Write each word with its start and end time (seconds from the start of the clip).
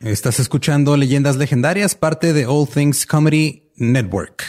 Estás 0.00 0.38
escuchando 0.40 0.94
Leyendas 0.98 1.36
Legendarias, 1.36 1.94
parte 1.94 2.34
de 2.34 2.44
All 2.44 2.68
Things 2.68 3.06
Comedy 3.06 3.70
Network. 3.76 4.42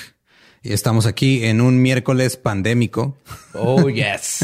Y 0.62 0.74
estamos 0.74 1.06
aquí 1.06 1.46
en 1.46 1.62
un 1.62 1.82
miércoles 1.82 2.36
pandémico. 2.36 3.18
Oh, 3.54 3.90
yes. 3.90 4.40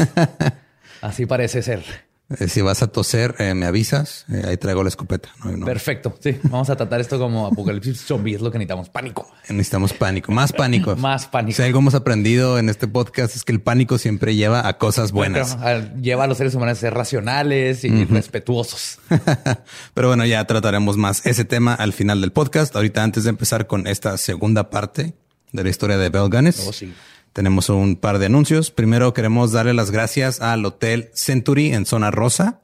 Así 1.02 1.26
parece 1.26 1.62
ser. 1.62 2.03
Eh, 2.30 2.48
si 2.48 2.62
vas 2.62 2.82
a 2.82 2.86
toser, 2.86 3.34
eh, 3.38 3.52
me 3.52 3.66
avisas. 3.66 4.24
Eh, 4.32 4.42
ahí 4.46 4.56
traigo 4.56 4.82
la 4.82 4.88
escopeta. 4.88 5.28
Perfecto. 5.64 6.16
Sí, 6.20 6.38
vamos 6.44 6.70
a 6.70 6.76
tratar 6.76 7.00
esto 7.00 7.18
como 7.18 7.46
apocalipsis 7.46 8.00
zombie. 8.00 8.34
Es 8.34 8.40
lo 8.40 8.50
que 8.50 8.58
necesitamos. 8.58 8.88
Pánico. 8.88 9.30
Necesitamos 9.48 9.92
pánico. 9.92 10.32
Más 10.32 10.52
pánico. 10.52 10.96
Más 10.96 11.26
pánico. 11.26 11.56
Si 11.56 11.62
algo 11.62 11.80
hemos 11.80 11.94
aprendido 11.94 12.58
en 12.58 12.70
este 12.70 12.88
podcast 12.88 13.36
es 13.36 13.44
que 13.44 13.52
el 13.52 13.60
pánico 13.60 13.98
siempre 13.98 14.34
lleva 14.36 14.66
a 14.66 14.78
cosas 14.78 15.12
buenas. 15.12 15.58
lleva 16.00 16.24
a 16.24 16.26
los 16.26 16.38
seres 16.38 16.54
humanos 16.54 16.78
a 16.78 16.80
ser 16.80 16.94
racionales 16.94 17.84
y 17.84 18.04
respetuosos. 18.06 18.98
Pero 19.94 20.08
bueno, 20.08 20.24
ya 20.24 20.46
trataremos 20.46 20.96
más 20.96 21.26
ese 21.26 21.44
tema 21.44 21.74
al 21.74 21.92
final 21.92 22.22
del 22.22 22.32
podcast. 22.32 22.74
Ahorita, 22.74 23.02
antes 23.02 23.24
de 23.24 23.30
empezar 23.30 23.66
con 23.66 23.86
esta 23.86 24.16
segunda 24.16 24.70
parte 24.70 25.14
de 25.52 25.62
la 25.62 25.68
historia 25.68 25.98
de 25.98 26.08
Bell 26.08 26.30
Gunness. 26.30 26.66
Oh, 26.66 26.72
sí. 26.72 26.92
Tenemos 27.34 27.68
un 27.68 27.96
par 27.96 28.20
de 28.20 28.26
anuncios. 28.26 28.70
Primero 28.70 29.12
queremos 29.12 29.50
darle 29.50 29.74
las 29.74 29.90
gracias 29.90 30.40
al 30.40 30.64
Hotel 30.64 31.10
Century 31.14 31.72
en 31.72 31.84
Zona 31.84 32.12
Rosa 32.12 32.60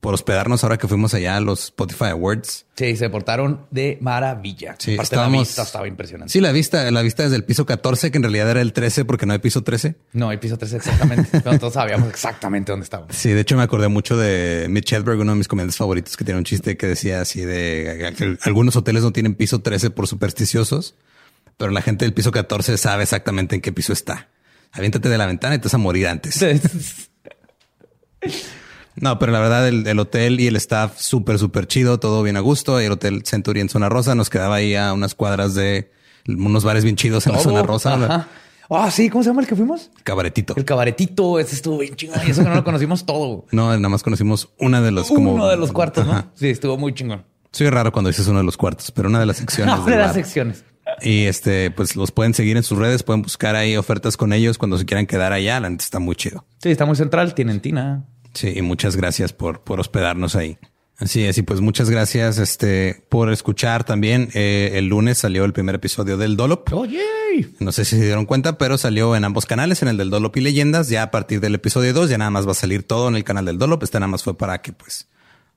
por 0.00 0.14
hospedarnos 0.14 0.64
ahora 0.64 0.78
que 0.78 0.88
fuimos 0.88 1.12
allá 1.12 1.36
a 1.36 1.40
los 1.40 1.64
Spotify 1.64 2.06
Awards. 2.12 2.64
Sí, 2.76 2.96
se 2.96 3.10
portaron 3.10 3.66
de 3.70 3.98
maravilla. 4.00 4.76
Sí, 4.78 4.94
Aparte 4.94 5.16
la 5.16 5.28
vista 5.28 5.62
estaba 5.64 5.86
impresionante. 5.86 6.32
Sí, 6.32 6.40
la 6.40 6.50
vista, 6.50 6.90
la 6.90 7.02
vista 7.02 7.24
desde 7.24 7.36
el 7.36 7.44
piso 7.44 7.66
14, 7.66 8.10
que 8.10 8.16
en 8.16 8.22
realidad 8.22 8.50
era 8.52 8.62
el 8.62 8.72
13 8.72 9.04
porque 9.04 9.26
no 9.26 9.34
hay 9.34 9.38
piso 9.38 9.62
13. 9.62 9.96
No 10.14 10.30
hay 10.30 10.38
piso 10.38 10.56
13 10.56 10.76
exactamente. 10.76 11.40
todos 11.58 11.74
sabíamos 11.74 12.08
exactamente 12.08 12.72
dónde 12.72 12.84
estábamos. 12.84 13.14
Sí, 13.14 13.28
de 13.30 13.40
hecho 13.42 13.58
me 13.58 13.64
acordé 13.64 13.88
mucho 13.88 14.16
de 14.16 14.66
Mitch 14.70 14.94
Hedberg, 14.94 15.20
uno 15.20 15.32
de 15.32 15.38
mis 15.38 15.48
comediantes 15.48 15.76
favoritos, 15.76 16.16
que 16.16 16.24
tiene 16.24 16.38
un 16.38 16.44
chiste 16.44 16.78
que 16.78 16.86
decía 16.86 17.20
así 17.20 17.42
de 17.42 18.14
que 18.16 18.38
algunos 18.44 18.76
hoteles 18.76 19.02
no 19.02 19.12
tienen 19.12 19.34
piso 19.34 19.60
13 19.60 19.90
por 19.90 20.06
supersticiosos 20.06 20.94
pero 21.56 21.70
la 21.70 21.82
gente 21.82 22.04
del 22.04 22.14
piso 22.14 22.32
14 22.32 22.76
sabe 22.76 23.04
exactamente 23.04 23.54
en 23.54 23.60
qué 23.60 23.72
piso 23.72 23.92
está. 23.92 24.28
Aviéntate 24.72 25.08
de 25.08 25.18
la 25.18 25.26
ventana 25.26 25.54
y 25.54 25.58
te 25.58 25.64
vas 25.64 25.74
a 25.74 25.78
morir 25.78 26.08
antes. 26.08 26.44
No, 28.98 29.18
pero 29.18 29.30
la 29.30 29.40
verdad, 29.40 29.68
el, 29.68 29.98
hotel 29.98 30.40
y 30.40 30.46
el 30.46 30.56
staff 30.56 30.98
súper, 30.98 31.38
súper 31.38 31.66
chido, 31.66 32.00
todo 32.00 32.22
bien 32.22 32.38
a 32.38 32.40
gusto. 32.40 32.80
Y 32.80 32.86
el 32.86 32.92
hotel 32.92 33.24
Century 33.24 33.60
en 33.60 33.68
Zona 33.68 33.90
Rosa 33.90 34.14
nos 34.14 34.30
quedaba 34.30 34.56
ahí 34.56 34.74
a 34.74 34.94
unas 34.94 35.14
cuadras 35.14 35.54
de 35.54 35.92
unos 36.26 36.64
bares 36.64 36.82
bien 36.82 36.96
chidos 36.96 37.26
en 37.26 37.34
la 37.34 37.40
Zona 37.40 37.62
Rosa. 37.62 38.26
Ah, 38.68 38.90
sí, 38.90 39.10
¿cómo 39.10 39.22
se 39.22 39.30
llama 39.30 39.42
el 39.42 39.46
que 39.46 39.54
fuimos? 39.54 39.90
Cabaretito. 40.02 40.54
El 40.56 40.64
cabaretito, 40.64 41.38
ese 41.38 41.54
estuvo 41.54 41.78
bien 41.78 41.94
chingón. 41.94 42.20
Y 42.26 42.30
eso 42.30 42.42
que 42.42 42.48
no 42.48 42.54
lo 42.54 42.64
conocimos 42.64 43.04
todo. 43.04 43.44
No, 43.52 43.68
nada 43.68 43.88
más 43.88 44.02
conocimos 44.02 44.48
una 44.58 44.80
de 44.80 44.90
los 44.90 45.08
como. 45.08 45.34
Uno 45.34 45.46
de 45.46 45.56
los 45.56 45.72
cuartos, 45.72 46.06
¿no? 46.06 46.32
Sí, 46.34 46.48
estuvo 46.48 46.76
muy 46.76 46.94
chingón. 46.94 47.24
Soy 47.52 47.70
raro 47.70 47.92
cuando 47.92 48.08
dices 48.08 48.26
uno 48.26 48.38
de 48.38 48.44
los 48.44 48.56
cuartos, 48.56 48.90
pero 48.90 49.08
una 49.08 49.20
de 49.20 49.26
las 49.26 49.36
secciones. 49.36 49.84
de 49.86 49.96
las 49.96 50.14
secciones. 50.14 50.64
Y 51.02 51.24
este, 51.24 51.70
pues 51.70 51.96
los 51.96 52.12
pueden 52.12 52.34
seguir 52.34 52.56
en 52.56 52.62
sus 52.62 52.78
redes, 52.78 53.02
pueden 53.02 53.22
buscar 53.22 53.56
ahí 53.56 53.76
ofertas 53.76 54.16
con 54.16 54.32
ellos 54.32 54.58
cuando 54.58 54.78
se 54.78 54.84
quieran 54.84 55.06
quedar 55.06 55.32
allá. 55.32 55.60
La 55.60 55.68
está 55.68 55.98
muy 55.98 56.16
chido. 56.16 56.44
Sí, 56.62 56.70
está 56.70 56.86
muy 56.86 56.96
central, 56.96 57.34
tienen 57.34 57.60
tina. 57.60 58.04
Sí, 58.34 58.52
y 58.54 58.62
muchas 58.62 58.96
gracias 58.96 59.32
por, 59.32 59.62
por 59.62 59.80
hospedarnos 59.80 60.36
ahí. 60.36 60.58
Así 60.98 61.24
es, 61.24 61.36
y 61.36 61.42
pues 61.42 61.60
muchas 61.60 61.90
gracias 61.90 62.38
este, 62.38 63.04
por 63.10 63.30
escuchar 63.30 63.84
también. 63.84 64.30
Eh, 64.32 64.72
el 64.74 64.86
lunes 64.86 65.18
salió 65.18 65.44
el 65.44 65.52
primer 65.52 65.74
episodio 65.74 66.16
del 66.16 66.36
Dolop. 66.36 66.72
Oye, 66.72 67.02
no 67.58 67.70
sé 67.70 67.84
si 67.84 67.96
se 67.96 68.04
dieron 68.04 68.24
cuenta, 68.24 68.56
pero 68.56 68.78
salió 68.78 69.14
en 69.14 69.24
ambos 69.24 69.44
canales, 69.44 69.82
en 69.82 69.88
el 69.88 69.98
del 69.98 70.08
Dolop 70.08 70.34
y 70.38 70.40
Leyendas. 70.40 70.88
Ya 70.88 71.02
a 71.02 71.10
partir 71.10 71.40
del 71.40 71.54
episodio 71.54 71.92
2 71.92 72.08
ya 72.08 72.16
nada 72.16 72.30
más 72.30 72.46
va 72.46 72.52
a 72.52 72.54
salir 72.54 72.82
todo 72.82 73.08
en 73.08 73.16
el 73.16 73.24
canal 73.24 73.44
del 73.44 73.58
Dolop. 73.58 73.82
Este 73.82 74.00
nada 74.00 74.08
más 74.08 74.22
fue 74.22 74.38
para 74.38 74.62
que 74.62 74.72
pues 74.72 75.06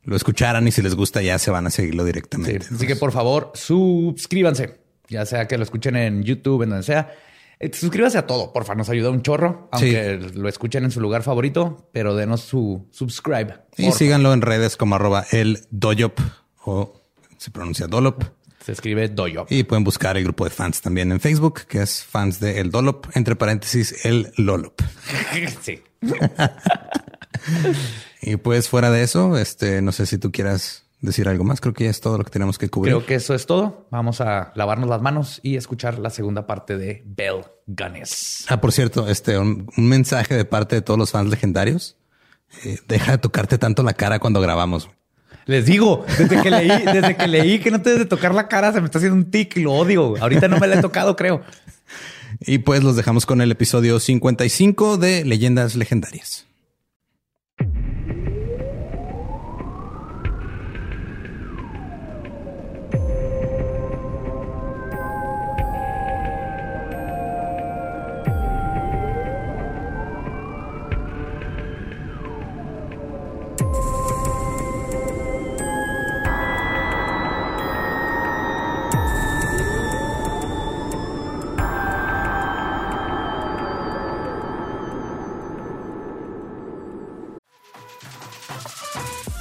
lo 0.04 0.18
escucharan 0.18 0.68
y 0.68 0.72
si 0.72 0.82
les 0.82 0.96
gusta 0.96 1.22
ya 1.22 1.40
se 1.40 1.52
van 1.52 1.68
a 1.68 1.70
seguirlo 1.70 2.04
directamente. 2.04 2.66
así 2.74 2.86
que 2.86 2.98
por 2.98 3.14
favor, 3.14 3.54
suscríbanse 3.56 4.89
ya 5.10 5.26
sea 5.26 5.48
que 5.48 5.58
lo 5.58 5.64
escuchen 5.64 5.96
en 5.96 6.24
YouTube, 6.24 6.64
en 6.64 6.70
donde 6.70 6.84
sea. 6.84 7.14
Eh, 7.60 7.72
suscríbase 7.74 8.18
a 8.18 8.26
todo, 8.26 8.54
porfa, 8.54 8.74
nos 8.76 8.90
ayuda 8.90 9.10
un 9.10 9.22
chorro, 9.22 9.68
aunque 9.72 10.18
lo 10.34 10.48
escuchen 10.48 10.86
en 10.86 10.92
su 10.92 11.02
lugar 11.02 11.24
favorito, 11.24 11.90
pero 11.92 12.16
denos 12.16 12.42
su 12.42 12.88
subscribe. 12.92 13.56
Y 13.76 13.92
síganlo 13.92 14.32
en 14.34 14.42
redes 14.42 14.78
como 14.78 14.96
arroba 14.96 15.26
el 15.32 15.66
doyop 15.70 16.20
o 16.64 16.94
se 17.38 17.52
pronuncia 17.52 17.88
dolop. 17.88 18.24
Se 18.64 18.74
escribe 18.74 19.08
doyop. 19.10 19.52
Y 19.52 19.64
pueden 19.64 19.84
buscar 19.84 20.16
el 20.18 20.24
grupo 20.24 20.44
de 20.44 20.52
fans 20.52 20.82
también 20.82 21.12
en 21.12 21.20
Facebook, 21.20 21.62
que 21.68 21.82
es 21.82 22.04
fans 22.04 22.40
de 22.40 22.60
El 22.60 22.72
Dolop, 22.72 23.08
entre 23.16 23.36
paréntesis, 23.36 24.06
el 24.06 24.32
Lolop. 24.36 24.82
sí. 25.62 25.82
y 28.22 28.36
pues 28.36 28.68
fuera 28.68 28.92
de 28.92 29.04
eso, 29.04 29.38
este, 29.38 29.82
no 29.82 29.92
sé 29.92 30.06
si 30.06 30.18
tú 30.18 30.32
quieras 30.32 30.84
decir 31.02 31.28
algo 31.28 31.44
más. 31.44 31.62
Creo 31.62 31.74
que 31.74 31.86
ya 31.86 31.90
es 31.90 32.02
todo 32.02 32.18
lo 32.18 32.24
que 32.24 32.32
tenemos 32.32 32.58
que 32.58 32.70
cubrir. 32.70 32.94
Creo 32.94 33.06
que 33.06 33.16
eso 33.16 33.34
es 33.34 33.46
todo. 33.46 33.88
Vamos 33.92 34.22
a 34.22 34.52
lavarnos 34.56 34.90
las 34.90 35.02
manos 35.02 35.40
y 35.44 35.56
escuchar 35.56 36.00
la 36.00 36.10
segunda 36.10 36.46
parte 36.48 36.78
de 36.78 37.04
Bell 37.06 37.44
Gunness. 37.68 38.46
Ah, 38.50 38.62
por 38.62 38.72
cierto, 38.72 39.08
este 39.08 39.38
un, 39.38 39.68
mensaje 39.78 40.36
de 40.36 40.46
parte 40.46 40.76
de 40.76 40.82
todos 40.82 41.00
los 41.00 41.12
fans 41.12 41.30
legendarios. 41.30 41.98
Eh, 42.66 42.80
deja 42.88 43.14
de 43.14 43.18
tocarte 43.20 43.58
tanto 43.58 43.84
la 43.84 43.94
cara 43.94 44.20
cuando 44.20 44.42
grabamos. 44.42 44.90
Les 45.46 45.66
digo, 45.66 46.06
desde 46.18 46.42
que 46.42 46.52
leí, 46.52 46.68
desde 46.86 47.16
que 47.16 47.28
leí 47.28 47.60
que 47.60 47.72
no 47.72 47.82
te 47.82 47.90
debes 47.90 48.06
de 48.06 48.10
tocar 48.10 48.34
la 48.34 48.48
cara, 48.48 48.72
se 48.72 48.82
me 48.82 48.86
está 48.86 49.00
haciendo 49.00 49.18
un 49.18 49.32
tic 49.32 49.58
y 49.58 49.62
lo 49.62 49.74
odio. 49.74 50.16
Ahorita 50.20 50.48
no 50.48 50.60
me 50.60 50.68
la 50.68 50.76
he 50.76 50.82
tocado, 50.82 51.16
creo. 51.16 51.42
Y 52.42 52.60
pues 52.60 52.84
los 52.84 52.96
dejamos 52.96 53.26
con 53.26 53.42
el 53.42 53.52
episodio 53.52 54.00
55 54.00 54.98
de 54.98 55.26
Leyendas 55.26 55.76
Legendarias. 55.76 56.46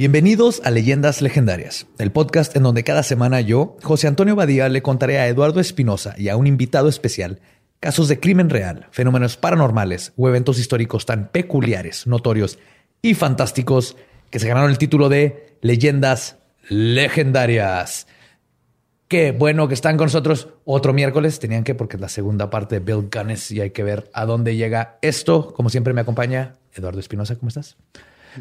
Bienvenidos 0.00 0.62
a 0.64 0.70
Leyendas 0.70 1.20
Legendarias, 1.20 1.86
el 1.98 2.10
podcast 2.10 2.56
en 2.56 2.62
donde 2.62 2.84
cada 2.84 3.02
semana 3.02 3.42
yo, 3.42 3.76
José 3.82 4.08
Antonio 4.08 4.34
Badía, 4.34 4.70
le 4.70 4.80
contaré 4.80 5.18
a 5.18 5.28
Eduardo 5.28 5.60
Espinosa 5.60 6.14
y 6.16 6.30
a 6.30 6.38
un 6.38 6.46
invitado 6.46 6.88
especial 6.88 7.40
casos 7.80 8.08
de 8.08 8.18
crimen 8.18 8.48
real, 8.48 8.86
fenómenos 8.92 9.36
paranormales 9.36 10.14
o 10.16 10.26
eventos 10.26 10.58
históricos 10.58 11.04
tan 11.04 11.28
peculiares, 11.28 12.06
notorios 12.06 12.58
y 13.02 13.12
fantásticos 13.12 13.98
que 14.30 14.38
se 14.38 14.48
ganaron 14.48 14.70
el 14.70 14.78
título 14.78 15.10
de 15.10 15.58
Leyendas 15.60 16.38
Legendarias. 16.70 18.06
Qué 19.06 19.32
bueno 19.32 19.68
que 19.68 19.74
están 19.74 19.98
con 19.98 20.06
nosotros 20.06 20.48
otro 20.64 20.94
miércoles. 20.94 21.40
Tenían 21.40 21.62
que, 21.62 21.74
porque 21.74 21.96
es 21.96 22.00
la 22.00 22.08
segunda 22.08 22.48
parte 22.48 22.80
de 22.80 22.80
Bill 22.80 23.10
Gunness 23.14 23.50
y 23.50 23.60
hay 23.60 23.72
que 23.72 23.82
ver 23.82 24.10
a 24.14 24.24
dónde 24.24 24.56
llega 24.56 24.96
esto. 25.02 25.52
Como 25.52 25.68
siempre 25.68 25.92
me 25.92 26.00
acompaña 26.00 26.54
Eduardo 26.72 27.00
Espinosa. 27.00 27.36
¿Cómo 27.36 27.48
estás? 27.48 27.76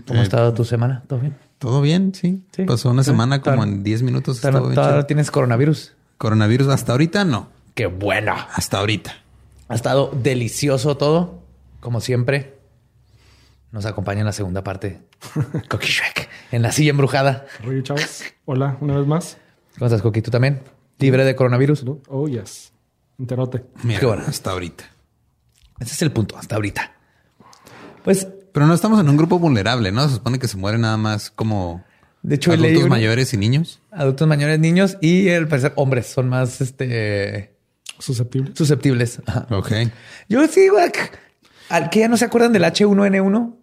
¿Cómo 0.07 0.19
ha 0.19 0.23
estado 0.23 0.53
tu 0.53 0.65
semana? 0.65 1.03
¿Todo 1.07 1.19
bien? 1.19 1.35
Todo 1.57 1.81
bien, 1.81 2.13
sí. 2.13 2.43
Pasó 2.65 2.89
una 2.89 3.03
semana 3.03 3.41
como 3.41 3.63
en 3.63 3.83
10 3.83 4.03
minutos. 4.03 4.41
¿Todavía 4.41 5.07
tienes 5.07 5.31
coronavirus? 5.31 5.93
Coronavirus 6.17 6.67
hasta 6.69 6.93
ahorita 6.93 7.25
no. 7.25 7.49
Qué 7.75 7.87
bueno. 7.87 8.35
Hasta 8.53 8.79
ahorita. 8.79 9.13
Ha 9.67 9.75
estado 9.75 10.11
delicioso 10.13 10.97
todo, 10.97 11.41
como 11.79 12.01
siempre. 12.01 12.57
Nos 13.71 13.85
acompaña 13.85 14.21
en 14.21 14.25
la 14.25 14.33
segunda 14.33 14.63
parte. 14.63 15.01
Coqui 15.69 15.87
Shrek, 15.87 16.29
en 16.51 16.61
la 16.61 16.71
silla 16.71 16.91
embrujada. 16.91 17.45
Oye, 17.67 17.83
chavos. 17.83 18.23
Hola, 18.45 18.77
una 18.81 18.97
vez 18.97 19.05
más. 19.05 19.37
¿Cómo 19.77 19.85
estás, 19.85 20.01
Coqui? 20.01 20.21
¿Tú 20.21 20.31
también? 20.31 20.61
¿Libre 20.97 21.23
de 21.23 21.35
coronavirus? 21.35 21.85
Oh, 22.07 22.27
yes. 22.27 22.73
Enterote. 23.19 23.63
Qué 23.99 24.05
bueno. 24.05 24.23
Hasta 24.27 24.51
ahorita. 24.51 24.85
Ese 25.79 25.93
es 25.93 26.01
el 26.01 26.11
punto, 26.11 26.37
hasta 26.37 26.55
ahorita. 26.55 26.91
Pues 28.03 28.27
pero 28.53 28.67
no 28.67 28.73
estamos 28.73 28.99
en 28.99 29.09
un 29.09 29.17
grupo 29.17 29.39
vulnerable, 29.39 29.91
¿no? 29.91 30.07
Se 30.07 30.15
supone 30.15 30.39
que 30.39 30.47
se 30.47 30.57
muere 30.57 30.77
nada 30.77 30.97
más 30.97 31.31
como... 31.31 31.83
De 32.21 32.35
hecho, 32.35 32.53
leí 32.55 32.71
Adultos 32.71 32.89
mayores 32.89 33.33
y 33.33 33.37
niños. 33.37 33.79
adultos 33.91 34.27
mayores, 34.27 34.59
niños 34.59 34.97
y 34.99 35.29
al 35.29 35.47
parecer 35.47 35.71
hombres 35.77 36.07
son 36.07 36.27
más 36.27 36.59
este, 36.59 37.55
Susceptible. 37.97 38.51
susceptibles. 38.55 39.21
Ajá. 39.25 39.47
Ok. 39.51 39.71
Yo 40.27 40.45
sí, 40.47 40.67
güey. 40.67 40.91
¿Al 41.69 41.89
que 41.89 41.99
ya 41.99 42.07
no 42.09 42.17
se 42.17 42.25
acuerdan 42.25 42.51
del 42.51 42.63
H1N1? 42.63 43.55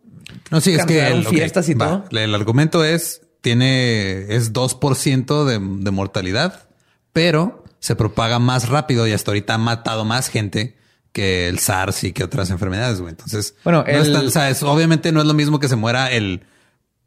No, 0.51 0.61
sí, 0.61 0.71
es 0.73 0.79
que 0.87 0.99
Cancelaron 0.99 1.19
el, 1.19 1.27
ok, 1.27 1.33
fiestas 1.33 1.69
y 1.69 1.75
va. 1.75 2.05
todo. 2.09 2.19
El 2.19 2.35
argumento 2.35 2.83
es, 2.85 3.23
tiene, 3.43 4.35
es 4.35 4.53
2% 4.55 5.45
de, 5.45 5.83
de 5.85 5.91
mortalidad, 5.91 6.69
pero 7.13 7.63
se 7.79 7.95
propaga 7.95 8.39
más 8.39 8.69
rápido 8.69 9.07
y 9.07 9.13
hasta 9.13 9.33
ahorita 9.33 9.55
ha 9.55 9.59
matado 9.59 10.05
más 10.07 10.29
gente 10.29 10.77
que 11.17 11.49
el 11.49 11.59
SARS 11.59 12.05
y 12.05 12.13
que 12.13 12.23
otras 12.25 12.51
enfermedades, 12.51 13.01
güey. 13.01 13.11
Entonces, 13.13 13.55
Bueno, 13.65 13.83
no 13.87 13.89
es 13.91 14.07
el- 14.09 14.13
tan- 14.13 14.27
o 14.27 14.31
sea, 14.31 14.51
es- 14.51 14.63
obviamente 14.63 15.13
no 15.13 15.21
es 15.23 15.27
lo 15.27 15.33
mismo 15.33 15.59
que 15.59 15.67
se 15.69 15.77
muera 15.77 16.11
el 16.13 16.43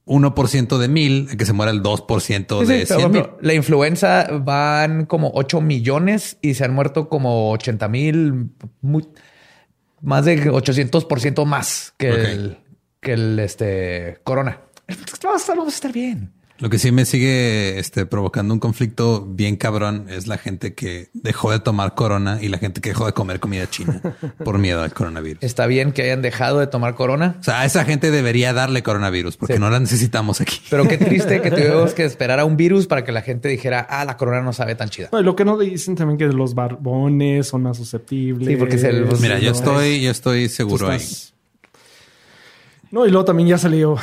1% 0.05 0.79
de 0.79 0.87
mil 0.87 1.37
que 1.37 1.45
se 1.45 1.53
muera 1.53 1.71
el 1.71 1.83
2% 1.83 2.61
Sí, 2.61 2.65
sí, 2.65 2.73
de 2.73 2.85
pero, 2.87 2.99
100 3.01 3.11
por 3.11 3.21
mil. 3.21 3.29
la 3.47 3.53
influenza 3.53 4.27
van 4.41 5.05
como 5.05 5.29
8 5.35 5.61
millones 5.61 6.37
y 6.41 6.55
se 6.55 6.63
han 6.65 6.73
muerto 6.73 7.07
como 7.09 7.51
80 7.51 7.87
mil, 7.87 8.49
más 10.01 10.25
de 10.25 10.49
800% 10.49 11.45
más 11.45 11.93
que 11.97 12.11
Ok. 12.11 12.17
el, 12.17 12.57
que 13.01 13.13
el 13.13 13.37
este, 13.39 14.17
corona. 14.23 14.61
Vamos 14.87 15.37
a 15.37 15.37
estar- 15.37 15.55
vamos 15.57 15.73
a 15.73 15.75
estar 15.75 15.93
bien. 15.93 16.33
Lo 16.59 16.69
que 16.69 16.77
sí 16.77 16.91
me 16.91 17.05
sigue 17.05 17.79
este, 17.79 18.05
provocando 18.05 18.53
un 18.53 18.59
conflicto 18.59 19.25
bien 19.25 19.55
cabrón 19.55 20.07
es 20.09 20.27
la 20.27 20.37
gente 20.37 20.73
que 20.73 21.09
dejó 21.13 21.51
de 21.51 21.59
tomar 21.59 21.95
corona 21.95 22.39
y 22.41 22.49
la 22.49 22.57
gente 22.57 22.81
que 22.81 22.89
dejó 22.89 23.05
de 23.05 23.13
comer 23.13 23.39
comida 23.39 23.69
china 23.69 24.01
por 24.43 24.57
miedo 24.57 24.81
al 24.83 24.93
coronavirus. 24.93 25.41
Está 25.41 25.67
bien 25.67 25.93
que 25.93 26.01
hayan 26.03 26.21
dejado 26.21 26.59
de 26.59 26.67
tomar 26.67 26.95
corona, 26.95 27.37
O 27.39 27.43
sea, 27.43 27.61
a 27.61 27.65
esa 27.65 27.85
gente 27.85 28.11
debería 28.11 28.51
darle 28.53 28.83
coronavirus 28.83 29.37
porque 29.37 29.53
Sí. 29.53 29.59
no 29.59 29.69
la 29.69 29.79
necesitamos 29.79 30.41
aquí. 30.41 30.59
pero 30.69 30.87
qué 30.87 30.97
triste 30.97 31.41
que 31.41 31.49
tuvimos 31.49 31.93
que 31.93 32.03
esperar 32.05 32.39
a 32.39 32.45
un 32.45 32.57
virus 32.57 32.87
para 32.87 33.03
que 33.05 33.11
la 33.11 33.21
gente 33.21 33.47
dijera, 33.47 33.79
ah, 33.89 34.03
la 34.05 34.17
corona 34.17 34.41
no 34.41 34.51
sabe 34.53 34.75
tan 34.75 34.89
chida. 34.89 35.09
Lo 35.11 35.35
que 35.35 35.45
no 35.45 35.57
dicen 35.57 35.95
también 35.95 36.17
que 36.17 36.27
los 36.27 36.55
barbones 36.55 37.47
son 37.47 37.63
más 37.63 37.77
susceptibles. 37.77 38.47
Sí, 38.47 38.55
porque 38.57 38.75
es 38.75 38.83
el- 38.83 39.05
pues, 39.05 39.21
Mira, 39.21 39.39
yo 39.39 39.51
estoy, 39.51 40.01
yo 40.01 40.11
estoy 40.11 40.47
Tú 40.49 40.53
seguro 40.55 40.89
ahí. 40.89 40.99
No, 42.91 43.05
y 43.05 43.11
luego 43.11 43.23
también 43.23 43.47
ya 43.49 43.57
salió 43.59 43.97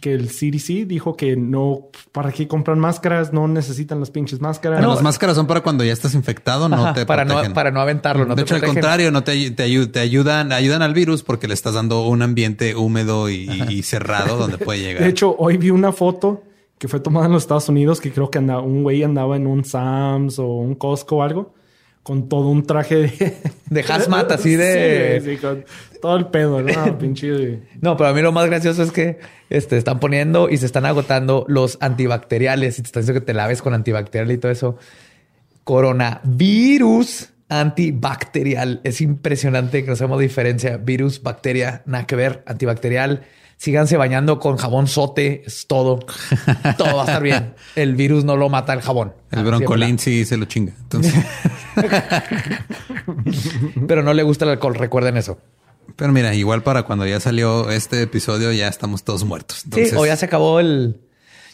que 0.00 0.12
el 0.14 0.28
CDC 0.28 0.86
dijo 0.88 1.16
que 1.16 1.36
no, 1.36 1.90
¿para 2.10 2.32
qué 2.32 2.48
compran 2.48 2.80
máscaras? 2.80 3.32
No 3.32 3.46
necesitan 3.46 4.00
las 4.00 4.10
pinches 4.10 4.40
máscaras. 4.40 4.80
Bueno, 4.80 4.94
las 4.94 5.02
máscaras 5.02 5.36
son 5.36 5.46
para 5.46 5.60
cuando 5.60 5.84
ya 5.84 5.92
estás 5.92 6.14
infectado, 6.14 6.68
no 6.68 6.86
Ajá, 6.86 6.92
te 6.94 7.06
para, 7.06 7.24
no, 7.24 7.40
para 7.54 7.70
no 7.70 7.80
aventarlo. 7.80 8.24
No 8.24 8.34
de 8.34 8.42
te 8.42 8.46
hecho, 8.46 8.56
al 8.56 8.62
contrario, 8.64 9.12
no 9.12 9.22
te, 9.22 9.52
te, 9.52 9.66
ayu- 9.68 9.92
te 9.92 10.00
ayudan, 10.00 10.50
ayudan 10.50 10.82
al 10.82 10.92
virus 10.92 11.22
porque 11.22 11.46
le 11.46 11.54
estás 11.54 11.74
dando 11.74 12.04
un 12.08 12.20
ambiente 12.20 12.74
húmedo 12.74 13.30
y, 13.30 13.48
y 13.68 13.82
cerrado 13.84 14.36
donde 14.36 14.58
puede 14.58 14.80
llegar. 14.80 15.04
De 15.04 15.08
hecho, 15.10 15.36
hoy 15.38 15.56
vi 15.56 15.70
una 15.70 15.92
foto 15.92 16.42
que 16.78 16.88
fue 16.88 16.98
tomada 16.98 17.26
en 17.26 17.32
los 17.32 17.44
Estados 17.44 17.68
Unidos 17.68 18.00
que 18.00 18.10
creo 18.10 18.28
que 18.28 18.38
andaba, 18.38 18.60
un 18.62 18.82
güey 18.82 19.04
andaba 19.04 19.36
en 19.36 19.46
un 19.46 19.64
Sam's 19.64 20.40
o 20.40 20.46
un 20.48 20.74
Costco 20.74 21.18
o 21.18 21.22
algo 21.22 21.54
con 22.02 22.28
todo 22.28 22.48
un 22.48 22.64
traje 22.66 22.96
de... 22.96 23.36
De 23.70 23.80
hazmat, 23.82 24.32
así 24.32 24.56
de- 24.56 25.20
Sí, 25.24 25.30
sí, 25.30 25.36
con 25.36 25.64
todo 26.02 26.16
el 26.16 26.26
pedo, 26.26 26.60
¿no? 26.60 26.98
Pinche... 26.98 27.60
No, 27.80 27.96
pero 27.96 28.10
a 28.10 28.12
mí 28.12 28.20
lo 28.20 28.32
más 28.32 28.46
gracioso 28.46 28.82
es 28.82 28.90
que 28.90 29.20
este, 29.48 29.78
están 29.78 30.00
poniendo 30.00 30.50
y 30.50 30.56
se 30.56 30.66
están 30.66 30.84
agotando 30.84 31.46
los 31.48 31.78
antibacteriales 31.80 32.78
y 32.78 32.82
te 32.82 32.88
están 32.88 33.02
diciendo 33.02 33.20
que 33.20 33.26
te 33.26 33.34
laves 33.34 33.62
con 33.62 33.72
antibacterial 33.72 34.32
y 34.32 34.36
todo 34.36 34.50
eso. 34.50 34.76
Coronavirus 35.62 37.30
antibacterial. 37.48 38.80
Es 38.82 39.00
impresionante 39.00 39.84
que 39.84 39.90
no 39.90 39.96
sabemos 39.96 40.18
diferencia. 40.18 40.76
Virus, 40.76 41.22
bacteria, 41.22 41.82
nada 41.86 42.04
que 42.04 42.16
ver. 42.16 42.42
Antibacterial. 42.46 43.22
Síganse 43.56 43.96
bañando 43.96 44.40
con 44.40 44.56
jabón 44.56 44.88
sote. 44.88 45.44
Es 45.46 45.68
todo. 45.68 46.00
Todo 46.78 46.96
va 46.96 47.02
a 47.02 47.06
estar 47.06 47.22
bien. 47.22 47.54
El 47.76 47.94
virus 47.94 48.24
no 48.24 48.36
lo 48.36 48.48
mata 48.48 48.72
el 48.72 48.80
jabón. 48.80 49.12
El 49.30 49.44
broncolín 49.44 50.00
sí 50.00 50.24
se 50.24 50.36
lo 50.36 50.46
chinga. 50.46 50.72
Entonces. 50.80 51.14
Pero 53.86 54.02
no 54.02 54.12
le 54.14 54.24
gusta 54.24 54.46
el 54.46 54.50
alcohol. 54.50 54.74
Recuerden 54.74 55.16
eso. 55.16 55.38
Pero 55.96 56.12
mira, 56.12 56.34
igual 56.34 56.62
para 56.62 56.82
cuando 56.84 57.06
ya 57.06 57.20
salió 57.20 57.70
este 57.70 58.02
episodio, 58.02 58.52
ya 58.52 58.68
estamos 58.68 59.04
todos 59.04 59.24
muertos. 59.24 59.62
Entonces, 59.64 59.90
sí, 59.90 59.96
o 59.96 60.06
ya 60.06 60.16
se 60.16 60.26
acabó 60.26 60.60
el. 60.60 61.00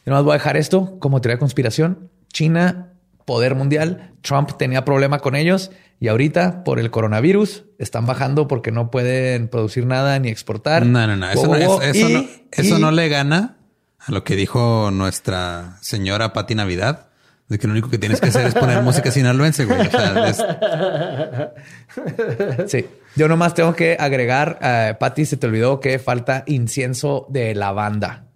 Yo 0.05 0.11
nomás 0.13 0.25
voy 0.25 0.33
a 0.33 0.35
dejar 0.35 0.57
esto 0.57 0.99
como 1.01 1.21
teoría 1.21 1.37
de 1.37 1.41
conspiración. 1.41 2.11
China, 2.33 2.93
poder 3.25 3.55
mundial. 3.55 4.13
Trump 4.23 4.53
tenía 4.59 4.85
problema 4.85 5.19
con 5.21 5.35
ellos 5.37 5.71
y 6.01 6.09
ahorita 6.09 6.65
por 6.65 6.79
el 6.79 6.91
coronavirus 6.91 7.65
están 7.79 8.07
bajando 8.07 8.49
porque 8.49 8.71
no 8.73 8.91
pueden 8.91 9.49
producir 9.49 9.85
nada 9.87 10.19
ni 10.19 10.29
exportar. 10.29 10.87
No, 10.87 11.07
no, 11.07 11.17
no. 11.17 11.31
Eso, 11.31 11.47
Wow, 11.47 11.57
no, 11.59 11.67
wow, 11.67 11.81
eso, 11.83 11.99
eso 11.99 12.09
y- 12.09 12.13
no, 12.13 12.25
eso 12.53 12.79
y- 12.79 12.81
no 12.81 12.91
le 12.91 13.09
gana 13.09 13.57
a 13.99 14.13
lo 14.13 14.25
que 14.25 14.37
dijo 14.37 14.91
nuestra 14.93 15.77
señora 15.83 16.33
Pati 16.33 16.55
Navidad. 16.55 17.05
De 17.49 17.59
que 17.59 17.67
lo 17.67 17.73
único 17.73 17.89
que 17.89 17.97
tienes 17.97 18.21
que 18.21 18.29
hacer 18.29 18.47
es 18.47 18.55
poner 18.55 18.83
música 18.83 19.11
sinaloense, 19.11 19.65
güey. 19.65 19.81
O 19.87 19.91
sea, 19.91 20.29
es- 20.29 20.45
Sí. 22.71 22.87
Yo 23.19 23.27
nomás 23.29 23.53
tengo 23.55 23.75
que 23.75 23.97
agregar, 23.99 24.59
eh, 24.63 24.95
Patty, 24.99 25.27
se 25.27 25.37
te 25.37 25.47
olvidó 25.49 25.81
que 25.81 25.99
falta 25.99 26.45
incienso 26.47 27.27
de 27.29 27.53
lavanda 27.57 28.27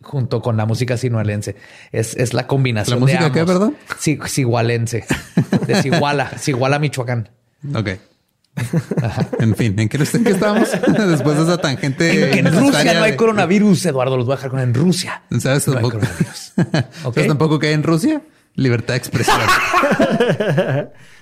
junto 0.00 0.40
con 0.40 0.56
la 0.56 0.64
música 0.66 0.96
sinualense. 0.96 1.56
Es, 1.90 2.14
es 2.16 2.32
la 2.32 2.46
combinación. 2.46 2.98
¿La 2.98 3.00
música 3.00 3.24
de 3.24 3.32
qué, 3.32 3.40
ambos. 3.40 3.52
perdón? 3.54 3.76
Sí, 3.98 4.16
sigualense. 4.26 5.04
De 5.66 5.82
Siguala, 5.82 6.30
Siguala, 6.38 6.78
Michoacán. 6.78 7.30
ok. 7.74 7.88
En 9.40 9.56
fin, 9.56 9.78
¿en 9.78 9.88
qué, 9.88 9.98
en 9.98 10.24
qué 10.24 10.30
estábamos? 10.30 10.70
Después 11.08 11.36
de 11.36 11.42
esa 11.42 11.58
tangente. 11.58 12.30
Que 12.30 12.38
en 12.38 12.54
Rusia 12.56 12.94
no 12.94 13.02
hay 13.02 13.10
de- 13.10 13.16
coronavirus, 13.16 13.84
Eduardo. 13.86 14.16
Los 14.16 14.26
voy 14.26 14.34
a 14.34 14.36
dejar 14.36 14.50
con 14.50 14.60
en 14.60 14.72
Rusia. 14.72 15.22
¿Sabes 15.40 15.66
No 15.66 15.74
hay 15.76 15.82
tampoco? 15.82 15.98
coronavirus. 15.98 16.52
Ok. 17.04 17.14
¿Sabes 17.16 17.28
tampoco 17.28 17.58
que 17.58 17.66
hay 17.66 17.72
en 17.74 17.82
Rusia? 17.82 18.22
Libertad 18.54 18.94
de 18.94 18.98
expresión. 18.98 19.36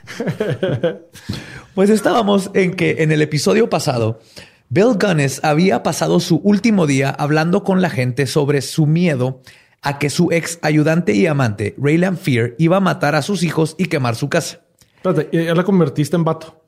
Pues 1.74 1.90
estábamos 1.90 2.52
en 2.54 2.74
que 2.74 3.02
en 3.02 3.10
el 3.10 3.20
episodio 3.20 3.68
pasado, 3.68 4.20
Bill 4.68 4.96
Gunness 5.00 5.40
había 5.42 5.82
pasado 5.82 6.20
su 6.20 6.36
último 6.36 6.86
día 6.86 7.10
hablando 7.10 7.64
con 7.64 7.82
la 7.82 7.90
gente 7.90 8.26
sobre 8.26 8.62
su 8.62 8.86
miedo 8.86 9.42
a 9.82 9.98
que 9.98 10.08
su 10.08 10.30
ex 10.30 10.60
ayudante 10.62 11.14
y 11.14 11.26
amante, 11.26 11.74
Raylan 11.76 12.16
Fear, 12.16 12.54
iba 12.58 12.76
a 12.76 12.80
matar 12.80 13.16
a 13.16 13.22
sus 13.22 13.42
hijos 13.42 13.74
y 13.76 13.86
quemar 13.86 14.14
su 14.14 14.28
casa. 14.28 14.60
Espérate, 14.96 15.44
ya 15.44 15.54
la 15.54 15.64
convertiste 15.64 16.14
en 16.14 16.22
vato. 16.22 16.64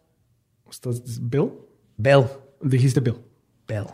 ¿Estás 0.68 1.00
Bill? 1.20 1.52
Bill, 1.96 2.24
Dijiste 2.60 3.00
Bill. 3.00 3.16
Bill, 3.68 3.86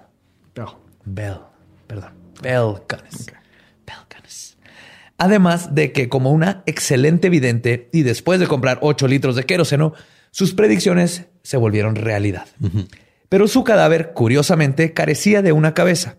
Bill. 0.54 0.66
Bill, 1.04 1.40
perdón, 1.86 2.10
Bill 2.42 2.80
Gunness. 2.88 3.26
Gunness. 3.26 3.41
Además 5.22 5.72
de 5.72 5.92
que 5.92 6.08
como 6.08 6.32
una 6.32 6.64
excelente 6.66 7.28
vidente 7.28 7.88
y 7.92 8.02
después 8.02 8.40
de 8.40 8.48
comprar 8.48 8.80
8 8.82 9.06
litros 9.06 9.36
de 9.36 9.44
queroseno, 9.44 9.92
sus 10.32 10.52
predicciones 10.52 11.26
se 11.44 11.56
volvieron 11.56 11.94
realidad. 11.94 12.48
Pero 13.28 13.46
su 13.46 13.62
cadáver, 13.62 14.14
curiosamente, 14.14 14.92
carecía 14.94 15.40
de 15.40 15.52
una 15.52 15.74
cabeza. 15.74 16.16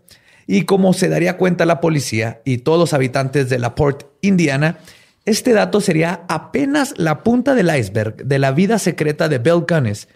Y 0.47 0.61
como 0.61 0.93
se 0.93 1.09
daría 1.09 1.35
cuenta 1.35 1.65
la 1.65 1.81
policía 1.81 2.41
y 2.45 2.59
todos 2.59 2.79
los 2.79 2.93
habitantes 2.93 3.49
de 3.49 3.59
La 3.59 3.75
Porte, 3.75 4.05
Indiana, 4.21 4.77
este 5.25 5.51
dato 5.51 5.81
sería 5.81 6.21
apenas 6.29 6.93
la 6.95 7.23
punta 7.23 7.55
del 7.55 7.77
iceberg 7.77 8.15
de 8.23 8.39
la 8.39 8.53
vida 8.53 8.79
secreta 8.79 9.27
de 9.27 9.39
Bill 9.39 9.65
Gunness 9.67 10.07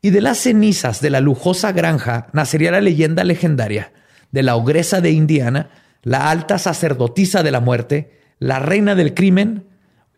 y 0.00 0.10
de 0.10 0.20
las 0.20 0.38
cenizas 0.38 1.00
de 1.00 1.10
la 1.10 1.20
lujosa 1.20 1.72
granja 1.72 2.28
nacería 2.32 2.70
la 2.70 2.80
leyenda 2.80 3.24
legendaria 3.24 3.92
de 4.30 4.44
la 4.44 4.54
ogresa 4.54 5.00
de 5.00 5.10
Indiana, 5.10 5.70
la 6.04 6.30
alta 6.30 6.60
sacerdotisa 6.60 7.42
de 7.42 7.50
la 7.50 7.58
muerte, 7.58 8.17
la 8.38 8.58
reina 8.58 8.94
del 8.94 9.14
crimen 9.14 9.66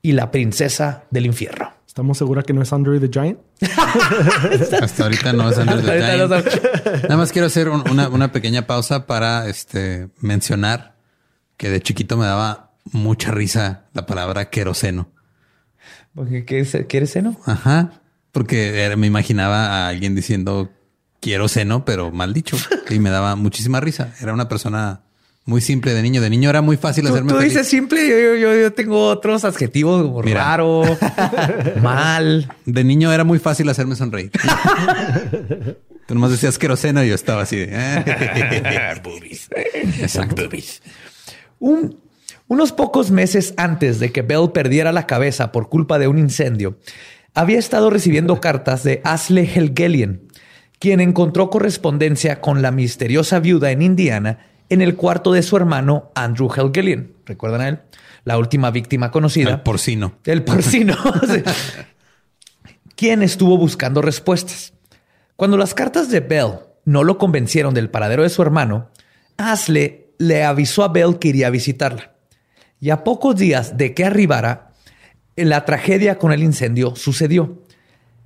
y 0.03 0.13
la 0.13 0.31
princesa 0.31 1.05
del 1.11 1.27
infierno. 1.27 1.73
¿Estamos 1.87 2.19
seguros 2.19 2.45
que 2.45 2.53
no 2.53 2.63
es 2.63 2.73
Andre 2.73 3.01
the 3.01 3.09
Giant? 3.13 3.39
Hasta 4.83 5.03
ahorita 5.05 5.33
no 5.33 5.51
es 5.51 5.59
Under 5.59 5.81
the 5.85 6.01
Giant. 6.01 7.03
Nada 7.03 7.17
más 7.17 7.33
quiero 7.33 7.47
hacer 7.49 7.69
un- 7.69 7.89
una, 7.91 8.09
una 8.09 8.33
pequeña 8.33 8.67
pausa 8.67 9.07
para 9.07 9.49
este, 9.49 10.09
mencionar 10.21 10.97
que 11.57 11.69
de 11.69 11.81
chiquito 11.83 12.17
me 12.17 12.25
daba 12.27 12.71
mucha 12.93 13.33
risa 13.33 13.85
la 13.93 14.07
palabra 14.07 14.51
queroseno. 14.51 15.11
Porque, 16.15 16.45
¿qué 16.45 16.61
es- 16.61 16.77
¿Quieres 16.89 17.11
seno? 17.11 17.37
Ajá. 17.47 18.01
Porque 18.33 18.83
era- 18.85 18.97
me 18.97 19.07
imaginaba 19.07 19.67
a 19.67 19.89
alguien 19.89 20.15
diciendo 20.15 20.71
quiero 21.21 21.49
seno, 21.49 21.85
pero 21.85 22.11
mal 22.13 22.33
dicho. 22.33 22.57
Y 22.89 22.99
me 23.01 23.11
daba 23.11 23.37
muchísima 23.37 23.81
risa. 23.81 24.15
Era 24.21 24.33
una 24.33 24.49
persona 24.49 25.03
muy 25.51 25.61
simple 25.61 25.93
de 25.93 26.01
niño. 26.03 26.21
De 26.23 26.31
niño 26.31 26.49
era 26.49 26.63
muy 26.63 26.77
fácil 26.79 27.05
Tú, 27.05 27.11
hacerme 27.11 27.33
tú 27.33 27.39
feliz. 27.39 27.53
dices 27.53 27.69
simple, 27.69 28.09
yo, 28.09 28.37
yo- 28.37 28.55
yo- 28.63 28.73
tengo 28.73 29.09
otros 29.09 29.45
adjetivos 29.45 30.03
como 30.03 30.23
Mira. 30.23 30.45
raro, 30.45 30.83
mal. 31.83 32.49
De 32.65 32.85
niño 32.85 33.13
era 33.13 33.25
muy 33.25 33.39
fácil 33.41 33.69
hacerme 33.69 33.97
sonreír. 33.97 34.31
Tú 36.07 36.15
nomás 36.15 36.31
decías 36.31 36.57
queroseno 36.57 37.05
y 37.05 37.09
yo 37.09 37.15
estaba 37.15 37.43
así 37.43 37.57
de... 37.57 37.65
"Eh". 37.73 38.05
Exacto. 40.01 40.49
Un- 41.59 41.99
unos 42.49 42.73
pocos 42.73 43.11
meses 43.11 43.55
antes 43.57 44.01
de 44.01 44.11
que 44.13 44.23
Bell 44.23 44.51
perdiera 44.53 44.93
la 44.93 45.07
cabeza 45.07 45.53
por 45.53 45.69
culpa 45.69 45.99
de 45.99 46.09
un 46.09 46.19
incendio, 46.19 46.79
había 47.35 47.59
estado 47.59 47.91
recibiendo 47.91 48.41
cartas 48.41 48.83
de 48.83 49.01
Asle 49.05 49.49
Helgelian, 49.55 50.21
quien 50.81 51.01
encontró 51.01 51.51
correspondencia 51.51 52.41
con 52.41 52.63
la 52.63 52.71
misteriosa 52.73 53.39
viuda 53.39 53.71
en 53.71 53.83
Indiana 53.83 54.47
en 54.71 54.81
el 54.81 54.97
cuarto 54.97 55.33
de 55.33 55.43
su 55.43 55.57
hermano 55.57 56.11
Andrew 56.15 56.49
Helgelien. 56.49 57.15
¿Recuerdan 57.27 57.61
a 57.61 57.69
él? 57.69 57.81
La 58.25 58.39
última 58.39 58.71
víctima 58.71 59.11
conocida. 59.11 59.51
El 59.51 59.61
porcino. 59.61 60.15
El 60.25 60.45
porcino. 60.45 60.97
Quien 62.97 63.23
estuvo 63.23 63.59
buscando 63.59 64.01
respuestas. 64.01 64.73
Cuando 65.37 65.57
las 65.57 65.75
cartas 65.75 66.11
de 66.11 66.21
Bell 66.21 66.61
no 66.85 67.03
lo 67.03 67.19
convencieron 67.19 67.75
del 67.75 67.91
paradero 67.91 68.23
de 68.23 68.29
su 68.29 68.43
hermano, 68.43 68.91
Ashley 69.37 70.07
le 70.19 70.45
avisó 70.45 70.85
a 70.85 70.89
Bell 70.89 71.19
que 71.19 71.29
iría 71.29 71.49
a 71.49 71.51
visitarla. 71.51 72.13
Y 72.79 72.91
a 72.91 73.05
pocos 73.05 73.37
días 73.37 73.77
de 73.77 73.95
que 73.95 74.05
arribara, 74.05 74.73
la 75.37 75.65
tragedia 75.65 76.19
con 76.19 76.33
el 76.33 76.43
incendio 76.43 76.95
sucedió. 76.95 77.63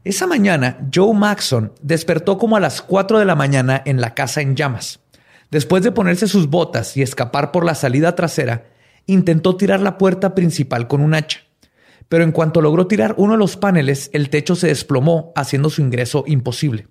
Esa 0.03 0.27
mañana, 0.27 0.79
Joe 0.93 1.15
Maxon 1.15 1.73
despertó 1.81 2.37
como 2.37 2.57
a 2.57 2.61
las 2.61 2.83
4 2.83 3.19
de 3.19 3.25
la 3.25 3.37
mañana 3.37 3.81
en 3.85 4.01
la 4.01 4.15
casa 4.15 4.43
en 4.43 4.57
llamas. 4.57 5.01
Después 5.55 5.85
de 5.85 5.93
ponerse 5.93 6.27
sus 6.27 6.51
botas 6.51 6.97
y 6.97 7.03
escapar 7.03 7.53
por 7.53 7.65
la 7.65 7.77
salida 7.77 8.17
trasera, 8.17 8.65
intentó 9.07 9.55
tirar 9.55 9.79
la 9.79 9.99
puerta 9.99 10.35
principal 10.35 10.89
con 10.89 11.01
un 11.01 11.15
hacha. 11.15 11.43
Pero 12.09 12.25
en 12.25 12.33
cuanto 12.33 12.61
logró 12.61 12.89
tirar 12.89 13.15
uno 13.19 13.35
de 13.35 13.39
los 13.39 13.57
paneles, 13.57 14.11
el 14.13 14.31
techo 14.31 14.57
se 14.57 14.67
desplomó, 14.67 15.33
haciendo 15.37 15.71
su 15.71 15.81
ingreso 15.81 16.25
imposible. 16.27 16.89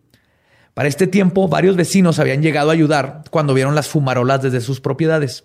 Para 0.73 0.87
este 0.87 1.07
tiempo, 1.07 1.49
varios 1.49 1.75
vecinos 1.75 2.19
habían 2.19 2.41
llegado 2.41 2.69
a 2.69 2.73
ayudar 2.73 3.23
cuando 3.31 3.53
vieron 3.53 3.75
las 3.75 3.89
fumarolas 3.89 4.41
desde 4.41 4.61
sus 4.61 4.79
propiedades. 4.79 5.43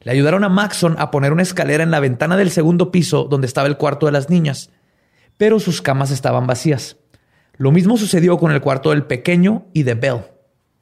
Le 0.00 0.12
ayudaron 0.12 0.42
a 0.42 0.48
Maxon 0.48 0.96
a 0.98 1.10
poner 1.10 1.34
una 1.34 1.42
escalera 1.42 1.82
en 1.82 1.90
la 1.90 2.00
ventana 2.00 2.38
del 2.38 2.50
segundo 2.50 2.90
piso 2.90 3.24
donde 3.24 3.48
estaba 3.48 3.68
el 3.68 3.76
cuarto 3.76 4.06
de 4.06 4.12
las 4.12 4.30
niñas, 4.30 4.70
pero 5.36 5.60
sus 5.60 5.82
camas 5.82 6.10
estaban 6.10 6.46
vacías. 6.46 6.96
Lo 7.58 7.70
mismo 7.70 7.98
sucedió 7.98 8.38
con 8.38 8.50
el 8.50 8.62
cuarto 8.62 8.92
del 8.92 9.04
pequeño 9.04 9.66
y 9.74 9.82
de 9.82 9.92
Bell. 9.92 10.35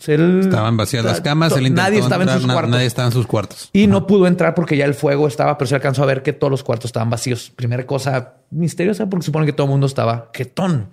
Él- 0.07 0.41
Estaban 0.41 0.77
vacías 0.77 1.05
las 1.05 1.21
camas. 1.21 1.53
él 1.53 1.67
intentó 1.69 1.83
nadie 1.83 1.99
estaba 2.01 2.17
en 2.17 2.29
entrar, 2.29 2.39
sus 2.39 2.47
na- 2.49 2.53
cuartos. 2.55 2.71
Nadie 2.73 2.87
estaba 2.87 3.09
en 3.09 3.13
sus 3.13 3.27
cuartos. 3.27 3.71
Y 3.73 3.87
no 3.87 4.07
pudo 4.07 4.27
entrar 4.27 4.55
porque 4.55 4.77
ya 4.77 4.85
el 4.85 4.95
fuego 4.95 5.27
estaba, 5.29 5.57
pero 5.57 5.69
se 5.69 5.75
alcanzó 5.75 6.03
a 6.03 6.07
ver 6.07 6.23
que 6.23 6.33
todos 6.33 6.51
los 6.51 6.63
cuartos 6.63 6.87
estaban 6.89 7.09
vacíos. 7.11 7.51
Primera 7.55 7.87
cosa 7.87 8.35
misteriosa 8.51 9.09
porque 9.09 9.25
supone 9.25 9.47
que 9.47 9.53
todo 9.53 9.67
el 9.67 9.71
mundo 9.71 9.87
estaba 9.87 10.31
jetón. 10.35 10.89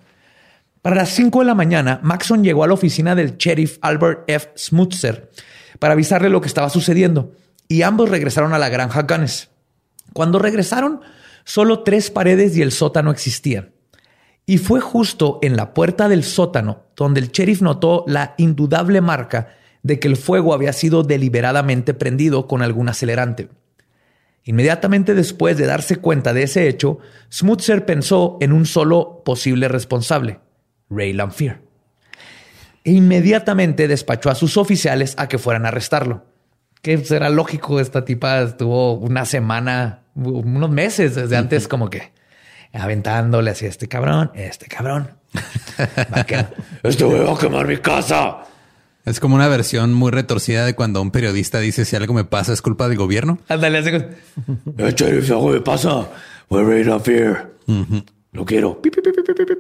Para 0.81 0.95
las 0.95 1.09
5 1.09 1.39
de 1.39 1.45
la 1.45 1.55
mañana, 1.55 1.99
Maxon 2.03 2.43
llegó 2.43 2.63
a 2.63 2.67
la 2.67 2.73
oficina 2.73 3.13
del 3.15 3.37
sheriff 3.37 3.77
Albert 3.81 4.23
F. 4.27 4.49
Smutzer 4.55 5.29
para 5.79 5.93
avisarle 5.93 6.29
lo 6.29 6.41
que 6.41 6.47
estaba 6.47 6.69
sucediendo 6.69 7.33
y 7.67 7.81
ambos 7.83 8.09
regresaron 8.09 8.53
a 8.53 8.59
la 8.59 8.69
granja 8.69 9.03
Gunness. 9.03 9.49
Cuando 10.13 10.39
regresaron, 10.39 11.01
solo 11.43 11.83
tres 11.83 12.09
paredes 12.11 12.55
y 12.57 12.61
el 12.61 12.71
sótano 12.71 13.11
existían. 13.11 13.71
Y 14.51 14.57
fue 14.57 14.81
justo 14.81 15.39
en 15.41 15.55
la 15.55 15.73
puerta 15.73 16.09
del 16.09 16.25
sótano 16.25 16.83
donde 16.97 17.21
el 17.21 17.31
sheriff 17.31 17.61
notó 17.61 18.03
la 18.05 18.33
indudable 18.37 18.99
marca 18.99 19.55
de 19.81 19.97
que 19.97 20.09
el 20.09 20.17
fuego 20.17 20.53
había 20.53 20.73
sido 20.73 21.03
deliberadamente 21.03 21.93
prendido 21.93 22.47
con 22.47 22.61
algún 22.61 22.89
acelerante. 22.89 23.47
Inmediatamente 24.43 25.15
después 25.15 25.57
de 25.57 25.67
darse 25.67 25.95
cuenta 25.95 26.33
de 26.33 26.43
ese 26.43 26.67
hecho, 26.67 26.99
Smutzer 27.31 27.85
pensó 27.85 28.37
en 28.41 28.51
un 28.51 28.65
solo 28.65 29.21
posible 29.23 29.69
responsable, 29.69 30.41
Ray 30.89 31.13
Lamphere. 31.13 31.61
E 32.83 32.91
inmediatamente 32.91 33.87
despachó 33.87 34.29
a 34.31 34.35
sus 34.35 34.57
oficiales 34.57 35.13
a 35.17 35.29
que 35.29 35.37
fueran 35.37 35.63
a 35.63 35.69
arrestarlo. 35.69 36.25
Que 36.81 36.97
será 36.97 37.29
lógico, 37.29 37.79
esta 37.79 38.03
tipa 38.03 38.41
estuvo 38.41 38.95
una 38.95 39.23
semana, 39.23 40.01
unos 40.13 40.69
meses 40.69 41.15
desde 41.15 41.37
antes 41.37 41.69
como 41.69 41.89
que 41.89 42.11
aventándole 42.73 43.51
hacia 43.51 43.67
este 43.69 43.87
cabrón, 43.87 44.31
este 44.35 44.67
cabrón. 44.67 45.11
A 45.97 46.21
este 46.83 47.03
güey 47.03 47.19
va 47.23 47.33
a 47.33 47.37
quemar 47.37 47.67
mi 47.67 47.77
casa. 47.77 48.39
Es 49.05 49.19
como 49.19 49.35
una 49.35 49.47
versión 49.47 49.93
muy 49.93 50.11
retorcida 50.11 50.65
de 50.65 50.75
cuando 50.75 51.01
un 51.01 51.09
periodista 51.11 51.59
dice 51.59 51.85
si 51.85 51.95
algo 51.95 52.13
me 52.13 52.23
pasa 52.23 52.53
es 52.53 52.61
culpa 52.61 52.87
del 52.87 52.97
gobierno. 52.97 53.39
Ándale, 53.47 53.79
así 53.79 53.91
como, 53.91 54.05
"Eh, 54.77 54.93
sheriff, 54.95 55.31
algo 55.31 55.49
me 55.49 55.61
pasa. 55.61 56.07
We're. 56.49 56.83
Lo 58.33 58.45
quiero. 58.45 58.81
Pip, 58.81 58.93
pip, 58.95 59.03
pip, 59.03 59.15
pip, 59.15 59.25
pip, 59.37 59.47
pip. 59.47 59.59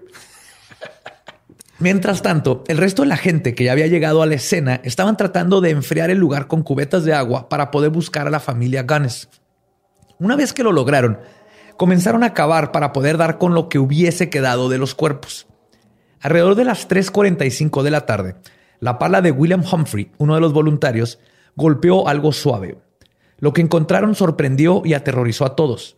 Mientras 1.79 2.21
tanto, 2.21 2.63
el 2.67 2.77
resto 2.77 3.01
de 3.01 3.07
la 3.07 3.17
gente 3.17 3.55
que 3.55 3.63
ya 3.63 3.71
había 3.71 3.87
llegado 3.87 4.21
a 4.21 4.27
la 4.27 4.35
escena 4.35 4.81
estaban 4.83 5.17
tratando 5.17 5.61
de 5.61 5.71
enfriar 5.71 6.11
el 6.11 6.19
lugar 6.19 6.45
con 6.45 6.61
cubetas 6.61 7.03
de 7.05 7.13
agua 7.13 7.49
para 7.49 7.71
poder 7.71 7.89
buscar 7.89 8.27
a 8.27 8.29
la 8.29 8.39
familia 8.39 8.83
Gunness. 8.83 9.29
Una 10.19 10.35
vez 10.35 10.53
que 10.53 10.61
lo 10.61 10.71
lograron, 10.71 11.17
comenzaron 11.77 12.23
a 12.23 12.33
cavar 12.33 12.71
para 12.71 12.93
poder 12.93 13.17
dar 13.17 13.37
con 13.37 13.53
lo 13.53 13.69
que 13.69 13.79
hubiese 13.79 14.29
quedado 14.29 14.69
de 14.69 14.77
los 14.77 14.95
cuerpos. 14.95 15.47
Alrededor 16.19 16.55
de 16.55 16.65
las 16.65 16.87
3.45 16.87 17.81
de 17.83 17.91
la 17.91 18.05
tarde, 18.05 18.35
la 18.79 18.99
pala 18.99 19.21
de 19.21 19.31
William 19.31 19.63
Humphrey, 19.63 20.11
uno 20.17 20.35
de 20.35 20.41
los 20.41 20.53
voluntarios, 20.53 21.19
golpeó 21.55 22.07
algo 22.07 22.31
suave. 22.31 22.77
Lo 23.37 23.53
que 23.53 23.61
encontraron 23.61 24.15
sorprendió 24.15 24.83
y 24.85 24.93
aterrorizó 24.93 25.45
a 25.45 25.55
todos. 25.55 25.97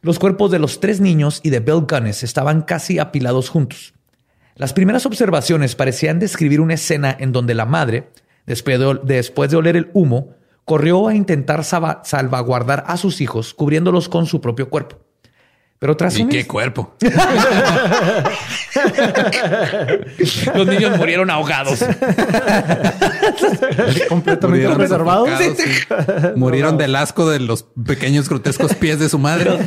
Los 0.00 0.18
cuerpos 0.18 0.50
de 0.50 0.58
los 0.58 0.80
tres 0.80 1.00
niños 1.00 1.40
y 1.42 1.50
de 1.50 1.60
Bill 1.60 1.86
Gunness 1.88 2.22
estaban 2.22 2.62
casi 2.62 2.98
apilados 2.98 3.50
juntos. 3.50 3.94
Las 4.56 4.72
primeras 4.72 5.06
observaciones 5.06 5.74
parecían 5.74 6.18
describir 6.18 6.60
una 6.60 6.74
escena 6.74 7.16
en 7.18 7.32
donde 7.32 7.54
la 7.54 7.66
madre, 7.66 8.08
después 8.46 8.78
de, 8.78 9.00
después 9.04 9.50
de 9.50 9.56
oler 9.56 9.76
el 9.76 9.90
humo, 9.94 10.34
corrió 10.64 11.08
a 11.08 11.14
intentar 11.14 11.64
salvaguardar 11.64 12.84
a 12.86 12.96
sus 12.96 13.20
hijos, 13.20 13.54
cubriéndolos 13.54 14.08
con 14.08 14.26
su 14.26 14.40
propio 14.40 14.68
cuerpo. 14.68 14.98
Pero 15.82 15.94
tras 15.96 16.16
¿Y 16.16 16.22
un 16.22 16.28
qué 16.28 16.46
cuerpo? 16.46 16.94
los 20.54 20.66
niños 20.68 20.96
murieron 20.96 21.28
ahogados. 21.28 21.80
Completamente 24.08 24.68
Murieron 24.68 25.56
sí. 25.56 25.64
Murieron 26.36 26.78
del 26.78 26.94
asco 26.94 27.28
de 27.28 27.40
los 27.40 27.66
pequeños 27.84 28.28
grotescos 28.28 28.76
pies 28.76 29.00
de 29.00 29.08
su 29.08 29.18
madre. 29.18 29.58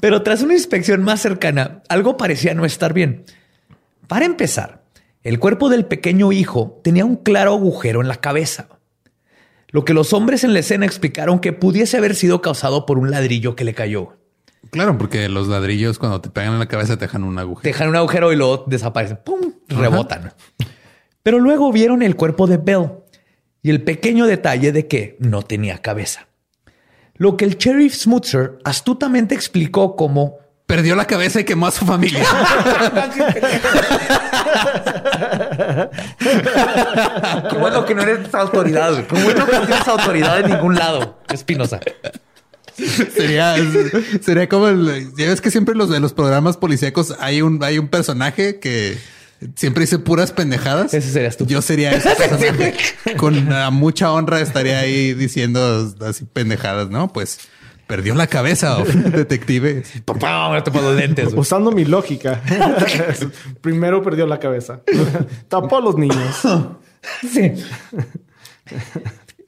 Pero 0.00 0.22
tras 0.22 0.40
una 0.40 0.54
inspección 0.54 1.02
más 1.02 1.20
cercana, 1.20 1.82
algo 1.90 2.16
parecía 2.16 2.54
no 2.54 2.64
estar 2.64 2.94
bien. 2.94 3.26
Para 4.06 4.24
empezar, 4.24 4.84
el 5.28 5.38
cuerpo 5.38 5.68
del 5.68 5.84
pequeño 5.84 6.32
hijo 6.32 6.80
tenía 6.82 7.04
un 7.04 7.16
claro 7.16 7.52
agujero 7.52 8.00
en 8.00 8.08
la 8.08 8.16
cabeza. 8.16 8.68
Lo 9.68 9.84
que 9.84 9.92
los 9.92 10.14
hombres 10.14 10.42
en 10.42 10.54
la 10.54 10.60
escena 10.60 10.86
explicaron 10.86 11.38
que 11.38 11.52
pudiese 11.52 11.98
haber 11.98 12.14
sido 12.14 12.40
causado 12.40 12.86
por 12.86 12.98
un 12.98 13.10
ladrillo 13.10 13.54
que 13.54 13.64
le 13.64 13.74
cayó. 13.74 14.16
Claro, 14.70 14.96
porque 14.96 15.28
los 15.28 15.46
ladrillos 15.46 15.98
cuando 15.98 16.22
te 16.22 16.30
pegan 16.30 16.54
en 16.54 16.58
la 16.60 16.66
cabeza 16.66 16.96
te 16.96 17.04
dejan 17.04 17.24
un 17.24 17.38
agujero. 17.38 17.62
Dejan 17.62 17.90
un 17.90 17.96
agujero 17.96 18.32
y 18.32 18.36
luego 18.36 18.64
desaparecen. 18.68 19.20
¡Pum! 19.22 19.52
Rebotan. 19.68 20.32
Pero 21.22 21.40
luego 21.40 21.70
vieron 21.72 22.02
el 22.02 22.16
cuerpo 22.16 22.46
de 22.46 22.56
Bell 22.56 22.88
y 23.62 23.68
el 23.68 23.82
pequeño 23.84 24.24
detalle 24.24 24.72
de 24.72 24.86
que 24.86 25.18
no 25.20 25.42
tenía 25.42 25.82
cabeza. 25.82 26.28
Lo 27.16 27.36
que 27.36 27.44
el 27.44 27.58
sheriff 27.58 27.94
Smutzer 27.94 28.60
astutamente 28.64 29.34
explicó 29.34 29.94
como 29.94 30.38
Perdió 30.68 30.94
la 30.94 31.06
cabeza 31.06 31.40
y 31.40 31.44
quemó 31.44 31.66
a 31.66 31.70
su 31.70 31.86
familia. 31.86 32.26
Qué 37.48 37.56
bueno 37.56 37.86
que 37.86 37.94
no 37.94 38.02
eres 38.02 38.34
autoridad. 38.34 39.06
Qué 39.06 39.14
bueno 39.14 39.46
que 39.46 39.52
no 39.52 39.66
tienes 39.66 39.88
autoridad 39.88 40.40
en 40.40 40.50
ningún 40.50 40.74
lado. 40.74 41.20
Espinosa. 41.32 41.80
sería, 43.14 43.56
sería 44.20 44.46
como 44.50 44.68
el, 44.68 45.10
ya 45.16 45.28
ves 45.28 45.40
que 45.40 45.50
siempre 45.50 45.74
los 45.74 45.88
de 45.88 46.00
los 46.00 46.12
programas 46.12 46.58
policíacos 46.58 47.14
hay 47.18 47.40
un, 47.40 47.64
hay 47.64 47.78
un 47.78 47.88
personaje 47.88 48.60
que 48.60 48.98
siempre 49.54 49.84
dice 49.84 49.98
puras 49.98 50.32
pendejadas. 50.32 50.92
Ese 50.92 51.10
serías 51.10 51.38
tú. 51.38 51.46
Yo 51.46 51.62
sería 51.62 51.92
ese 51.92 52.10
personaje. 52.10 52.74
Con 53.16 53.50
ah, 53.54 53.70
mucha 53.70 54.12
honra 54.12 54.42
estaría 54.42 54.80
ahí 54.80 55.14
diciendo 55.14 55.94
así 56.06 56.26
pendejadas, 56.26 56.90
¿no? 56.90 57.10
Pues 57.10 57.38
perdió 57.88 58.14
la 58.14 58.28
cabeza, 58.28 58.76
detective. 58.84 59.82
Papá, 60.04 60.44
ahora 60.44 60.62
te 60.62 60.70
pongo 60.70 60.92
lentes. 60.92 61.32
Usando 61.36 61.72
mi 61.72 61.84
lógica. 61.84 62.40
Primero 63.60 64.00
perdió 64.02 64.26
la 64.28 64.38
cabeza. 64.38 64.82
Tapó 65.48 65.78
a 65.78 65.80
los 65.80 65.96
niños. 65.96 66.40
Sí. 67.28 67.54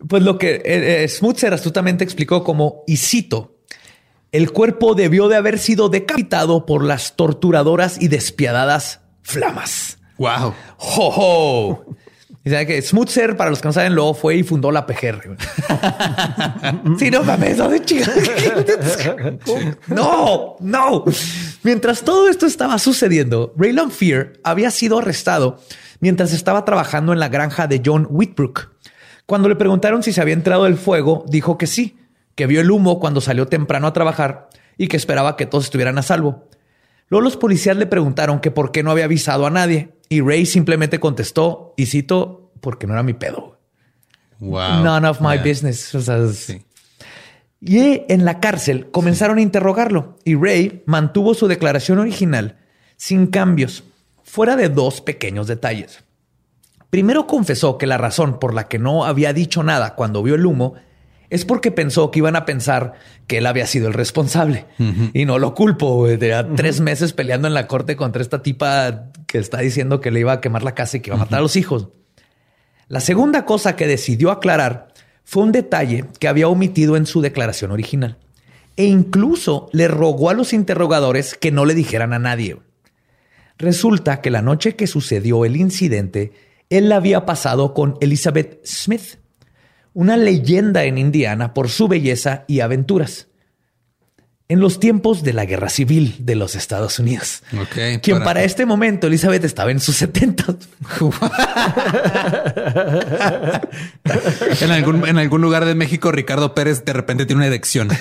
Pues 0.08 0.22
lo 0.22 0.38
que 0.38 0.54
eh, 0.56 1.04
eh, 1.04 1.08
Smutzer 1.08 1.52
astutamente 1.52 2.02
explicó 2.02 2.42
como, 2.42 2.82
y 2.86 2.96
cito, 2.96 3.58
el 4.32 4.50
cuerpo 4.50 4.94
debió 4.94 5.28
de 5.28 5.36
haber 5.36 5.58
sido 5.58 5.90
decapitado 5.90 6.64
por 6.64 6.82
las 6.82 7.16
torturadoras 7.16 8.00
y 8.00 8.08
despiadadas 8.08 9.00
flamas. 9.22 9.98
Wow. 10.16 10.54
¡Jo, 10.78 11.84
sea 12.48 12.64
que 12.64 12.80
Smutzer, 12.80 13.36
para 13.36 13.50
los 13.50 13.60
que 13.60 13.68
no 13.68 13.72
saben, 13.72 13.94
luego 13.94 14.14
fue 14.14 14.36
y 14.36 14.42
fundó 14.42 14.70
la 14.70 14.86
PGR. 14.86 15.36
sí, 16.98 17.10
no 17.10 17.22
mames, 17.22 17.58
no 17.58 17.68
de. 17.68 17.80
No, 19.88 20.56
no. 20.60 21.04
Mientras 21.62 22.02
todo 22.02 22.28
esto 22.28 22.46
estaba 22.46 22.78
sucediendo, 22.78 23.52
Raylan 23.56 23.90
Fear 23.90 24.32
había 24.42 24.70
sido 24.70 24.98
arrestado 24.98 25.60
mientras 26.00 26.32
estaba 26.32 26.64
trabajando 26.64 27.12
en 27.12 27.20
la 27.20 27.28
granja 27.28 27.66
de 27.66 27.82
John 27.84 28.06
Whitbrook. 28.08 28.70
Cuando 29.26 29.48
le 29.48 29.56
preguntaron 29.56 30.02
si 30.02 30.12
se 30.12 30.22
había 30.22 30.34
entrado 30.34 30.66
el 30.66 30.76
fuego, 30.76 31.26
dijo 31.28 31.58
que 31.58 31.66
sí, 31.66 31.98
que 32.34 32.46
vio 32.46 32.62
el 32.62 32.70
humo 32.70 33.00
cuando 33.00 33.20
salió 33.20 33.46
temprano 33.46 33.86
a 33.86 33.92
trabajar 33.92 34.48
y 34.78 34.88
que 34.88 34.96
esperaba 34.96 35.36
que 35.36 35.44
todos 35.44 35.64
estuvieran 35.64 35.98
a 35.98 36.02
salvo. 36.02 36.48
Luego 37.10 37.22
los 37.24 37.36
policías 37.36 37.76
le 37.76 37.86
preguntaron 37.86 38.40
que 38.40 38.50
por 38.50 38.72
qué 38.72 38.82
no 38.82 38.90
había 38.90 39.04
avisado 39.04 39.46
a 39.46 39.50
nadie 39.50 39.90
y 40.08 40.20
Ray 40.22 40.46
simplemente 40.46 40.98
contestó, 41.00 41.74
y 41.76 41.86
cito, 41.86 42.52
porque 42.60 42.86
no 42.86 42.94
era 42.94 43.02
mi 43.02 43.12
pedo. 43.14 43.58
Wow. 44.38 44.82
None 44.82 45.06
of 45.06 45.20
my 45.20 45.34
Yeah. 45.34 45.42
business. 45.44 45.94
O 45.94 46.00
sea, 46.00 46.16
es- 46.18 46.36
Sí. 46.38 46.62
Y 47.60 48.02
en 48.08 48.24
la 48.24 48.40
cárcel 48.40 48.90
comenzaron 48.90 49.36
a 49.38 49.42
interrogarlo 49.42 50.16
y 50.24 50.34
Ray 50.34 50.82
mantuvo 50.86 51.34
su 51.34 51.46
declaración 51.46 51.98
original 51.98 52.56
sin 52.96 53.26
cambios, 53.26 53.84
fuera 54.24 54.56
de 54.56 54.70
dos 54.70 55.00
pequeños 55.02 55.46
detalles. 55.46 56.02
Primero 56.88 57.26
confesó 57.26 57.76
que 57.76 57.86
la 57.86 57.98
razón 57.98 58.38
por 58.38 58.54
la 58.54 58.66
que 58.68 58.78
no 58.78 59.04
había 59.04 59.32
dicho 59.34 59.62
nada 59.62 59.94
cuando 59.94 60.22
vio 60.22 60.34
el 60.36 60.46
humo 60.46 60.74
es 61.30 61.44
porque 61.44 61.70
pensó 61.70 62.10
que 62.10 62.18
iban 62.18 62.36
a 62.36 62.44
pensar 62.44 62.94
que 63.28 63.38
él 63.38 63.46
había 63.46 63.66
sido 63.66 63.86
el 63.86 63.94
responsable. 63.94 64.66
Y 65.14 65.24
no 65.24 65.38
lo 65.38 65.54
culpo. 65.54 65.94
güey. 65.94 66.18
Tenía 66.18 66.46
tres 66.54 66.80
meses 66.80 67.12
peleando 67.12 67.46
en 67.46 67.54
la 67.54 67.68
corte 67.68 67.96
contra 67.96 68.20
esta 68.20 68.42
tipa 68.42 69.10
que 69.26 69.38
está 69.38 69.58
diciendo 69.58 70.00
que 70.00 70.10
le 70.10 70.20
iba 70.20 70.32
a 70.32 70.40
quemar 70.40 70.64
la 70.64 70.74
casa 70.74 70.96
y 70.96 71.00
que 71.00 71.10
iba 71.10 71.16
a 71.16 71.20
matar 71.20 71.38
a 71.38 71.42
los 71.42 71.54
hijos. 71.56 71.88
La 72.88 73.00
segunda 73.00 73.44
cosa 73.44 73.76
que 73.76 73.86
decidió 73.86 74.32
aclarar 74.32 74.88
fue 75.22 75.44
un 75.44 75.52
detalle 75.52 76.06
que 76.18 76.26
había 76.26 76.48
omitido 76.48 76.96
en 76.96 77.06
su 77.06 77.20
declaración 77.20 77.70
original. 77.70 78.18
E 78.76 78.84
incluso 78.84 79.68
le 79.72 79.86
rogó 79.86 80.30
a 80.30 80.34
los 80.34 80.52
interrogadores 80.52 81.34
que 81.34 81.52
no 81.52 81.64
le 81.64 81.74
dijeran 81.74 82.12
a 82.12 82.18
nadie. 82.18 82.56
Resulta 83.56 84.20
que 84.20 84.30
la 84.30 84.42
noche 84.42 84.74
que 84.74 84.88
sucedió 84.88 85.44
el 85.44 85.56
incidente, 85.56 86.32
él 86.70 86.88
la 86.88 86.96
había 86.96 87.26
pasado 87.26 87.74
con 87.74 87.96
Elizabeth 88.00 88.64
Smith, 88.64 89.18
una 89.92 90.16
leyenda 90.16 90.84
en 90.84 90.98
Indiana 90.98 91.52
por 91.54 91.68
su 91.68 91.88
belleza 91.88 92.44
y 92.46 92.60
aventuras. 92.60 93.26
En 94.48 94.58
los 94.58 94.80
tiempos 94.80 95.22
de 95.22 95.32
la 95.32 95.44
Guerra 95.44 95.68
Civil 95.68 96.16
de 96.18 96.34
los 96.34 96.56
Estados 96.56 96.98
Unidos. 96.98 97.44
Ok, 97.56 98.00
Quien 98.02 98.16
para- 98.16 98.24
para 98.24 98.42
este 98.42 98.66
momento 98.66 99.06
Elizabeth 99.06 99.44
estaba 99.44 99.70
en 99.70 99.78
sus 99.78 99.94
70. 99.96 100.44
En 104.60 104.70
algún, 104.72 105.06
en 105.06 105.18
algún 105.18 105.40
lugar 105.40 105.64
de 105.64 105.74
México, 105.76 106.10
Ricardo 106.12 106.54
Pérez 106.54 106.84
de 106.84 106.92
repente 106.92 107.26
tiene 107.26 107.38
una 107.40 107.46
erección. 107.46 107.88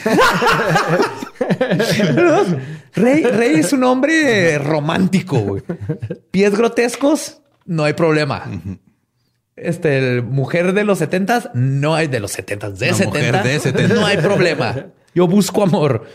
Rey, 2.95 3.23
Rey 3.23 3.55
es 3.57 3.71
un 3.73 3.83
hombre 3.83 4.57
romántico. 4.57 5.39
güey. 5.39 5.63
Pies 6.31 6.55
grotescos, 6.55 7.41
no 7.65 7.83
hay 7.83 7.93
problema. 7.93 8.45
Este, 9.61 9.97
el 9.97 10.23
mujer 10.23 10.73
de 10.73 10.83
los 10.83 10.99
setentas, 10.99 11.49
no 11.53 11.95
hay 11.95 12.07
de 12.07 12.19
los 12.19 12.31
setentas, 12.31 12.79
de 12.79 12.87
La 12.87 12.91
mujer 12.93 13.23
70, 13.23 13.43
de 13.43 13.59
70. 13.59 13.95
no 13.95 14.05
hay 14.05 14.17
problema. 14.17 14.87
Yo 15.15 15.27
busco 15.27 15.63
amor. 15.63 16.05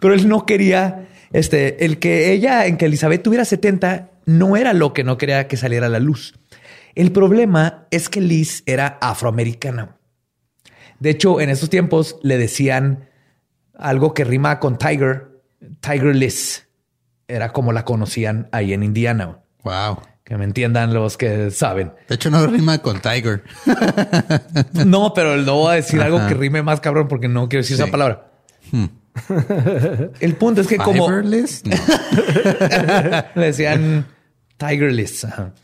Pero 0.00 0.14
él 0.14 0.28
no 0.28 0.46
quería, 0.46 1.08
este, 1.32 1.84
el 1.84 1.98
que 1.98 2.32
ella, 2.32 2.66
en 2.66 2.76
que 2.76 2.86
Elizabeth 2.86 3.22
tuviera 3.22 3.44
70, 3.44 4.10
no 4.26 4.56
era 4.56 4.72
lo 4.72 4.92
que 4.92 5.04
no 5.04 5.18
quería 5.18 5.48
que 5.48 5.56
saliera 5.56 5.86
a 5.86 5.90
la 5.90 6.00
luz. 6.00 6.34
El 6.94 7.12
problema 7.12 7.86
es 7.90 8.08
que 8.08 8.20
Liz 8.20 8.62
era 8.66 8.98
afroamericana. 9.00 9.96
De 11.00 11.10
hecho, 11.10 11.40
en 11.40 11.48
esos 11.50 11.70
tiempos 11.70 12.16
le 12.22 12.38
decían 12.38 13.08
algo 13.76 14.14
que 14.14 14.24
rima 14.24 14.58
con 14.58 14.78
Tiger, 14.78 15.42
Tiger 15.80 16.14
Liz. 16.14 16.68
Era 17.28 17.52
como 17.52 17.72
la 17.72 17.84
conocían 17.84 18.48
ahí 18.52 18.72
en 18.72 18.82
Indiana. 18.82 19.40
Wow. 19.62 19.98
Que 20.28 20.36
me 20.36 20.44
entiendan 20.44 20.92
los 20.92 21.16
que 21.16 21.50
saben. 21.50 21.92
De 22.06 22.16
hecho, 22.16 22.30
no 22.30 22.46
rima 22.46 22.78
con 22.82 23.00
Tiger. 23.00 23.42
No, 24.84 25.14
pero 25.14 25.38
no 25.38 25.54
voy 25.54 25.72
a 25.72 25.74
decir 25.76 26.02
algo 26.02 26.18
que 26.26 26.34
rime 26.34 26.62
más 26.62 26.80
cabrón 26.80 27.08
porque 27.08 27.28
no 27.28 27.48
quiero 27.48 27.62
decir 27.62 27.76
Sí. 27.78 27.82
esa 27.82 27.90
palabra. 27.90 28.30
El 30.20 30.34
punto 30.36 30.60
es 30.60 30.66
que 30.66 30.76
como? 30.76 31.08
No. 31.22 31.22
le 33.34 33.46
decían 33.46 34.06
Tiger 34.58 34.92
Liz. 34.92 35.24
Ajá. 35.24 35.54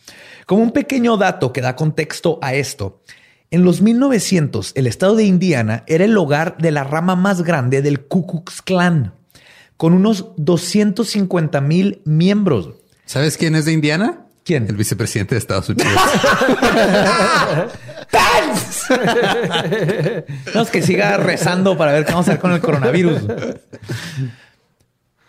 Como 0.46 0.62
un 0.62 0.70
pequeño 0.72 1.16
dato 1.18 1.52
que 1.52 1.60
da 1.60 1.76
contexto 1.76 2.38
a 2.42 2.54
esto, 2.54 3.02
en 3.50 3.64
los 3.64 3.82
1900 3.82 4.72
el 4.76 4.86
estado 4.86 5.14
de 5.16 5.24
Indiana 5.24 5.84
era 5.86 6.04
el 6.06 6.16
hogar 6.16 6.56
de 6.58 6.70
la 6.70 6.84
rama 6.84 7.16
más 7.16 7.42
grande 7.42 7.82
del 7.82 8.00
Ku 8.06 8.26
Klux 8.26 8.62
Klan, 8.62 9.12
con 9.76 9.92
unos 9.92 10.30
250 10.38 11.60
mil 11.60 12.00
miembros. 12.06 12.70
¿Sabes 13.04 13.36
quién 13.36 13.54
es 13.54 13.66
de 13.66 13.72
Indiana? 13.72 14.23
¿Quién? 14.44 14.66
El 14.68 14.76
vicepresidente 14.76 15.34
de 15.34 15.38
Estados 15.38 15.68
Unidos. 15.70 15.92
No, 20.54 20.62
es 20.62 20.70
que 20.70 20.82
siga 20.82 21.16
rezando 21.16 21.76
para 21.76 21.92
ver 21.92 22.04
qué 22.04 22.12
vamos 22.12 22.28
a 22.28 22.32
hacer 22.32 22.40
con 22.40 22.52
el 22.52 22.60
coronavirus. 22.60 23.22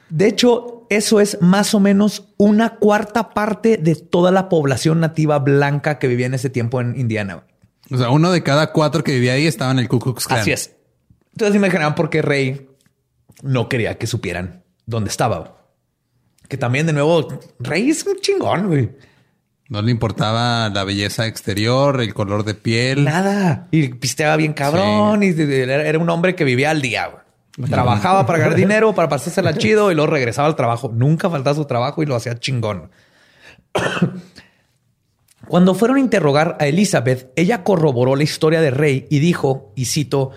De 0.10 0.28
hecho, 0.28 0.86
eso 0.90 1.20
es 1.20 1.42
más 1.42 1.74
o 1.74 1.80
menos 1.80 2.34
una 2.38 2.76
cuarta 2.76 3.30
parte 3.34 3.78
de 3.78 3.96
toda 3.96 4.32
la 4.32 4.50
población 4.50 5.00
nativa 5.00 5.40
blanca 5.40 6.00
que 6.00 6.08
vivía 6.08 6.26
en 6.28 6.34
ese 6.34 6.50
tiempo 6.50 6.82
en 6.82 7.00
Indiana. 7.00 7.44
o 7.90 7.98
sea, 7.98 8.10
uno 8.10 8.32
de 8.32 8.44
cada 8.44 8.72
cuatro 8.72 9.04
que 9.04 9.14
vivía 9.14 9.34
ahí 9.34 9.48
estaba 9.48 9.72
en 9.72 9.80
el 9.80 9.88
Ku 9.88 10.00
Klux 10.00 10.28
Klan. 10.28 10.42
Así 10.42 10.52
es. 10.52 10.76
Entonces 11.32 11.56
imaginaban 11.56 11.96
por 11.96 12.10
qué 12.10 12.22
Rey 12.22 12.70
no 13.42 13.68
quería 13.68 13.98
que 13.98 14.08
supieran 14.08 14.64
dónde 14.86 15.10
estaba. 15.10 15.65
Que 16.48 16.58
también, 16.58 16.86
de 16.86 16.94
nuevo, 16.94 17.28
Rey 17.60 17.90
es 17.90 18.06
un 18.06 18.18
chingón, 18.20 18.68
güey. 18.68 18.90
No 19.68 19.82
le 19.82 19.90
importaba 19.92 20.70
la 20.70 20.84
belleza 20.84 21.26
exterior, 21.26 22.00
el 22.00 22.14
color 22.14 22.44
de 22.44 22.54
piel. 22.54 23.04
Nada. 23.04 23.68
Y 23.72 23.88
pisteaba 23.90 24.36
bien 24.36 24.54
cabrón. 24.54 25.24
Y 25.24 25.30
era 25.30 25.88
era 25.88 25.98
un 25.98 26.10
hombre 26.10 26.36
que 26.36 26.44
vivía 26.44 26.70
al 26.70 26.82
día. 26.82 27.08
güey. 27.08 27.70
Trabajaba 27.70 28.26
para 28.28 28.40
ganar 28.40 28.56
dinero, 28.58 28.94
para 28.94 29.10
pasársela 29.10 29.58
chido 29.58 29.92
y 29.92 29.96
luego 29.96 30.12
regresaba 30.12 30.48
al 30.48 30.56
trabajo. 30.56 30.92
Nunca 30.94 31.30
faltaba 31.30 31.56
su 31.56 31.66
trabajo 31.66 32.04
y 32.04 32.06
lo 32.06 32.16
hacía 32.16 32.38
chingón. 32.38 32.92
Cuando 35.48 35.76
fueron 35.76 35.98
a 35.98 36.00
interrogar 36.00 36.58
a 36.60 36.68
Elizabeth, 36.68 37.32
ella 37.36 37.64
corroboró 37.64 38.16
la 38.16 38.24
historia 38.24 38.62
de 38.62 38.72
Rey 38.72 39.08
y 39.10 39.20
dijo, 39.20 39.72
y 39.76 39.86
cito, 39.86 40.32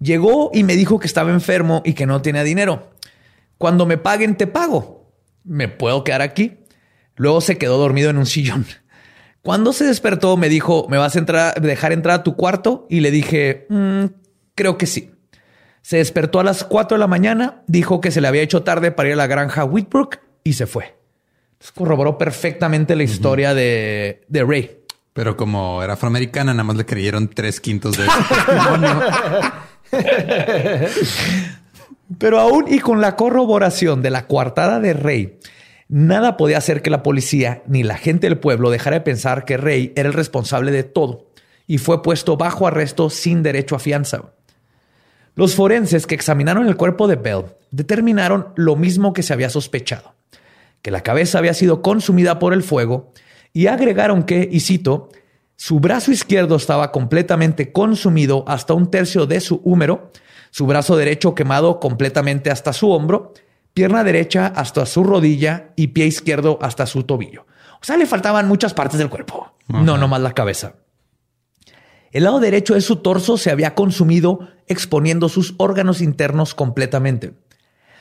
llegó 0.00 0.50
y 0.52 0.64
me 0.64 0.74
dijo 0.74 0.98
que 0.98 1.06
estaba 1.06 1.30
enfermo 1.30 1.82
y 1.84 1.92
que 1.94 2.06
no 2.06 2.20
tenía 2.20 2.42
dinero. 2.42 2.90
Cuando 3.58 3.86
me 3.86 3.96
paguen, 3.96 4.36
te 4.36 4.46
pago. 4.46 4.99
¿Me 5.44 5.68
puedo 5.68 6.04
quedar 6.04 6.22
aquí? 6.22 6.58
Luego 7.16 7.40
se 7.40 7.58
quedó 7.58 7.78
dormido 7.78 8.10
en 8.10 8.18
un 8.18 8.26
sillón. 8.26 8.66
Cuando 9.42 9.72
se 9.72 9.84
despertó, 9.84 10.36
me 10.36 10.48
dijo, 10.48 10.86
¿me 10.90 10.98
vas 10.98 11.16
a 11.16 11.18
entrar, 11.18 11.60
dejar 11.60 11.92
entrar 11.92 12.20
a 12.20 12.22
tu 12.22 12.36
cuarto? 12.36 12.86
Y 12.90 13.00
le 13.00 13.10
dije, 13.10 13.66
"Mm, 13.70 14.04
creo 14.54 14.76
que 14.76 14.86
sí. 14.86 15.10
Se 15.82 15.96
despertó 15.96 16.40
a 16.40 16.44
las 16.44 16.62
4 16.64 16.96
de 16.96 17.00
la 17.00 17.06
mañana, 17.06 17.62
dijo 17.66 18.00
que 18.02 18.10
se 18.10 18.20
le 18.20 18.28
había 18.28 18.42
hecho 18.42 18.62
tarde 18.62 18.92
para 18.92 19.08
ir 19.08 19.14
a 19.14 19.16
la 19.16 19.26
granja 19.26 19.64
Whitbrook 19.64 20.18
y 20.44 20.52
se 20.52 20.66
fue. 20.66 20.94
Entonces, 21.52 21.72
corroboró 21.72 22.18
perfectamente 22.18 22.94
la 22.96 23.02
historia 23.02 23.54
de, 23.54 24.24
de 24.28 24.44
Ray. 24.44 24.78
Pero 25.14 25.36
como 25.36 25.82
era 25.82 25.94
afroamericana, 25.94 26.52
nada 26.52 26.64
más 26.64 26.76
le 26.76 26.84
creyeron 26.86 27.28
tres 27.28 27.60
quintos 27.60 27.96
de 27.96 28.04
ese 28.06 28.18
testimonio. 28.28 29.02
Pero 32.18 32.40
aún 32.40 32.66
y 32.68 32.78
con 32.80 33.00
la 33.00 33.16
corroboración 33.16 34.02
de 34.02 34.10
la 34.10 34.26
coartada 34.26 34.80
de 34.80 34.92
Rey, 34.92 35.38
nada 35.88 36.36
podía 36.36 36.58
hacer 36.58 36.82
que 36.82 36.90
la 36.90 37.02
policía 37.02 37.62
ni 37.66 37.82
la 37.82 37.96
gente 37.96 38.28
del 38.28 38.38
pueblo 38.38 38.70
dejara 38.70 38.96
de 38.96 39.04
pensar 39.04 39.44
que 39.44 39.56
Rey 39.56 39.92
era 39.96 40.08
el 40.08 40.14
responsable 40.14 40.72
de 40.72 40.82
todo 40.82 41.30
y 41.66 41.78
fue 41.78 42.02
puesto 42.02 42.36
bajo 42.36 42.66
arresto 42.66 43.10
sin 43.10 43.42
derecho 43.42 43.76
a 43.76 43.78
fianza. 43.78 44.32
Los 45.36 45.54
forenses 45.54 46.06
que 46.06 46.16
examinaron 46.16 46.66
el 46.66 46.76
cuerpo 46.76 47.06
de 47.06 47.16
Bell 47.16 47.44
determinaron 47.70 48.48
lo 48.56 48.74
mismo 48.74 49.12
que 49.12 49.22
se 49.22 49.32
había 49.32 49.48
sospechado, 49.48 50.14
que 50.82 50.90
la 50.90 51.02
cabeza 51.02 51.38
había 51.38 51.54
sido 51.54 51.80
consumida 51.80 52.40
por 52.40 52.52
el 52.52 52.64
fuego 52.64 53.12
y 53.52 53.68
agregaron 53.68 54.24
que, 54.24 54.48
y 54.50 54.60
cito, 54.60 55.10
su 55.54 55.78
brazo 55.78 56.10
izquierdo 56.10 56.56
estaba 56.56 56.90
completamente 56.90 57.70
consumido 57.70 58.44
hasta 58.48 58.74
un 58.74 58.90
tercio 58.90 59.26
de 59.26 59.40
su 59.40 59.60
húmero, 59.62 60.10
su 60.50 60.66
brazo 60.66 60.96
derecho 60.96 61.34
quemado 61.34 61.80
completamente 61.80 62.50
hasta 62.50 62.72
su 62.72 62.90
hombro, 62.90 63.32
pierna 63.74 64.04
derecha 64.04 64.46
hasta 64.46 64.86
su 64.86 65.04
rodilla 65.04 65.72
y 65.76 65.88
pie 65.88 66.06
izquierdo 66.06 66.58
hasta 66.60 66.86
su 66.86 67.04
tobillo. 67.04 67.46
O 67.80 67.84
sea, 67.84 67.96
le 67.96 68.06
faltaban 68.06 68.48
muchas 68.48 68.74
partes 68.74 68.98
del 68.98 69.08
cuerpo, 69.08 69.54
no 69.68 69.96
nomás 69.96 70.20
la 70.20 70.32
cabeza. 70.32 70.74
El 72.12 72.24
lado 72.24 72.40
derecho 72.40 72.74
de 72.74 72.80
su 72.80 72.96
torso 72.96 73.38
se 73.38 73.50
había 73.50 73.74
consumido 73.74 74.48
exponiendo 74.66 75.28
sus 75.28 75.54
órganos 75.58 76.00
internos 76.00 76.54
completamente. 76.54 77.34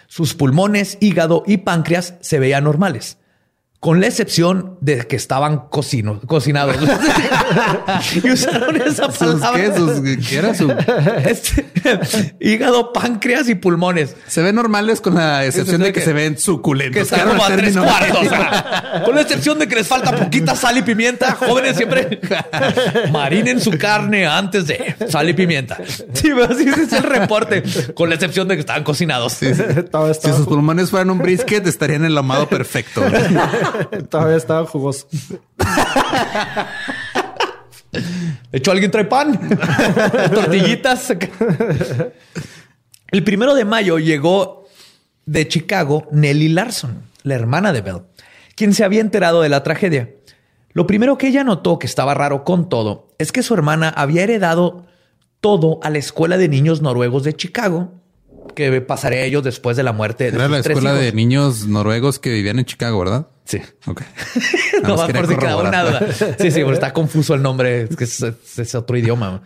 Sus 0.08 0.34
pulmones, 0.34 0.98
hígado 1.00 1.44
y 1.46 1.58
páncreas 1.58 2.16
se 2.20 2.40
veían 2.40 2.64
normales, 2.64 3.19
con 3.80 4.02
la 4.02 4.08
excepción 4.08 4.78
de 4.82 5.08
que 5.08 5.16
estaban 5.16 5.70
cocino- 5.70 6.20
cocinados. 6.28 6.76
y 8.24 8.30
usaron 8.30 8.76
esa 8.82 9.06
¿Sus 9.06 9.18
palabra. 9.18 9.54
qué? 9.62 9.74
¿Sus- 9.74 10.28
¿Qué 10.28 10.38
era 10.38 10.54
su? 10.54 10.70
Este, 11.26 11.66
hígado, 12.42 12.92
páncreas 12.92 13.48
y 13.48 13.56
pulmones. 13.56 14.18
Se 14.28 14.42
ven 14.42 14.56
normales 14.56 15.00
con 15.00 15.16
la 15.16 15.46
excepción 15.46 15.82
de 15.82 15.94
que, 15.94 16.02
se 16.02 16.12
ven 16.12 16.38
suculentos. 16.38 16.94
Que 16.96 17.02
están 17.04 17.30
como 17.30 17.42
a 17.44 17.48
tres 17.48 17.78
cuartos. 17.78 18.18
o 18.26 18.30
sea, 18.30 19.02
con 19.06 19.16
la 19.16 19.22
excepción 19.22 19.58
de 19.58 19.68
que 19.70 19.76
les 19.76 19.88
falta 19.88 20.14
poquita 20.14 20.58
sal 20.58 20.78
y 20.78 20.82
pimienta. 20.82 21.32
Jóvenes 21.36 21.78
siempre 21.78 22.20
marinen 23.14 23.62
su 23.62 23.72
carne 23.78 24.28
antes 24.28 24.68
de 24.68 24.94
sal 25.08 25.30
y 25.30 25.34
pimienta. 25.34 25.78
Sí, 25.88 26.30
pero 26.36 26.46
así 26.46 26.68
ese 26.68 26.84
es 26.84 26.94
el 26.94 27.04
reporte. 27.04 27.64
Con 27.94 28.10
la 28.10 28.16
excepción 28.16 28.50
de 28.50 28.56
que 28.56 28.60
estaban 28.60 28.84
cocinados. 28.84 29.34
Si 29.34 29.54
sus 29.54 30.46
pulmones 30.48 30.90
fueran 30.90 31.12
un 31.12 31.20
brisket, 31.20 31.66
estarían 31.66 32.02
en 32.02 32.12
el 32.12 32.18
amado 32.18 32.50
perfecto. 32.50 33.02
todavía 34.10 34.38
estaba 34.38 34.66
jugoso. 34.66 35.08
De 38.52 38.58
hecho, 38.58 38.72
alguien 38.72 38.92
trae 38.92 39.06
pan, 39.06 39.40
tortillitas. 40.34 41.14
El 43.12 43.24
primero 43.24 43.56
de 43.56 43.66
mayo 43.66 43.98
llegó 44.00 44.68
de 45.26 45.48
Chicago 45.48 46.08
Nellie 46.12 46.50
Larson, 46.50 47.04
la 47.24 47.36
hermana 47.36 47.74
de 47.74 47.82
Bell, 47.82 48.02
quien 48.56 48.74
se 48.74 48.84
había 48.84 49.02
enterado 49.02 49.42
de 49.42 49.50
la 49.50 49.64
tragedia. 49.64 50.12
Lo 50.74 50.86
primero 50.86 51.18
que 51.18 51.28
ella 51.28 51.44
notó 51.44 51.80
que 51.80 51.88
estaba 51.88 52.14
raro 52.14 52.44
con 52.44 52.70
todo 52.70 53.10
es 53.18 53.32
que 53.32 53.44
su 53.44 53.54
hermana 53.54 53.90
había 53.90 54.24
heredado 54.24 54.86
todo 55.42 55.80
a 55.84 55.90
la 55.90 55.98
escuela 55.98 56.38
de 56.38 56.48
niños 56.48 56.82
noruegos 56.82 57.24
de 57.24 57.34
Chicago, 57.36 57.94
que 58.56 58.82
pasaría 58.82 59.20
a 59.20 59.24
ellos 59.24 59.44
después 59.44 59.78
de 59.78 59.84
la 59.84 59.94
muerte 59.94 60.26
de 60.26 60.30
Era 60.38 60.44
sus 60.46 60.52
la 60.52 60.62
tres 60.62 60.78
escuela 60.78 60.98
de 60.98 61.12
niños 61.12 61.68
noruegos 61.68 62.20
que 62.20 62.30
vivían 62.32 62.60
en 62.60 62.66
Chicago, 62.66 63.00
¿verdad? 63.00 63.28
Sí. 63.50 63.60
Ok. 63.88 64.04
no 64.84 64.96
más 64.96 65.12
por 65.12 65.28
si 65.28 65.36
quedaba 65.36 65.68
una 65.68 65.84
duda. 65.84 66.14
Sí, 66.40 66.52
sí, 66.52 66.62
porque 66.62 66.76
está 66.76 66.94
confuso 66.94 67.34
el 67.34 67.42
nombre. 67.42 67.88
Es 67.90 67.96
que 67.96 68.04
es, 68.04 68.24
es 68.60 68.76
otro 68.76 68.96
idioma. 68.96 69.42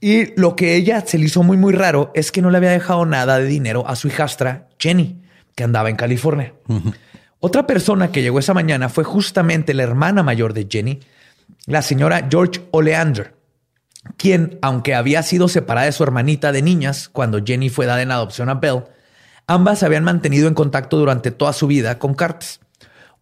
Y 0.00 0.38
lo 0.40 0.56
que 0.56 0.74
ella 0.74 1.04
se 1.06 1.18
le 1.18 1.26
hizo 1.26 1.42
muy, 1.42 1.58
muy 1.58 1.74
raro 1.74 2.10
es 2.14 2.32
que 2.32 2.40
no 2.40 2.48
le 2.48 2.56
había 2.56 2.70
dejado 2.70 3.04
nada 3.04 3.38
de 3.38 3.44
dinero 3.44 3.86
a 3.86 3.96
su 3.96 4.08
hijastra 4.08 4.70
Jenny, 4.78 5.22
que 5.54 5.62
andaba 5.62 5.90
en 5.90 5.96
California. 5.96 6.54
Otra 7.38 7.66
persona 7.66 8.10
que 8.10 8.22
llegó 8.22 8.38
esa 8.38 8.54
mañana 8.54 8.88
fue 8.88 9.04
justamente 9.04 9.74
la 9.74 9.82
hermana 9.82 10.22
mayor 10.22 10.54
de 10.54 10.66
Jenny, 10.70 11.00
la 11.66 11.82
señora 11.82 12.26
George 12.30 12.62
Oleander, 12.70 13.34
quien, 14.16 14.58
aunque 14.62 14.94
había 14.94 15.22
sido 15.22 15.48
separada 15.48 15.84
de 15.84 15.92
su 15.92 16.02
hermanita 16.02 16.50
de 16.50 16.62
niñas 16.62 17.10
cuando 17.10 17.44
Jenny 17.44 17.68
fue 17.68 17.84
dada 17.84 18.00
en 18.00 18.10
adopción 18.10 18.48
a 18.48 18.54
Belle, 18.54 18.84
ambas 19.46 19.78
se 19.80 19.86
habían 19.86 20.04
mantenido 20.04 20.48
en 20.48 20.54
contacto 20.54 20.96
durante 20.98 21.30
toda 21.30 21.52
su 21.52 21.66
vida 21.66 21.98
con 21.98 22.14
Cartes. 22.14 22.60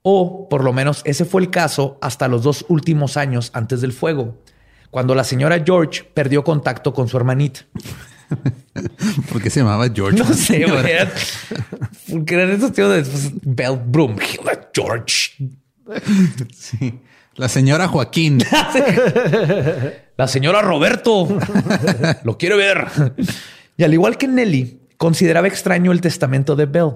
O 0.02 0.48
por 0.48 0.64
lo 0.64 0.72
menos 0.72 1.02
ese 1.04 1.24
fue 1.24 1.42
el 1.42 1.50
caso 1.50 1.98
hasta 2.00 2.26
los 2.28 2.42
dos 2.42 2.64
últimos 2.68 3.16
años 3.16 3.50
antes 3.54 3.80
del 3.80 3.92
fuego, 3.92 4.42
cuando 4.90 5.14
la 5.14 5.22
señora 5.24 5.62
George 5.64 6.02
perdió 6.12 6.42
contacto 6.42 6.92
con 6.92 7.06
su 7.08 7.16
hermanita. 7.16 7.60
¿Por 9.30 9.42
qué 9.42 9.50
se 9.50 9.60
llamaba 9.60 9.88
George? 9.94 10.18
No 10.18 10.24
sé, 10.32 10.64
güey. 10.66 10.90
eran- 10.90 11.10
Porque 12.10 12.34
eran 12.34 12.50
esos 12.50 12.72
tíos 12.72 12.92
de 12.94 13.02
pues, 13.02 13.30
Bell 13.42 13.78
Broom, 13.86 14.16
George. 14.74 15.32
Sí. 16.52 16.98
La 17.36 17.48
señora 17.48 17.86
Joaquín. 17.88 18.42
La 20.16 20.28
señora 20.28 20.62
Roberto 20.62 21.26
lo 22.24 22.38
quiere 22.38 22.56
ver. 22.56 22.86
Y 23.76 23.84
al 23.84 23.92
igual 23.94 24.16
que 24.18 24.28
Nelly, 24.28 24.80
consideraba 25.02 25.48
extraño 25.48 25.90
el 25.90 26.00
testamento 26.00 26.54
de 26.54 26.66
Bell. 26.66 26.92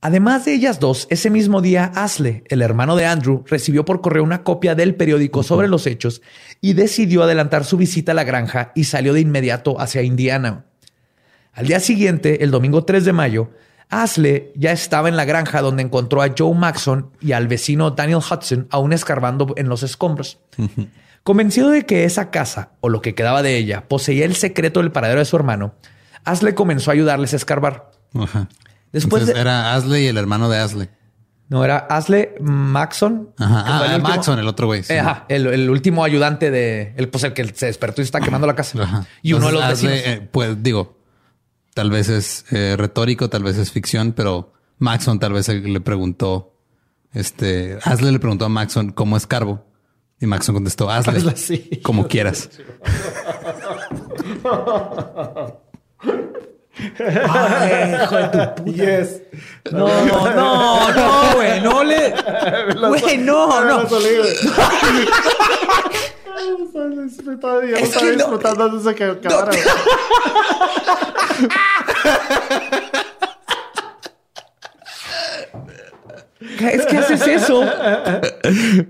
Además 0.00 0.44
de 0.44 0.54
ellas 0.54 0.78
dos, 0.78 1.08
ese 1.10 1.30
mismo 1.30 1.60
día, 1.60 1.90
Asle, 1.96 2.44
el 2.46 2.62
hermano 2.62 2.94
de 2.94 3.06
Andrew, 3.06 3.42
recibió 3.44 3.84
por 3.84 4.00
correo 4.00 4.22
una 4.22 4.44
copia 4.44 4.76
del 4.76 4.94
periódico 4.94 5.42
sobre 5.42 5.66
los 5.66 5.88
hechos 5.88 6.22
y 6.60 6.74
decidió 6.74 7.24
adelantar 7.24 7.64
su 7.64 7.76
visita 7.76 8.12
a 8.12 8.14
la 8.14 8.22
granja 8.22 8.70
y 8.76 8.84
salió 8.84 9.14
de 9.14 9.20
inmediato 9.20 9.80
hacia 9.80 10.02
Indiana. 10.02 10.66
Al 11.52 11.66
día 11.66 11.80
siguiente, 11.80 12.44
el 12.44 12.52
domingo 12.52 12.84
3 12.84 13.04
de 13.04 13.12
mayo, 13.12 13.50
Asle 13.88 14.52
ya 14.54 14.70
estaba 14.70 15.08
en 15.08 15.16
la 15.16 15.24
granja 15.24 15.60
donde 15.60 15.82
encontró 15.82 16.22
a 16.22 16.32
Joe 16.38 16.54
Maxon 16.54 17.10
y 17.20 17.32
al 17.32 17.48
vecino 17.48 17.90
Daniel 17.90 18.18
Hudson 18.18 18.68
aún 18.70 18.92
escarbando 18.92 19.54
en 19.56 19.68
los 19.68 19.82
escombros. 19.82 20.38
Convencido 21.24 21.70
de 21.70 21.84
que 21.84 22.04
esa 22.04 22.30
casa, 22.30 22.74
o 22.78 22.88
lo 22.88 23.02
que 23.02 23.16
quedaba 23.16 23.42
de 23.42 23.56
ella, 23.56 23.88
poseía 23.88 24.24
el 24.24 24.36
secreto 24.36 24.78
del 24.78 24.92
paradero 24.92 25.18
de 25.18 25.24
su 25.24 25.34
hermano, 25.34 25.74
Asle 26.24 26.54
comenzó 26.54 26.90
a 26.90 26.94
ayudarles 26.94 27.32
a 27.32 27.36
escarbar. 27.36 27.90
Ajá. 28.14 28.48
Después 28.92 29.22
Entonces, 29.22 29.34
de- 29.34 29.40
era 29.40 29.74
Asley 29.74 30.04
y 30.04 30.06
el 30.08 30.16
hermano 30.18 30.48
de 30.48 30.58
Asley. 30.58 30.88
No, 31.50 31.64
era 31.64 31.78
Asle 31.78 32.34
Maxon. 32.40 33.30
Ajá. 33.38 33.78
fue 33.78 33.86
el 33.86 33.92
Ah, 33.92 33.96
último- 33.96 34.08
Maxon, 34.16 34.38
el 34.38 34.48
otro 34.48 34.66
güey. 34.66 34.82
sí. 34.82 34.92
Eh, 34.92 35.00
Ajá, 35.00 35.24
el, 35.28 35.46
el 35.46 35.70
último 35.70 36.04
ayudante 36.04 36.50
de... 36.50 36.92
El, 36.96 37.08
pues 37.08 37.24
el 37.24 37.32
que 37.32 37.44
se 37.54 37.66
despertó 37.66 38.02
y 38.02 38.04
está 38.04 38.20
quemando 38.20 38.46
la 38.46 38.54
casa. 38.54 38.82
Ajá. 38.82 39.06
Y 39.22 39.32
uno 39.32 39.46
de 39.46 39.52
los. 39.52 39.62
Asley, 39.62 39.98
eh, 40.04 40.28
pues 40.30 40.62
digo, 40.62 40.98
tal 41.74 41.90
vez 41.90 42.08
es 42.10 42.44
eh, 42.50 42.74
retórico, 42.76 43.30
tal 43.30 43.42
vez 43.44 43.56
es 43.56 43.70
ficción, 43.72 44.12
pero 44.12 44.52
Maxon 44.78 45.18
tal 45.18 45.32
vez 45.32 45.48
le 45.48 45.80
preguntó, 45.80 46.54
este, 47.12 47.78
Asley 47.82 48.12
le 48.12 48.18
preguntó 48.18 48.44
a 48.44 48.48
Maxon 48.50 48.90
cómo 48.92 49.16
es 49.16 49.26
Carbo. 49.26 49.64
Y 50.20 50.26
Maxon 50.26 50.54
contestó, 50.56 50.90
hazle, 50.90 51.22
como 51.82 52.08
quieras. 52.08 52.50
Ay, 56.00 57.94
hijo 58.02 58.16
de 58.16 58.28
tu 58.28 58.38
puta. 58.54 58.64
Yes. 58.72 59.22
No, 59.72 59.88
no, 60.04 60.92
no, 60.92 61.34
güey. 61.34 61.60
No 61.60 61.82
le... 61.84 62.14
Güey, 62.88 63.18
no, 63.18 63.64
no. 63.64 63.82
Todavía 67.40 67.76
Es 67.78 67.82
estaba 67.88 68.06
no- 68.06 68.12
disfrutando 68.12 68.64
antes 68.64 68.84
de 68.84 68.94
que 68.94 69.04
acabara. 69.04 69.50
Es 76.60 76.86
que 76.86 76.98
haces 76.98 77.26
eso. 77.26 77.62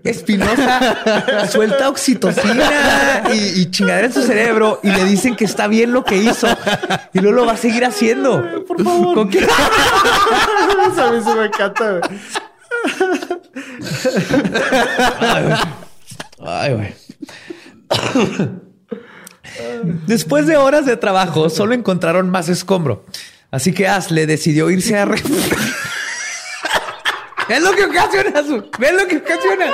Espinosa 0.04 1.48
suelta 1.50 1.88
oxitocina 1.88 3.24
y, 3.32 3.60
y 3.60 3.70
chingadera 3.70 4.06
en 4.06 4.12
su 4.12 4.22
cerebro 4.22 4.80
y 4.82 4.90
le 4.90 5.04
dicen 5.04 5.36
que 5.36 5.44
está 5.44 5.66
bien 5.68 5.92
lo 5.92 6.04
que 6.04 6.16
hizo 6.16 6.48
y 7.12 7.20
luego 7.20 7.36
lo 7.36 7.46
va 7.46 7.52
a 7.52 7.56
seguir 7.56 7.84
haciendo. 7.84 8.64
Por 8.66 8.82
favor. 8.82 9.14
¿Con 9.14 9.28
qué? 9.30 9.40
A 10.98 11.10
mí 11.12 11.20
sí 11.24 11.30
me 11.36 11.46
encanta, 11.46 11.98
güey. 11.98 12.02
Ay, 15.20 15.42
güey. 15.44 15.56
Ay, 16.40 16.74
güey. 16.74 16.94
Después 20.06 20.46
de 20.46 20.56
horas 20.56 20.86
de 20.86 20.96
trabajo, 20.96 21.50
solo 21.50 21.74
encontraron 21.74 22.30
más 22.30 22.48
escombro. 22.48 23.04
Así 23.50 23.72
que 23.72 23.88
Asle 23.88 24.26
decidió 24.26 24.70
irse 24.70 24.98
a... 24.98 25.08
Es 27.48 27.62
lo 27.62 27.72
que 27.72 27.84
ocasiona 27.84 28.42
su... 28.42 28.70
¿Ves 28.78 28.92
lo 28.92 29.06
que 29.06 29.16
ocasiona? 29.16 29.66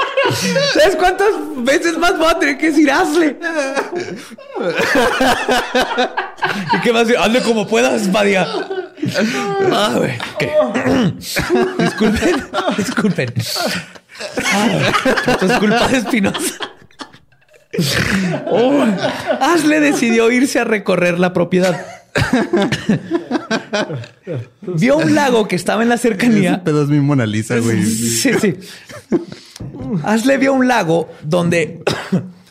¿Sabes 0.72 0.96
cuántas 0.96 1.28
veces 1.56 1.98
más 1.98 2.16
voy 2.18 2.28
a 2.28 2.38
tener 2.38 2.58
que 2.58 2.66
decir 2.66 2.90
hazle? 2.90 3.36
¿Y 6.72 6.80
qué 6.80 6.92
más? 6.92 7.08
Hazle 7.18 7.42
como 7.42 7.66
puedas, 7.66 8.10
Badia. 8.12 8.46
Ah, 9.72 9.94
güey. 9.96 10.16
ok. 10.34 10.44
disculpen, 11.78 12.44
disculpen. 12.76 13.34
Ah, 14.44 14.78
es 15.42 15.92
de 15.92 15.98
Espinosa. 15.98 16.54
Oh, 18.46 18.84
Asle 19.40 19.80
decidió 19.80 20.30
irse 20.30 20.60
a 20.60 20.64
recorrer 20.64 21.18
la 21.18 21.32
propiedad. 21.32 22.03
Vio 24.62 24.96
un 24.96 25.14
lago 25.14 25.48
que 25.48 25.56
estaba 25.56 25.82
en 25.82 25.88
la 25.88 25.96
Ese 25.96 26.08
cercanía. 26.08 26.62
pedo 26.62 26.82
es 26.82 26.88
mi 26.88 27.00
Mona 27.00 27.26
Lisa, 27.26 27.58
güey. 27.58 27.84
Sí, 27.84 28.32
sí. 28.40 28.56
Asle 30.02 30.38
vio 30.38 30.52
un 30.52 30.68
lago 30.68 31.08
donde 31.22 31.82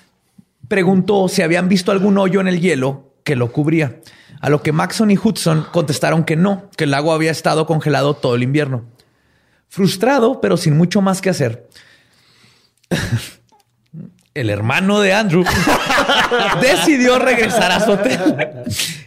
preguntó 0.67 1.27
si 1.27 1.41
habían 1.41 1.69
visto 1.69 1.91
algún 1.91 2.17
hoyo 2.17 2.41
en 2.41 2.47
el 2.47 2.59
hielo 2.59 3.13
que 3.23 3.35
lo 3.35 3.51
cubría. 3.51 3.99
A 4.41 4.49
lo 4.49 4.61
que 4.61 4.73
Maxon 4.73 5.11
y 5.11 5.17
Hudson 5.17 5.65
contestaron 5.71 6.25
que 6.25 6.35
no, 6.35 6.69
que 6.75 6.83
el 6.83 6.91
lago 6.91 7.13
había 7.13 7.31
estado 7.31 7.65
congelado 7.65 8.13
todo 8.13 8.35
el 8.35 8.43
invierno. 8.43 8.85
Frustrado, 9.69 10.41
pero 10.41 10.57
sin 10.57 10.77
mucho 10.77 11.01
más 11.01 11.21
que 11.21 11.29
hacer, 11.29 11.67
el 14.33 14.49
hermano 14.49 14.99
de 14.99 15.13
Andrew 15.13 15.43
decidió 16.61 17.19
regresar 17.19 17.71
a 17.71 17.79
su 17.79 17.91
hotel 17.91 18.19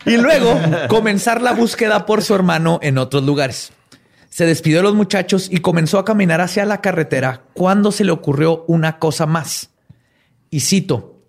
y 0.05 0.17
luego 0.17 0.59
comenzar 0.89 1.43
la 1.43 1.53
búsqueda 1.53 2.07
por 2.07 2.23
su 2.23 2.35
hermano 2.35 2.79
en 2.83 2.99
otros 2.99 3.25
lugares. 3.25 3.73
Se 4.31 4.47
despidió 4.47 4.79
de 4.79 4.83
los 4.85 4.95
muchachos 4.95 5.49
y 5.51 5.59
comenzó 5.59 5.99
a 5.99 6.05
caminar 6.05 6.41
hacia 6.41 6.65
la 6.65 6.81
carretera 6.81 7.43
cuando 7.55 7.91
se 7.91 8.05
le 8.05 8.13
ocurrió 8.13 8.65
una 8.69 8.99
cosa 8.99 9.27
más. 9.27 9.71
Y 10.51 10.61
cito, 10.61 11.23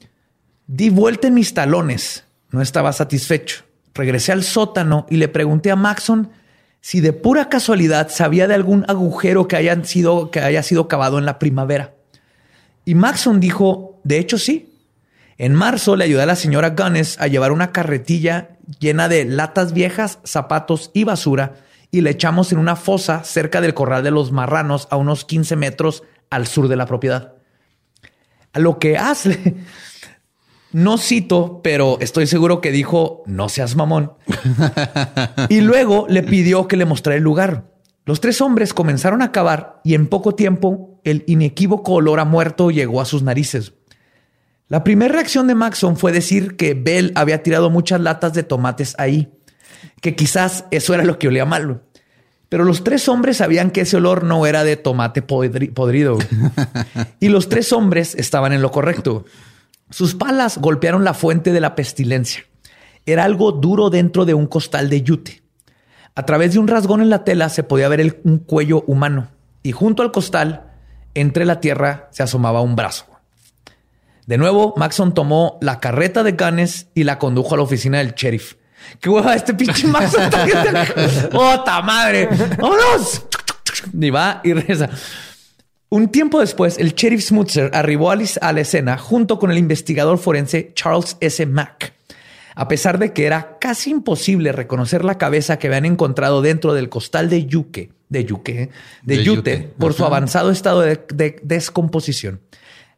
di 0.68 0.90
vuelta 0.90 1.28
en 1.28 1.34
mis 1.34 1.54
talones. 1.54 2.26
No 2.52 2.62
estaba 2.62 2.94
satisfecho. 2.94 3.64
Regresé 3.94 4.32
al 4.32 4.44
sótano 4.44 5.08
y 5.10 5.18
le 5.18 5.28
pregunté 5.28 5.72
a 5.72 5.76
Maxon 5.76 6.30
si 6.82 7.02
de 7.02 7.14
pura 7.14 7.50
casualidad 7.50 8.10
sabía 8.10 8.48
de 8.48 8.54
algún 8.54 8.86
agujero 8.88 9.48
que, 9.48 9.56
hayan 9.56 9.86
sido, 9.86 10.30
que 10.30 10.42
haya 10.42 10.62
sido 10.62 10.88
cavado 10.88 11.18
en 11.18 11.26
la 11.26 11.40
primavera. 11.40 11.94
Y 12.86 12.96
Maxon 12.96 13.40
dijo, 13.40 13.87
de 14.08 14.20
hecho 14.20 14.38
sí. 14.38 14.74
En 15.38 15.54
marzo 15.54 15.98
le 15.98 16.06
ayudé 16.06 16.22
a 16.22 16.26
la 16.26 16.38
señora 16.38 16.70
Gunness 16.70 17.20
a 17.20 17.28
llevar 17.28 17.52
una 17.52 17.74
carretilla 17.74 18.58
llena 18.80 19.10
de 19.10 19.26
latas 19.26 19.74
viejas, 19.74 20.20
zapatos 20.24 20.92
y 20.94 21.04
basura 21.04 21.56
y 21.92 22.02
le 22.02 22.12
echamos 22.12 22.54
en 22.54 22.58
una 22.58 22.78
fosa 22.78 23.26
cerca 23.26 23.60
del 23.60 23.74
corral 23.74 24.04
de 24.04 24.12
los 24.12 24.32
marranos 24.32 24.88
a 24.92 24.96
unos 24.96 25.26
15 25.26 25.58
metros 25.58 26.04
al 26.30 26.48
sur 26.48 26.70
de 26.70 26.78
la 26.78 26.86
propiedad. 26.86 27.34
A 28.54 28.60
lo 28.60 28.80
que 28.80 28.98
Asle, 28.98 29.56
no 30.72 30.98
cito, 30.98 31.60
pero 31.62 31.98
estoy 32.00 32.28
seguro 32.28 32.62
que 32.62 32.72
dijo, 32.72 33.24
no 33.26 33.50
seas 33.50 33.76
mamón. 33.76 34.14
y 35.50 35.60
luego 35.60 36.06
le 36.08 36.24
pidió 36.24 36.70
que 36.70 36.78
le 36.78 36.86
mostrara 36.86 37.18
el 37.18 37.24
lugar. 37.24 37.66
Los 38.06 38.22
tres 38.22 38.40
hombres 38.40 38.74
comenzaron 38.74 39.22
a 39.22 39.34
cavar 39.34 39.82
y 39.84 39.96
en 39.96 40.08
poco 40.08 40.34
tiempo 40.34 41.02
el 41.04 41.26
inequívoco 41.28 41.92
olor 41.92 42.22
a 42.22 42.26
muerto 42.26 42.72
llegó 42.72 43.02
a 43.02 43.06
sus 43.06 43.22
narices. 43.22 43.74
La 44.70 44.84
primera 44.84 45.14
reacción 45.14 45.48
de 45.48 45.56
Maxon 45.56 45.96
fue 45.98 46.12
decir 46.12 46.58
que 46.58 46.74
Bell 46.74 47.14
había 47.16 47.42
tirado 47.42 47.70
muchas 47.70 48.02
latas 48.02 48.34
de 48.34 48.44
tomates 48.44 48.96
ahí, 48.98 49.30
que 50.02 50.16
quizás 50.16 50.66
eso 50.72 50.94
era 50.94 51.06
lo 51.06 51.18
que 51.20 51.30
olía 51.30 51.46
mal. 51.46 51.82
Pero 52.50 52.64
los 52.64 52.84
tres 52.84 53.08
hombres 53.10 53.38
sabían 53.38 53.72
que 53.72 53.82
ese 53.82 53.98
olor 53.98 54.24
no 54.24 54.46
era 54.46 54.64
de 54.64 54.76
tomate 54.78 55.26
podri- 55.26 55.74
podrido. 55.74 56.18
y 57.20 57.30
los 57.30 57.50
tres 57.50 57.72
hombres 57.74 58.16
estaban 58.16 58.52
en 58.54 58.62
lo 58.62 58.72
correcto. 58.72 59.26
Sus 59.90 60.16
palas 60.16 60.58
golpearon 60.58 61.04
la 61.04 61.14
fuente 61.14 61.52
de 61.54 61.62
la 61.62 61.76
pestilencia. 61.76 62.44
Era 63.06 63.24
algo 63.24 63.54
duro 63.54 63.90
dentro 63.90 64.26
de 64.26 64.34
un 64.34 64.48
costal 64.48 64.90
de 64.90 65.02
yute. 65.02 65.44
A 66.16 66.26
través 66.26 66.54
de 66.54 66.60
un 66.60 66.68
rasgón 66.68 67.02
en 67.02 67.10
la 67.10 67.24
tela 67.24 67.48
se 67.50 67.64
podía 67.64 67.88
ver 67.90 68.02
el- 68.02 68.20
un 68.24 68.40
cuello 68.40 68.84
humano 68.88 69.30
y 69.64 69.72
junto 69.72 70.02
al 70.04 70.12
costal, 70.12 70.72
entre 71.14 71.46
la 71.46 71.60
tierra, 71.62 72.08
se 72.12 72.24
asomaba 72.24 72.62
un 72.62 72.76
brazo. 72.76 73.06
De 74.28 74.38
nuevo, 74.38 74.74
Maxon 74.76 75.14
tomó 75.14 75.58
la 75.62 75.80
carreta 75.80 76.22
de 76.22 76.34
Ganes 76.34 76.88
y 76.94 77.06
la 77.06 77.18
condujo 77.18 77.54
a 77.54 77.58
la 77.58 77.64
oficina 77.64 78.00
del 78.00 78.14
sheriff. 78.14 78.56
¡Qué 79.00 79.10
hueva 79.10 79.34
este 79.34 79.54
pinche 79.54 79.88
Maxon! 79.88 80.30
¡Ota 81.34 81.82
madre! 81.82 82.28
¡Vámonos! 82.60 83.24
Y 84.00 84.10
va 84.10 84.42
y 84.44 84.52
regresa. 84.52 84.90
Un 85.90 86.10
tiempo 86.10 86.42
después, 86.42 86.78
el 86.78 86.94
sheriff 86.94 87.24
Smutzer 87.24 87.72
arribó 87.74 88.12
a 88.12 88.18
la 88.18 88.60
escena 88.62 88.98
junto 88.98 89.40
con 89.40 89.50
el 89.50 89.58
investigador 89.58 90.18
forense 90.18 90.74
Charles 90.76 91.16
S. 91.22 91.46
Mack. 91.46 91.94
A 92.54 92.68
pesar 92.68 93.00
de 93.00 93.14
que 93.14 93.26
era 93.28 93.58
casi 93.62 93.92
imposible 93.92 94.52
reconocer 94.52 95.06
la 95.06 95.18
cabeza 95.18 95.58
que 95.58 95.68
habían 95.68 95.86
encontrado 95.86 96.42
dentro 96.42 96.74
del 96.74 96.90
costal 96.90 97.30
de 97.30 97.46
yuque, 97.46 97.92
de 98.10 98.26
yuque, 98.26 98.62
¿eh? 98.64 98.70
de, 99.04 99.18
De 99.18 99.24
yute, 99.24 99.58
yute. 99.58 99.74
por 99.80 99.94
su 99.94 100.04
avanzado 100.04 100.52
estado 100.52 100.82
de, 100.82 101.00
de 101.14 101.40
descomposición. 101.44 102.42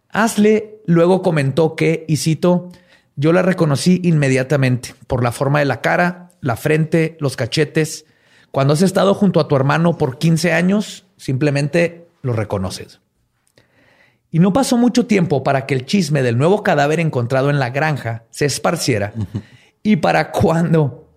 Asle 0.10 0.79
luego 0.90 1.22
comentó 1.22 1.76
que, 1.76 2.04
y 2.08 2.18
cito, 2.18 2.70
yo 3.16 3.32
la 3.32 3.44
reconocí 3.44 4.02
inmediatamente 4.04 4.96
por 5.06 5.24
la 5.24 5.32
forma 5.32 5.60
de 5.60 5.66
la 5.66 5.82
cara, 5.82 6.32
la 6.42 6.56
frente, 6.56 7.16
los 7.20 7.36
cachetes. 7.36 8.06
Cuando 8.50 8.74
has 8.74 8.82
estado 8.82 9.14
junto 9.14 9.40
a 9.40 9.48
tu 9.48 9.56
hermano 9.56 9.98
por 9.98 10.18
15 10.18 10.52
años, 10.52 11.06
simplemente 11.16 12.08
lo 12.24 12.34
reconoces. 12.34 13.02
Y 14.32 14.40
no 14.40 14.52
pasó 14.52 14.78
mucho 14.78 15.06
tiempo 15.06 15.44
para 15.44 15.68
que 15.68 15.76
el 15.76 15.86
chisme 15.86 16.24
del 16.24 16.40
nuevo 16.40 16.64
cadáver 16.64 17.00
encontrado 17.00 17.52
en 17.52 17.60
la 17.60 17.70
granja 17.70 18.24
se 18.32 18.46
esparciera. 18.46 19.14
Y 19.84 19.98
para 19.98 20.32
cuando 20.32 21.08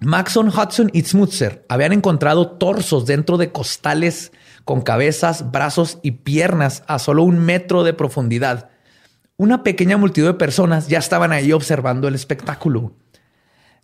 Maxon, 0.00 0.48
Hudson 0.48 0.90
y 0.92 1.02
Smutzer 1.02 1.64
habían 1.68 1.92
encontrado 1.92 2.50
torsos 2.50 3.06
dentro 3.06 3.38
de 3.38 3.52
costales 3.52 4.32
con 4.64 4.80
cabezas, 4.80 5.52
brazos 5.52 5.98
y 6.02 6.10
piernas 6.10 6.82
a 6.88 6.98
solo 6.98 7.22
un 7.22 7.38
metro 7.38 7.84
de 7.84 7.94
profundidad, 7.94 8.71
una 9.36 9.62
pequeña 9.62 9.96
multitud 9.96 10.28
de 10.28 10.34
personas 10.34 10.88
ya 10.88 10.98
estaban 10.98 11.32
ahí 11.32 11.52
observando 11.52 12.08
el 12.08 12.14
espectáculo. 12.14 12.92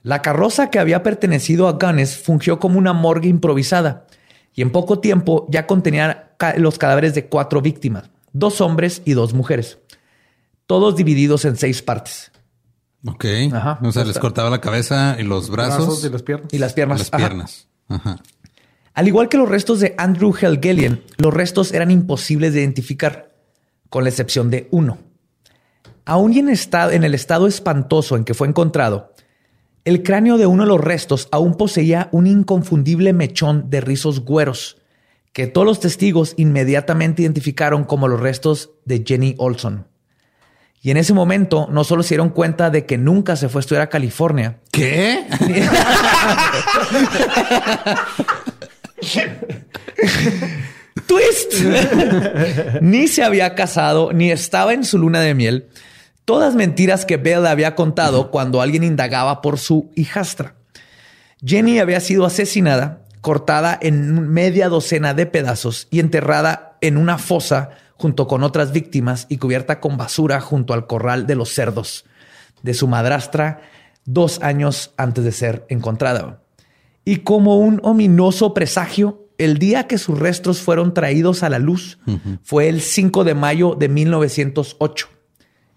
La 0.03 0.23
carroza 0.23 0.71
que 0.71 0.79
había 0.79 1.03
pertenecido 1.03 1.69
a 1.69 1.73
Gunness 1.73 2.17
fungió 2.17 2.59
como 2.59 2.79
una 2.79 2.93
morgue 2.93 3.29
improvisada 3.29 4.07
y 4.55 4.63
en 4.63 4.71
poco 4.71 5.01
tiempo 5.01 5.47
ya 5.51 5.67
contenía 5.67 6.35
los 6.57 6.79
cadáveres 6.79 7.15
de 7.15 7.27
cuatro 7.27 7.61
víctimas, 7.61 8.11
dos 8.33 8.61
hombres 8.61 9.03
y 9.05 9.13
dos 9.13 9.35
mujeres, 9.35 9.79
todos 10.67 10.97
divididos 10.97 11.45
en 11.45 11.57
seis 11.57 11.83
partes. 11.83 12.31
Ok. 13.07 13.25
Ajá. 13.53 13.79
o 13.83 13.93
sea, 13.93 14.05
les 14.05 14.19
cortaba 14.19 14.51
la 14.51 14.61
cabeza 14.61 15.17
y 15.19 15.23
los 15.23 15.51
brazos, 15.51 15.87
Brazos 15.87 16.05
y 16.05 16.11
las 16.11 16.23
piernas. 16.23 16.53
Y 16.53 16.59
las 16.59 16.73
piernas. 16.73 16.99
las 16.99 17.11
piernas. 17.11 17.69
Ajá. 17.89 18.19
Al 18.95 19.07
igual 19.07 19.29
que 19.29 19.37
los 19.37 19.49
restos 19.49 19.79
de 19.79 19.95
Andrew 19.97 20.33
Helgelien, 20.33 21.05
los 21.19 21.33
restos 21.33 21.73
eran 21.73 21.93
imposibles 21.93 22.53
de 22.53 22.61
identificar, 22.61 23.33
con 23.91 24.03
la 24.03 24.11
excepción 24.11 24.51
de 24.51 24.67
uno. 24.73 24.99
Aún 26.09 26.33
y 26.33 26.39
en, 26.39 26.49
estado, 26.49 26.91
en 26.93 27.05
el 27.05 27.15
estado 27.15 27.47
espantoso 27.47 28.17
en 28.17 28.25
que 28.25 28.33
fue 28.33 28.49
encontrado, 28.49 29.13
el 29.85 30.03
cráneo 30.03 30.39
de 30.39 30.47
uno 30.47 30.63
de 30.63 30.71
los 30.71 30.81
restos 30.81 31.29
aún 31.33 31.55
poseía 31.55 32.09
un 32.13 32.27
inconfundible 32.27 33.13
mechón 33.13 33.69
de 33.69 33.83
rizos 33.83 34.21
güeros, 34.21 34.79
que 35.35 35.47
todos 35.47 35.67
los 35.67 35.81
testigos 35.81 36.33
inmediatamente 36.39 37.21
identificaron 37.21 37.85
como 37.85 38.09
los 38.09 38.21
restos 38.21 38.71
de 38.87 39.05
Jenny 39.07 39.35
Olson. 39.37 39.87
Y 40.81 40.93
en 40.93 40.97
ese 40.97 41.13
momento 41.13 41.69
no 41.71 41.85
solo 41.85 42.03
se 42.03 42.15
dieron 42.15 42.31
cuenta 42.31 42.71
de 42.71 42.87
que 42.87 42.97
nunca 42.97 43.37
se 43.37 43.51
fue 43.51 43.59
a 43.59 43.61
estudiar 43.61 43.83
a 43.83 43.91
California, 43.91 44.61
¿Qué? 44.73 45.27
¡Twist! 51.07 51.53
ni 52.81 53.09
se 53.09 53.23
había 53.23 53.55
casado, 53.55 54.15
ni 54.15 54.31
estaba 54.31 54.73
en 54.73 54.85
su 54.85 54.97
luna 54.97 55.21
de 55.21 55.35
miel. 55.35 55.69
Todas 56.29 56.55
mentiras 56.55 57.07
que 57.07 57.17
Bell 57.17 57.47
había 57.47 57.75
contado 57.75 58.31
cuando 58.31 58.61
alguien 58.61 58.85
indagaba 58.85 59.41
por 59.41 59.59
su 59.59 59.91
hijastra. 59.95 60.57
Jenny 61.43 61.79
había 61.79 62.01
sido 62.01 62.27
asesinada, 62.27 63.01
cortada 63.23 63.79
en 63.81 64.29
media 64.29 64.69
docena 64.69 65.15
de 65.15 65.25
pedazos 65.25 65.89
y 65.91 66.01
enterrada 66.01 66.77
en 66.83 66.99
una 66.99 67.17
fosa 67.17 67.71
junto 67.97 68.27
con 68.27 68.43
otras 68.43 68.73
víctimas 68.73 69.25
y 69.31 69.39
cubierta 69.39 69.81
con 69.81 69.97
basura 69.97 70.43
junto 70.43 70.75
al 70.75 70.87
corral 70.87 71.27
de 71.27 71.35
los 71.35 71.49
cerdos 71.49 72.05
de 72.63 72.75
su 72.75 72.89
madrastra 72.89 73.63
dos 74.05 74.43
años 74.43 74.93
antes 74.99 75.25
de 75.25 75.33
ser 75.33 75.65
encontrada. 75.71 76.43
Y 77.07 77.21
como 77.21 77.57
un 77.57 77.81
ominoso 77.85 78.53
presagio, 78.53 79.31
el 79.39 79.57
día 79.57 79.87
que 79.87 79.97
sus 79.97 80.19
restos 80.19 80.61
fueron 80.61 80.93
traídos 80.93 81.43
a 81.43 81.49
la 81.49 81.59
luz 81.59 81.99
fue 82.43 82.69
el 82.69 82.83
5 82.83 83.25
de 83.25 83.35
mayo 83.35 83.77
de 83.79 83.89
1908, 83.89 85.09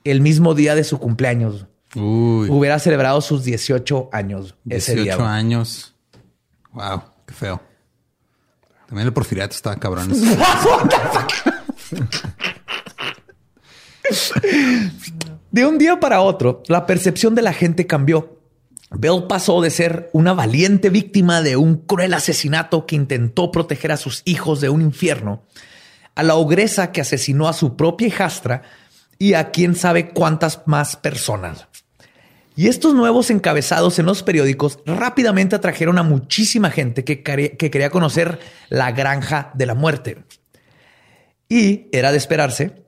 el 0.03 0.21
mismo 0.21 0.53
día 0.53 0.75
de 0.75 0.83
su 0.83 0.99
cumpleaños. 0.99 1.67
Uy. 1.95 2.49
Hubiera 2.49 2.79
celebrado 2.79 3.21
sus 3.21 3.43
18 3.43 4.09
años 4.11 4.55
ese 4.69 4.95
18 4.95 5.03
día. 5.03 5.15
güey. 5.17 5.27
años. 5.27 5.95
Wow, 6.71 7.03
qué 7.25 7.33
feo. 7.33 7.61
También 8.87 9.07
el 9.07 9.13
porfiriato 9.13 9.55
estaba 9.55 9.75
cabrón. 9.77 10.11
De 15.51 15.65
un 15.65 15.77
día 15.77 15.99
para 15.99 16.21
otro, 16.21 16.63
la 16.67 16.85
percepción 16.85 17.35
de 17.35 17.41
la 17.41 17.53
gente 17.53 17.87
cambió. 17.87 18.39
Bell 18.89 19.23
pasó 19.27 19.61
de 19.61 19.69
ser 19.69 20.09
una 20.13 20.33
valiente 20.33 20.89
víctima 20.89 21.41
de 21.41 21.55
un 21.55 21.77
cruel 21.77 22.13
asesinato 22.13 22.85
que 22.85 22.95
intentó 22.95 23.51
proteger 23.51 23.91
a 23.91 23.97
sus 23.97 24.21
hijos 24.25 24.59
de 24.59 24.69
un 24.69 24.81
infierno, 24.81 25.43
a 26.15 26.23
la 26.23 26.35
ogresa 26.35 26.91
que 26.91 27.01
asesinó 27.01 27.47
a 27.47 27.53
su 27.53 27.77
propia 27.77 28.07
hijastra 28.07 28.63
y 29.21 29.35
a 29.35 29.51
quién 29.51 29.75
sabe 29.75 30.09
cuántas 30.09 30.63
más 30.65 30.95
personas. 30.95 31.67
Y 32.55 32.69
estos 32.69 32.95
nuevos 32.95 33.29
encabezados 33.29 33.99
en 33.99 34.07
los 34.07 34.23
periódicos 34.23 34.79
rápidamente 34.87 35.55
atrajeron 35.55 35.99
a 35.99 36.03
muchísima 36.03 36.71
gente 36.71 37.03
que, 37.03 37.21
quería 37.21 37.91
conocer 37.91 38.39
la 38.69 38.91
granja 38.93 39.51
de 39.53 39.67
la 39.67 39.75
muerte. 39.75 40.23
Y 41.47 41.85
era 41.91 42.11
de 42.11 42.17
esperarse, 42.17 42.83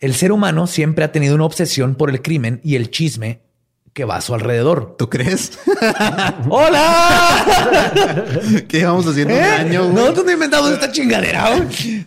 el 0.00 0.14
ser 0.14 0.32
humano 0.32 0.66
siempre 0.66 1.04
ha 1.04 1.12
tenido 1.12 1.34
una 1.34 1.44
obsesión 1.44 1.94
por 1.94 2.08
el 2.08 2.22
crimen 2.22 2.58
y 2.64 2.76
el 2.76 2.90
chisme 2.90 3.42
que 3.92 4.06
va 4.06 4.16
a 4.16 4.22
su 4.22 4.32
alrededor. 4.32 4.96
¿Tú 4.96 5.10
crees? 5.10 5.58
¡Hola! 6.48 7.44
¿Qué 8.66 8.78
íbamos 8.78 9.06
haciendo 9.06 9.34
un 9.34 9.40
¿Eh? 9.40 9.44
año? 9.44 9.82
güey? 9.82 9.94
Nosotros 9.94 10.24
no 10.24 10.32
inventamos 10.32 10.70
esta 10.70 10.90
chingadera. 10.90 11.54
güey. 11.54 12.06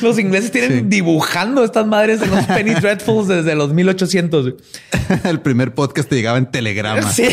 Los 0.00 0.18
ingleses 0.18 0.52
tienen 0.52 0.80
Sí. 0.80 0.84
dibujando 0.88 1.64
estas 1.64 1.86
madres 1.86 2.22
en 2.22 2.30
los 2.30 2.44
Penny 2.46 2.74
Dreadfuls 2.74 3.28
desde 3.28 3.54
los 3.54 3.72
1800. 3.72 4.42
güey. 4.42 4.56
el 5.24 5.40
primer 5.40 5.74
podcast 5.74 6.08
te 6.08 6.16
llegaba 6.16 6.38
en 6.38 6.50
telegrama. 6.50 7.02
Sí. 7.12 7.24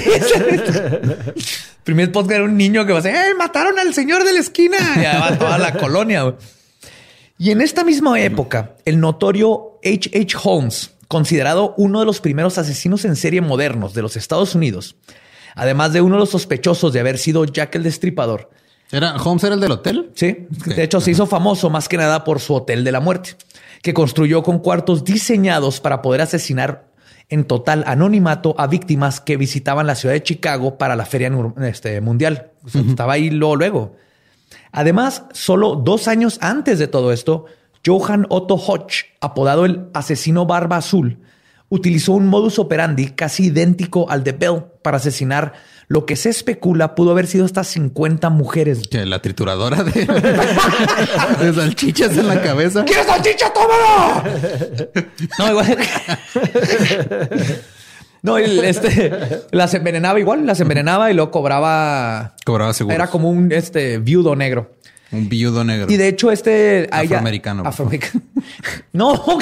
Primer 1.83 2.11
podcast 2.11 2.31
era 2.35 2.43
un 2.45 2.55
niño 2.57 2.85
que 2.85 2.93
va 2.93 2.99
a 2.99 3.01
decir, 3.01 3.17
¡eh! 3.17 3.33
Mataron 3.37 3.77
al 3.77 3.93
señor 3.93 4.23
de 4.23 4.33
la 4.33 4.39
esquina. 4.39 4.77
Y 4.95 4.99
ahí 5.05 5.19
va 5.19 5.37
toda 5.37 5.57
la 5.57 5.73
colonia. 5.73 6.35
Y 7.37 7.51
en 7.51 7.61
esta 7.61 7.83
misma 7.83 8.19
época, 8.21 8.75
el 8.85 8.99
notorio 8.99 9.79
H. 9.83 10.09
H. 10.17 10.37
Holmes, 10.43 10.91
considerado 11.07 11.73
uno 11.77 11.99
de 11.99 12.05
los 12.05 12.21
primeros 12.21 12.57
asesinos 12.57 13.03
en 13.05 13.15
serie 13.15 13.41
modernos 13.41 13.93
de 13.93 14.01
los 14.01 14.15
Estados 14.15 14.55
Unidos, 14.55 14.95
además 15.55 15.91
de 15.93 16.01
uno 16.01 16.15
de 16.15 16.21
los 16.21 16.29
sospechosos 16.29 16.93
de 16.93 17.01
haber 17.01 17.17
sido 17.17 17.43
Jack 17.45 17.75
el 17.75 17.83
Destripador, 17.83 18.49
¿Era, 18.93 19.15
¿Holmes 19.15 19.43
era 19.43 19.55
el 19.55 19.61
del 19.61 19.71
hotel? 19.71 20.11
Sí, 20.13 20.47
de 20.67 20.83
hecho 20.83 21.01
se 21.01 21.11
hizo 21.11 21.25
famoso 21.25 21.71
más 21.71 21.89
que 21.89 21.97
nada 21.97 22.23
por 22.23 22.39
su 22.39 22.53
Hotel 22.53 22.83
de 22.83 22.91
la 22.91 22.99
Muerte, 22.99 23.31
que 23.81 23.93
construyó 23.93 24.43
con 24.43 24.59
cuartos 24.59 25.03
diseñados 25.03 25.79
para 25.79 26.03
poder 26.03 26.21
asesinar 26.21 26.85
en 27.29 27.45
total 27.45 27.83
anonimato 27.87 28.53
a 28.59 28.67
víctimas 28.67 29.19
que 29.19 29.35
visitaban 29.35 29.87
la 29.87 29.95
ciudad 29.95 30.13
de 30.13 30.21
Chicago 30.21 30.77
para 30.77 30.95
la 30.95 31.05
feria 31.05 31.31
este, 31.63 31.99
mundial. 32.01 32.51
O 32.63 32.69
sea, 32.69 32.81
Estaba 32.81 33.13
ahí 33.13 33.31
luego, 33.31 33.55
luego. 33.55 33.95
Además, 34.71 35.23
solo 35.31 35.75
dos 35.75 36.07
años 36.07 36.37
antes 36.41 36.77
de 36.77 36.87
todo 36.87 37.11
esto, 37.11 37.45
Johann 37.83 38.27
Otto 38.29 38.55
Hodge, 38.55 39.05
apodado 39.19 39.65
el 39.65 39.87
asesino 39.95 40.45
barba 40.45 40.77
azul, 40.77 41.17
utilizó 41.69 42.13
un 42.13 42.27
modus 42.27 42.59
operandi 42.59 43.09
casi 43.09 43.47
idéntico 43.47 44.07
al 44.09 44.23
de 44.23 44.33
Bell. 44.33 44.65
Para 44.83 44.97
asesinar 44.97 45.53
lo 45.87 46.05
que 46.05 46.15
se 46.15 46.29
especula 46.29 46.93
pudo 46.95 47.11
haber 47.11 47.27
sido 47.27 47.45
hasta 47.45 47.63
50 47.63 48.29
mujeres. 48.29 48.87
Que 48.89 49.05
la 49.05 49.21
trituradora 49.21 49.83
de, 49.83 49.91
de 51.41 51.53
salchichas 51.53 52.15
en 52.17 52.27
la 52.27 52.41
cabeza. 52.41 52.85
¿Quieres 52.85 53.05
salchicha? 53.07 53.51
¡Tómalo! 53.53 54.23
No, 55.39 55.49
igual. 55.49 55.77
No, 58.21 58.37
el- 58.37 58.63
este, 58.63 59.11
las 59.51 59.73
envenenaba 59.73 60.17
igual, 60.17 60.45
las 60.45 60.61
envenenaba 60.61 61.11
y 61.11 61.13
luego 61.13 61.29
cobraba. 61.29 62.35
Cobraba 62.45 62.73
seguro. 62.73 62.95
Era 62.95 63.07
como 63.07 63.29
un 63.29 63.51
este 63.51 63.97
viudo 63.97 64.33
negro. 64.37 64.77
Un 65.13 65.29
viudo 65.29 65.63
negro. 65.63 65.91
Y 65.91 65.97
de 65.97 66.07
hecho, 66.07 66.31
este. 66.31 66.89
Afroamericano. 66.91 67.63
Afroamericano. 67.65 68.21
No. 68.91 69.39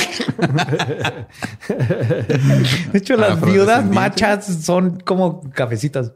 De 2.91 2.99
hecho, 2.99 3.17
las 3.17 3.41
viudas 3.41 3.84
machas 3.86 4.45
son 4.63 4.99
como 4.99 5.41
cafecitas. 5.51 6.13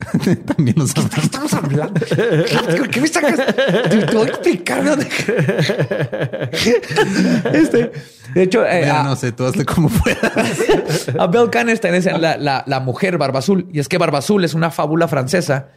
También 0.46 0.76
los 0.78 0.90
Estamos 0.96 1.52
hablando. 1.54 2.00
¿Por 2.00 2.88
qué 2.88 3.00
me 3.00 3.06
sacas? 3.06 3.54
Te 3.54 3.98
te 4.06 4.16
voy 4.16 4.26
a 4.26 4.30
explicar. 4.30 4.98
Este, 7.52 7.92
de 8.34 8.42
hecho, 8.42 8.64
eh, 8.66 8.80
Mira, 8.82 9.00
a, 9.00 9.04
no 9.04 9.16
sé, 9.16 9.32
tú 9.32 9.44
hazle 9.44 9.64
como 9.64 9.88
puedas. 9.88 11.08
a 11.18 11.26
Belle 11.26 11.50
Canestein 11.50 11.94
es 11.94 12.06
la, 12.06 12.36
la, 12.38 12.64
la 12.66 12.80
mujer 12.80 13.18
Barba 13.18 13.40
Azul. 13.40 13.68
Y 13.72 13.78
es 13.78 13.88
que 13.88 13.98
Barba 13.98 14.18
Azul 14.18 14.44
es 14.44 14.54
una 14.54 14.70
fábula 14.70 15.06
francesa 15.08 15.68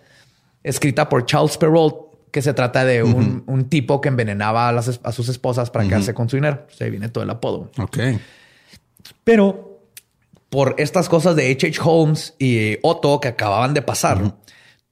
escrita 0.63 1.09
por 1.09 1.25
Charles 1.25 1.57
Perrault, 1.57 1.95
que 2.33 2.41
se 2.41 2.53
trata 2.53 2.83
de 2.83 3.03
un, 3.03 3.43
un 3.47 3.69
tipo 3.69 4.01
que 4.01 4.09
envenenaba 4.09 4.67
a, 4.67 4.71
las 4.73 4.87
es- 4.89 4.99
a 5.03 5.11
sus 5.13 5.29
esposas 5.29 5.69
para 5.69 5.85
quedarse 5.87 6.13
con 6.15 6.27
su 6.27 6.35
dinero. 6.35 6.65
Se 6.75 6.89
viene 6.89 7.07
todo 7.07 7.23
el 7.23 7.29
apodo. 7.29 7.71
Ok. 7.77 7.97
Pero 9.23 9.87
por 10.49 10.75
estas 10.77 11.09
cosas 11.09 11.35
de 11.35 11.51
H.H. 11.51 11.79
Holmes 11.83 12.35
y 12.39 12.77
Otto 12.81 13.19
que 13.19 13.27
acababan 13.29 13.73
de 13.73 13.81
pasar, 13.81 14.35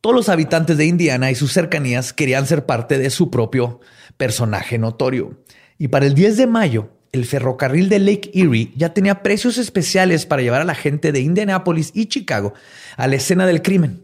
todos 0.02 0.16
los 0.16 0.30
habitantes 0.30 0.78
de 0.78 0.86
Indiana 0.86 1.30
y 1.32 1.36
sus 1.36 1.52
cercanías 1.52 2.14
querían 2.14 2.46
ser 2.48 2.66
parte 2.66 2.98
de 2.98 3.10
su 3.10 3.30
propio 3.30 3.80
personaje 4.18 4.78
notorio. 4.78 5.40
Y 5.78 5.90
para 5.90 6.06
el 6.06 6.14
10 6.16 6.38
de 6.38 6.48
mayo, 6.48 6.90
el 7.12 7.26
ferrocarril 7.26 7.90
de 7.90 8.00
Lake 8.00 8.32
Erie 8.34 8.72
ya 8.76 8.94
tenía 8.94 9.22
precios 9.22 9.58
especiales 9.58 10.26
para 10.26 10.42
llevar 10.42 10.62
a 10.62 10.66
la 10.66 10.76
gente 10.76 11.12
de 11.12 11.20
Indianapolis 11.22 11.92
y 11.94 12.06
Chicago 12.06 12.54
a 12.98 13.08
la 13.08 13.16
escena 13.16 13.46
del 13.46 13.62
crimen. 13.62 14.04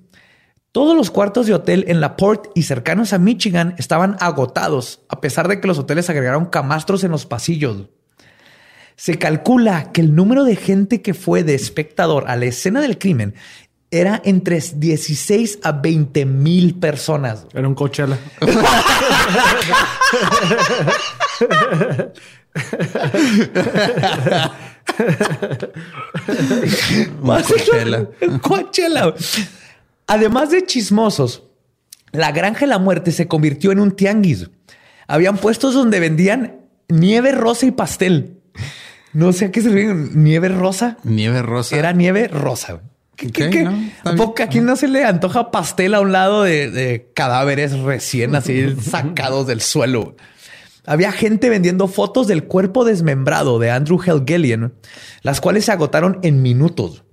Todos 0.77 0.95
los 0.95 1.09
cuartos 1.09 1.47
de 1.47 1.55
hotel 1.55 1.85
en 1.87 1.99
la 2.01 2.15
Port 2.15 2.51
y 2.53 2.61
cercanos 2.61 3.11
a 3.11 3.17
Michigan 3.17 3.73
estaban 3.79 4.15
agotados, 4.19 5.01
a 5.09 5.21
pesar 5.21 5.47
de 5.47 5.59
que 5.59 5.67
los 5.67 5.79
hoteles 5.79 6.07
agregaron 6.07 6.45
camastros 6.45 7.03
en 7.03 7.09
los 7.09 7.25
pasillos. 7.25 7.89
Se 8.95 9.17
calcula 9.17 9.91
que 9.91 10.01
el 10.01 10.13
número 10.13 10.43
de 10.43 10.55
gente 10.55 11.01
que 11.01 11.15
fue 11.15 11.41
de 11.41 11.55
espectador 11.55 12.25
a 12.29 12.35
la 12.35 12.45
escena 12.45 12.79
del 12.79 12.99
crimen 12.99 13.33
era 13.89 14.21
entre 14.23 14.59
16 14.61 15.61
a 15.63 15.71
20 15.71 16.27
mil 16.27 16.75
personas. 16.75 17.47
Era 17.55 17.67
un 17.67 17.73
Coachella. 17.73 18.19
Coachella. 27.23 28.07
Coachella. 28.43 29.15
Además 30.07 30.51
de 30.51 30.65
chismosos, 30.65 31.43
la 32.11 32.31
Granja 32.31 32.61
de 32.61 32.67
la 32.67 32.79
Muerte 32.79 33.11
se 33.11 33.27
convirtió 33.27 33.71
en 33.71 33.79
un 33.79 33.91
tianguis. 33.91 34.49
Habían 35.07 35.37
puestos 35.37 35.73
donde 35.73 35.99
vendían 35.99 36.61
nieve 36.89 37.31
rosa 37.31 37.65
y 37.65 37.71
pastel. 37.71 38.39
No 39.13 39.33
sé 39.33 39.45
a 39.45 39.51
qué 39.51 39.61
se 39.61 39.69
refiere. 39.69 39.93
Nieve 39.93 40.49
rosa. 40.49 40.97
Nieve 41.03 41.41
rosa. 41.41 41.75
Era 41.75 41.91
nieve 41.93 42.27
rosa. 42.27 42.81
¿Qué, 43.15 43.31
qué- 43.31 43.45
Ok, 43.45 43.51
qué? 43.51 43.63
no, 43.63 43.79
¿A 44.03 44.15
poco 44.15 44.43
aquí 44.43 44.59
no 44.61 44.75
se 44.75 44.87
le 44.87 45.03
antoja 45.03 45.49
pastel 45.49 45.95
a 45.95 46.01
un 46.01 46.11
lado 46.11 46.43
de, 46.43 46.69
de 46.69 47.09
cadáveres 47.15 47.77
recién 47.79 48.35
así 48.35 48.75
sacados 48.81 49.47
del 49.47 49.61
suelo? 49.61 50.15
Había 50.85 51.11
gente 51.11 51.49
vendiendo 51.49 51.87
fotos 51.87 52.27
del 52.27 52.45
cuerpo 52.45 52.85
desmembrado 52.85 53.59
de 53.59 53.71
Andrew 53.71 53.99
Helgelian, 54.01 54.73
las 55.21 55.41
cuales 55.41 55.65
se 55.65 55.71
agotaron 55.73 56.19
en 56.21 56.41
minutos. 56.41 57.03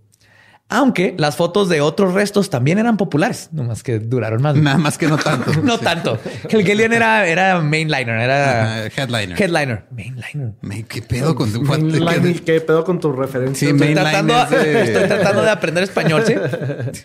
Aunque 0.75 1.15
las 1.19 1.37
fotos 1.37 1.69
de 1.69 1.81
otros 1.81 2.15
restos 2.15 2.51
también 2.51 2.79
eran 2.79 2.97
populares, 2.97 3.49
nomás 3.53 3.83
que 3.83 3.99
duraron 4.01 4.43
más. 4.43 4.57
Nada 4.57 4.77
más 4.79 4.99
que 4.99 5.07
no 5.07 5.17
tanto. 5.17 5.53
no 5.63 5.79
tanto. 5.79 6.19
Helgelian 6.49 6.93
era, 6.93 7.27
era 7.27 7.61
mainliner, 7.61 8.09
era 8.21 8.87
headliner. 8.89 9.41
headliner. 9.41 9.85
Mainliner. 9.91 10.53
Me- 10.63 10.83
¿Qué 10.85 11.01
pedo 11.03 11.35
con 11.35 11.53
tu 11.53 11.63
Mainline, 11.63 12.41
¿Qué 12.41 12.61
pedo 12.61 12.85
con 12.85 12.99
tu 12.99 13.13
referencia? 13.13 13.69
Sí, 13.69 13.73
Estoy 13.75 13.95
tratando, 13.95 14.35
de- 14.47 14.83
estoy 14.83 15.07
tratando 15.09 15.43
de 15.43 15.51
aprender 15.51 15.85
español, 15.85 16.25
¿sí? 16.27 16.35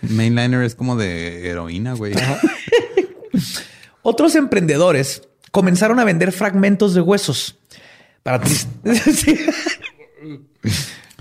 Mainliner 0.13 0.63
es 0.63 0.73
como 0.75 0.95
de 0.95 1.47
heroína, 1.49 1.93
güey. 1.93 2.13
Otros 4.01 4.36
emprendedores 4.36 5.21
comenzaron 5.51 5.99
a 5.99 6.05
vender 6.05 6.32
fragmentos 6.32 6.93
de 6.93 7.01
huesos 7.01 7.58
para 8.23 8.41
Sí. 9.13 9.38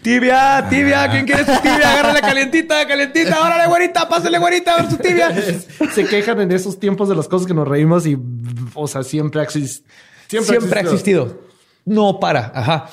Tibia, 0.03 0.67
tibia, 0.71 1.09
¿quién 1.11 1.27
quiere 1.27 1.45
su 1.45 1.53
tibia? 1.61 1.91
Agárrala 1.93 2.21
calientita, 2.21 2.87
calientita, 2.87 3.43
órale, 3.45 3.67
güerita, 3.69 4.09
pásale, 4.09 4.39
güerita, 4.39 4.75
a 4.75 4.83
ver 4.83 4.91
su 4.91 4.97
tibia. 4.97 5.31
Se 5.95 6.05
quejan 6.05 6.41
en 6.41 6.53
esos 6.53 6.79
tiempos 6.79 7.09
de 7.09 7.15
las 7.17 7.27
cosas 7.29 7.47
que 7.47 7.55
nos 7.55 7.67
reímos 7.69 8.07
y, 8.07 8.17
o 8.75 8.87
sea, 8.89 9.03
siempre 9.03 9.41
ha 9.41 9.45
existido. 9.45 9.85
Siempre, 10.29 10.81
ha 10.81 10.83
existido. 10.83 11.41
No 11.85 12.21
para, 12.21 12.53
ajá. 12.55 12.89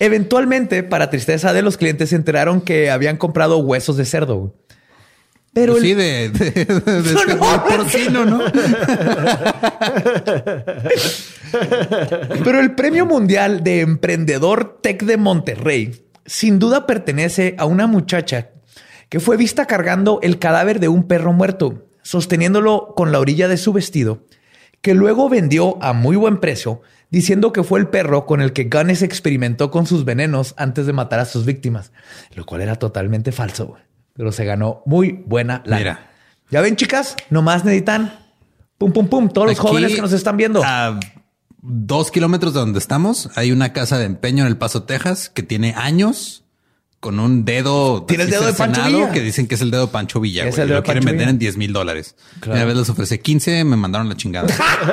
Eventualmente, 0.00 0.82
para 0.82 1.10
tristeza 1.10 1.52
de 1.52 1.62
los 1.62 1.76
clientes, 1.76 2.10
se 2.10 2.16
enteraron 2.16 2.60
que 2.60 2.90
habían 2.90 3.16
comprado 3.16 3.58
huesos 3.58 3.96
de 3.96 4.04
cerdo. 4.04 4.54
Pero 5.54 5.72
Pues 5.72 5.82
el- 5.84 5.88
sí, 5.90 5.94
de, 5.94 6.28
de, 6.28 6.50
de, 6.50 6.64
de- 7.00 7.12
No, 7.14 7.24
de 7.24 7.34
no, 7.34 7.64
porcino, 7.64 8.24
¿no? 8.26 8.42
Pero 12.44 12.60
el 12.60 12.74
Premio 12.74 13.06
Mundial 13.06 13.64
de 13.64 13.80
Emprendedor 13.80 14.78
Tech 14.82 15.02
de 15.02 15.16
Monterrey 15.16 16.04
sin 16.28 16.58
duda 16.58 16.86
pertenece 16.86 17.54
a 17.58 17.64
una 17.64 17.86
muchacha 17.86 18.50
que 19.08 19.18
fue 19.18 19.38
vista 19.38 19.66
cargando 19.66 20.20
el 20.22 20.38
cadáver 20.38 20.78
de 20.78 20.88
un 20.88 21.04
perro 21.04 21.32
muerto, 21.32 21.88
sosteniéndolo 22.02 22.92
con 22.94 23.10
la 23.10 23.18
orilla 23.18 23.48
de 23.48 23.56
su 23.56 23.72
vestido, 23.72 24.26
que 24.82 24.94
luego 24.94 25.30
vendió 25.30 25.82
a 25.82 25.94
muy 25.94 26.16
buen 26.16 26.38
precio, 26.38 26.82
diciendo 27.10 27.52
que 27.52 27.64
fue 27.64 27.80
el 27.80 27.88
perro 27.88 28.26
con 28.26 28.42
el 28.42 28.52
que 28.52 28.64
Gunness 28.64 29.02
experimentó 29.02 29.70
con 29.70 29.86
sus 29.86 30.04
venenos 30.04 30.54
antes 30.58 30.86
de 30.86 30.92
matar 30.92 31.18
a 31.20 31.24
sus 31.24 31.46
víctimas, 31.46 31.92
lo 32.34 32.44
cual 32.44 32.60
era 32.60 32.76
totalmente 32.76 33.32
falso, 33.32 33.76
pero 34.12 34.30
se 34.30 34.44
ganó 34.44 34.82
muy 34.84 35.24
buena 35.26 35.62
lana. 35.64 35.78
Mira. 35.78 36.10
Ya 36.50 36.60
ven, 36.60 36.76
chicas, 36.76 37.16
nomás 37.30 37.64
necesitan 37.64 38.12
pum, 38.76 38.92
pum, 38.92 39.08
pum, 39.08 39.28
todos 39.30 39.48
los 39.48 39.58
jóvenes 39.58 39.94
que 39.94 40.02
nos 40.02 40.12
están 40.12 40.36
viendo. 40.36 40.62
Dos 41.60 42.10
kilómetros 42.10 42.54
de 42.54 42.60
donde 42.60 42.78
estamos, 42.78 43.30
hay 43.36 43.52
una 43.52 43.72
casa 43.72 43.98
de 43.98 44.04
empeño 44.06 44.42
en 44.44 44.48
El 44.48 44.56
Paso, 44.56 44.84
Texas, 44.84 45.28
que 45.30 45.42
tiene 45.42 45.74
años 45.76 46.44
con 47.00 47.20
un 47.20 47.44
dedo. 47.44 48.02
Tiene 48.08 48.24
el 48.24 48.30
dedo 48.30 48.44
de 48.44 48.54
Pancho 48.54 48.82
Villa. 48.84 49.12
Que 49.12 49.20
dicen 49.20 49.46
que 49.46 49.54
es 49.54 49.60
el 49.60 49.70
dedo 49.70 49.86
de 49.86 49.92
Pancho 49.92 50.18
Villa. 50.18 50.48
Es 50.48 50.56
güey, 50.56 50.62
el 50.62 50.66
y 50.66 50.70
dedo 50.70 50.78
lo 50.80 50.82
quieren 50.82 51.02
Pancho 51.04 51.12
vender 51.12 51.26
Villa. 51.26 51.30
en 51.30 51.38
10 51.38 51.56
mil 51.56 51.72
dólares. 51.72 52.16
Una 52.44 52.64
vez 52.64 52.76
les 52.76 52.88
ofrecí 52.88 53.18
15, 53.18 53.62
me 53.62 53.76
mandaron 53.76 54.08
la 54.08 54.16
chingada. 54.16 54.48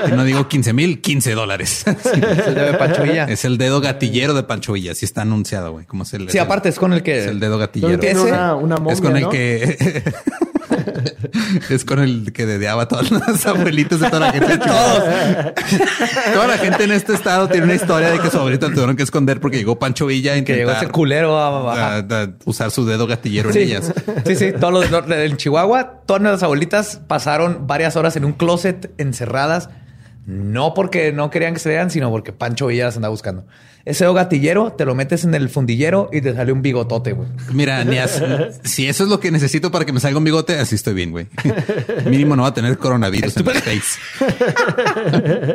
y 0.07 0.11
no 0.11 0.23
digo 0.23 0.47
15 0.47 0.73
mil, 0.73 1.01
15 1.01 1.33
dólares. 1.33 1.83
Es 1.87 2.05
el 2.05 2.21
dedo 2.53 2.65
de 2.71 2.73
Pancho 2.77 3.01
Villa. 3.01 3.23
es 3.25 3.43
el 3.45 3.57
dedo 3.57 3.81
gatillero 3.81 4.35
de 4.35 4.43
Pancho 4.43 4.73
Villa. 4.73 4.91
Así 4.91 5.03
está 5.03 5.23
anunciado, 5.23 5.71
güey. 5.71 5.85
¿Cómo 5.87 6.05
se 6.05 6.19
le 6.19 6.31
Sí, 6.31 6.37
aparte 6.37 6.69
es 6.69 6.77
con 6.77 6.93
el 6.93 7.01
que 7.01 7.21
Es 7.21 7.25
el 7.27 7.39
dedo 7.39 7.57
gatillero. 7.57 7.97
tiene 7.99 8.19
Ese 8.19 8.29
una, 8.31 8.53
una 8.55 8.77
momia, 8.77 8.93
es 8.93 9.01
con 9.01 9.15
el 9.17 9.23
¿no? 9.23 9.29
que 9.31 10.03
es 11.69 11.85
con 11.85 11.99
el 11.99 12.31
que 12.33 12.45
dedeaba 12.45 12.83
a 12.83 12.87
todas 12.87 13.11
las 13.11 13.45
abuelitas 13.45 13.99
de 13.99 14.09
toda 14.09 14.19
la 14.27 14.31
gente. 14.31 14.57
Todos. 14.65 15.03
toda 16.33 16.47
la 16.47 16.57
gente 16.57 16.83
en 16.83 16.91
este 16.91 17.13
estado 17.13 17.47
tiene 17.47 17.65
una 17.65 17.75
historia 17.75 18.09
de 18.11 18.19
que 18.19 18.29
su 18.29 18.37
abuelita 18.37 18.67
tuvieron 18.69 18.95
que 18.95 19.03
esconder 19.03 19.39
porque 19.39 19.57
llegó 19.57 19.77
Pancho 19.79 20.05
Villa 20.07 20.33
a 20.33 20.35
que 20.43 20.53
llegó 20.53 20.69
intentar 20.71 20.83
ese 20.83 20.91
culero 20.91 21.37
a, 21.37 21.73
a- 21.73 21.95
a- 21.97 22.23
a 22.23 22.29
usar 22.45 22.71
su 22.71 22.85
dedo 22.85 23.07
gatillero 23.07 23.51
Sí. 23.51 23.59
en 23.59 23.67
ellas. 23.67 23.93
sí, 24.25 24.35
sí. 24.35 24.51
Todos 24.59 24.73
los, 24.73 24.91
los- 24.91 25.09
en 25.09 25.37
Chihuahua, 25.37 26.01
todas 26.05 26.21
las 26.21 26.43
abuelitas 26.43 27.01
pasaron 27.07 27.67
varias 27.67 27.95
horas 27.95 28.15
en 28.15 28.25
un 28.25 28.33
closet 28.33 28.91
encerradas. 28.97 29.69
No 30.25 30.73
porque 30.73 31.11
no 31.11 31.29
querían 31.29 31.53
que 31.53 31.59
se 31.59 31.69
vean, 31.69 31.91
sino 31.91 32.09
porque 32.09 32.33
Pancho 32.33 32.67
Villa 32.67 32.85
las 32.85 32.95
andaba 32.95 33.11
buscando. 33.11 33.45
Ese 33.85 34.11
gatillero 34.11 34.73
te 34.73 34.83
lo 34.83 34.95
metes 34.95 35.23
en 35.23 35.35
el 35.35 35.47
fundillero 35.49 36.09
y 36.11 36.19
te 36.21 36.33
sale 36.33 36.51
un 36.51 36.63
bigotote, 36.63 37.13
güey. 37.13 37.27
Mira, 37.53 37.83
ni 37.83 37.99
as- 37.99 38.23
si 38.63 38.87
eso 38.87 39.03
es 39.03 39.09
lo 39.11 39.19
que 39.19 39.29
necesito 39.29 39.69
para 39.69 39.85
que 39.85 39.93
me 39.93 39.99
salga 39.99 40.17
un 40.17 40.23
bigote, 40.23 40.57
así 40.57 40.73
estoy 40.73 40.95
bien, 40.95 41.11
güey. 41.11 41.27
Mínimo 42.09 42.35
no 42.35 42.41
va 42.41 42.47
a 42.47 42.53
tener 42.55 42.75
coronavirus 42.79 43.37
en 43.37 43.47
el 43.47 43.53
face. 43.55 43.99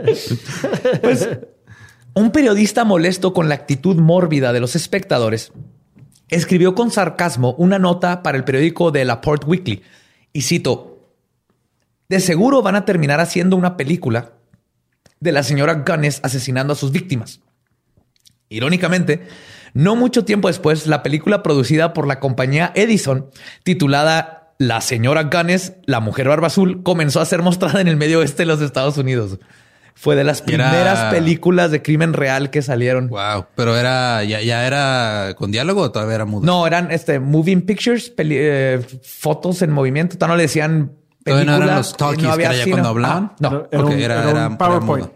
Pues 1.03 1.29
un 2.15 2.31
periodista 2.31 2.85
molesto 2.85 3.33
con 3.33 3.49
la 3.49 3.55
actitud 3.57 3.97
mórbida 3.97 4.53
de 4.53 4.61
los 4.61 4.77
espectadores 4.77 5.53
escribió 6.29 6.75
con 6.75 6.91
sarcasmo 6.91 7.55
una 7.59 7.79
nota 7.79 8.23
para 8.23 8.39
el 8.39 8.45
periódico 8.45 8.91
de 8.91 9.05
la 9.05 9.21
Port 9.21 9.45
Weekly 9.47 9.83
y 10.33 10.43
cito: 10.43 11.09
De 12.09 12.21
seguro 12.21 12.63
van 12.63 12.77
a 12.77 12.85
terminar 12.85 13.21
haciendo 13.21 13.57
una 13.57 13.77
película 13.77 14.33
de 15.21 15.33
la 15.33 15.43
señora 15.43 15.85
Gunness 15.87 16.21
asesinando 16.23 16.73
a 16.73 16.77
sus 16.77 16.91
víctimas. 16.93 17.41
Irónicamente, 18.49 19.23
No 19.73 19.95
mucho 19.95 20.25
tiempo 20.25 20.49
después, 20.49 20.89
la 20.89 21.03
película 21.05 21.45
producida 21.45 21.93
por 21.93 22.09
la 22.09 22.19
compañía 22.19 22.73
Edison, 22.75 23.31
titulada 23.63 24.55
La 24.59 24.81
señora 24.81 25.25
Gunness, 25.33 25.75
la 25.87 26.01
mujer 26.01 26.27
barba 26.29 26.49
azul, 26.49 26.83
comenzó 26.83 27.21
a 27.21 27.25
ser 27.27 27.43
mostrada 27.43 27.81
en 27.81 27.87
el 27.87 27.97
medio 27.97 28.19
oeste 28.19 28.43
de 28.43 28.47
los 28.47 28.61
Estados 28.61 28.99
Unidos. 28.99 29.39
Fue 29.95 30.17
de 30.17 30.25
las 30.25 30.41
era- 30.41 30.47
primeras 30.71 31.15
películas 31.15 31.71
de 31.71 31.83
crimen 31.83 32.15
real 32.15 32.51
que 32.51 32.63
salieron. 32.63 33.09
Wow. 33.09 33.47
Pero 33.55 33.77
era, 33.77 34.25
ya, 34.25 34.41
ya 34.41 34.67
era 34.67 35.35
con 35.37 35.53
diálogo 35.53 35.83
o 35.83 35.93
todavía 35.93 36.17
era 36.17 36.25
mudo. 36.25 36.45
No, 36.47 36.67
eran 36.67 36.91
este 36.91 37.21
moving 37.21 37.61
pictures, 37.63 38.11
peli- 38.11 38.37
eh, 38.39 38.81
fotos 39.03 39.63
en 39.63 39.71
movimiento. 39.71 40.17
Todavía 40.17 40.33
no 40.35 40.37
le 40.39 40.43
decían 40.45 40.93
Todavía 41.25 41.45
no 41.45 41.53
película, 41.53 41.65
eran 41.65 41.77
los 41.77 41.97
talkies, 41.97 42.37
que 42.37 42.43
era 42.43 42.53
ya 42.55 42.65
cine. 42.65 42.71
cuando 42.73 42.89
hablaban. 42.89 43.25
Ah, 43.33 43.37
no, 43.41 43.67
Era 43.71 43.83
Ok, 43.83 43.91
un- 43.91 44.01
era- 44.01 44.15
era 44.15 44.31
era- 44.31 44.47
era 44.47 44.59
PowerPoint. 44.59 45.09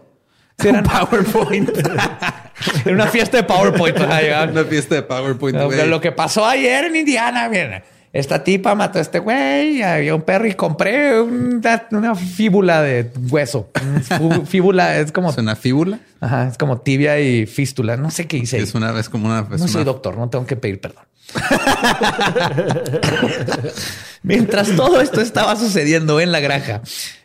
Sí, 0.59 0.67
en 0.69 0.75
una 2.93 3.07
fiesta 3.07 3.37
de 3.37 3.43
PowerPoint. 3.43 3.97
Una 3.99 4.63
fiesta 4.65 4.95
de 4.95 5.01
PowerPoint. 5.03 5.57
No, 5.57 5.69
lo 5.85 6.01
que 6.01 6.11
pasó 6.11 6.45
ayer 6.45 6.85
en 6.85 6.95
Indiana, 6.95 7.49
miren. 7.49 7.83
Esta 8.13 8.41
tipa 8.45 8.75
mató 8.75 8.97
a 8.97 9.01
este 9.01 9.19
güey, 9.19 9.83
había 9.83 10.15
un 10.15 10.21
perro 10.21 10.47
y 10.47 10.53
compré 10.53 11.19
una, 11.19 11.85
una 11.91 12.15
fíbula 12.15 12.81
de 12.81 13.11
hueso. 13.29 13.69
Fíbula 14.45 14.97
es 14.99 15.11
como, 15.11 15.31
Es 15.31 15.37
una 15.37 15.57
fíbula. 15.57 15.99
ajá, 16.21 16.47
es 16.47 16.57
como 16.57 16.77
tibia 16.79 17.19
y 17.19 17.45
fístula. 17.45 17.97
No 17.97 18.09
sé 18.11 18.25
qué 18.25 18.37
hice. 18.37 18.55
ahí. 18.55 18.63
Es 18.63 18.73
una 18.73 18.97
es 18.97 19.09
como 19.09 19.25
una. 19.27 19.45
es 19.53 19.59
no 19.59 19.67
soy 19.67 19.83
doctor, 19.83 20.15
no 20.17 20.29
tengo 20.29 20.45
que 20.45 20.55
pedir 20.55 20.79
perdón. 20.79 21.03
Mientras 24.23 24.75
todo 24.75 25.01
esto 25.01 25.21
estaba 25.21 25.55
sucediendo 25.55 26.19
en 26.19 26.31
la 26.31 26.39
granja, 26.39 26.81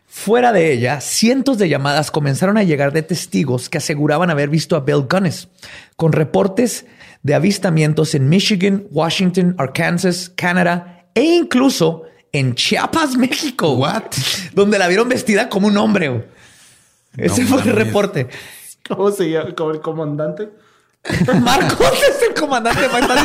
fuera 0.07 0.53
de 0.53 0.73
ella, 0.73 1.01
cientos 1.01 1.59
de 1.59 1.69
llamadas 1.69 2.11
comenzaron 2.11 2.59
a 2.59 2.63
llegar 2.63 2.93
de 2.93 3.03
testigos 3.03 3.69
que 3.69 3.79
aseguraban 3.79 4.31
haber 4.31 4.49
visto 4.49 4.77
a 4.77 4.81
Bill 4.81 5.07
Gunness, 5.09 5.49
con 5.97 6.13
reportes 6.13 6.87
de 7.23 7.35
avistamientos 7.35 8.15
en 8.15 8.29
Michigan, 8.29 8.87
Washington, 8.91 9.55
Arkansas, 9.59 10.33
Canadá 10.35 11.05
e 11.15 11.23
incluso 11.23 12.05
en 12.33 12.55
Chiapas, 12.55 13.17
México. 13.17 13.75
What? 13.75 14.05
Donde 14.55 14.79
la 14.79 14.89
vieron 14.89 15.09
vestida 15.09 15.49
como 15.49 15.69
un 15.69 15.77
hombre. 15.77 16.29
Ese 17.17 17.45
fue 17.45 17.63
el 17.63 17.73
reporte. 17.73 18.29
¿Cómo 18.89 19.11
se 19.11 19.31
llama? 19.31 19.55
¿Como 19.55 19.73
el 19.73 19.81
comandante? 19.81 20.49
Marcos 21.41 21.93
es 22.09 22.29
el 22.29 22.35
comandante. 22.35 22.89
Marcos 22.89 23.17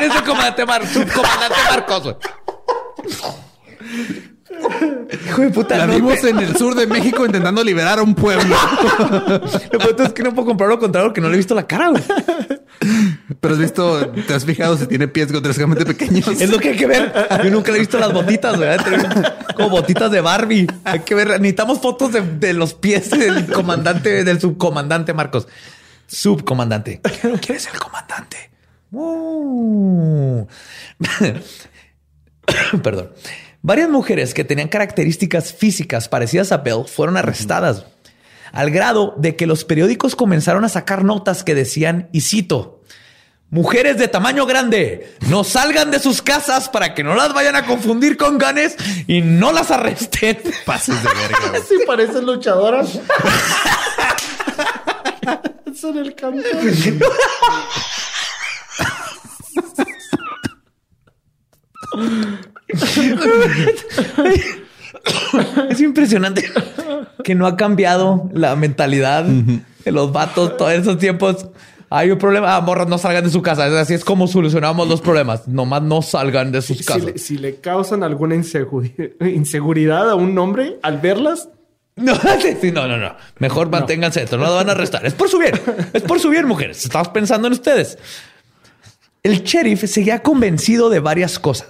es 0.00 0.14
el 0.14 0.22
comandante 0.22 0.66
Mar 0.66 0.86
subcomandante 0.86 1.56
Marcos. 1.70 2.02
güey. 2.04 2.16
Hijo 5.26 5.40
de 5.42 5.50
puta. 5.50 5.76
La 5.78 5.86
no 5.86 5.94
vimos 5.94 6.20
te- 6.20 6.30
en 6.30 6.38
el 6.38 6.56
sur 6.56 6.74
de 6.74 6.86
México 6.86 7.24
intentando 7.26 7.64
liberar 7.64 7.98
a 7.98 8.02
un 8.02 8.14
pueblo. 8.14 8.54
Lo 9.72 9.78
peor 9.78 9.96
es 10.06 10.12
que 10.12 10.22
no 10.22 10.34
puedo 10.34 10.48
comprar 10.48 10.68
lo 10.70 10.78
contrario 10.78 11.08
porque 11.08 11.20
no 11.20 11.28
le 11.28 11.34
he 11.34 11.36
visto 11.38 11.54
la 11.54 11.66
cara. 11.66 11.88
güey. 11.88 12.02
Pero 13.40 13.54
has 13.54 13.60
visto, 13.60 14.08
te 14.26 14.34
has 14.34 14.44
fijado 14.44 14.76
si 14.76 14.86
tiene 14.86 15.08
pies 15.08 15.30
grotescamente 15.32 15.84
pequeños. 15.86 16.28
Es 16.28 16.50
lo 16.50 16.58
que 16.58 16.70
hay 16.70 16.76
que 16.76 16.86
ver. 16.86 17.12
Yo 17.44 17.50
nunca 17.50 17.70
le 17.72 17.78
he 17.78 17.80
visto 17.80 17.98
las 17.98 18.12
botitas, 18.12 18.58
¿verdad? 18.58 19.34
Como 19.56 19.70
botitas 19.70 20.10
de 20.10 20.20
Barbie. 20.20 20.66
Hay 20.84 21.00
que 21.00 21.14
ver. 21.14 21.28
Necesitamos 21.40 21.80
fotos 21.80 22.12
de, 22.12 22.20
de 22.20 22.52
los 22.52 22.74
pies 22.74 23.10
del 23.10 23.46
comandante, 23.46 24.22
del 24.24 24.40
subcomandante 24.40 25.12
Marcos. 25.14 25.48
Subcomandante. 26.12 27.00
¿Quién 27.40 27.56
es 27.56 27.66
el 27.68 27.78
comandante? 27.78 28.50
Uh. 28.92 30.46
Perdón. 32.82 33.12
Varias 33.62 33.88
mujeres 33.88 34.34
que 34.34 34.44
tenían 34.44 34.68
características 34.68 35.54
físicas 35.54 36.10
parecidas 36.10 36.52
a 36.52 36.58
Bell 36.58 36.84
fueron 36.86 37.16
arrestadas, 37.16 37.86
al 38.52 38.70
grado 38.70 39.14
de 39.16 39.36
que 39.36 39.46
los 39.46 39.64
periódicos 39.64 40.14
comenzaron 40.14 40.64
a 40.66 40.68
sacar 40.68 41.02
notas 41.02 41.44
que 41.44 41.54
decían, 41.54 42.10
y 42.12 42.20
cito, 42.20 42.82
Mujeres 43.48 43.98
de 43.98 44.08
tamaño 44.08 44.46
grande, 44.46 45.14
no 45.28 45.44
salgan 45.44 45.90
de 45.90 45.98
sus 45.98 46.22
casas 46.22 46.70
para 46.70 46.94
que 46.94 47.04
no 47.04 47.14
las 47.14 47.34
vayan 47.34 47.54
a 47.54 47.66
confundir 47.66 48.16
con 48.16 48.38
ganes 48.38 48.76
y 49.06 49.20
no 49.20 49.52
las 49.52 49.70
arresten. 49.70 50.38
Pases 50.64 51.02
de 51.02 51.08
verga. 51.08 51.60
Sí, 51.68 51.74
parecen 51.86 52.24
luchadoras. 52.24 52.98
Son 55.74 55.96
el 55.98 56.14
campo. 56.14 56.40
Es 65.70 65.80
impresionante 65.80 66.44
que 67.24 67.34
no 67.34 67.46
ha 67.46 67.56
cambiado 67.56 68.30
la 68.32 68.56
mentalidad 68.56 69.24
de 69.24 69.92
los 69.92 70.12
vatos 70.12 70.56
todos 70.56 70.72
esos 70.72 70.98
tiempos. 70.98 71.46
Hay 71.90 72.10
un 72.10 72.18
problema, 72.18 72.56
ah, 72.56 72.60
morras, 72.62 72.88
no 72.88 72.96
salgan 72.96 73.24
de 73.24 73.30
su 73.30 73.42
casa. 73.42 73.66
Así 73.80 73.92
es 73.92 74.04
como 74.04 74.26
solucionamos 74.26 74.88
los 74.88 75.02
problemas. 75.02 75.46
Nomás 75.46 75.82
no 75.82 76.00
salgan 76.00 76.50
de 76.50 76.62
sus 76.62 76.78
Si 76.78 76.84
casas. 76.84 77.04
le, 77.04 77.18
si 77.18 77.36
le 77.36 77.56
causan 77.56 78.02
alguna 78.02 78.34
inseguri- 78.34 79.12
inseguridad 79.30 80.08
a 80.10 80.14
un 80.14 80.36
hombre 80.38 80.78
al 80.82 80.98
verlas, 80.98 81.50
No, 81.96 82.14
sí, 82.14 82.72
no, 82.72 82.88
no, 82.88 82.96
no. 82.96 83.14
Mejor 83.38 83.68
manténganse 83.70 84.20
dentro, 84.20 84.38
no 84.38 84.46
lo 84.46 84.54
van 84.54 84.68
a 84.68 84.72
arrestar. 84.72 85.04
Es 85.04 85.14
por 85.14 85.28
su 85.28 85.38
bien. 85.38 85.54
Es 85.92 86.02
por 86.02 86.20
su 86.20 86.30
bien, 86.30 86.46
mujeres. 86.46 86.84
Estamos 86.84 87.08
pensando 87.08 87.46
en 87.48 87.52
ustedes. 87.52 87.98
El 89.22 89.42
sheriff 89.42 89.84
seguía 89.84 90.22
convencido 90.22 90.88
de 90.90 91.00
varias 91.00 91.38
cosas. 91.38 91.68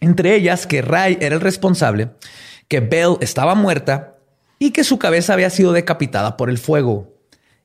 Entre 0.00 0.34
ellas 0.34 0.66
que 0.66 0.82
Ray 0.82 1.18
era 1.20 1.34
el 1.34 1.40
responsable, 1.40 2.10
que 2.68 2.80
Belle 2.80 3.18
estaba 3.20 3.54
muerta 3.54 4.16
y 4.58 4.70
que 4.70 4.84
su 4.84 4.98
cabeza 4.98 5.34
había 5.34 5.50
sido 5.50 5.72
decapitada 5.72 6.36
por 6.36 6.50
el 6.50 6.58
fuego. 6.58 7.14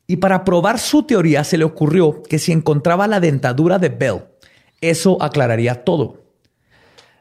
Y 0.08 0.18
para 0.18 0.44
probar 0.44 0.78
su 0.78 1.04
teoría 1.04 1.44
se 1.44 1.58
le 1.58 1.64
ocurrió 1.64 2.22
que 2.24 2.38
si 2.38 2.52
encontraba 2.52 3.08
la 3.08 3.20
dentadura 3.20 3.80
de 3.80 3.90
Belle, 3.90 4.26
eso 4.82 5.18
aclararía 5.22 5.84
todo. 5.84 6.22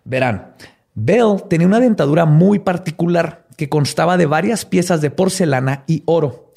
Verán, 0.05 0.55
Bell 0.94 1.44
tenía 1.48 1.66
una 1.66 1.80
dentadura 1.80 2.24
muy 2.24 2.59
particular 2.59 3.46
que 3.61 3.68
constaba 3.68 4.16
de 4.16 4.24
varias 4.24 4.64
piezas 4.64 5.02
de 5.02 5.11
porcelana 5.11 5.84
y 5.86 6.02
oro, 6.06 6.54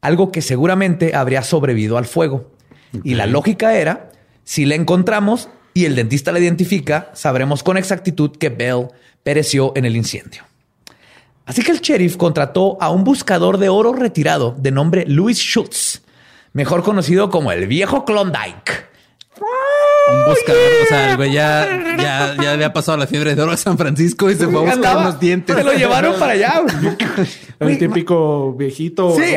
algo 0.00 0.30
que 0.30 0.40
seguramente 0.40 1.16
habría 1.16 1.42
sobrevivido 1.42 1.98
al 1.98 2.04
fuego. 2.04 2.52
Y 3.02 3.14
la 3.14 3.26
lógica 3.26 3.74
era, 3.74 4.12
si 4.44 4.64
la 4.64 4.76
encontramos 4.76 5.48
y 5.74 5.84
el 5.84 5.96
dentista 5.96 6.30
la 6.30 6.38
identifica, 6.38 7.10
sabremos 7.12 7.64
con 7.64 7.76
exactitud 7.76 8.36
que 8.36 8.50
Bell 8.50 8.86
pereció 9.24 9.72
en 9.74 9.84
el 9.84 9.96
incendio. 9.96 10.44
Así 11.44 11.64
que 11.64 11.72
el 11.72 11.80
sheriff 11.80 12.16
contrató 12.16 12.78
a 12.80 12.90
un 12.90 13.02
buscador 13.02 13.58
de 13.58 13.68
oro 13.68 13.92
retirado 13.92 14.54
de 14.56 14.70
nombre 14.70 15.06
Louis 15.08 15.36
Schultz, 15.36 16.02
mejor 16.52 16.84
conocido 16.84 17.30
como 17.30 17.50
el 17.50 17.66
viejo 17.66 18.04
Klondike. 18.04 18.93
Un 20.12 20.24
buscador. 20.26 20.60
O 20.82 20.86
sea, 20.88 21.10
el 21.10 21.16
güey 21.16 21.32
ya, 21.32 21.96
ya, 21.98 22.36
ya 22.42 22.52
había 22.52 22.72
pasado 22.72 22.98
la 22.98 23.06
fiebre 23.06 23.34
de 23.34 23.42
oro 23.42 23.52
a 23.52 23.56
San 23.56 23.78
Francisco 23.78 24.30
y 24.30 24.34
se 24.34 24.46
fue 24.46 24.56
a 24.56 24.60
buscar 24.60 24.74
Andaba- 24.74 25.00
unos 25.02 25.20
dientes. 25.20 25.56
Se 25.56 25.64
lo 25.64 25.72
llevaron 25.72 26.18
para 26.18 26.32
allá. 26.32 26.60
güey. 26.60 27.72
el 27.72 27.78
típico 27.78 28.52
viejito. 28.54 29.14
Sí, 29.16 29.34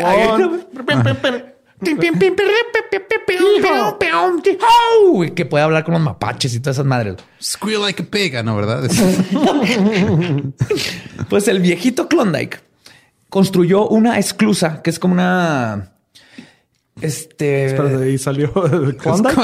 que 5.32 5.46
puede 5.46 5.64
hablar 5.64 5.84
con 5.84 5.94
los 5.94 6.02
mapaches 6.02 6.54
y 6.56 6.60
todas 6.60 6.78
esas 6.78 6.86
madres. 6.86 7.16
Squeal 7.42 7.82
like 7.82 8.02
a 8.02 8.06
pig, 8.06 8.36
ah, 8.36 8.44
¿no? 8.44 8.56
¿Verdad? 8.56 8.84
Es- 8.86 9.02
Pues 11.30 11.48
el 11.48 11.60
viejito 11.60 12.08
Klondike 12.08 12.62
construyó 13.30 13.88
una 13.88 14.18
esclusa 14.18 14.82
que 14.82 14.90
es 14.90 15.00
como 15.00 15.14
una. 15.14 15.92
Este. 17.02 17.74
De 17.74 18.04
ahí 18.04 18.18
salió 18.18 18.52
el 18.72 18.98
Klondike. 18.98 19.38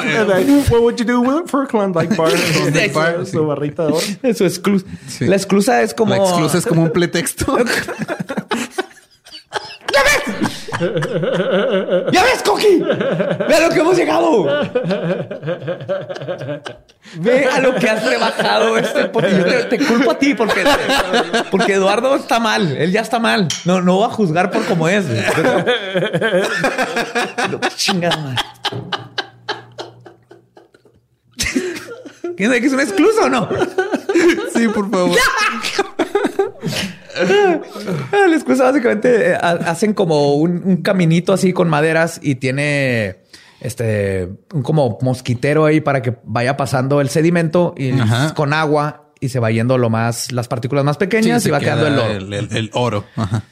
What 0.71 0.81
would 0.81 0.97
you 0.97 1.05
do 1.05 1.21
with 1.21 1.43
it 1.43 1.49
for 1.49 1.63
a 1.63 1.67
Klondike 1.67 2.15
bar? 2.15 2.31
Klondike 2.53 2.93
bar, 2.93 3.25
Su 3.25 3.45
barrita 3.45 3.87
de 3.87 3.93
oro. 3.93 4.33
Su 4.33 4.45
esclusa. 4.45 4.85
Sí. 5.07 5.25
La 5.25 5.35
esclusa 5.35 5.81
es 5.81 5.93
como. 5.93 6.15
La 6.15 6.21
exclusa 6.21 6.57
es 6.57 6.65
como 6.65 6.83
un 6.83 6.91
pretexto. 6.91 7.57
¡Ya 12.11 12.23
ves, 12.23 12.41
Coqui! 12.43 12.79
¡Ve 12.79 13.55
a 13.55 13.59
lo 13.67 13.69
que 13.69 13.79
hemos 13.79 13.95
llegado! 13.95 14.45
Ve 17.15 17.45
a 17.45 17.59
lo 17.59 17.75
que 17.75 17.89
has 17.89 18.03
rebajado 18.03 18.77
este 18.77 19.11
Yo 19.13 19.45
te, 19.45 19.63
te 19.65 19.85
culpo 19.85 20.11
a 20.11 20.17
ti 20.17 20.33
porque, 20.33 20.63
porque 21.51 21.73
Eduardo 21.73 22.15
está 22.15 22.39
mal. 22.39 22.75
Él 22.75 22.91
ya 22.91 23.01
está 23.01 23.19
mal. 23.19 23.47
No, 23.65 23.81
no 23.81 23.97
voy 23.97 24.05
a 24.05 24.09
juzgar 24.09 24.49
por 24.49 24.65
cómo 24.65 24.89
es. 24.89 25.05
Lo 27.51 27.59
que 27.59 27.69
chingada 27.75 28.17
madre. 28.17 28.41
¿Quién 32.35 32.49
sabe 32.49 32.61
que 32.61 32.67
es 32.67 32.73
una 32.73 32.83
exclusa 32.83 33.25
o 33.25 33.29
no? 33.29 33.47
Sí, 34.53 34.67
por 34.69 34.89
favor. 34.89 35.17
La 38.29 38.35
excusa 38.35 38.63
básicamente 38.65 39.31
eh, 39.31 39.35
ha- 39.35 39.51
hacen 39.69 39.93
como 39.93 40.33
un, 40.35 40.61
un 40.65 40.77
caminito 40.77 41.33
así 41.33 41.53
con 41.53 41.69
maderas 41.69 42.19
y 42.21 42.35
tiene 42.35 43.17
este 43.61 44.29
un 44.53 44.61
como 44.63 44.97
mosquitero 45.01 45.65
ahí 45.65 45.79
para 45.81 46.01
que 46.01 46.15
vaya 46.23 46.57
pasando 46.57 46.99
el 47.01 47.09
sedimento 47.09 47.73
y 47.77 47.91
Ajá. 47.99 48.33
con 48.33 48.53
agua 48.53 49.11
y 49.19 49.29
se 49.29 49.39
va 49.39 49.51
yendo 49.51 49.77
lo 49.77 49.89
más 49.89 50.31
las 50.33 50.47
partículas 50.49 50.83
más 50.83 50.97
pequeñas 50.97 51.43
Sí, 51.43 51.49
y 51.49 51.51
va 51.51 51.59
quedando 51.61 51.87
el 51.87 51.93
oro. 51.97 52.11
El, 52.11 52.33
el- 52.33 52.57
el 52.57 52.69
oro. 52.73 53.05
Ajá. 53.15 53.43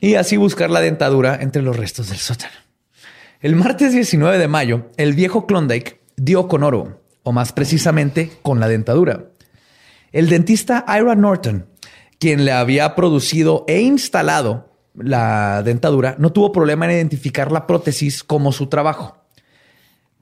Y 0.00 0.14
así 0.16 0.36
buscar 0.36 0.70
la 0.70 0.80
dentadura 0.80 1.38
entre 1.40 1.62
los 1.62 1.76
restos 1.76 2.08
del 2.08 2.18
sótano. 2.18 2.54
El 3.40 3.54
martes 3.56 3.92
19 3.92 4.38
de 4.38 4.48
mayo, 4.48 4.88
el 4.96 5.14
viejo 5.14 5.46
Klondike 5.46 6.00
dio 6.16 6.46
con 6.48 6.62
oro, 6.62 7.00
o 7.22 7.32
más 7.32 7.52
precisamente 7.52 8.30
con 8.42 8.60
la 8.60 8.68
dentadura. 8.68 9.26
El 10.12 10.28
dentista 10.28 10.84
Ira 10.88 11.14
Norton, 11.14 11.66
quien 12.20 12.44
le 12.44 12.52
había 12.52 12.94
producido 12.94 13.64
e 13.66 13.80
instalado 13.80 14.68
la 14.94 15.62
dentadura, 15.64 16.14
no 16.18 16.30
tuvo 16.30 16.52
problema 16.52 16.84
en 16.84 16.92
identificar 16.92 17.50
la 17.50 17.66
prótesis 17.66 18.22
como 18.22 18.52
su 18.52 18.68
trabajo. 18.68 19.16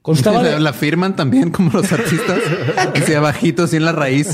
Constaba 0.01 0.41
la, 0.41 0.49
de- 0.51 0.59
la 0.61 0.73
firman 0.73 1.15
también 1.15 1.51
como 1.51 1.71
los 1.71 1.91
artistas. 1.91 2.39
que 2.93 3.01
sea 3.01 3.19
bajito, 3.19 3.63
así 3.63 3.75
en 3.75 3.85
la 3.85 3.91
raíz. 3.91 4.33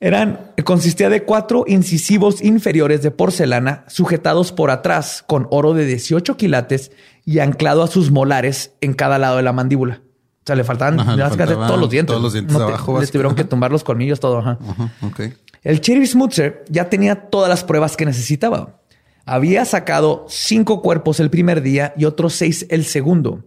Eran, 0.00 0.52
consistía 0.64 1.08
de 1.08 1.22
cuatro 1.22 1.64
incisivos 1.66 2.42
inferiores 2.42 3.02
de 3.02 3.10
porcelana 3.10 3.84
sujetados 3.88 4.52
por 4.52 4.70
atrás 4.70 5.24
con 5.26 5.46
oro 5.50 5.72
de 5.72 5.86
18 5.86 6.36
quilates 6.36 6.90
y 7.24 7.38
anclado 7.38 7.82
a 7.82 7.86
sus 7.88 8.10
molares 8.10 8.72
en 8.80 8.92
cada 8.92 9.18
lado 9.18 9.36
de 9.38 9.42
la 9.42 9.52
mandíbula. 9.54 10.02
O 10.46 10.48
sea, 10.48 10.54
le 10.56 10.62
faltaban 10.64 11.00
Ajá, 11.00 11.16
le 11.16 11.22
básicamente 11.24 11.54
faltaba 11.54 11.66
todos 11.66 11.80
los 11.80 11.90
dientes. 11.90 12.12
todos 12.12 12.22
los 12.22 12.32
dientes 12.32 12.52
No 12.52 12.58
te- 12.60 12.64
abajo, 12.72 13.00
les 13.00 13.10
tuvieron 13.10 13.34
que 13.34 13.42
tumbar 13.44 13.72
los 13.72 13.82
colmillos, 13.82 14.20
todo. 14.20 14.38
ajá. 14.38 14.58
Ajá, 14.68 14.92
ok. 15.02 15.20
El 15.64 15.80
Cherry 15.80 16.06
Smoother 16.06 16.64
ya 16.68 16.88
tenía 16.88 17.28
todas 17.28 17.48
las 17.48 17.64
pruebas 17.64 17.96
que 17.96 18.04
necesitaba. 18.06 18.80
Había 19.24 19.64
sacado 19.64 20.24
cinco 20.28 20.82
cuerpos 20.82 21.18
el 21.18 21.30
primer 21.30 21.62
día 21.62 21.92
y 21.96 22.04
otros 22.04 22.34
seis 22.34 22.64
el 22.70 22.84
segundo. 22.84 23.44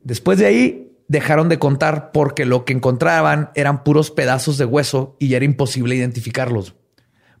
Después 0.00 0.38
de 0.38 0.46
ahí 0.46 0.96
dejaron 1.06 1.50
de 1.50 1.58
contar 1.58 2.12
porque 2.12 2.46
lo 2.46 2.64
que 2.64 2.72
encontraban 2.72 3.50
eran 3.54 3.84
puros 3.84 4.10
pedazos 4.10 4.56
de 4.56 4.64
hueso 4.64 5.16
y 5.18 5.28
ya 5.28 5.36
era 5.36 5.44
imposible 5.44 5.94
identificarlos. 5.94 6.74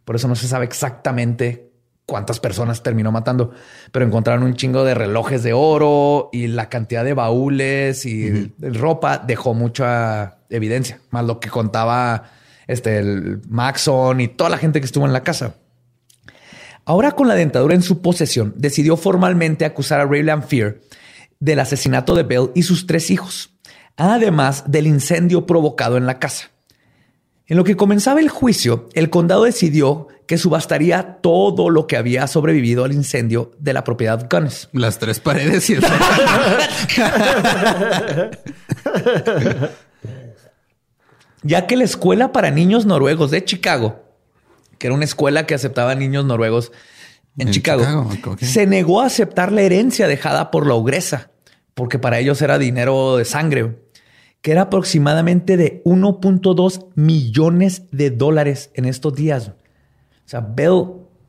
Por 0.04 0.16
eso 0.16 0.28
no 0.28 0.34
se 0.34 0.48
sabe 0.48 0.66
exactamente 0.66 1.71
cuántas 2.06 2.40
personas 2.40 2.82
terminó 2.82 3.12
matando, 3.12 3.52
pero 3.90 4.04
encontraron 4.04 4.42
un 4.42 4.54
chingo 4.54 4.84
de 4.84 4.94
relojes 4.94 5.42
de 5.42 5.52
oro 5.52 6.28
y 6.32 6.48
la 6.48 6.68
cantidad 6.68 7.04
de 7.04 7.14
baúles 7.14 8.04
y 8.06 8.52
ropa 8.58 9.18
dejó 9.18 9.54
mucha 9.54 10.38
evidencia, 10.50 11.00
más 11.10 11.24
lo 11.24 11.40
que 11.40 11.48
contaba 11.48 12.30
este 12.66 12.98
el 12.98 13.40
Maxon 13.48 14.20
y 14.20 14.28
toda 14.28 14.50
la 14.50 14.58
gente 14.58 14.80
que 14.80 14.86
estuvo 14.86 15.06
en 15.06 15.12
la 15.12 15.22
casa. 15.22 15.54
Ahora 16.84 17.12
con 17.12 17.28
la 17.28 17.34
dentadura 17.34 17.74
en 17.74 17.82
su 17.82 18.02
posesión, 18.02 18.54
decidió 18.56 18.96
formalmente 18.96 19.64
acusar 19.64 20.00
a 20.00 20.06
Ray 20.06 20.22
Lamphere 20.22 20.80
del 21.38 21.60
asesinato 21.60 22.14
de 22.14 22.24
Bell 22.24 22.50
y 22.54 22.62
sus 22.62 22.86
tres 22.86 23.10
hijos, 23.10 23.54
además 23.96 24.64
del 24.66 24.86
incendio 24.86 25.46
provocado 25.46 25.96
en 25.96 26.06
la 26.06 26.18
casa. 26.18 26.50
En 27.46 27.56
lo 27.56 27.64
que 27.64 27.76
comenzaba 27.76 28.20
el 28.20 28.28
juicio, 28.28 28.88
el 28.94 29.10
condado 29.10 29.44
decidió 29.44 30.08
que 30.26 30.38
subastaría 30.38 31.18
todo 31.20 31.70
lo 31.70 31.86
que 31.86 31.96
había 31.96 32.26
sobrevivido 32.26 32.84
al 32.84 32.92
incendio 32.92 33.52
de 33.58 33.72
la 33.72 33.84
propiedad 33.84 34.26
Gunness. 34.30 34.68
Las 34.72 34.98
tres 34.98 35.20
paredes 35.20 35.70
y 35.70 35.74
el 35.74 35.82
ya 41.42 41.66
que 41.66 41.76
la 41.76 41.84
escuela 41.84 42.32
para 42.32 42.50
niños 42.50 42.86
noruegos 42.86 43.30
de 43.30 43.44
Chicago, 43.44 44.02
que 44.78 44.86
era 44.86 44.94
una 44.94 45.04
escuela 45.04 45.46
que 45.46 45.54
aceptaba 45.54 45.94
niños 45.94 46.24
noruegos 46.24 46.72
en, 47.38 47.48
En 47.48 47.54
Chicago, 47.54 48.10
se 48.40 48.66
negó 48.66 49.00
a 49.00 49.06
aceptar 49.06 49.52
la 49.52 49.62
herencia 49.62 50.06
dejada 50.06 50.50
por 50.50 50.66
la 50.66 50.74
ogresa, 50.74 51.30
porque 51.74 51.98
para 51.98 52.18
ellos 52.18 52.42
era 52.42 52.58
dinero 52.58 53.16
de 53.16 53.24
sangre, 53.24 53.78
que 54.42 54.52
era 54.52 54.62
aproximadamente 54.62 55.56
de 55.56 55.82
1.2 55.84 56.88
millones 56.94 57.84
de 57.90 58.10
dólares 58.10 58.70
en 58.74 58.84
estos 58.84 59.14
días. 59.14 59.52
O 60.32 60.34
sea, 60.34 60.40
Bell 60.40 60.84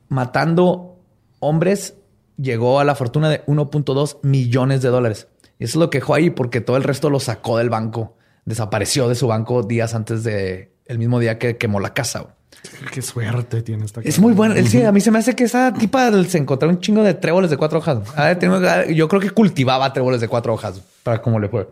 matando 0.08 0.96
hombres 1.38 1.92
llegó 2.38 2.80
a 2.80 2.84
la 2.84 2.94
fortuna 2.94 3.28
de 3.28 3.44
1.2 3.44 4.16
millones 4.22 4.80
de 4.80 4.88
dólares. 4.88 5.28
Y 5.58 5.64
eso 5.64 5.78
lo 5.78 5.90
quejó 5.90 6.14
ahí 6.14 6.30
porque 6.30 6.62
todo 6.62 6.78
el 6.78 6.84
resto 6.84 7.10
lo 7.10 7.20
sacó 7.20 7.58
del 7.58 7.68
banco. 7.68 8.16
Desapareció 8.46 9.06
de 9.10 9.14
su 9.14 9.26
banco 9.26 9.62
días 9.62 9.94
antes 9.94 10.24
de 10.24 10.72
el 10.86 10.98
mismo 10.98 11.18
día 11.20 11.38
que 11.38 11.58
quemó 11.58 11.80
la 11.80 11.92
casa. 11.92 12.28
Qué 12.94 13.02
suerte 13.02 13.60
tiene 13.60 13.84
esta 13.84 14.00
Es 14.00 14.18
muy 14.18 14.32
bueno. 14.32 14.54
Él 14.54 14.68
sí, 14.68 14.82
a 14.82 14.90
mí 14.90 15.02
se 15.02 15.10
me 15.10 15.18
hace 15.18 15.36
que 15.36 15.44
esa 15.44 15.74
tipa 15.74 16.10
se 16.24 16.38
encontró 16.38 16.70
un 16.70 16.80
chingo 16.80 17.02
de 17.02 17.12
tréboles 17.12 17.50
de 17.50 17.58
cuatro 17.58 17.80
hojas. 17.80 17.98
A 18.16 18.24
ver, 18.24 18.38
tengo 18.38 18.58
que- 18.58 18.94
yo 18.94 19.06
creo 19.06 19.20
que 19.20 19.28
cultivaba 19.32 19.92
tréboles 19.92 20.22
de 20.22 20.28
cuatro 20.28 20.54
hojas 20.54 20.80
para 21.02 21.20
cómo 21.20 21.38
le 21.38 21.50
fue. 21.50 21.68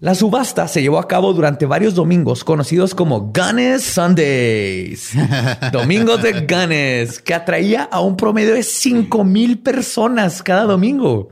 La 0.00 0.14
subasta 0.14 0.66
se 0.66 0.80
llevó 0.80 0.98
a 0.98 1.06
cabo 1.06 1.34
durante 1.34 1.66
varios 1.66 1.94
domingos 1.94 2.42
conocidos 2.42 2.94
como 2.94 3.32
Gunness 3.34 3.82
Sundays. 3.82 5.12
Domingos 5.72 6.22
de 6.22 6.46
Gunness, 6.46 7.20
que 7.20 7.34
atraía 7.34 7.82
a 7.82 8.00
un 8.00 8.16
promedio 8.16 8.54
de 8.54 8.62
5 8.62 9.24
mil 9.24 9.58
personas 9.58 10.42
cada 10.42 10.64
domingo. 10.64 11.28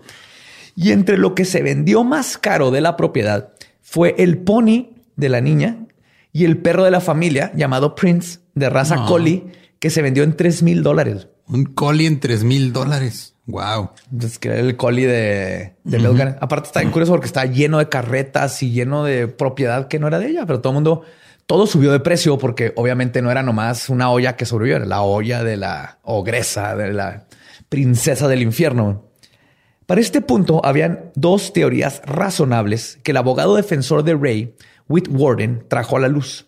Y 0.76 0.92
entre 0.92 1.16
lo 1.16 1.34
que 1.34 1.46
se 1.46 1.62
vendió 1.62 2.04
más 2.04 2.36
caro 2.36 2.70
de 2.70 2.82
la 2.82 2.94
propiedad 2.96 3.52
fue 3.80 4.14
el 4.18 4.36
pony 4.36 4.90
de 5.16 5.30
la 5.30 5.40
niña 5.40 5.86
y 6.34 6.44
el 6.44 6.58
perro 6.58 6.84
de 6.84 6.90
la 6.90 7.00
familia 7.00 7.50
llamado 7.56 7.94
Prince 7.94 8.40
de 8.54 8.68
raza 8.68 8.96
No. 8.96 9.06
collie 9.06 9.44
que 9.78 9.88
se 9.88 10.02
vendió 10.02 10.24
en 10.24 10.36
3 10.36 10.62
mil 10.62 10.82
dólares. 10.82 11.28
Un 11.46 11.64
collie 11.64 12.06
en 12.06 12.20
tres 12.20 12.44
mil 12.44 12.74
dólares. 12.74 13.34
Wow. 13.48 13.92
Entonces, 14.12 14.38
que 14.38 14.60
el 14.60 14.76
collie 14.76 15.06
de, 15.06 15.72
de 15.82 15.98
Gunness. 15.98 16.36
Aparte, 16.38 16.66
está 16.66 16.80
bien 16.80 16.92
curioso 16.92 17.12
porque 17.12 17.26
está 17.26 17.46
lleno 17.46 17.78
de 17.78 17.88
carretas 17.88 18.62
y 18.62 18.70
lleno 18.72 19.04
de 19.04 19.26
propiedad 19.26 19.88
que 19.88 19.98
no 19.98 20.06
era 20.06 20.18
de 20.18 20.28
ella, 20.28 20.44
pero 20.44 20.60
todo 20.60 20.72
el 20.72 20.74
mundo, 20.74 21.02
todo 21.46 21.66
subió 21.66 21.90
de 21.90 21.98
precio 21.98 22.36
porque 22.36 22.74
obviamente 22.76 23.22
no 23.22 23.30
era 23.30 23.42
nomás 23.42 23.88
una 23.88 24.10
olla 24.10 24.36
que 24.36 24.44
sobrevivió, 24.44 24.76
era 24.76 24.84
la 24.84 25.00
olla 25.00 25.42
de 25.42 25.56
la 25.56 25.98
ogresa, 26.02 26.76
de 26.76 26.92
la 26.92 27.24
princesa 27.70 28.28
del 28.28 28.42
infierno. 28.42 29.06
Para 29.86 30.02
este 30.02 30.20
punto, 30.20 30.60
habían 30.62 31.10
dos 31.14 31.54
teorías 31.54 32.02
razonables 32.04 32.98
que 33.02 33.12
el 33.12 33.16
abogado 33.16 33.56
defensor 33.56 34.04
de 34.04 34.14
Ray, 34.14 34.54
Whit 34.90 35.08
Warden, 35.10 35.64
trajo 35.68 35.96
a 35.96 36.00
la 36.00 36.08
luz. 36.08 36.47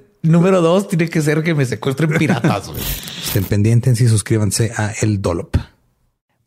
Número 0.23 0.61
dos, 0.61 0.87
tiene 0.87 1.09
que 1.09 1.21
ser 1.21 1.41
que 1.41 1.55
me 1.55 1.65
secuestren 1.65 2.11
piratas. 2.11 2.69
Estén 3.25 3.43
pendientes 3.43 3.99
y 4.01 4.07
suscríbanse 4.07 4.71
a 4.75 4.91
El 5.01 5.21
Dollop. 5.21 5.57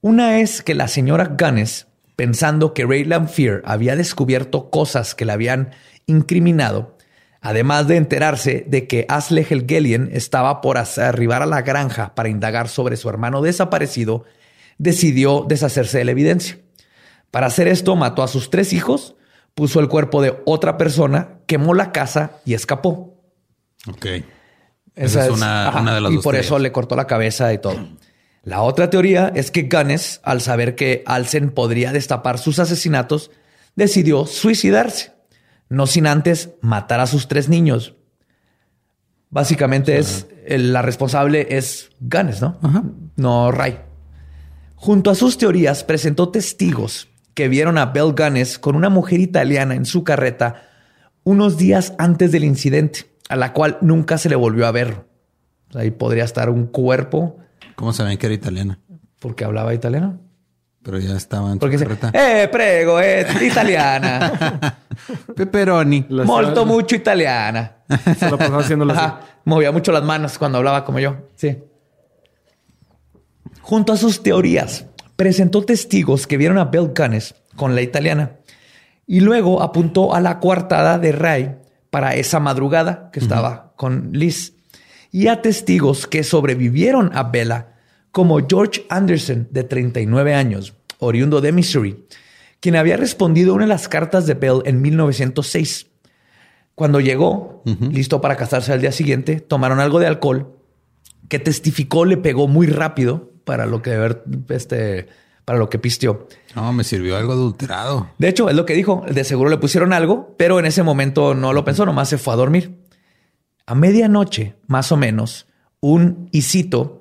Una 0.00 0.38
es 0.40 0.62
que 0.62 0.74
la 0.74 0.86
señora 0.86 1.34
Gunness, 1.38 1.86
pensando 2.14 2.74
que 2.74 2.84
Ray 2.84 3.04
Lamphere 3.04 3.62
había 3.64 3.96
descubierto 3.96 4.70
cosas 4.70 5.14
que 5.14 5.24
le 5.24 5.32
habían 5.32 5.70
incriminado, 6.06 6.96
además 7.40 7.88
de 7.88 7.96
enterarse 7.96 8.64
de 8.68 8.86
que 8.86 9.06
Asley 9.08 9.46
Helgelian 9.48 10.10
estaba 10.12 10.60
por 10.60 10.78
arribar 10.78 11.42
a 11.42 11.46
la 11.46 11.62
granja 11.62 12.14
para 12.14 12.28
indagar 12.28 12.68
sobre 12.68 12.96
su 12.96 13.08
hermano 13.08 13.42
desaparecido, 13.42 14.24
decidió 14.78 15.46
deshacerse 15.48 15.98
de 15.98 16.04
la 16.04 16.12
evidencia. 16.12 16.58
Para 17.30 17.46
hacer 17.46 17.66
esto, 17.66 17.96
mató 17.96 18.22
a 18.22 18.28
sus 18.28 18.50
tres 18.50 18.72
hijos, 18.72 19.16
puso 19.54 19.80
el 19.80 19.88
cuerpo 19.88 20.22
de 20.22 20.40
otra 20.44 20.76
persona, 20.76 21.38
quemó 21.46 21.74
la 21.74 21.90
casa 21.90 22.32
y 22.44 22.54
escapó. 22.54 23.13
Ok. 23.88 24.04
Esa 24.06 24.24
Esa 24.96 25.26
es 25.26 25.30
una- 25.32 25.72
una 25.80 25.94
de 25.94 26.00
las 26.00 26.12
Y 26.12 26.14
dos 26.16 26.24
por 26.24 26.32
teorías. 26.34 26.46
eso 26.46 26.58
le 26.58 26.72
cortó 26.72 26.94
la 26.96 27.06
cabeza 27.06 27.52
y 27.52 27.58
todo. 27.58 27.76
La 28.44 28.62
otra 28.62 28.90
teoría 28.90 29.32
es 29.34 29.50
que 29.50 29.62
Gunness, 29.70 30.20
al 30.22 30.40
saber 30.40 30.74
que 30.76 31.02
Alsen 31.06 31.50
podría 31.50 31.92
destapar 31.92 32.38
sus 32.38 32.58
asesinatos, 32.58 33.30
decidió 33.74 34.26
suicidarse, 34.26 35.12
no 35.68 35.86
sin 35.86 36.06
antes 36.06 36.50
matar 36.60 37.00
a 37.00 37.06
sus 37.06 37.26
tres 37.26 37.48
niños. 37.48 37.94
Básicamente 39.30 39.98
es 39.98 40.26
el- 40.46 40.72
la 40.72 40.82
responsable 40.82 41.48
es 41.56 41.90
Gunness, 42.00 42.40
¿no? 42.40 42.58
No 43.16 43.50
Ray. 43.50 43.80
Junto 44.76 45.10
a 45.10 45.14
sus 45.14 45.38
teorías 45.38 45.82
presentó 45.82 46.28
testigos 46.28 47.08
que 47.32 47.48
vieron 47.48 47.78
a 47.78 47.86
Bell 47.86 48.14
Gunness 48.16 48.58
con 48.58 48.76
una 48.76 48.90
mujer 48.90 49.18
italiana 49.20 49.74
en 49.74 49.86
su 49.86 50.04
carreta 50.04 50.68
unos 51.24 51.56
días 51.56 51.94
antes 51.98 52.30
del 52.30 52.44
incidente, 52.44 53.06
a 53.28 53.36
la 53.36 53.52
cual 53.52 53.78
nunca 53.80 54.18
se 54.18 54.28
le 54.28 54.36
volvió 54.36 54.66
a 54.66 54.72
ver. 54.72 55.06
Ahí 55.74 55.90
podría 55.90 56.24
estar 56.24 56.50
un 56.50 56.66
cuerpo 56.66 57.38
¿Cómo 57.74 57.92
saben 57.92 58.16
que 58.18 58.26
era 58.26 58.34
italiana? 58.34 58.78
porque 59.18 59.44
hablaba 59.44 59.72
italiano. 59.74 60.20
Pero 60.82 60.98
ya 60.98 61.16
estaba 61.16 61.50
en 61.50 61.58
Porque 61.58 61.78
dice, 61.78 61.86
carreta. 61.86 62.10
eh, 62.12 62.46
prego, 62.48 63.00
eh, 63.00 63.26
italiana. 63.40 64.78
Pepperoni. 65.34 66.04
Molto 66.10 66.66
mucho 66.66 66.94
italiana. 66.94 67.78
Se 68.18 68.30
lo 68.30 68.36
pasaba 68.36 68.60
haciéndolo 68.60 68.92
así. 68.92 69.14
Movía 69.46 69.72
mucho 69.72 69.92
las 69.92 70.04
manos 70.04 70.36
cuando 70.38 70.58
hablaba 70.58 70.84
como 70.84 70.98
yo. 70.98 71.16
Sí. 71.36 71.56
Junto 73.62 73.94
a 73.94 73.96
sus 73.96 74.22
teorías, 74.22 74.86
presentó 75.16 75.64
testigos 75.64 76.26
que 76.26 76.36
vieron 76.36 76.58
a 76.58 76.66
Bell 76.66 76.92
Gunness 76.94 77.34
con 77.56 77.74
la 77.74 77.80
italiana 77.80 78.32
y 79.06 79.20
luego 79.20 79.62
apuntó 79.62 80.14
a 80.14 80.20
la 80.20 80.38
coartada 80.38 80.98
de 80.98 81.12
Ray 81.12 81.56
para 81.94 82.16
esa 82.16 82.40
madrugada 82.40 83.08
que 83.12 83.20
estaba 83.20 83.72
con 83.76 84.10
Liz. 84.10 84.54
Y 85.12 85.28
a 85.28 85.42
testigos 85.42 86.08
que 86.08 86.24
sobrevivieron 86.24 87.12
a 87.14 87.22
Bella 87.22 87.76
como 88.10 88.44
George 88.44 88.84
Anderson 88.88 89.46
de 89.52 89.62
39 89.62 90.34
años, 90.34 90.74
oriundo 90.98 91.40
de 91.40 91.52
Missouri, 91.52 92.04
quien 92.58 92.74
había 92.74 92.96
respondido 92.96 93.52
a 93.52 93.54
una 93.54 93.66
de 93.66 93.68
las 93.68 93.88
cartas 93.88 94.26
de 94.26 94.34
Bell 94.34 94.62
en 94.64 94.82
1906. 94.82 95.86
Cuando 96.74 96.98
llegó, 96.98 97.62
listo 97.92 98.20
para 98.20 98.34
casarse 98.34 98.72
al 98.72 98.80
día 98.80 98.90
siguiente, 98.90 99.38
tomaron 99.38 99.78
algo 99.78 100.00
de 100.00 100.08
alcohol 100.08 100.58
que 101.28 101.38
testificó 101.38 102.06
le 102.06 102.16
pegó 102.16 102.48
muy 102.48 102.66
rápido 102.66 103.30
para 103.44 103.66
lo 103.66 103.82
que 103.82 103.96
ver, 103.96 104.24
este, 104.48 105.06
para 105.44 105.58
lo 105.58 105.68
que 105.68 105.78
pisteó. 105.78 106.26
No, 106.54 106.72
me 106.72 106.84
sirvió 106.84 107.16
algo 107.16 107.32
adulterado. 107.32 108.08
De 108.18 108.28
hecho, 108.28 108.48
es 108.48 108.56
lo 108.56 108.64
que 108.64 108.74
dijo. 108.74 109.04
De 109.10 109.24
seguro 109.24 109.50
le 109.50 109.58
pusieron 109.58 109.92
algo, 109.92 110.34
pero 110.38 110.58
en 110.58 110.66
ese 110.66 110.82
momento 110.82 111.34
no 111.34 111.52
lo 111.52 111.64
pensó, 111.64 111.84
nomás 111.84 112.08
se 112.08 112.18
fue 112.18 112.34
a 112.34 112.36
dormir. 112.36 112.84
A 113.66 113.74
medianoche, 113.74 114.56
más 114.66 114.92
o 114.92 114.96
menos, 114.96 115.46
un 115.80 116.28
y 116.32 116.42
cito, 116.42 117.00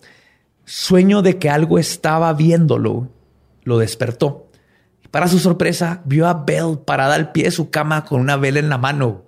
sueño 0.65 1.21
de 1.21 1.37
que 1.37 1.49
algo 1.49 1.79
estaba 1.79 2.33
viéndolo, 2.33 3.09
lo 3.63 3.77
despertó. 3.77 4.49
Y 5.03 5.07
para 5.07 5.27
su 5.27 5.39
sorpresa, 5.39 6.01
vio 6.05 6.27
a 6.27 6.33
Bell 6.45 6.79
parada 6.85 7.15
al 7.15 7.31
pie 7.31 7.45
de 7.45 7.51
su 7.51 7.69
cama 7.69 8.05
con 8.05 8.21
una 8.21 8.37
vela 8.37 8.59
en 8.59 8.69
la 8.69 8.77
mano. 8.77 9.25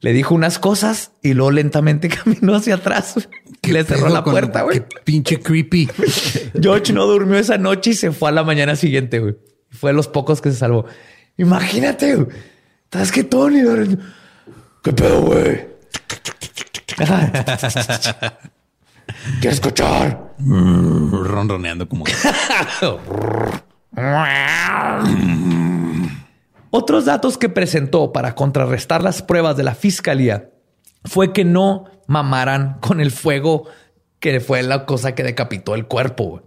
Le 0.00 0.12
dijo 0.12 0.34
unas 0.34 0.58
cosas 0.58 1.12
y 1.22 1.34
luego 1.34 1.50
lentamente 1.50 2.08
caminó 2.24 2.54
hacia 2.54 2.76
atrás. 2.76 3.28
¿Qué 3.60 3.72
Le 3.72 3.84
cerró 3.84 4.08
la 4.08 4.22
puerta, 4.24 4.62
güey. 4.62 4.80
Qué 4.80 4.86
pinche 5.04 5.40
creepy. 5.40 5.88
George 6.60 6.92
no 6.92 7.06
durmió 7.06 7.38
esa 7.38 7.58
noche 7.58 7.90
y 7.90 7.94
se 7.94 8.12
fue 8.12 8.28
a 8.28 8.32
la 8.32 8.44
mañana 8.44 8.76
siguiente, 8.76 9.18
güey. 9.18 9.36
Fue 9.70 9.90
de 9.90 9.94
los 9.96 10.08
pocos 10.08 10.40
que 10.40 10.50
se 10.50 10.56
salvó. 10.56 10.86
Imagínate, 11.36 12.14
güey. 12.14 12.28
¿Estás 12.84 13.12
que 13.12 13.24
Tony? 13.24 13.60
¿Qué 14.82 14.92
pedo, 14.92 15.20
güey? 15.22 15.68
¿Quieres 19.40 19.58
escuchar? 19.58 20.34
Ronroneando 20.38 21.88
como. 21.88 22.04
Otros 26.70 27.06
datos 27.06 27.38
que 27.38 27.48
presentó 27.48 28.12
para 28.12 28.34
contrarrestar 28.34 29.02
las 29.02 29.22
pruebas 29.22 29.56
de 29.56 29.62
la 29.62 29.74
fiscalía 29.74 30.50
fue 31.04 31.32
que 31.32 31.44
no 31.44 31.84
mamaran 32.06 32.78
con 32.80 33.00
el 33.00 33.10
fuego 33.10 33.64
que 34.20 34.40
fue 34.40 34.62
la 34.62 34.84
cosa 34.84 35.14
que 35.14 35.22
decapitó 35.22 35.74
el 35.74 35.86
cuerpo. 35.86 36.42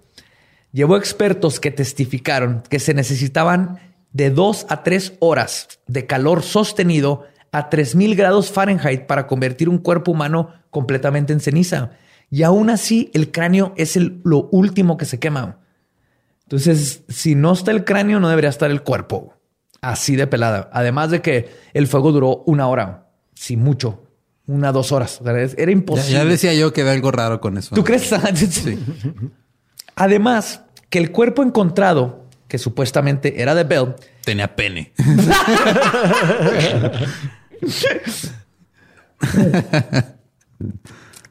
Llevó 0.72 0.97
expertos 0.97 1.59
que 1.59 1.72
testificaron 1.72 2.63
que 2.69 2.80
se 2.80 2.93
necesitaban 2.93 3.80
de 4.13 4.30
dos 4.30 4.65
a 4.69 4.84
tres 4.84 5.13
horas 5.19 5.80
de 5.88 6.05
calor 6.05 6.43
sostenido 6.43 7.24
a 7.51 7.69
3000 7.69 8.15
grados 8.15 8.51
Fahrenheit 8.51 9.05
para 9.07 9.28
convertir 9.28 9.69
un 9.69 9.78
cuerpo 9.78 10.11
humano 10.11 10.49
completamente 10.69 11.34
en 11.34 11.39
ceniza. 11.39 11.91
Y 12.30 12.43
aún 12.43 12.69
así, 12.69 13.09
el 13.13 13.32
cráneo 13.32 13.74
es 13.76 13.97
el- 13.97 14.22
lo 14.24 14.47
último 14.51 14.95
que 14.97 15.05
se 15.05 15.19
quema. 15.19 15.59
Entonces, 16.43 17.03
si 17.09 17.36
no 17.36 17.51
está 17.53 17.72
el 17.72 17.84
cráneo, 17.84 18.19
no 18.19 18.30
debería 18.30 18.49
estar 18.49 18.72
el 18.72 18.84
cuerpo. 18.84 19.34
Así 19.82 20.15
de 20.15 20.27
pelada. 20.27 20.69
Además 20.73 21.09
de 21.11 21.21
que 21.21 21.49
el 21.73 21.88
fuego 21.88 22.11
duró 22.11 22.43
una 22.45 22.67
hora, 22.67 23.07
si 23.34 23.57
mucho, 23.57 24.03
una, 24.47 24.71
dos 24.71 24.91
horas. 24.91 25.19
O 25.21 25.23
sea, 25.23 25.39
es- 25.41 25.55
era 25.57 25.71
imposible. 25.71 26.11
ya 26.13 26.23
decía 26.25 26.53
yo 26.53 26.71
que 26.73 26.84
ve 26.84 26.91
algo 26.91 27.11
raro 27.11 27.41
con 27.41 27.57
eso. 27.57 27.73
¿Tú 27.75 27.84
crees? 27.84 28.09
Además, 29.95 30.61
que 30.89 30.99
el 30.99 31.11
cuerpo 31.11 31.41
encontrado, 31.43 32.25
que 32.47 32.57
supuestamente 32.59 33.41
era 33.41 33.55
de 33.55 33.63
Bell, 33.63 33.95
Tenía 34.23 34.55
pene. 34.55 34.93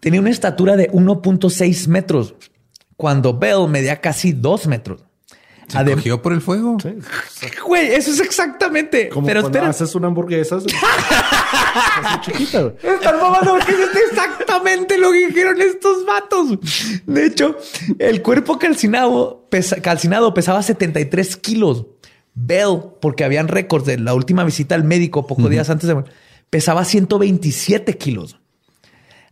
tenía 0.01 0.21
una 0.21 0.31
estatura 0.31 0.77
de 0.77 0.91
1.6 0.91 1.89
metros, 1.89 2.35
cuando 2.97 3.39
Bell 3.39 3.69
medía 3.69 4.01
casi 4.01 4.33
2 4.33 4.67
metros. 4.67 5.03
¿Se 5.71 5.79
Adem- 5.79 5.95
cogió 5.95 6.21
por 6.21 6.33
el 6.33 6.41
fuego? 6.41 6.77
Güey, 7.67 7.93
eso 7.95 8.11
es 8.11 8.21
exactamente. 8.21 9.09
Como 9.09 9.27
Pero 9.27 9.41
cuando 9.43 9.59
espera, 9.59 9.71
haces 9.71 9.95
una 9.95 10.09
hamburguesa. 10.09 10.59
chiquita, 12.23 12.63
güey. 12.63 12.75
Están 12.83 13.17
mamando 13.21 13.53
porque 13.53 13.73
es 13.73 14.11
exactamente 14.11 14.99
lo 14.99 15.13
que 15.13 15.27
dijeron 15.29 15.61
estos 15.61 16.05
vatos. 16.05 16.59
De 17.07 17.27
hecho, 17.27 17.57
el 17.99 18.23
cuerpo 18.23 18.59
calcinado, 18.59 19.47
pesa- 19.51 19.81
calcinado 19.81 20.35
pesaba 20.35 20.63
73 20.63 21.37
kilos. 21.37 21.87
Bell, 22.35 22.81
porque 23.01 23.25
habían 23.25 23.49
récords 23.49 23.85
de 23.87 23.99
la 23.99 24.15
última 24.15 24.45
visita 24.45 24.75
al 24.75 24.85
médico 24.85 25.27
pocos 25.27 25.51
días 25.51 25.69
antes 25.69 25.89
de 25.89 26.05
pesaba 26.49 26.85
127 26.85 27.97
kilos. 27.99 28.39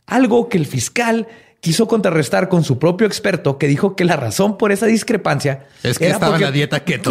Algo 0.06 0.48
que 0.48 0.58
el 0.58 0.66
fiscal 0.66 1.28
quiso 1.60 1.88
contrarrestar 1.88 2.48
con 2.48 2.62
su 2.62 2.78
propio 2.78 3.06
experto 3.06 3.58
que 3.58 3.66
dijo 3.66 3.96
que 3.96 4.04
la 4.04 4.14
razón 4.16 4.56
por 4.58 4.70
esa 4.70 4.86
discrepancia 4.86 5.64
Es 5.82 5.98
que 5.98 6.06
era 6.06 6.14
estaba 6.14 6.32
porque- 6.32 6.44
en 6.44 6.50
la 6.50 6.54
dieta 6.54 6.80
keto. 6.84 7.10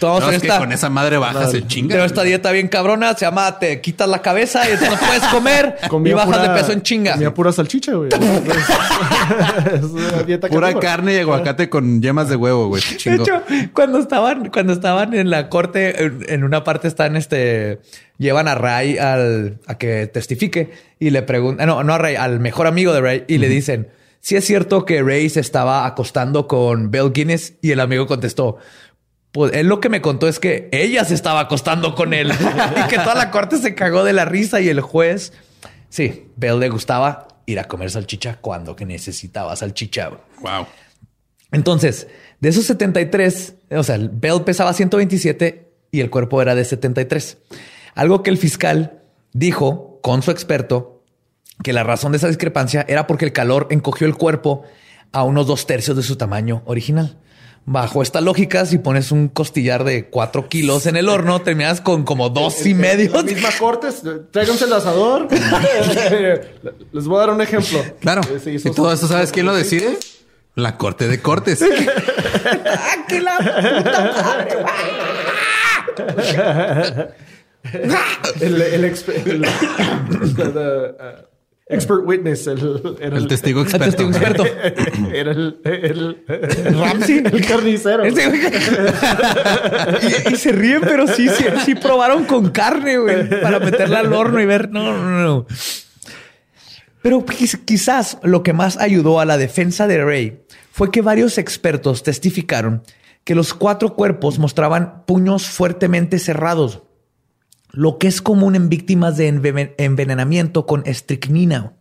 Todos 0.00 0.20
No, 0.22 0.30
es 0.30 0.42
que 0.42 0.48
con 0.48 0.72
esa 0.72 0.90
madre 0.90 1.18
bajas 1.18 1.52
el 1.54 1.66
chinga. 1.66 1.92
Pero 1.94 2.04
esta 2.04 2.22
dieta 2.22 2.50
bien 2.52 2.68
cabrona 2.68 3.14
se 3.14 3.24
llama 3.24 3.58
te 3.58 3.80
quitas 3.80 4.08
la 4.08 4.22
cabeza 4.22 4.68
y 4.68 4.72
entonces 4.72 5.00
no 5.00 5.06
puedes 5.06 5.22
comer 5.24 5.76
Comía 5.88 6.12
y 6.12 6.14
bajas 6.14 6.36
pura- 6.38 6.52
de 6.54 6.60
peso 6.60 6.72
en 6.72 6.82
chinga. 6.82 7.12
Comía 7.14 7.34
pura 7.34 7.52
salchicha, 7.52 7.92
güey. 7.94 8.10
es 9.74 9.82
una 9.84 10.22
dieta 10.22 10.48
Pura 10.48 10.74
carne 10.78 11.14
y 11.14 11.18
aguacate 11.18 11.68
con 11.68 12.00
yemas 12.00 12.28
de 12.28 12.36
huevo, 12.36 12.68
güey. 12.68 12.82
De 13.04 13.14
hecho, 13.14 13.42
cuando 13.72 13.98
estaban, 13.98 14.50
cuando 14.50 14.72
estaban 14.72 15.14
en 15.14 15.30
la 15.30 15.48
corte, 15.48 16.04
en, 16.04 16.24
en 16.28 16.44
una 16.44 16.64
parte 16.64 16.88
están 16.88 17.16
este, 17.16 17.80
llevan 18.18 18.48
a 18.48 18.54
Ray 18.54 18.98
al, 18.98 19.60
a 19.66 19.78
que 19.78 20.06
testifique 20.06 20.70
y 20.98 21.10
le 21.10 21.22
preguntan, 21.22 21.66
no, 21.66 21.82
no 21.82 21.94
a 21.94 21.98
Ray, 21.98 22.16
al 22.16 22.40
mejor 22.40 22.66
amigo 22.66 22.92
de 22.92 23.00
Ray 23.00 23.24
y 23.28 23.38
le 23.38 23.48
dicen, 23.48 23.88
si 24.20 24.36
es 24.36 24.44
cierto 24.44 24.84
que 24.84 25.02
Ray 25.02 25.30
se 25.30 25.40
estaba 25.40 25.86
acostando 25.86 26.46
con 26.48 26.90
Bell 26.90 27.12
Guinness 27.12 27.54
y 27.62 27.70
el 27.70 27.80
amigo 27.80 28.06
contestó, 28.06 28.58
pues 29.32 29.52
él 29.52 29.68
lo 29.68 29.80
que 29.80 29.88
me 29.88 30.00
contó 30.00 30.28
es 30.28 30.38
que 30.38 30.68
ella 30.72 31.04
se 31.04 31.14
estaba 31.14 31.40
acostando 31.40 31.94
con 31.94 32.12
él 32.12 32.32
y 32.32 32.88
que 32.88 32.96
toda 32.96 33.14
la 33.14 33.30
corte 33.30 33.58
se 33.58 33.74
cagó 33.74 34.04
de 34.04 34.12
la 34.12 34.24
risa 34.24 34.60
y 34.60 34.68
el 34.68 34.80
juez, 34.80 35.32
sí, 35.88 36.30
Bell 36.36 36.58
le 36.58 36.68
gustaba 36.68 37.28
ir 37.46 37.58
a 37.58 37.64
comer 37.64 37.90
salchicha 37.90 38.38
cuando 38.40 38.76
que 38.76 38.84
necesitaba 38.84 39.54
salchicha. 39.56 40.10
Wow. 40.40 40.66
Entonces, 41.52 42.08
de 42.40 42.48
esos 42.48 42.66
73, 42.66 43.54
o 43.70 43.82
sea, 43.82 43.94
el 43.94 44.10
Bell 44.10 44.42
pesaba 44.44 44.72
127 44.72 45.68
y 45.90 46.00
el 46.00 46.10
cuerpo 46.10 46.42
era 46.42 46.54
de 46.54 46.64
73. 46.64 47.38
Algo 47.94 48.22
que 48.22 48.30
el 48.30 48.38
fiscal 48.38 49.02
dijo 49.32 50.00
con 50.02 50.22
su 50.22 50.30
experto 50.30 51.02
que 51.62 51.72
la 51.72 51.82
razón 51.82 52.12
de 52.12 52.18
esa 52.18 52.28
discrepancia 52.28 52.84
era 52.88 53.06
porque 53.06 53.24
el 53.24 53.32
calor 53.32 53.66
encogió 53.70 54.06
el 54.06 54.14
cuerpo 54.16 54.62
a 55.12 55.24
unos 55.24 55.46
dos 55.46 55.66
tercios 55.66 55.96
de 55.96 56.02
su 56.02 56.16
tamaño 56.16 56.62
original. 56.66 57.18
Bajo 57.70 58.00
esta 58.00 58.22
lógica, 58.22 58.64
si 58.64 58.78
pones 58.78 59.12
un 59.12 59.28
costillar 59.28 59.84
de 59.84 60.06
cuatro 60.08 60.48
kilos 60.48 60.86
en 60.86 60.96
el 60.96 61.08
horno, 61.10 61.42
terminas 61.42 61.82
con 61.82 62.04
como 62.04 62.30
dos 62.30 62.64
y 62.64 62.72
medio. 62.72 63.12
La 63.12 63.22
misma 63.22 63.50
corte, 63.58 63.88
tráiganse 64.30 64.64
el 64.64 64.72
asador. 64.72 65.28
Les 66.92 67.06
voy 67.06 67.16
a 67.16 67.20
dar 67.20 67.30
un 67.30 67.42
ejemplo. 67.42 67.84
Claro. 68.00 68.22
Eh, 68.30 68.58
y 68.64 68.70
todo 68.70 68.90
eso, 68.90 69.06
¿sabes 69.06 69.32
quién 69.32 69.44
lo 69.44 69.54
decide? 69.54 69.98
La 70.54 70.78
corte 70.78 71.08
de 71.08 71.20
cortes. 71.20 71.62
¡Ah, 72.66 73.04
que 73.06 73.20
la 73.20 73.36
puta 73.36 74.12
madre! 75.96 77.08
El, 78.40 78.62
el, 78.62 78.84
exp- 78.84 79.26
el- 79.26 79.42
uh, 79.44 81.24
expert 81.66 82.02
witness. 82.06 82.46
El, 82.46 82.96
era 83.00 83.16
El 83.16 83.26
testigo 83.26 83.60
El 83.60 83.66
experto. 83.66 83.86
testigo 83.86 84.10
experto. 84.10 84.44
Era 85.12 85.32
el, 85.32 85.58
el, 85.64 86.24
el 86.64 86.78
Ramsey. 86.78 87.18
El 87.18 87.46
carnicero. 87.46 88.06
Y, 88.06 88.10
y 90.32 90.36
se 90.36 90.52
ríen, 90.52 90.80
pero 90.82 91.06
sí, 91.08 91.28
sí, 91.28 91.44
sí 91.64 91.74
probaron 91.74 92.24
con 92.24 92.50
carne, 92.50 92.98
güey, 92.98 93.28
para 93.42 93.58
meterla 93.58 94.00
al 94.00 94.12
horno 94.12 94.40
y 94.40 94.46
ver. 94.46 94.70
No, 94.70 94.92
no, 94.96 95.22
no. 95.22 95.46
Pero 97.02 97.24
quiz- 97.24 97.64
quizás 97.64 98.18
lo 98.22 98.42
que 98.42 98.52
más 98.52 98.76
ayudó 98.76 99.20
a 99.20 99.24
la 99.24 99.38
defensa 99.38 99.86
de 99.86 100.04
Ray 100.04 100.42
fue 100.72 100.90
que 100.90 101.00
varios 101.02 101.38
expertos 101.38 102.02
testificaron 102.02 102.82
que 103.24 103.34
los 103.34 103.54
cuatro 103.54 103.94
cuerpos 103.94 104.38
mostraban 104.38 105.04
puños 105.06 105.46
fuertemente 105.48 106.18
cerrados. 106.18 106.82
Lo 107.72 107.98
que 107.98 108.06
es 108.08 108.22
común 108.22 108.54
en 108.56 108.68
víctimas 108.68 109.16
de 109.16 109.32
enve- 109.32 109.74
envenenamiento 109.78 110.66
con 110.66 110.82
estricnina. 110.86 111.72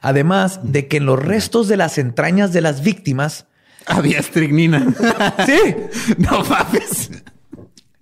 Además 0.00 0.60
de 0.62 0.88
que 0.88 0.96
en 0.98 1.06
los 1.06 1.22
restos 1.22 1.68
de 1.68 1.76
las 1.76 1.98
entrañas 1.98 2.52
de 2.52 2.60
las 2.60 2.82
víctimas, 2.82 3.46
Había 3.86 4.18
estricnina. 4.18 4.94
sí, 5.46 6.14
no 6.18 6.42
mames. 6.44 7.10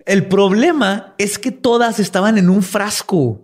el 0.05 0.27
problema 0.27 1.13
es 1.17 1.37
que 1.37 1.51
todas 1.51 1.99
estaban 1.99 2.37
en 2.37 2.49
un 2.49 2.63
frasco. 2.63 3.42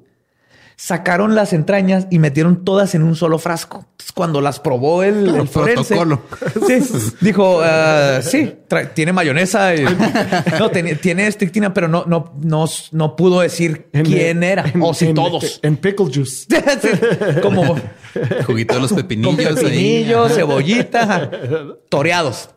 Sacaron 0.82 1.36
las 1.36 1.52
entrañas 1.52 2.08
y 2.10 2.20
metieron 2.20 2.64
todas 2.64 2.96
en 2.96 3.04
un 3.04 3.14
solo 3.18 3.38
frasco. 3.38 3.80
Entonces, 3.92 4.14
cuando 4.14 4.40
las 4.40 4.62
probó 4.62 5.04
el, 5.04 5.28
el 5.36 5.48
forense, 5.50 5.94
Protocolo. 5.94 6.22
sí, 6.68 6.80
dijo, 7.20 7.60
ah, 7.62 8.22
sí, 8.22 8.54
tiene 8.94 9.12
mayonesa, 9.12 9.76
y- 9.76 9.84
no, 10.58 10.72
tiene, 10.72 10.96
tiene 10.96 11.28
estrictina, 11.28 11.74
pero 11.74 11.90
no, 11.90 12.06
no, 12.08 12.32
no, 12.42 12.64
no 12.94 13.16
pudo 13.18 13.42
decir 13.42 13.88
En- 13.92 14.06
quién 14.06 14.42
era 14.42 14.64
en- 14.74 14.82
o 14.82 14.94
si 14.94 15.08
en- 15.08 15.16
todos. 15.16 15.60
En 15.64 15.76
pickle 15.76 16.06
juice. 16.14 16.48
Sí, 16.82 16.88
como 17.42 17.76
Juguito 18.48 18.76
de 18.76 18.80
los 18.80 18.92
con 18.92 19.02
pepinillos. 19.02 19.38
ahí. 19.38 19.56
pepinillos, 19.56 20.32
cebollita, 20.36 21.30
toreados. 21.90 22.52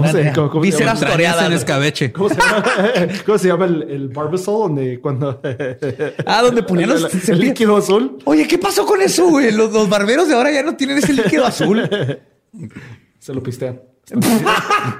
¿Cómo 0.00 0.12
se, 0.12 0.32
cómo- 0.32 0.50
cómo 0.50 0.64
se 0.64 0.70
llama? 0.84 1.46
En 1.46 1.52
escabeche. 1.52 2.12
¿Cómo 2.12 2.28
se 2.28 2.36
llama, 2.36 2.64
¿Cómo 3.26 3.38
se 3.38 3.48
llama 3.48 3.64
el, 3.66 3.82
el 3.90 4.08
barbasol? 4.08 4.68
Donde 4.68 5.00
cuando... 5.00 5.40
Ah, 6.26 6.42
donde 6.42 6.62
ponían 6.62 6.90
los 6.90 7.28
el, 7.28 7.34
el 7.34 7.40
líquido 7.40 7.76
azul. 7.76 8.18
Oye, 8.24 8.46
¿qué 8.46 8.58
pasó 8.58 8.84
con 8.86 9.00
eso, 9.02 9.28
güey? 9.28 9.52
Los, 9.52 9.72
los 9.72 9.88
barberos 9.88 10.28
de 10.28 10.34
ahora 10.34 10.50
ya 10.52 10.62
no 10.62 10.76
tienen 10.76 10.98
ese 10.98 11.12
líquido 11.12 11.46
azul. 11.46 11.88
Se 13.18 13.32
lo 13.34 13.42
pistean. 13.42 13.80
Están, 14.04 14.22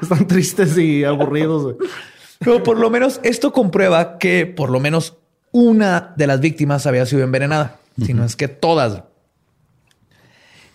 están 0.03 0.27
tristes 0.27 0.77
y 0.79 1.05
aburridos. 1.05 1.63
güey. 1.63 1.77
Pero 2.41 2.63
por 2.63 2.79
lo 2.79 2.91
menos 2.91 3.21
esto 3.23 3.53
comprueba 3.53 4.19
que 4.19 4.47
por 4.47 4.71
lo 4.71 4.81
menos 4.81 5.17
una 5.53 6.13
de 6.17 6.27
las 6.27 6.41
víctimas 6.41 6.87
había 6.87 7.07
sido 7.07 7.23
envenenada, 7.23 7.79
si 8.05 8.15
no 8.15 8.25
es 8.25 8.37
que 8.37 8.49
todas. 8.49 9.03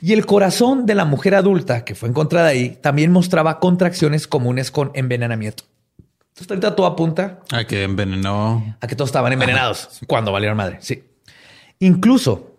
Y 0.02 0.14
el 0.14 0.26
corazón 0.26 0.86
de 0.86 0.95
la 0.95 1.06
mujer 1.06 1.36
adulta 1.36 1.86
que 1.86 1.93
fue 1.93 2.10
encontrada 2.10 2.49
ahí 2.49 2.78
también 2.82 3.12
mostraba 3.12 3.60
contracciones 3.60 4.28
comunes 4.28 4.72
con 4.72 4.91
envenenamiento. 4.95 5.64
Entonces 6.30 6.49
ahorita 6.49 6.76
todo 6.76 6.88
apunta 6.88 7.39
A 7.52 7.66
que 7.66 7.84
envenenó. 7.84 8.76
a 8.80 8.88
que 8.88 8.95
todos 8.95 9.10
estaban 9.10 9.32
envenenados 9.32 9.99
cuando 10.08 10.32
valieron 10.32 10.58
madre. 10.58 10.78
Sí. 10.82 11.04
Incluso 11.80 12.56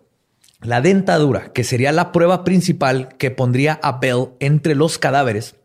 la 0.61 0.79
dentadura, 0.79 1.51
que 1.51 1.65
sería 1.65 1.91
la 1.91 2.13
prueba 2.13 2.45
principal 2.45 3.09
que 3.17 3.31
pondría 3.31 3.79
a 3.83 3.99
Bell 3.99 4.29
entre 4.39 4.75
los 4.75 4.97
cadáveres, 4.97 5.55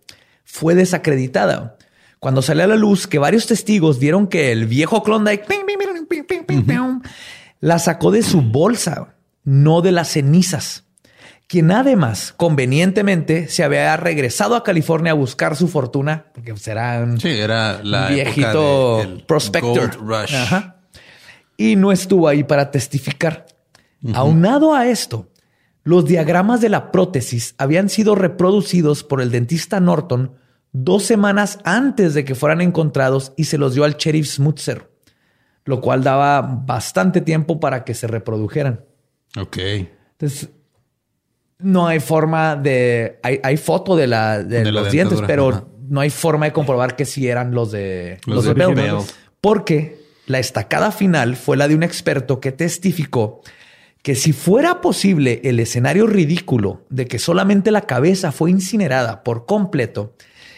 fue 0.44 0.74
desacreditada. 0.74 1.76
Cuando 2.18 2.42
salió 2.42 2.64
a 2.64 2.66
la 2.66 2.74
luz 2.76 3.06
que 3.06 3.20
varios 3.20 3.46
testigos 3.46 4.00
vieron 4.00 4.26
que 4.26 4.50
el 4.50 4.66
viejo 4.66 5.04
Klondike 5.04 5.46
la 7.60 7.78
sacó 7.78 8.10
de 8.10 8.22
su 8.22 8.42
bolsa, 8.42 9.14
no 9.44 9.80
de 9.82 9.92
las 9.92 10.08
cenizas. 10.08 10.84
Quien 11.48 11.70
además 11.70 12.34
convenientemente 12.36 13.48
se 13.48 13.64
había 13.64 13.96
regresado 13.96 14.54
a 14.54 14.62
California 14.62 15.12
a 15.12 15.14
buscar 15.14 15.56
su 15.56 15.66
fortuna, 15.66 16.26
porque 16.34 16.54
será 16.58 17.00
un, 17.02 17.18
Sí, 17.18 17.30
era 17.30 17.82
la 17.82 18.08
viejito 18.08 19.00
época 19.00 19.26
prospector. 19.26 19.96
Gold 19.96 20.22
Rush. 20.22 20.34
Ajá. 20.34 20.82
Y 21.56 21.76
no 21.76 21.90
estuvo 21.90 22.28
ahí 22.28 22.44
para 22.44 22.70
testificar. 22.70 23.46
Aunado 24.12 24.74
a 24.74 24.88
esto, 24.88 25.30
los 25.84 26.04
diagramas 26.04 26.60
de 26.60 26.68
la 26.68 26.92
prótesis 26.92 27.54
habían 27.56 27.88
sido 27.88 28.14
reproducidos 28.14 29.02
por 29.02 29.22
el 29.22 29.30
dentista 29.30 29.80
Norton 29.80 30.34
dos 30.72 31.04
semanas 31.04 31.60
antes 31.64 32.12
de 32.12 32.26
que 32.26 32.34
fueran 32.34 32.60
encontrados 32.60 33.32
y 33.38 33.44
se 33.44 33.56
los 33.56 33.72
dio 33.72 33.84
al 33.84 33.96
sheriff 33.96 34.28
Smutzer, 34.28 34.92
lo 35.64 35.80
cual 35.80 36.04
daba 36.04 36.42
bastante 36.42 37.22
tiempo 37.22 37.58
para 37.58 37.84
que 37.84 37.94
se 37.94 38.06
reprodujeran. 38.06 38.84
Ok. 39.38 39.56
Entonces, 40.12 40.50
no 41.58 41.86
hay 41.86 42.00
forma 42.00 42.56
de. 42.56 43.18
Hay, 43.22 43.40
hay 43.42 43.56
foto 43.56 43.96
de, 43.96 44.06
la, 44.06 44.42
de, 44.42 44.64
De 44.64 44.72
la 44.72 44.82
los 44.82 44.92
dientes, 44.92 45.20
pero 45.26 45.48
ajá. 45.48 45.64
no 45.88 46.00
hay 46.00 46.10
forma 46.10 46.46
de 46.46 46.52
comprobar 46.52 46.96
que 46.96 47.04
sí 47.04 47.26
eran 47.28 47.54
los 47.54 47.72
de 47.72 48.18
Los 48.26 48.36
los, 48.36 48.44
de 48.44 48.54
de 48.54 48.66
Bell. 48.66 48.74
Bell. 48.74 48.96
Porque 49.40 50.00
la 50.26 50.38
estacada 50.38 50.90
final 50.92 51.36
fue 51.36 51.56
la 51.56 51.68
de 51.68 51.74
un 51.74 51.82
experto 51.82 52.40
que 52.40 52.52
testificó 52.52 53.42
que 54.02 54.14
si 54.14 54.32
fuera 54.32 54.80
posible 54.80 55.40
el 55.44 55.60
escenario 55.60 56.06
ridículo 56.06 56.82
de 56.88 57.06
que 57.06 57.18
solamente 57.18 57.70
la 57.70 57.82
cabeza 57.82 58.32
fue 58.32 58.50
incinerada 58.50 59.24
por 59.24 59.44
completo, 59.44 60.14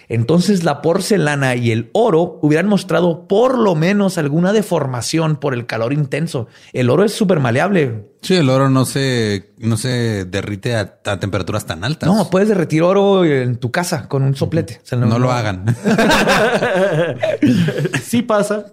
entonces 0.09 0.65
la 0.65 0.83
porcelana 0.83 1.55
y 1.57 1.71
el 1.71 1.89
oro 1.93 2.39
hubieran 2.43 2.69
mostrado 2.69 3.27
por 3.27 3.59
lo 3.59 3.75
menos 3.75 4.19
alguna 4.19 4.53
deformación 4.53 5.37
por 5.37 5.55
el 5.55 5.67
calor 5.67 5.93
intenso. 5.93 6.49
El 6.73 6.91
oro 6.91 7.05
es 7.05 7.13
súper 7.13 7.41
maleable. 7.41 8.10
Sí, 8.23 8.35
el 8.37 8.51
oro 8.51 8.69
no 8.69 8.85
se, 8.85 9.51
no 9.59 9.79
se 9.79 10.27
derrite 10.27 10.77
a, 10.77 10.99
a 11.07 11.19
temperaturas 11.19 11.65
tan 11.65 11.85
altas. 11.85 12.07
No, 12.09 12.29
puedes 12.29 12.49
derretir 12.49 12.83
oro 12.83 13.25
en 13.25 13.57
tu 13.57 13.71
casa 13.71 14.09
con 14.09 14.23
un 14.23 14.37
soplete. 14.37 14.81
O 14.83 14.87
sea, 14.87 14.99
no, 14.99 15.19
lo 15.19 15.33
hagan. 15.33 15.65
Sí 18.03 18.23
pasa. 18.23 18.67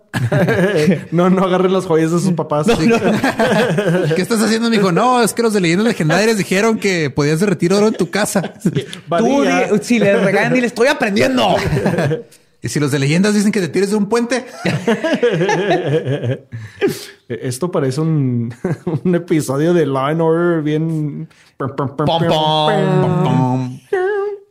no, 1.12 1.30
no 1.30 1.44
agarren 1.46 1.72
las 1.72 1.86
joyas 1.86 2.12
de 2.12 2.20
sus 2.20 2.34
papás. 2.34 2.68
¿Qué 4.16 4.22
estás 4.22 4.42
haciendo, 4.42 4.70
mijo? 4.70 4.92
No, 4.92 5.22
es 5.22 5.34
que 5.34 5.44
los 5.44 5.54
de 5.54 5.62
leyendas 5.62 5.88
legendarias 5.88 6.38
dijeron 6.38 6.80
que 6.80 7.10
podías 7.10 7.40
derretir 7.40 7.72
oro 7.74 7.88
en 7.88 7.94
tu 7.94 8.10
casa. 8.10 8.42
Tú, 8.64 8.72
Badía. 9.08 9.70
di- 9.72 9.80
si 9.84 10.00
le 10.00 10.18
regalan, 10.18 10.56
y 10.58 10.62
le 10.62 10.68
estoy 10.68 10.88
aprendiendo. 10.88 11.56
Y 12.62 12.70
si 12.70 12.80
los 12.80 12.92
de 12.92 13.00
leyendas 13.00 13.34
dicen 13.36 13.52
que 13.52 13.62
te 13.62 13.68
tires 13.70 13.92
de 13.92 13.96
un 13.96 14.10
puente, 14.10 14.46
Esto 17.30 17.72
parece 17.72 18.02
un, 18.02 18.54
un 19.04 19.16
episodio 19.16 19.74
de 19.74 19.86
Law 19.86 20.06
and 20.08 20.22
Order 20.22 20.62
bien... 20.62 21.28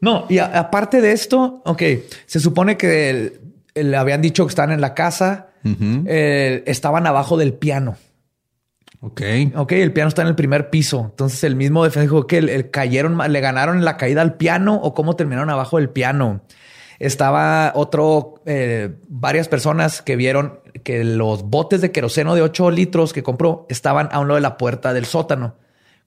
No, 0.00 0.26
y 0.28 0.38
a- 0.38 0.58
aparte 0.58 1.00
de 1.00 1.12
esto, 1.12 1.62
ok, 1.64 1.82
se 2.26 2.40
supone 2.40 2.76
que 2.76 3.10
el- 3.10 3.40
el- 3.74 3.90
le 3.90 3.96
habían 3.96 4.20
dicho 4.22 4.44
que 4.44 4.50
estaban 4.50 4.72
en 4.72 4.80
la 4.80 4.94
casa, 4.94 5.48
eh, 6.06 6.62
estaban 6.66 7.06
abajo 7.06 7.36
del 7.36 7.54
piano. 7.54 7.96
ok. 9.00 9.20
Ok, 9.56 9.72
el 9.72 9.92
piano 9.92 10.08
está 10.08 10.22
en 10.22 10.28
el 10.28 10.34
primer 10.36 10.70
piso. 10.70 11.06
Entonces 11.10 11.42
el 11.44 11.56
mismo 11.56 11.82
defensor 11.82 12.02
dijo 12.10 12.26
que 12.26 12.38
el, 12.38 12.48
el 12.48 12.70
cayeron, 12.70 13.18
le 13.32 13.40
ganaron 13.40 13.78
en 13.78 13.84
la 13.84 13.96
caída 13.96 14.22
al 14.22 14.34
piano 14.36 14.76
o 14.76 14.94
cómo 14.94 15.16
terminaron 15.16 15.50
abajo 15.50 15.78
del 15.78 15.88
piano. 15.90 16.42
Estaba 16.98 17.72
otro, 17.74 18.34
eh, 18.46 18.96
varias 19.08 19.48
personas 19.48 20.02
que 20.02 20.16
vieron 20.16 20.60
que 20.84 21.04
los 21.04 21.42
botes 21.44 21.80
de 21.80 21.92
queroseno 21.92 22.34
de 22.34 22.42
8 22.42 22.70
litros 22.70 23.12
que 23.12 23.22
compró 23.22 23.66
estaban 23.68 24.08
a 24.12 24.20
un 24.20 24.28
lado 24.28 24.36
de 24.36 24.40
la 24.42 24.56
puerta 24.56 24.92
del 24.92 25.04
sótano. 25.06 25.56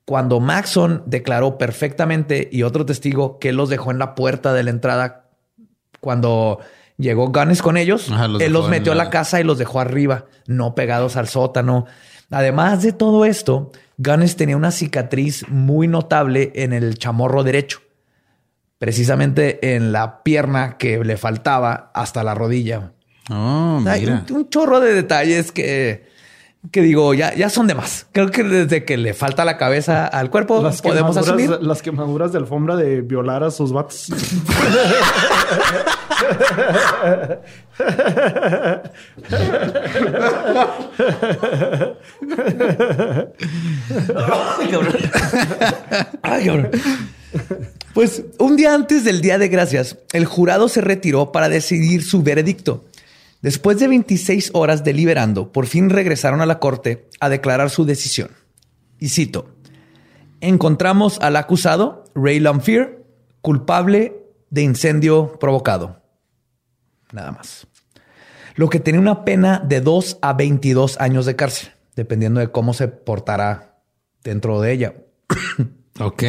Cuando 0.06 0.40
Maxon 0.40 1.04
declaró 1.06 1.58
perfectamente 1.60 2.50
y 2.52 2.64
otro 2.64 2.86
testigo 2.86 3.38
que 3.40 3.54
los 3.54 3.70
dejó 3.70 3.92
en 3.92 4.00
la 4.00 4.16
puerta 4.16 4.54
de 4.54 4.64
la 4.64 4.72
entrada 4.72 5.26
cuando 6.00 6.60
llegó 6.98 7.28
Gunness 7.30 7.62
con 7.62 7.78
ellos, 7.78 8.10
Ajá, 8.12 8.28
los 8.28 8.42
él 8.42 8.52
los 8.54 8.70
metió 8.70 8.92
a 8.92 8.96
la- 8.96 9.06
la 9.06 9.10
casa 9.10 9.40
y 9.40 9.44
los 9.44 9.58
dejó 9.58 9.80
arriba, 9.80 10.26
no 10.48 10.76
pegados 10.76 11.16
al 11.18 11.28
sótano. 11.28 11.86
Además 12.32 12.82
de 12.84 12.92
todo 12.94 13.26
esto, 13.26 13.72
Gunness 13.98 14.36
tenía 14.36 14.58
una 14.58 14.72
cicatriz 14.72 15.48
muy 15.50 15.88
notable 15.88 16.52
en 16.56 16.74
el 16.74 16.98
chamorro 16.98 17.44
derecho, 17.44 17.80
precisamente 18.80 19.76
en 19.76 19.92
la 19.92 20.24
pierna 20.24 20.78
que 20.78 21.04
le 21.04 21.18
faltaba 21.18 21.92
hasta 21.94 22.24
la 22.24 22.34
rodilla. 22.34 22.94
Oh, 23.30 23.84
Hay 23.88 24.02
mira. 24.02 24.24
un, 24.30 24.36
un 24.38 24.50
chorro 24.50 24.80
de 24.80 24.94
detalles 24.96 25.52
que, 25.52 26.08
que 26.72 26.82
digo, 26.82 27.14
ya, 27.14 27.34
ya 27.36 27.50
son 27.50 27.68
de 27.68 27.76
más. 27.76 28.08
Creo 28.12 28.32
que 28.32 28.44
desde 28.44 28.86
que 28.86 28.98
le 28.98 29.14
falta 29.14 29.46
la 29.46 29.58
cabeza 29.58 30.08
al 30.08 30.30
cuerpo, 30.32 30.64
Las 30.64 30.82
podemos 30.82 31.16
asumir. 31.16 31.50
las 31.62 31.82
quemaduras 31.84 32.32
de 32.32 32.40
alfombra 32.40 32.76
de 32.76 33.02
violar 33.02 33.44
a 33.44 33.52
sus 33.52 33.72
vatos. 33.72 34.08
Ay, 46.24 46.46
cabrón. 46.46 46.70
Pues 48.00 48.24
un 48.38 48.56
día 48.56 48.74
antes 48.76 49.04
del 49.04 49.20
Día 49.20 49.38
de 49.38 49.50
Gracias, 49.50 49.98
el 50.14 50.24
jurado 50.24 50.70
se 50.70 50.80
retiró 50.80 51.34
para 51.34 51.50
decidir 51.50 52.02
su 52.02 52.24
veredicto. 52.24 52.86
Después 53.42 53.78
de 53.78 53.90
26 53.90 54.52
horas 54.54 54.86
deliberando, 54.86 55.52
por 55.52 55.68
fin 55.68 55.90
regresaron 55.90 56.40
a 56.40 56.46
la 56.46 56.60
corte 56.60 57.10
a 57.20 57.28
declarar 57.28 57.70
su 57.70 57.84
decisión. 57.84 58.32
Y 59.00 59.10
cito, 59.10 59.54
encontramos 60.40 61.20
al 61.20 61.36
acusado, 61.36 62.06
Ray 62.16 62.40
Lamphere, 62.40 63.04
culpable 63.42 64.16
de 64.50 64.62
incendio 64.62 65.38
provocado. 65.38 66.02
Nada 67.12 67.34
más. 67.34 67.68
Lo 68.56 68.70
que 68.70 68.80
tenía 68.80 69.02
una 69.02 69.26
pena 69.26 69.60
de 69.60 69.82
2 69.82 70.20
a 70.22 70.32
22 70.32 71.02
años 71.02 71.26
de 71.26 71.36
cárcel, 71.36 71.72
dependiendo 71.98 72.40
de 72.40 72.50
cómo 72.50 72.74
se 72.74 72.88
portará 72.88 73.82
dentro 74.24 74.62
de 74.62 74.72
ella. 74.72 74.94
Ok. 76.00 76.24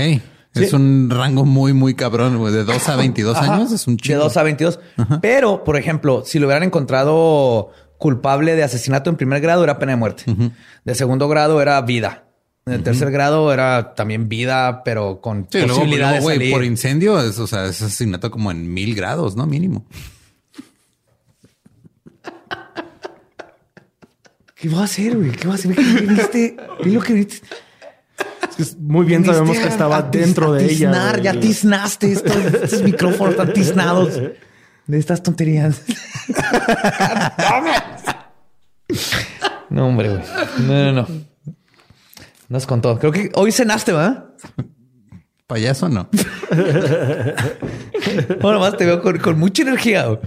Es 0.54 0.72
un 0.72 1.08
rango 1.10 1.44
muy, 1.44 1.72
muy 1.72 1.94
cabrón, 1.94 2.38
güey. 2.38 2.52
De 2.52 2.64
2 2.64 2.88
a 2.88 2.96
22 2.96 3.36
Ajá. 3.36 3.54
años 3.54 3.72
es 3.72 3.86
un 3.86 3.96
De 3.96 4.02
chido. 4.02 4.20
2 4.24 4.36
a 4.36 4.42
22. 4.42 4.80
Pero, 5.22 5.62
por 5.64 5.76
ejemplo, 5.76 6.22
si 6.26 6.38
lo 6.38 6.46
hubieran 6.46 6.64
encontrado 6.64 7.70
culpable 7.98 8.56
de 8.56 8.62
asesinato 8.64 9.10
en 9.10 9.16
primer 9.16 9.40
grado 9.40 9.62
era 9.62 9.78
pena 9.78 9.92
de 9.92 9.96
muerte. 9.96 10.24
De 10.84 10.94
segundo 10.94 11.28
grado 11.28 11.60
era 11.62 11.80
vida. 11.82 12.24
De 12.66 12.78
tercer 12.78 13.10
grado 13.10 13.52
era 13.52 13.94
también 13.94 14.28
vida, 14.28 14.82
pero 14.84 15.20
con 15.20 15.46
Sí, 15.50 15.58
luego, 15.58 15.74
posibilidad 15.74 16.10
luego, 16.10 16.16
de 16.16 16.22
güey, 16.22 16.36
salir. 16.38 16.52
por 16.52 16.64
incendio, 16.64 17.20
es, 17.20 17.38
o 17.38 17.46
sea, 17.46 17.64
es 17.66 17.80
asesinato 17.82 18.30
como 18.30 18.50
en 18.50 18.72
mil 18.72 18.94
grados, 18.94 19.34
¿no? 19.36 19.46
Mínimo. 19.46 19.84
¿Qué 24.54 24.68
va 24.68 24.80
a 24.82 24.84
hacer, 24.84 25.16
güey? 25.16 25.30
¿Qué 25.32 25.46
va 25.48 25.54
a 25.54 25.56
hacer? 25.56 25.74
¿Qué 25.74 25.82
viniste? 25.82 26.56
Ve 26.84 26.90
lo 26.90 27.00
que 27.00 27.12
viniste. 27.14 27.40
Muy 28.78 29.06
bien 29.06 29.22
Viniste 29.22 29.38
sabemos 29.38 29.58
que 29.58 29.68
estaba 29.68 29.96
a 29.98 30.02
dentro 30.02 30.52
a 30.52 30.56
de 30.56 30.64
ella. 30.64 30.70
tiznar, 30.90 31.10
güey. 31.20 31.22
Ya 31.24 31.40
tiznaste 31.40 32.12
estos, 32.12 32.36
estos 32.36 32.82
micrófonos 32.82 33.32
están 33.32 33.52
tiznados 33.52 34.20
de 34.86 34.98
estas 34.98 35.22
tonterías. 35.22 35.82
no, 39.70 39.86
hombre, 39.88 40.08
güey. 40.10 40.22
No, 40.66 40.92
no, 40.92 40.92
no. 40.92 41.06
Nos 42.48 42.66
contó. 42.66 42.98
Creo 42.98 43.12
que 43.12 43.30
hoy 43.34 43.52
cenaste, 43.52 43.92
¿verdad? 43.92 44.24
Payaso 45.46 45.88
no. 45.88 46.08
Bueno, 48.40 48.60
más 48.60 48.76
te 48.76 48.86
veo 48.86 49.00
con, 49.02 49.18
con 49.18 49.38
mucha 49.38 49.62
energía. 49.62 50.06
güey. 50.06 50.18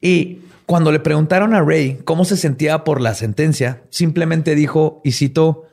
Y 0.00 0.38
cuando 0.66 0.90
le 0.92 1.00
preguntaron 1.00 1.54
a 1.54 1.60
Ray 1.62 1.98
cómo 2.04 2.24
se 2.24 2.36
sentía 2.36 2.84
por 2.84 3.00
la 3.00 3.14
sentencia, 3.14 3.82
simplemente 3.90 4.54
dijo, 4.54 5.00
y 5.04 5.12
cito, 5.12 5.67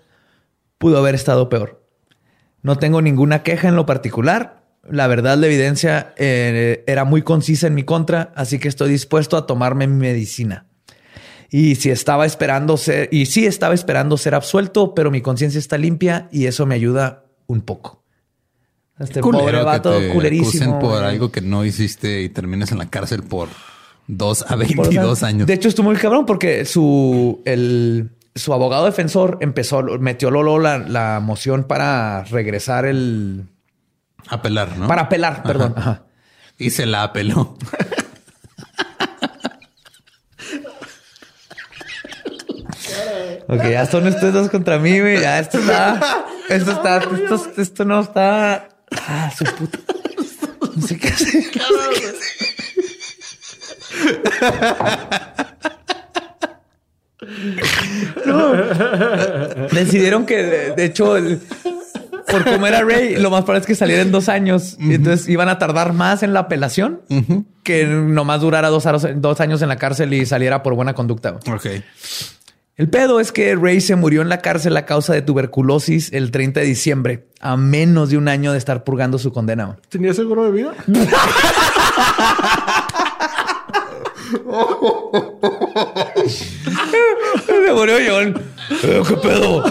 pudo 0.78 0.98
haber 0.98 1.16
estado 1.16 1.50
peor. 1.50 1.84
No 2.62 2.78
tengo 2.78 3.02
ninguna 3.02 3.44
queja 3.44 3.68
en 3.68 3.76
lo 3.76 3.86
particular. 3.86 4.64
La 4.90 5.08
verdad, 5.08 5.38
la 5.38 5.48
evidencia 5.48 6.14
eh, 6.18 6.84
era 6.88 7.06
muy 7.06 7.22
concisa 7.24 7.68
en 7.68 7.76
mi 7.76 7.84
contra, 7.84 8.32
así 8.36 8.60
que 8.60 8.68
estoy 8.68 8.90
dispuesto 8.90 9.38
a 9.38 9.48
tomarme 9.48 9.88
mi 9.88 9.96
medicina. 9.98 10.68
Y 11.50 11.76
si 11.76 11.90
estaba 11.92 12.26
esperando 12.26 12.76
ser, 12.78 13.08
y 13.12 13.28
sí 13.28 13.46
estaba 13.46 13.74
esperando 13.74 14.18
ser 14.18 14.36
absuelto, 14.36 14.94
pero 14.94 15.12
mi 15.12 15.22
conciencia 15.22 15.60
está 15.60 15.78
limpia 15.78 16.28
y 16.32 16.46
eso 16.48 16.66
me 16.66 16.76
ayuda 16.76 17.26
un 17.48 17.62
poco. 17.62 18.04
Este 19.00 19.22
pobre 19.22 19.40
Culero 19.40 19.60
que 19.60 19.64
vato 19.66 19.98
te 20.00 20.10
culerísimo. 20.10 20.80
por 20.80 21.00
güey. 21.00 21.04
algo 21.04 21.32
que 21.32 21.42
no 21.42 21.66
hiciste 21.66 22.22
y 22.22 22.30
termines 22.30 22.72
en 22.72 22.78
la 22.78 22.90
cárcel 22.90 23.24
por 23.24 23.50
dos 24.08 24.44
a 24.44 24.50
Por 24.50 24.60
22 24.60 25.20
una- 25.20 25.28
años. 25.28 25.48
De 25.48 25.54
hecho, 25.54 25.68
estuvo 25.68 25.88
muy 25.88 25.98
cabrón 25.98 26.26
porque 26.26 26.64
su, 26.66 27.42
el, 27.46 28.12
su 28.36 28.54
abogado 28.54 28.86
defensor 28.86 29.38
empezó, 29.42 29.82
metió 29.82 30.30
Lolo 30.30 30.60
la, 30.60 30.78
la 30.78 31.20
moción 31.22 31.64
para 31.64 32.24
regresar 32.26 32.86
el. 32.86 33.48
apelar, 34.28 34.78
¿no? 34.78 34.88
Para 34.88 35.04
apelar, 35.04 35.42
perdón. 35.44 35.74
Ajá. 35.78 36.04
Y 36.58 36.70
se 36.70 36.86
la 36.86 37.04
apeló. 37.04 37.58
Ok, 43.48 43.64
ya 43.70 43.86
son 43.86 44.08
ustedes 44.08 44.34
dos 44.34 44.50
contra 44.50 44.80
mí, 44.80 45.00
güey. 45.00 45.22
Ya 45.22 45.40
esto 45.40 45.60
está. 45.60 46.26
Esto 46.50 46.72
está. 46.72 46.98
Esto, 46.98 47.52
esto 47.58 47.86
no 47.86 48.00
está. 48.02 48.70
Ah, 49.08 49.32
su 49.38 49.46
puta. 49.46 49.80
No 50.76 50.82
sé 50.88 50.98
qué 50.98 51.08
hacer. 51.10 51.28
No 51.36 51.42
sé 51.94 52.00
qué 52.00 52.06
hacer. 52.08 52.46
No. 58.26 58.45
Decidieron 59.72 60.26
que, 60.26 60.44
de, 60.44 60.72
de 60.72 60.86
hecho, 60.86 61.18
el- 61.18 61.40
por 62.28 62.44
cómo 62.44 62.66
era 62.68 62.82
Ray, 62.82 63.18
lo 63.18 63.30
más 63.30 63.44
probable 63.44 63.62
es 63.62 63.68
que 63.68 63.76
saliera 63.76 64.02
en 64.02 64.12
dos 64.12 64.30
años. 64.30 64.78
Y 64.80 64.96
entonces 64.96 65.30
iban 65.30 65.48
a 65.48 65.58
tardar 65.60 65.94
más 65.94 66.24
en 66.24 66.34
la 66.34 66.42
apelación 66.42 67.02
que 67.64 67.86
nomás 67.86 68.42
durara 68.42 68.70
dos, 68.70 68.86
años 69.40 69.62
en 69.62 69.70
la 69.70 69.78
cárcel 69.78 70.14
y 70.14 70.26
saliera 70.26 70.64
por 70.64 70.74
buena 70.76 70.94
conducta. 70.94 71.38
Ok. 71.52 71.68
El 72.78 72.90
pedo 72.90 73.22
es 73.22 73.32
que 73.32 73.56
Ray 73.56 73.80
se 73.80 73.96
murió 73.96 74.22
en 74.22 74.28
la 74.28 74.40
cárcel 74.40 74.76
a 74.76 74.86
causa 74.86 75.14
de 75.14 75.22
tuberculosis 75.22 76.12
el 76.12 76.30
30 76.32 76.60
de 76.60 76.66
diciembre, 76.66 77.28
a 77.40 77.56
menos 77.56 78.10
de 78.10 78.18
un 78.18 78.28
año 78.28 78.52
de 78.52 78.58
estar 78.58 78.84
purgando 78.84 79.18
su 79.18 79.32
condena. 79.32 79.78
¿Tenía 79.88 80.14
seguro 80.14 80.44
de 80.44 80.52
vida? 80.52 80.74
Se 87.46 87.74
murió 87.74 87.96
John. 88.08 88.42
¿Qué 88.82 89.18
pedo? 89.22 89.64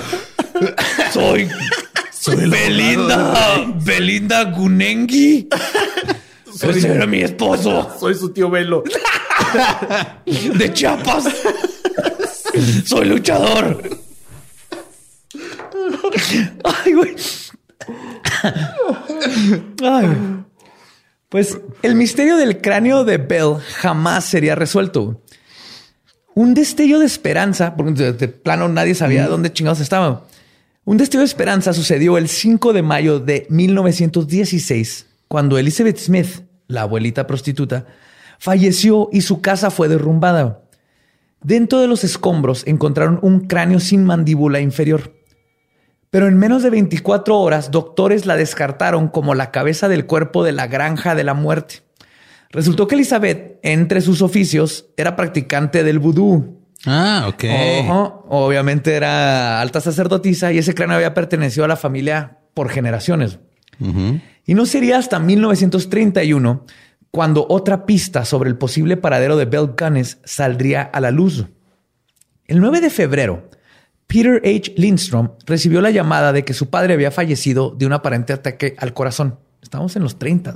Soy. 1.13 1.49
Soy 2.11 2.49
Belinda. 2.49 3.67
Belinda 3.85 4.45
Gunengi. 4.45 5.49
Ese 6.63 6.89
era 6.89 7.05
mi 7.07 7.21
esposo 7.21 7.91
Soy 7.99 8.15
su 8.15 8.31
tío 8.33 8.49
Velo. 8.49 8.85
de 10.27 10.73
Chiapas. 10.73 11.25
Soy 12.87 13.07
luchador. 13.07 13.83
Ay, 16.65 16.93
güey. 16.93 17.17
Ay, 19.83 20.07
güey. 20.07 20.45
Pues 21.29 21.59
el 21.83 21.95
misterio 21.95 22.37
del 22.37 22.61
cráneo 22.61 23.05
de 23.05 23.19
Bell 23.19 23.57
jamás 23.81 24.25
sería 24.25 24.55
resuelto. 24.55 25.21
Un 26.35 26.55
destello 26.55 26.99
de 26.99 27.07
esperanza, 27.07 27.77
porque 27.77 27.93
de, 27.93 28.13
de 28.13 28.29
plano 28.29 28.69
nadie 28.69 28.95
sabía 28.95 29.29
dónde 29.29 29.53
chingados 29.53 29.81
estaba. 29.81 30.27
Un 30.85 30.97
destello 30.99 31.21
de 31.21 31.27
esperanza 31.27 31.73
sucedió 31.73 32.19
el 32.19 32.29
5 32.29 32.73
de 32.73 32.83
mayo 32.83 33.19
de 33.19 33.47
1916, 33.49 35.07
cuando 35.29 35.57
Elizabeth 35.57 35.99
Smith, 35.99 36.43
la 36.67 36.83
abuelita 36.83 37.27
prostituta, 37.27 37.87
falleció 38.39 39.09
y 39.11 39.23
su 39.23 39.41
casa 39.41 39.71
fue 39.71 39.89
derrumbada. 39.89 40.61
Dentro 41.43 41.81
de 41.81 41.87
los 41.87 42.05
escombros 42.05 42.67
encontraron 42.67 43.19
un 43.23 43.47
cráneo 43.47 43.81
sin 43.81 44.05
mandíbula 44.05 44.61
inferior. 44.61 45.15
Pero 46.15 46.29
en 46.29 46.39
menos 46.39 46.63
de 46.63 46.71
24 46.71 47.37
horas, 47.37 47.73
doctores 47.73 48.25
la 48.25 48.37
descartaron 48.37 49.09
como 49.09 49.35
la 49.35 49.51
cabeza 49.51 49.89
del 49.89 50.07
cuerpo 50.07 50.45
de 50.45 50.53
la 50.53 50.69
granja 50.69 51.17
de 51.17 51.25
la 51.25 51.35
muerte. 51.35 51.83
Resultó 52.51 52.87
que 52.87 52.95
Elizabeth, 52.95 53.59
entre 53.65 54.01
sus 54.01 54.23
oficios, 54.23 54.87
era 54.97 55.17
practicante 55.17 55.83
del 55.83 55.99
vudú. 55.99 56.61
Ah, 56.87 57.25
ok. 57.27 57.45
Ajá. 57.47 58.15
Obviamente 58.29 58.95
era 58.95 59.61
alta 59.61 59.81
sacerdotisa 59.81 60.53
y 60.53 60.59
ese 60.59 60.73
cráneo 60.73 60.95
había 60.95 61.15
pertenecido 61.15 61.65
a 61.65 61.69
la 61.69 61.75
familia 61.75 62.39
por 62.55 62.69
generaciones. 62.69 63.41
Y 64.47 64.55
no 64.55 64.67
sería 64.67 64.99
hasta 64.99 65.19
1931 65.19 66.65
cuando 67.11 67.45
otra 67.49 67.87
pista 67.87 68.25
sobre 68.25 68.51
el 68.51 68.57
posible 68.57 68.97
paradero 68.97 69.37
de 69.37 69.47
Bell 69.47 69.75
Gunness 69.77 70.19
saldría 70.23 70.83
a 70.83 71.01
la 71.01 71.11
luz. 71.11 71.47
El 72.47 72.61
9 72.61 72.81
de 72.81 72.91
febrero, 72.91 73.51
Peter 74.15 74.41
H. 74.45 74.75
Lindstrom 74.77 75.31
recibió 75.45 75.81
la 75.81 75.91
llamada 75.91 76.33
de 76.33 76.45
que 76.45 76.55
su 76.55 76.71
padre 76.71 76.95
había 76.95 77.11
fallecido 77.11 77.75
de 77.77 77.85
un 77.85 77.95
aparente 77.95 78.33
ataque 78.33 78.77
al 78.79 78.95
corazón. 78.95 79.41
Estamos 79.61 79.97
en 79.97 80.05
los 80.05 80.21
30. 80.21 80.55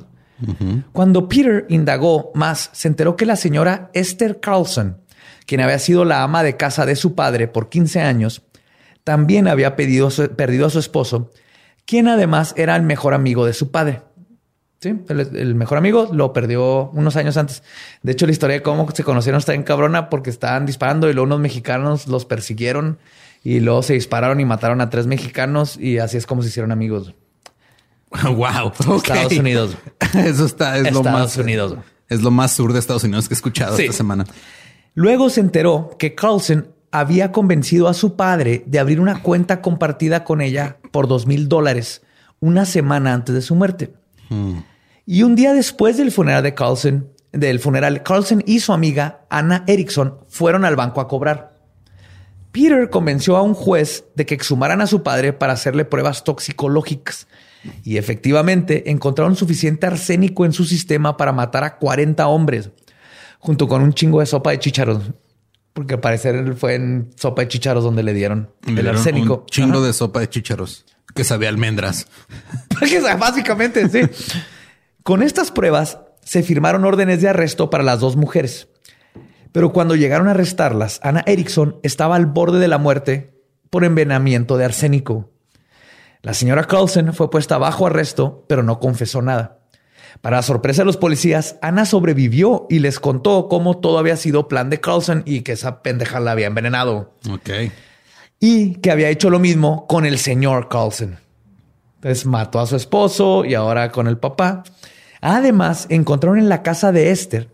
Cuando 0.92 1.28
Peter 1.28 1.66
indagó 1.68 2.30
más, 2.36 2.70
se 2.72 2.86
enteró 2.86 3.16
que 3.16 3.26
la 3.26 3.34
señora 3.34 3.90
Esther 3.94 4.38
Carlson, 4.38 4.98
quien 5.44 5.61
había 5.61 5.80
sido 5.80 6.04
la 6.04 6.22
ama 6.22 6.44
de 6.44 6.56
casa 6.56 6.86
de 6.86 6.94
su 6.94 7.16
padre 7.16 7.48
por 7.48 7.68
15 7.68 8.00
años, 8.00 8.42
también 9.02 9.48
había 9.48 9.74
pedido 9.74 10.09
perdido 10.36 10.68
a 10.68 10.70
su 10.70 10.78
esposo, 10.78 11.32
quien 11.84 12.06
además 12.06 12.54
era 12.56 12.76
el 12.76 12.84
mejor 12.84 13.12
amigo 13.12 13.44
de 13.44 13.54
su 13.54 13.72
padre. 13.72 14.02
Sí, 14.80 14.94
el, 15.09 15.18
el 15.18 15.56
mejor 15.56 15.78
amigo 15.78 16.09
lo 16.12 16.32
perdió 16.32 16.90
unos 16.90 17.16
años 17.16 17.36
antes. 17.36 17.64
De 18.04 18.12
hecho, 18.12 18.26
la 18.26 18.30
historia 18.30 18.54
de 18.54 18.62
cómo 18.62 18.88
se 18.94 19.02
conocieron 19.02 19.40
está 19.40 19.54
en 19.54 19.64
cabrona 19.64 20.11
porque 20.11 20.30
estaban 20.30 20.64
disparando 20.64 21.11
y 21.11 21.12
luego 21.12 21.26
unos 21.26 21.40
mexicanos 21.40 22.06
los 22.06 22.24
persiguieron 22.24 22.98
y 23.45 23.61
luego 23.61 23.82
se 23.82 23.95
dispararon 23.95 24.41
y 24.41 24.45
mataron 24.45 24.80
a 24.80 24.91
tres 24.91 25.07
mexicanos 25.07 25.76
y 25.78 25.99
así 25.99 26.16
es 26.16 26.26
como 26.26 26.43
se 26.43 26.49
hicieron 26.49 26.72
amigos. 26.72 27.14
wow. 28.24 28.72
Estados 28.97 29.32
Unidos. 29.32 29.76
Eso 30.14 30.47
está, 30.47 30.76
es 30.76 30.84
lo 30.93 30.99
Estados 31.01 31.05
más. 31.12 31.36
Unidos. 31.36 31.76
Es 32.09 32.22
lo 32.22 32.30
más 32.30 32.53
sur 32.53 32.72
de 32.72 32.78
Estados 32.78 33.05
Unidos 33.05 33.28
que 33.28 33.34
he 33.34 33.36
escuchado 33.36 33.76
Sí. 33.76 33.82
esta 33.84 33.97
semana. 33.97 34.24
Luego 34.95 35.28
se 35.30 35.41
enteró 35.41 35.91
que 35.99 36.14
Carlson 36.14 36.68
había 36.91 37.32
convencido 37.32 37.86
a 37.89 37.95
su 37.95 38.16
padre 38.16 38.64
de 38.66 38.78
abrir 38.78 38.99
una 39.01 39.22
cuenta 39.22 39.61
compartida 39.61 40.24
con 40.24 40.41
ella 40.41 40.78
por 40.91 41.07
dos 41.07 41.26
mil 41.26 41.49
dólares 41.49 42.03
una 42.41 42.64
semana 42.64 43.12
antes 43.12 43.34
de 43.34 43.43
su 43.43 43.55
muerte. 43.55 43.93
Y 45.07 45.22
un 45.22 45.36
día 45.36 45.53
después 45.53 45.97
del 45.99 46.11
funeral 46.12 46.43
de 46.43 46.55
Carlson, 46.55 47.09
del 47.32 47.61
funeral, 47.61 48.03
Carlson 48.03 48.43
y 48.47 48.61
su 48.61 48.72
amiga 48.72 49.20
Anna 49.28 49.64
Erickson 49.66 50.18
fueron 50.28 50.64
al 50.64 50.76
banco 50.76 51.01
a 51.01 51.09
cobrar. 51.09 51.57
Peter 52.59 52.90
convenció 52.90 53.36
a 53.36 53.42
un 53.42 53.54
juez 53.54 54.04
de 54.14 54.26
que 54.26 54.34
exhumaran 54.34 54.80
a 54.80 54.86
su 54.86 55.02
padre 55.02 55.32
para 55.32 55.52
hacerle 55.52 55.84
pruebas 55.84 56.24
toxicológicas. 56.24 57.28
Y 57.84 57.98
efectivamente 57.98 58.90
encontraron 58.90 59.36
suficiente 59.36 59.86
arsénico 59.86 60.44
en 60.44 60.52
su 60.52 60.64
sistema 60.64 61.16
para 61.16 61.32
matar 61.32 61.64
a 61.64 61.76
40 61.76 62.26
hombres, 62.26 62.70
junto 63.38 63.68
con 63.68 63.82
un 63.82 63.92
chingo 63.92 64.20
de 64.20 64.26
sopa 64.26 64.50
de 64.50 64.59
chícharos. 64.59 65.02
Porque 65.72 65.94
al 65.94 66.00
parecer 66.00 66.54
fue 66.54 66.74
en 66.74 67.11
sopa 67.16 67.42
de 67.42 67.48
chícharos 67.48 67.84
donde 67.84 68.02
le 68.02 68.12
dieron 68.14 68.50
Le 68.66 68.80
el 68.80 68.88
arsénico. 68.88 69.40
Un 69.40 69.46
chingo 69.46 69.78
Ajá. 69.78 69.86
de 69.86 69.92
sopa 69.92 70.20
de 70.20 70.28
chícharos 70.28 70.84
que 71.14 71.24
sabía 71.24 71.48
almendras. 71.48 72.06
Básicamente, 73.18 73.88
sí. 73.88 74.00
Con 75.02 75.22
estas 75.22 75.50
pruebas 75.50 75.98
se 76.22 76.42
firmaron 76.42 76.84
órdenes 76.84 77.22
de 77.22 77.28
arresto 77.28 77.70
para 77.70 77.82
las 77.84 78.00
dos 78.00 78.16
mujeres. 78.16 78.68
Pero 79.53 79.72
cuando 79.72 79.96
llegaron 79.96 80.28
a 80.28 80.32
arrestarlas, 80.32 81.01
Ana 81.03 81.22
Erickson 81.26 81.78
estaba 81.82 82.16
al 82.16 82.26
borde 82.26 82.59
de 82.59 82.68
la 82.68 82.78
muerte 82.78 83.34
por 83.70 83.84
envenenamiento 83.84 84.57
de 84.57 84.64
arsénico. 84.64 85.30
La 86.22 86.34
señora 86.34 86.64
Carlson 86.64 87.14
fue 87.14 87.30
puesta 87.30 87.59
bajo 87.59 87.86
arresto, 87.86 88.44
pero 88.49 88.62
no 88.62 88.80
confesó 88.80 89.22
nada. 89.22 89.59
Para 90.20 90.42
sorpresa 90.42 90.82
de 90.82 90.86
los 90.86 90.96
policías, 90.96 91.57
Ana 91.62 91.84
sobrevivió 91.84 92.66
y 92.68 92.80
les 92.80 92.99
contó 92.99 93.49
cómo 93.49 93.78
todo 93.78 93.99
había 93.99 94.16
sido 94.16 94.49
plan 94.49 94.68
de 94.68 94.80
Carlson 94.80 95.22
y 95.26 95.42
que 95.42 95.53
esa 95.53 95.82
pendeja 95.82 96.18
la 96.18 96.32
había 96.32 96.49
envenenado. 96.49 97.14
Ok. 97.30 97.51
Y 98.40 98.76
que 98.76 98.90
había 98.90 99.11
hecho 99.11 99.30
lo 99.30 99.38
mismo 99.38 99.86
con 99.86 100.07
el 100.07 100.18
señor 100.18 100.68
Carlson. 100.68 101.18
Entonces 101.96 102.26
mató 102.26 102.61
a 102.61 102.66
su 102.66 102.76
esposo 102.76 103.44
y 103.44 103.55
ahora 103.55 103.92
con 103.92 104.07
el 104.07 104.18
papá. 104.18 104.64
Además, 105.20 105.86
encontraron 105.88 106.38
en 106.38 106.49
la 106.49 106.62
casa 106.62 106.92
de 106.92 107.11
Esther 107.11 107.49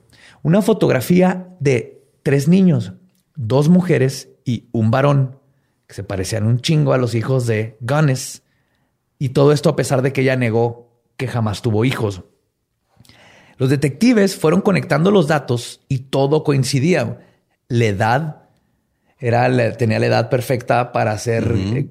una 0.44 0.62
fotografía 0.62 1.48
de 1.58 2.06
tres 2.22 2.46
niños, 2.46 2.92
dos 3.34 3.68
mujeres 3.68 4.28
y 4.44 4.68
un 4.70 4.92
varón, 4.92 5.40
que 5.88 5.94
se 5.94 6.04
parecían 6.04 6.46
un 6.46 6.60
chingo 6.60 6.92
a 6.92 6.98
los 6.98 7.14
hijos 7.16 7.46
de 7.46 7.76
Gunness. 7.80 8.42
Y 9.18 9.30
todo 9.30 9.52
esto 9.52 9.68
a 9.70 9.76
pesar 9.76 10.02
de 10.02 10.12
que 10.12 10.20
ella 10.20 10.36
negó 10.36 11.02
que 11.16 11.26
jamás 11.28 11.62
tuvo 11.62 11.84
hijos. 11.84 12.22
Los 13.56 13.70
detectives 13.70 14.36
fueron 14.36 14.60
conectando 14.60 15.10
los 15.10 15.28
datos 15.28 15.80
y 15.88 15.98
todo 16.10 16.44
coincidía. 16.44 17.20
La 17.68 17.84
edad 17.86 18.42
era, 19.18 19.48
la- 19.48 19.76
tenía 19.76 19.98
la 19.98 20.06
edad 20.06 20.28
perfecta 20.30 20.92
para 20.92 21.16
ser 21.18 21.44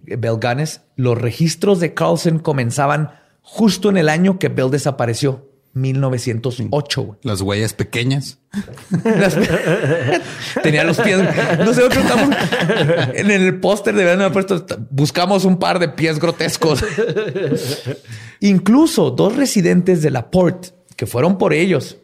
Bell 0.03 0.39
Gunness. 0.41 0.81
Los 0.95 1.17
registros 1.19 1.79
de 1.79 1.93
Carlson 1.93 2.39
comenzaban 2.39 3.11
justo 3.41 3.89
en 3.89 3.97
el 3.97 4.09
año 4.09 4.39
que 4.39 4.49
Bell 4.49 4.71
desapareció, 4.71 5.49
1908. 5.73 7.01
güey. 7.03 7.19
Las 7.23 7.41
huellas 7.41 7.73
pequeñas. 7.73 8.39
Las- 9.03 9.37
Tenía 10.61 10.83
los 10.83 10.99
pies. 10.99 11.19
No 11.59 11.73
sé, 11.73 11.81
preguntamos. 11.89 12.35
En 13.15 13.31
el 13.31 13.59
póster 13.59 13.95
de 13.95 14.09
haber 14.11 14.31
puesto, 14.31 14.65
buscamos 14.91 15.45
un 15.45 15.57
par 15.57 15.79
de 15.79 15.89
pies 15.89 16.19
grotescos. 16.19 16.83
Incluso 18.39 19.11
dos 19.11 19.35
residentes 19.35 20.01
de 20.01 20.11
la 20.11 20.29
Port, 20.29 20.67
que 20.95 21.05
fueron 21.05 21.37
por 21.37 21.53
ellos, 21.53 21.97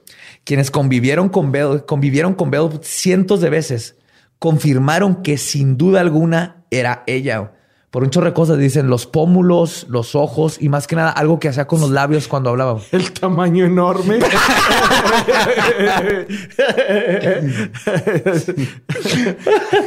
quienes 0.44 0.72
convivieron 0.72 1.30
con 1.30 1.52
Bell, 1.52 1.86
convivieron 1.86 2.34
con 2.34 2.50
Bell 2.50 2.80
cientos 2.82 3.42
de 3.42 3.50
veces, 3.50 3.96
confirmaron 4.40 5.22
que 5.22 5.38
sin 5.38 5.78
duda 5.78 6.02
alguna 6.02 6.64
era 6.72 7.04
ella. 7.08 7.52
Por 7.92 8.04
un 8.04 8.12
chorro 8.12 8.28
de 8.28 8.34
cosas 8.34 8.60
dicen 8.60 8.88
los 8.88 9.08
pómulos, 9.08 9.88
los 9.90 10.14
ojos 10.14 10.58
y 10.62 10.70
más 10.70 10.86
que 10.86 10.96
nada 10.96 11.10
algo 11.10 11.40
que 11.40 11.50
hacía 11.50 11.66
con 11.66 11.82
los 11.82 11.90
labios 11.90 12.28
cuando 12.28 12.52
hablaba. 12.52 12.80
El 12.92 13.12
tamaño 13.12 13.66
enorme. 13.66 14.20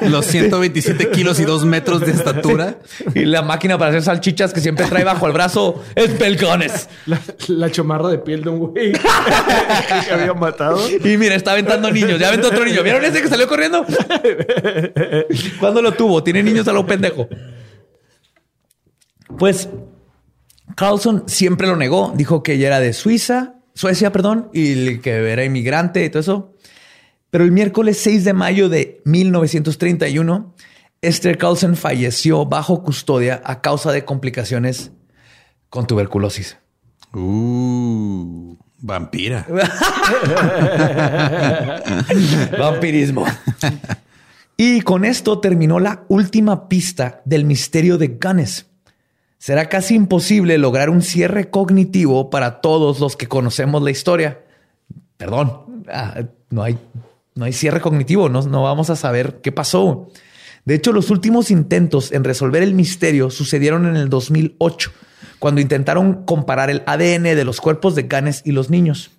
Los 0.09 0.27
127 0.27 1.11
kilos 1.11 1.39
y 1.39 1.45
2 1.45 1.65
metros 1.65 2.01
de 2.01 2.11
estatura. 2.11 2.79
Y 3.15 3.25
la 3.25 3.43
máquina 3.43 3.79
para 3.79 3.91
hacer 3.91 4.03
salchichas 4.03 4.53
que 4.53 4.61
siempre 4.61 4.87
trae 4.87 5.05
bajo 5.05 5.29
el 5.29 5.33
brazo 5.33 5.81
es 5.95 6.11
Pelcones. 6.11 6.89
La, 7.07 7.21
la 7.49 7.71
chamarra 7.71 8.09
de 8.09 8.19
piel 8.19 8.43
de 8.43 8.51
un 8.51 8.59
güey 8.59 8.93
que 10.07 10.13
había 10.13 10.35
matado. 10.35 10.81
Y 10.91 11.17
mira, 11.17 11.37
está 11.37 11.53
aventando 11.53 11.89
niños. 11.91 12.19
Ya 12.19 12.29
aventó 12.29 12.49
otro 12.49 12.65
niño. 12.65 12.83
¿Vieron 12.83 13.05
ese 13.05 13.23
que 13.23 13.29
salió 13.29 13.47
corriendo? 13.47 13.87
¿Cuándo 15.61 15.81
lo 15.83 15.93
tuvo? 15.93 16.23
Tiene 16.25 16.43
niños 16.43 16.67
a 16.67 16.73
lo 16.73 16.85
pendejo. 16.85 17.29
Pues 19.39 19.69
Carlson 20.77 21.25
siempre 21.27 21.67
lo 21.67 21.77
negó. 21.77 22.13
Dijo 22.17 22.43
que 22.43 22.55
ella 22.55 22.69
era 22.69 22.81
de 22.81 22.93
Suiza, 22.93 23.55
Suecia, 23.75 24.13
perdón, 24.13 24.51
y 24.53 24.99
que 24.99 25.33
era 25.33 25.45
inmigrante 25.45 26.05
y 26.05 26.11
todo 26.11 26.21
eso. 26.21 26.55
Pero 27.31 27.45
el 27.45 27.53
miércoles 27.53 27.99
6 27.99 28.25
de 28.25 28.33
mayo 28.35 28.69
de 28.69 29.01
1931, 29.05 30.55
Esther 31.01 31.39
Carlson 31.39 31.77
falleció 31.77 32.45
bajo 32.45 32.83
custodia 32.83 33.41
a 33.45 33.63
causa 33.63 33.91
de 33.91 34.05
complicaciones 34.05 34.93
con 35.71 35.87
tuberculosis. 35.87 36.59
Uh, 37.15 38.57
vampira. 38.79 39.47
Vampirismo. 42.59 43.25
Y 44.57 44.83
con 44.83 45.05
esto 45.05 45.41
terminó 45.41 45.81
la 45.81 46.05
última 46.09 46.69
pista 46.69 47.23
del 47.25 47.45
misterio 47.45 47.99
de 47.99 48.19
Gunness. 48.23 48.67
Será 49.43 49.69
casi 49.69 49.97
imposible 49.97 50.57
lograr 50.57 50.89
un 50.89 51.03
cierre 51.03 51.51
cognitivo 51.51 52.31
para 52.31 52.61
todos 52.61 53.01
los 53.01 53.17
que 53.17 53.27
conocemos 53.27 53.83
la 53.83 53.91
historia. 53.91 54.45
Perdón, 55.17 55.83
ah, 55.89 56.23
no 56.51 56.63
hay, 56.63 56.79
no 57.35 57.45
hay 57.45 57.53
cierre 57.53 57.81
cognitivo, 57.81 58.29
no, 58.29 58.43
no 58.43 58.63
vamos 58.63 58.89
a 58.89 58.95
saber 58.95 59.41
qué 59.43 59.51
pasó. 59.51 60.07
De 60.65 60.77
hecho, 60.77 60.93
los 60.93 61.11
últimos 61.11 61.51
intentos 61.51 62.13
en 62.13 62.23
resolver 62.23 62.63
el 62.63 62.73
misterio 62.75 63.31
sucedieron 63.31 63.85
en 63.87 63.97
el 63.97 64.09
2008, 64.09 64.93
cuando 65.41 65.61
intentaron 65.61 66.25
comparar 66.25 66.71
el 66.71 66.85
ADN 66.87 67.25
de 67.25 67.45
los 67.45 67.61
cuerpos 67.61 67.97
de 67.97 68.05
Gunness 68.05 68.43
y 68.45 68.53
los 68.53 68.71
niños. 68.71 69.11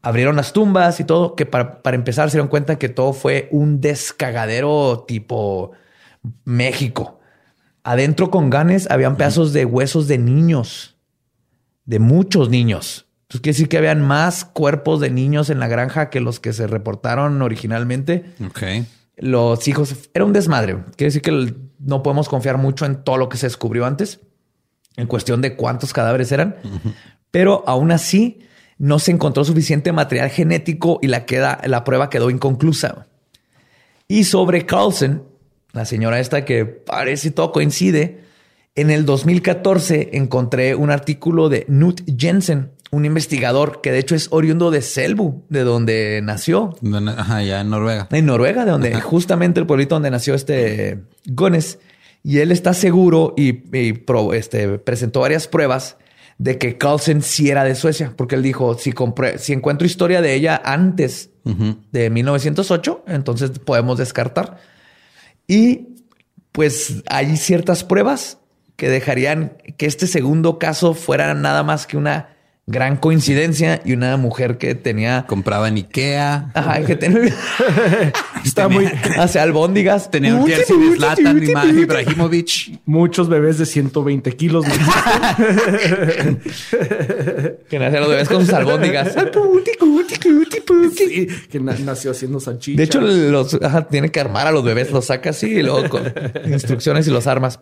Abrieron 0.00 0.36
las 0.36 0.54
tumbas 0.54 1.00
y 1.00 1.04
todo, 1.04 1.34
que 1.34 1.44
para, 1.44 1.82
para 1.82 1.96
empezar 1.96 2.30
se 2.30 2.38
dieron 2.38 2.48
cuenta 2.48 2.78
que 2.78 2.88
todo 2.88 3.12
fue 3.12 3.50
un 3.52 3.82
descagadero 3.82 5.04
tipo 5.06 5.72
México. 6.46 7.15
Adentro 7.86 8.32
con 8.32 8.50
ganes 8.50 8.90
habían 8.90 9.14
pedazos 9.14 9.52
de 9.52 9.64
huesos 9.64 10.08
de 10.08 10.18
niños, 10.18 10.96
de 11.84 12.00
muchos 12.00 12.50
niños. 12.50 13.06
Entonces 13.22 13.42
quiere 13.42 13.54
decir 13.54 13.68
que 13.68 13.78
habían 13.78 14.02
más 14.02 14.44
cuerpos 14.44 14.98
de 14.98 15.08
niños 15.08 15.50
en 15.50 15.60
la 15.60 15.68
granja 15.68 16.10
que 16.10 16.18
los 16.18 16.40
que 16.40 16.52
se 16.52 16.66
reportaron 16.66 17.40
originalmente. 17.42 18.24
Ok. 18.44 18.88
Los 19.18 19.68
hijos 19.68 19.94
era 20.14 20.24
un 20.24 20.32
desmadre. 20.32 20.78
Quiere 20.96 21.12
decir 21.12 21.22
que 21.22 21.54
no 21.78 22.02
podemos 22.02 22.28
confiar 22.28 22.58
mucho 22.58 22.86
en 22.86 23.04
todo 23.04 23.18
lo 23.18 23.28
que 23.28 23.36
se 23.36 23.46
descubrió 23.46 23.86
antes, 23.86 24.18
en 24.96 25.06
cuestión 25.06 25.40
de 25.40 25.54
cuántos 25.54 25.92
cadáveres 25.92 26.32
eran. 26.32 26.56
Pero 27.30 27.62
aún 27.68 27.92
así 27.92 28.40
no 28.78 28.98
se 28.98 29.12
encontró 29.12 29.44
suficiente 29.44 29.92
material 29.92 30.30
genético 30.30 30.98
y 31.02 31.06
la, 31.06 31.24
queda, 31.24 31.60
la 31.64 31.84
prueba 31.84 32.10
quedó 32.10 32.30
inconclusa. 32.30 33.06
Y 34.08 34.24
sobre 34.24 34.66
Carlson, 34.66 35.35
la 35.72 35.84
señora 35.84 36.20
esta 36.20 36.44
que 36.44 36.64
parece 36.64 37.30
todo 37.30 37.52
coincide, 37.52 38.20
en 38.74 38.90
el 38.90 39.04
2014 39.06 40.10
encontré 40.12 40.74
un 40.74 40.90
artículo 40.90 41.48
de 41.48 41.64
Knut 41.66 42.02
Jensen, 42.18 42.70
un 42.90 43.04
investigador 43.04 43.80
que 43.82 43.90
de 43.92 43.98
hecho 43.98 44.14
es 44.14 44.28
oriundo 44.30 44.70
de 44.70 44.80
Selbu, 44.82 45.44
de 45.48 45.64
donde 45.64 46.20
nació, 46.22 46.74
Ajá, 47.16 47.42
ya 47.42 47.60
en 47.60 47.70
Noruega. 47.70 48.06
en 48.10 48.26
Noruega, 48.26 48.64
de 48.64 48.70
donde 48.70 49.00
justamente 49.00 49.60
el 49.60 49.66
pueblito 49.66 49.94
donde 49.96 50.10
nació 50.10 50.34
este 50.34 51.02
Gones. 51.26 51.78
Y 52.22 52.38
él 52.38 52.50
está 52.52 52.74
seguro 52.74 53.34
y, 53.36 53.62
y 53.76 53.92
pro- 53.92 54.34
este, 54.34 54.78
presentó 54.78 55.20
varias 55.20 55.46
pruebas 55.46 55.96
de 56.38 56.58
que 56.58 56.76
Carlsen 56.76 57.22
sí 57.22 57.50
era 57.50 57.62
de 57.64 57.74
Suecia, 57.74 58.12
porque 58.16 58.34
él 58.34 58.42
dijo, 58.42 58.76
si 58.76 59.52
encuentro 59.52 59.86
historia 59.86 60.20
de 60.20 60.34
ella 60.34 60.60
antes 60.64 61.30
de 61.92 62.10
1908, 62.10 63.04
entonces 63.06 63.50
podemos 63.60 63.96
descartar. 63.98 64.58
Y 65.46 65.88
pues 66.52 67.02
hay 67.08 67.36
ciertas 67.36 67.84
pruebas 67.84 68.38
que 68.76 68.88
dejarían 68.88 69.56
que 69.76 69.86
este 69.86 70.06
segundo 70.06 70.58
caso 70.58 70.94
fuera 70.94 71.34
nada 71.34 71.62
más 71.62 71.86
que 71.86 71.96
una 71.96 72.35
gran 72.68 72.96
coincidencia 72.96 73.80
y 73.84 73.92
una 73.92 74.16
mujer 74.16 74.58
que 74.58 74.74
tenía... 74.74 75.24
Compraba 75.28 75.68
en 75.68 75.76
Ikea. 75.76 76.50
Ajá, 76.52 76.80
que 76.84 76.96
tenía... 76.96 77.32
Está 78.44 78.68
muy. 78.68 78.86
hacia 79.18 79.42
albóndigas. 79.42 80.10
Tenía 80.10 80.34
un 80.34 80.46
jersey 80.46 80.76
de 80.78 80.96
Zlatan 80.96 81.42
Ibrahimovic. 81.78 82.80
Muchos 82.84 83.28
bebés 83.28 83.58
de 83.58 83.66
120 83.66 84.32
kilos. 84.32 84.64
Que 87.68 87.78
nace 87.78 87.98
los 87.98 88.08
bebés 88.08 88.28
con 88.28 88.44
sus 88.44 88.54
albóndigas. 88.54 89.14
Sí, 90.96 91.26
que 91.50 91.60
na- 91.60 91.76
nació 91.84 92.12
haciendo 92.12 92.38
salchicha. 92.40 92.76
De 92.76 92.84
hecho, 92.84 93.00
los 93.00 93.54
ajá, 93.62 93.88
tiene 93.88 94.10
que 94.10 94.20
armar 94.20 94.46
a 94.46 94.52
los 94.52 94.64
bebés, 94.64 94.90
los 94.92 95.06
saca 95.06 95.30
así 95.30 95.46
y 95.46 95.62
luego 95.62 95.88
con 95.88 96.02
instrucciones 96.46 97.06
y 97.08 97.10
los 97.10 97.26
armas. 97.26 97.58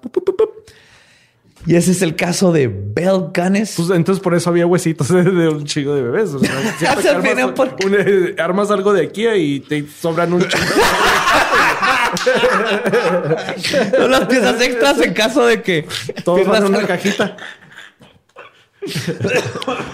Y 1.67 1.77
ese 1.77 1.93
es 1.93 2.03
el 2.03 2.15
caso 2.15 2.53
de 2.53 2.69
Bell 2.69 3.31
Gunness. 3.35 3.75
Pues 3.77 3.89
entonces 3.91 4.23
por 4.23 4.35
eso 4.35 4.51
había 4.51 4.67
huesitos 4.67 5.09
de, 5.13 5.23
de 5.23 5.49
un 5.49 5.65
chingo 5.65 5.95
de 5.95 6.03
bebés. 6.03 6.31
O 6.35 6.39
sea, 6.39 6.51
siempre 6.79 7.03
Se 7.03 7.09
que 7.15 7.19
viene 7.23 7.43
armas, 7.43 7.57
por- 7.57 7.77
un- 7.87 7.95
eh, 7.99 8.37
armas 8.39 8.71
algo 8.71 8.93
de 8.93 9.07
aquí 9.07 9.27
y 9.27 9.61
te 9.61 9.87
sobran 9.89 10.33
un 10.35 10.43
chingo. 10.47 10.65
Son 13.97 14.11
las 14.11 14.27
piezas 14.27 14.61
extras 14.61 15.01
en 15.01 15.15
caso 15.15 15.47
de 15.47 15.63
que 15.63 15.87
Todos 16.25 16.47
van 16.47 16.67
en 16.67 16.75
una 16.75 16.87
cajita. 16.87 17.37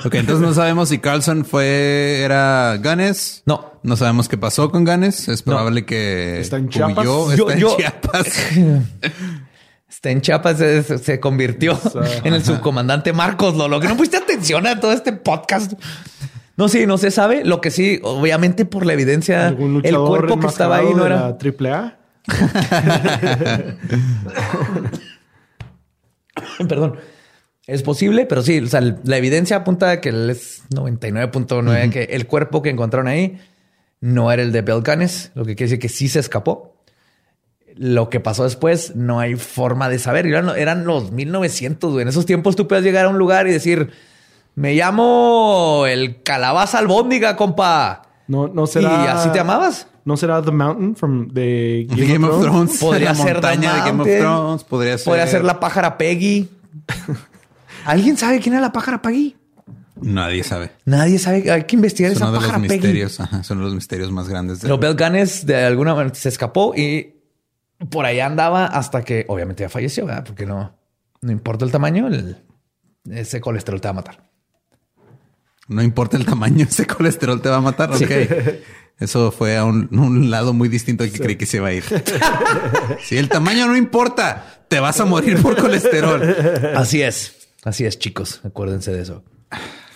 Ok, 0.04 0.14
entonces 0.16 0.44
no 0.46 0.52
sabemos 0.52 0.88
si 0.88 0.98
Carlson 0.98 1.44
fue, 1.44 2.22
era 2.22 2.76
Ganes. 2.80 3.42
No. 3.46 3.70
No 3.82 3.96
sabemos 3.96 4.28
qué 4.28 4.36
pasó 4.36 4.70
con 4.70 4.84
Ganes. 4.84 5.28
Es 5.28 5.42
probable 5.42 5.86
que 5.86 6.40
Está 6.40 6.58
en 6.58 6.68
Chiapas. 6.68 6.98
huyó, 7.06 7.32
está 7.32 7.56
yo- 7.56 7.70
en 7.70 7.76
Chiapas. 7.76 8.26
Está 10.00 10.12
en 10.12 10.22
Chiapas, 10.22 10.56
se, 10.56 10.82
se 10.96 11.20
convirtió 11.20 11.78
en 12.24 12.32
el 12.32 12.42
subcomandante 12.42 13.12
Marcos 13.12 13.54
Lolo. 13.54 13.80
Que 13.80 13.86
no 13.86 13.98
pusiste 13.98 14.16
atención 14.16 14.66
a 14.66 14.80
todo 14.80 14.92
este 14.92 15.12
podcast. 15.12 15.74
No, 16.56 16.70
sí, 16.70 16.86
no 16.86 16.96
se 16.96 17.10
sabe. 17.10 17.44
Lo 17.44 17.60
que 17.60 17.70
sí, 17.70 18.00
obviamente 18.02 18.64
por 18.64 18.86
la 18.86 18.94
evidencia, 18.94 19.48
¿Algún 19.48 19.82
el 19.84 19.94
cuerpo 19.98 20.40
que 20.40 20.46
estaba 20.46 20.78
ahí 20.78 20.88
no 20.96 21.04
era. 21.04 21.16
la 21.16 21.36
AAA? 21.36 21.98
Perdón. 26.66 26.96
Es 27.66 27.82
posible, 27.82 28.24
pero 28.24 28.40
sí, 28.40 28.58
o 28.58 28.68
sea, 28.68 28.80
la 28.80 29.18
evidencia 29.18 29.56
apunta 29.56 29.90
a 29.90 30.00
que 30.00 30.08
él 30.08 30.30
es 30.30 30.62
99.9, 30.70 31.90
que 31.90 32.04
el 32.04 32.26
cuerpo 32.26 32.62
que 32.62 32.70
encontraron 32.70 33.06
ahí 33.06 33.38
no 34.00 34.32
era 34.32 34.40
el 34.40 34.50
de 34.50 34.62
Belcanes, 34.62 35.30
lo 35.34 35.44
que 35.44 35.56
quiere 35.56 35.72
decir 35.72 35.78
que 35.78 35.90
sí 35.90 36.08
se 36.08 36.20
escapó. 36.20 36.69
Lo 37.76 38.08
que 38.10 38.20
pasó 38.20 38.44
después 38.44 38.94
no 38.96 39.20
hay 39.20 39.36
forma 39.36 39.88
de 39.88 39.98
saber. 39.98 40.26
Eran, 40.26 40.50
eran 40.56 40.84
los 40.84 41.12
1900, 41.12 41.92
güey. 41.92 42.02
En 42.02 42.08
esos 42.08 42.26
tiempos 42.26 42.56
tú 42.56 42.66
puedes 42.68 42.84
llegar 42.84 43.06
a 43.06 43.08
un 43.08 43.18
lugar 43.18 43.46
y 43.46 43.52
decir, 43.52 43.90
me 44.54 44.74
llamo 44.74 45.84
el 45.86 46.22
calabaza 46.22 46.78
albóndiga, 46.78 47.36
compa. 47.36 48.02
No, 48.28 48.48
no 48.48 48.64
¿Y 48.64 48.66
será. 48.66 49.12
así 49.20 49.30
te 49.30 49.38
llamabas? 49.38 49.86
¿No 50.04 50.16
será 50.16 50.40
The 50.42 50.50
Mountain 50.50 50.96
from 50.96 51.28
de 51.28 51.86
Game, 51.88 52.06
Game, 52.06 52.26
of, 52.26 52.34
of 52.36 52.42
Thrones? 52.42 52.78
Thrones. 52.78 52.78
Podría 52.80 53.08
la 53.10 53.14
ser 53.14 53.32
montaña 53.34 53.70
The 53.70 53.76
de 53.76 53.80
Game 53.80 53.90
of 53.90 53.96
Mountain. 53.96 54.20
Thrones. 54.20 54.64
Podría 54.64 54.98
ser. 54.98 55.04
Podría 55.04 55.26
ser 55.26 55.44
la 55.44 55.60
pájara 55.60 55.98
Peggy. 55.98 56.48
¿Alguien 57.84 58.16
sabe 58.16 58.40
quién 58.40 58.54
era 58.54 58.62
la 58.62 58.72
pájara 58.72 59.00
Peggy? 59.02 59.36
Nadie 60.02 60.42
sabe. 60.44 60.70
Nadie 60.86 61.18
sabe. 61.18 61.50
Hay 61.50 61.64
que 61.64 61.76
investigar 61.76 62.10
Es 62.12 62.16
esa 62.18 62.26
uno 62.26 62.32
de 62.34 62.38
los 62.40 62.46
pájara 62.46 62.62
Peggy. 62.66 62.74
misterios. 62.80 63.20
Ajá, 63.20 63.42
son 63.42 63.60
los 63.60 63.74
misterios 63.74 64.10
más 64.12 64.28
grandes. 64.28 64.60
de- 64.60 64.66
Pero 64.68 64.78
Bel 64.78 64.94
Ganes 64.94 65.44
de 65.46 65.64
alguna 65.64 65.94
manera 65.94 66.14
se 66.14 66.28
escapó 66.28 66.74
y 66.74 67.16
por 67.88 68.04
allá 68.04 68.26
andaba 68.26 68.66
hasta 68.66 69.02
que 69.02 69.24
obviamente 69.28 69.62
ya 69.62 69.68
falleció, 69.68 70.06
¿verdad? 70.06 70.24
Porque 70.24 70.46
no, 70.46 70.76
no 71.22 71.32
importa 71.32 71.64
el 71.64 71.70
tamaño, 71.72 72.08
el- 72.08 72.36
ese 73.10 73.40
colesterol 73.40 73.80
te 73.80 73.88
va 73.88 73.90
a 73.90 73.94
matar. 73.94 74.30
No 75.68 75.82
importa 75.82 76.16
el 76.16 76.26
tamaño, 76.26 76.66
ese 76.68 76.86
colesterol 76.86 77.40
te 77.40 77.48
va 77.48 77.56
a 77.56 77.60
matar. 77.60 77.90
Ok. 77.92 78.10
Eso 78.98 79.32
fue 79.32 79.56
a 79.56 79.64
un, 79.64 79.88
un 79.98 80.30
lado 80.30 80.52
muy 80.52 80.68
distinto 80.68 81.04
al 81.04 81.10
que 81.10 81.18
creí 81.20 81.36
que 81.36 81.46
se 81.46 81.56
iba 81.56 81.68
a 81.68 81.72
ir. 81.72 81.84
si 83.02 83.16
el 83.16 83.30
tamaño 83.30 83.66
no 83.66 83.74
importa, 83.76 84.64
te 84.68 84.78
vas 84.78 85.00
a 85.00 85.06
morir 85.06 85.40
por 85.40 85.56
colesterol. 85.56 86.22
Así 86.76 87.00
es. 87.00 87.48
Así 87.64 87.86
es, 87.86 87.98
chicos. 87.98 88.40
Acuérdense 88.44 88.92
de 88.92 89.00
eso. 89.02 89.24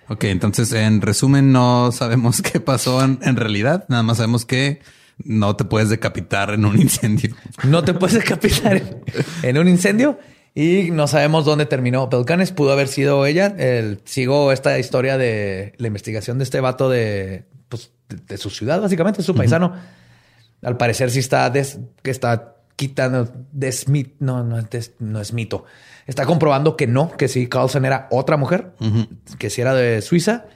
Ok, 0.08 0.24
entonces 0.24 0.72
en 0.72 1.02
resumen 1.02 1.52
no 1.52 1.92
sabemos 1.92 2.42
qué 2.42 2.58
pasó 2.58 3.04
en, 3.04 3.20
en 3.22 3.36
realidad. 3.36 3.84
Nada 3.88 4.02
más 4.02 4.16
sabemos 4.16 4.44
que 4.44 4.80
no 5.24 5.56
te 5.56 5.64
puedes 5.64 5.88
decapitar 5.88 6.50
en 6.50 6.64
un 6.64 6.76
incendio. 6.80 7.34
No 7.64 7.82
te 7.84 7.94
puedes 7.94 8.16
decapitar 8.16 8.76
en, 8.76 9.02
en 9.42 9.58
un 9.58 9.68
incendio 9.68 10.18
y 10.54 10.90
no 10.90 11.06
sabemos 11.06 11.44
dónde 11.44 11.66
terminó. 11.66 12.08
Belcanes 12.08 12.52
pudo 12.52 12.72
haber 12.72 12.88
sido 12.88 13.24
ella. 13.26 13.54
El- 13.58 14.00
sigo 14.04 14.52
esta 14.52 14.78
historia 14.78 15.16
de 15.18 15.74
la 15.78 15.86
investigación 15.86 16.38
de 16.38 16.44
este 16.44 16.60
vato 16.60 16.88
de, 16.90 17.44
pues, 17.68 17.92
de, 18.08 18.16
de 18.16 18.36
su 18.38 18.50
ciudad, 18.50 18.80
básicamente, 18.80 19.22
su 19.22 19.34
paisano. 19.34 19.74
Al 20.62 20.76
parecer 20.76 21.10
sí 21.10 21.20
está, 21.20 21.48
des- 21.50 21.78
que 22.02 22.10
está 22.10 22.56
quitando, 22.76 23.30
desmi- 23.56 24.12
no, 24.18 24.42
no, 24.42 24.60
des- 24.62 24.92
no 24.98 25.20
es 25.20 25.32
mito. 25.32 25.64
Está 26.06 26.26
comprobando 26.26 26.76
que 26.76 26.86
no, 26.86 27.12
que 27.16 27.28
sí, 27.28 27.46
Carlson 27.46 27.84
era 27.84 28.08
otra 28.10 28.36
mujer, 28.36 28.72
que 29.38 29.48
sí 29.50 29.60
era 29.60 29.74
de 29.74 30.02
Suiza. 30.02 30.46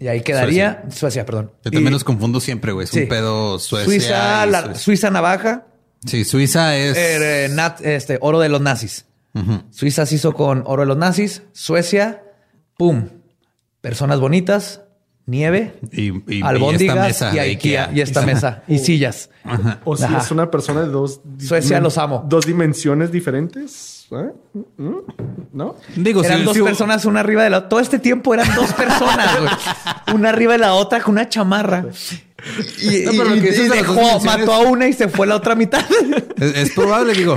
Y 0.00 0.06
ahí 0.08 0.20
quedaría, 0.22 0.84
Suecia, 0.90 1.26
perdón. 1.26 1.50
Yo 1.64 1.70
también 1.70 1.88
Y- 1.88 1.90
los 1.90 2.04
confundo 2.04 2.40
siempre, 2.40 2.72
güey. 2.72 2.84
Es 2.84 2.90
sí. 2.90 3.00
un 3.02 3.08
pedo 3.08 3.58
Suecia. 3.58 3.86
Suiza, 3.86 4.46
la- 4.46 4.60
Suecia. 4.62 4.74
Suiza 4.82 5.10
navaja, 5.10 5.66
Sí, 6.06 6.24
Suiza 6.24 6.76
es. 6.76 6.96
eh, 6.96 7.48
nat- 7.52 7.80
este, 7.84 8.18
oro 8.20 8.38
de 8.38 8.48
los 8.48 8.60
nazis. 8.60 9.06
Suiza 9.70 10.06
se 10.06 10.14
hizo 10.16 10.32
con 10.34 10.62
oro 10.66 10.82
de 10.82 10.86
los 10.86 10.96
nazis. 10.96 11.42
Suecia, 11.52 12.22
pum. 12.76 13.08
Personas 13.80 14.18
bonitas, 14.20 14.82
nieve, 15.26 15.74
y, 15.92 16.10
y- 16.10 16.22
y 16.38 16.42
albóndigas 16.42 16.96
esta 17.10 17.26
mesa 17.26 17.30
y, 17.30 17.34
de 17.34 17.40
Ikea, 17.40 17.84
Ikea. 17.86 17.96
y 17.96 18.00
esta 18.00 18.22
mesa 18.26 18.62
y 18.68 18.78
sillas. 18.78 19.30
O 19.84 19.96
si 19.96 20.04
Ajá. 20.04 20.18
es 20.18 20.30
una 20.30 20.50
persona 20.50 20.82
de 20.82 20.88
dos... 20.88 21.20
Suecia, 21.38 21.80
los 21.80 21.98
amo. 21.98 22.24
Dos 22.28 22.46
dimensiones 22.46 23.10
diferentes. 23.12 23.97
¿Eh? 24.12 24.32
¿Mm? 24.76 24.94
¿No? 25.52 25.76
Digo, 25.96 26.22
eran 26.24 26.38
si- 26.40 26.44
dos 26.44 26.56
si- 26.56 26.62
personas 26.62 27.04
una 27.04 27.20
arriba 27.20 27.42
de 27.44 27.50
la 27.50 27.58
otra. 27.58 27.68
Todo 27.68 27.80
este 27.80 27.98
tiempo 27.98 28.32
eran 28.34 28.54
dos 28.54 28.72
personas, 28.72 29.38
güey. 29.40 29.50
Una 30.14 30.30
arriba 30.30 30.52
de 30.52 30.58
la 30.58 30.74
otra 30.74 31.00
con 31.00 31.12
una 31.12 31.28
chamarra. 31.28 31.84
Y, 32.80 33.04
No, 33.04 33.10
pero 33.12 33.24
lo 33.24 33.36
y- 33.36 33.40
que 33.40 33.50
dices 33.50 33.66
y 33.66 33.68
dejó, 33.70 34.20
mató 34.20 34.52
a 34.52 34.60
una 34.60 34.86
y 34.88 34.92
se 34.92 35.08
fue 35.08 35.26
a 35.26 35.30
la 35.30 35.36
otra 35.36 35.54
mitad. 35.54 35.84
Es, 36.38 36.56
es 36.56 36.70
probable, 36.72 37.12
digo. 37.14 37.36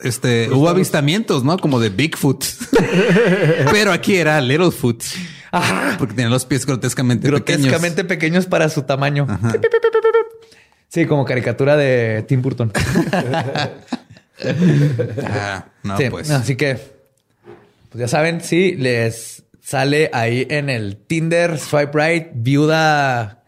Este 0.00 0.48
hubo 0.52 0.68
avistamientos, 0.68 1.42
¿no? 1.42 1.58
Como 1.58 1.80
de 1.80 1.88
Bigfoot, 1.90 2.44
pero 3.72 3.90
aquí 3.90 4.14
era 4.14 4.40
Littlefoot, 4.40 5.02
Ajá. 5.50 5.96
porque 5.98 6.14
tenía 6.14 6.28
los 6.30 6.44
pies 6.44 6.64
grotescamente, 6.66 7.26
Grotescamente 7.26 8.04
pequeños 8.04 8.46
para 8.46 8.68
su 8.68 8.82
tamaño. 8.82 9.26
Sí, 10.88 11.04
como 11.06 11.24
caricatura 11.24 11.76
de 11.76 12.24
Tim 12.28 12.40
Burton. 12.42 12.72
Ah, 15.24 15.66
no, 15.82 15.96
Sí, 15.96 16.10
pues. 16.10 16.30
Así 16.30 16.56
que, 16.56 16.76
pues 17.90 18.00
ya 18.00 18.08
saben, 18.08 18.40
sí, 18.40 18.74
les 18.76 19.44
sale 19.60 20.10
ahí 20.12 20.46
en 20.50 20.70
el 20.70 20.96
Tinder, 20.96 21.58
swipe 21.58 21.92
right, 21.92 22.28
viuda 22.32 23.38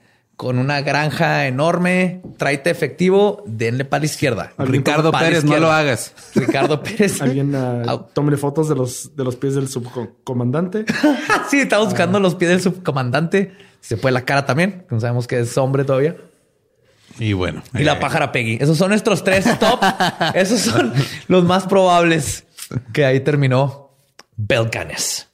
con 0.40 0.58
una 0.58 0.80
granja 0.80 1.46
enorme, 1.46 2.22
tráete 2.38 2.70
efectivo, 2.70 3.42
denle 3.46 3.84
para 3.84 4.00
la 4.00 4.06
izquierda. 4.06 4.52
Ricardo 4.56 5.12
Pérez, 5.12 5.44
no 5.44 5.50
izquierda. 5.50 5.60
lo 5.60 5.70
hagas. 5.70 6.14
Ricardo 6.34 6.82
Pérez. 6.82 7.20
Alguien 7.20 7.54
uh, 7.54 8.36
fotos 8.38 8.66
de 8.70 8.74
los, 8.74 9.14
de 9.14 9.22
los 9.22 9.36
pies 9.36 9.54
del 9.54 9.68
subcomandante. 9.68 10.86
sí, 11.50 11.60
está 11.60 11.78
buscando 11.78 12.20
los 12.20 12.36
pies 12.36 12.52
del 12.52 12.62
subcomandante. 12.62 13.52
Se 13.82 13.98
puede 13.98 14.14
la 14.14 14.24
cara 14.24 14.46
también, 14.46 14.86
no 14.90 14.98
sabemos 14.98 15.26
que 15.26 15.40
es 15.40 15.58
hombre 15.58 15.84
todavía. 15.84 16.16
Y 17.20 17.34
bueno. 17.34 17.62
Y 17.74 17.84
la 17.84 17.92
eh, 17.92 18.00
pájara 18.00 18.32
Peggy. 18.32 18.58
Esos 18.60 18.76
son 18.78 18.88
nuestros 18.88 19.22
tres 19.22 19.44
top. 19.60 19.78
Esos 20.34 20.60
son 20.60 20.92
los 21.28 21.44
más 21.44 21.66
probables 21.66 22.44
que 22.92 23.04
ahí 23.04 23.20
terminó 23.20 23.90
Belcanes. 24.36 25.28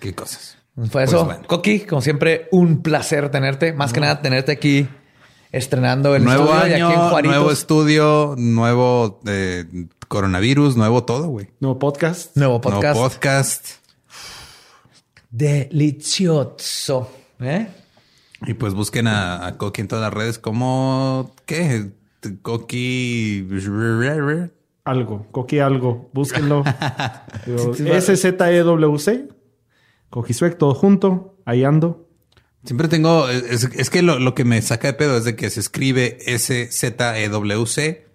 Qué 0.00 0.14
cosas. 0.14 0.56
Fue 0.74 0.88
Pues 0.88 1.08
eso. 1.10 1.24
bueno. 1.26 1.42
Coqui, 1.46 1.80
como 1.80 2.00
siempre, 2.00 2.48
un 2.52 2.82
placer 2.82 3.30
tenerte. 3.30 3.72
Más 3.72 3.92
que 3.92 4.00
nada, 4.00 4.22
tenerte 4.22 4.52
aquí 4.52 4.88
estrenando 5.52 6.14
el 6.16 6.24
Nuevo 6.24 6.44
estudio 6.54 6.66
y 6.68 6.72
aquí 6.72 6.80
en 6.80 6.86
año, 6.98 7.08
Juaritos. 7.10 7.36
nuevo 7.36 7.52
estudio, 7.52 8.34
nuevo 8.38 9.20
eh, 9.26 9.64
coronavirus, 10.08 10.76
nuevo 10.76 11.04
todo, 11.04 11.28
güey. 11.28 11.50
Nuevo 11.60 11.78
podcast. 11.78 12.36
Nuevo 12.36 12.60
podcast. 12.60 12.82
Nuevo 12.94 13.08
podcast. 13.10 13.68
Delicioso. 15.30 17.10
¿Eh? 17.40 17.66
Y 18.46 18.54
pues 18.54 18.74
busquen 18.74 19.08
a, 19.08 19.46
a 19.46 19.58
Coqui 19.58 19.80
en 19.80 19.88
todas 19.88 20.04
las 20.04 20.12
redes 20.14 20.38
como 20.38 21.34
¿qué? 21.46 21.90
Coqui 22.42 23.46
Algo. 24.84 25.26
Coqui 25.30 25.58
algo. 25.58 26.08
Búsquenlo. 26.12 26.64
S-Z-E-W-C. 27.46 29.28
Coquisuec, 30.10 30.56
todo 30.56 30.74
junto. 30.74 31.36
Ahí 31.44 31.64
ando. 31.64 32.08
Siempre 32.64 32.88
tengo, 32.88 33.28
es, 33.28 33.64
es 33.64 33.90
que 33.90 34.02
lo, 34.02 34.18
lo 34.18 34.34
que 34.34 34.44
me 34.44 34.60
saca 34.62 34.88
de 34.88 34.94
pedo 34.94 35.16
es 35.16 35.24
de 35.24 35.36
que 35.36 35.50
se 35.50 35.60
escribe 35.60 36.18
S-Z-E-W-C, 36.26 38.06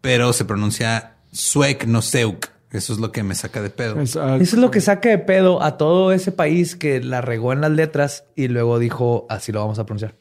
pero 0.00 0.32
se 0.32 0.44
pronuncia 0.44 1.16
Suec, 1.32 1.86
no 1.86 2.02
Seuk. 2.02 2.48
Eso 2.72 2.92
es 2.92 2.98
lo 3.00 3.10
que 3.12 3.22
me 3.22 3.34
saca 3.34 3.60
de 3.62 3.70
pedo. 3.70 3.96
Ah, 3.98 4.02
Eso 4.02 4.36
es 4.40 4.52
lo 4.54 4.70
que 4.70 4.80
saca 4.80 5.08
de 5.08 5.18
pedo 5.18 5.60
a 5.62 5.76
todo 5.76 6.12
ese 6.12 6.30
país 6.32 6.76
que 6.76 7.02
la 7.02 7.20
regó 7.20 7.52
en 7.52 7.60
las 7.62 7.70
letras 7.72 8.24
y 8.36 8.46
luego 8.48 8.78
dijo 8.78 9.26
así 9.28 9.50
lo 9.52 9.58
vamos 9.60 9.78
a 9.80 9.86
pronunciar. 9.86 10.14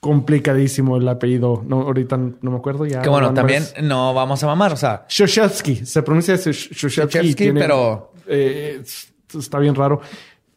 complicadísimo 0.00 0.96
el 0.96 1.08
apellido. 1.08 1.62
No, 1.66 1.82
ahorita 1.82 2.16
no 2.16 2.50
me 2.50 2.56
acuerdo 2.56 2.86
ya. 2.86 3.02
Que 3.02 3.08
bueno, 3.08 3.26
no, 3.28 3.32
no 3.32 3.34
también 3.34 3.64
no 3.82 4.14
vamos 4.14 4.42
a 4.42 4.46
mamar. 4.46 4.72
O 4.72 4.76
sea, 4.76 5.04
Shoshevsky, 5.08 5.84
se 5.84 6.02
pronuncia 6.02 6.34
Shosh- 6.36 6.70
Shoshevsky, 6.72 7.52
pero- 7.52 8.12
eh, 8.26 8.80
es- 8.82 9.12
está 9.36 9.58
bien 9.58 9.74
raro. 9.74 10.00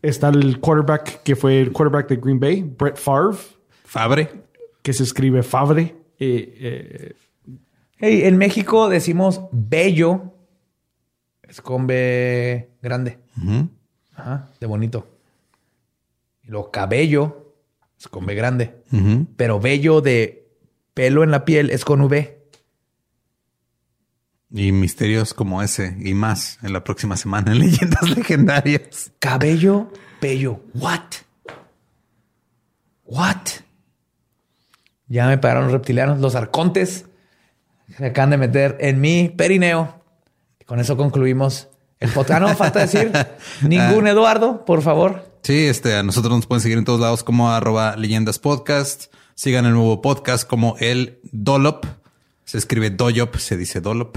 Está 0.01 0.29
el 0.29 0.59
quarterback 0.59 1.21
que 1.23 1.35
fue 1.35 1.61
el 1.61 1.71
quarterback 1.71 2.09
de 2.09 2.15
Green 2.17 2.39
Bay, 2.39 2.63
Brett 2.63 2.97
Favre, 2.97 3.37
Fabre. 3.83 4.29
que 4.81 4.93
se 4.93 5.03
escribe 5.03 5.43
Favre. 5.43 5.95
Eh, 6.19 6.57
eh, 6.59 7.15
hey, 7.97 8.21
en 8.25 8.37
México 8.37 8.89
decimos 8.89 9.41
bello. 9.51 10.33
Es 11.51 11.59
con 11.59 11.85
B 11.85 12.69
grande. 12.81 13.19
Ajá, 14.15 14.47
de 14.57 14.67
bonito. 14.67 15.19
Lo 16.43 16.71
cabello 16.71 17.57
es 17.99 18.07
con 18.07 18.25
B 18.25 18.35
grande. 18.35 18.85
Pero 19.35 19.59
bello 19.59 19.99
de 19.99 20.47
pelo 20.93 21.25
en 21.25 21.31
la 21.31 21.43
piel 21.43 21.69
es 21.69 21.83
con 21.83 21.99
V. 22.03 22.41
Y 24.49 24.71
misterios 24.71 25.33
como 25.33 25.61
ese 25.61 25.97
y 25.99 26.13
más 26.13 26.57
en 26.63 26.71
la 26.71 26.85
próxima 26.85 27.17
semana 27.17 27.51
en 27.51 27.59
Leyendas 27.59 28.09
Legendarias. 28.15 29.11
Cabello, 29.19 29.91
bello. 30.21 30.61
What? 30.73 31.01
What? 33.03 33.47
Ya 35.07 35.27
me 35.27 35.37
pagaron 35.37 35.65
los 35.65 35.73
reptilianos, 35.73 36.21
los 36.21 36.35
arcontes. 36.35 37.07
Se 37.97 38.05
acaban 38.05 38.29
de 38.29 38.37
meter 38.37 38.77
en 38.79 39.01
mi 39.01 39.27
perineo. 39.27 40.00
Con 40.71 40.79
eso 40.79 40.95
concluimos 40.95 41.67
el 41.99 42.09
podcast. 42.11 42.41
Ah, 42.41 42.47
no, 42.47 42.55
falta 42.55 42.79
decir 42.79 43.11
ningún 43.61 44.07
Eduardo, 44.07 44.63
por 44.63 44.81
favor. 44.81 45.25
Sí, 45.43 45.65
este, 45.65 45.97
a 45.97 46.01
nosotros 46.01 46.33
nos 46.33 46.45
pueden 46.47 46.61
seguir 46.61 46.77
en 46.77 46.85
todos 46.85 47.01
lados 47.01 47.25
como 47.25 47.51
arroba 47.51 47.97
leyendas 47.97 48.39
podcast. 48.39 49.13
Sigan 49.35 49.65
el 49.65 49.73
nuevo 49.73 50.01
podcast 50.01 50.47
como 50.47 50.77
el 50.79 51.19
Dolop. 51.33 51.83
Se 52.45 52.57
escribe 52.57 52.89
Doyop, 52.89 53.35
se 53.35 53.57
dice 53.57 53.81
Dolop. 53.81 54.15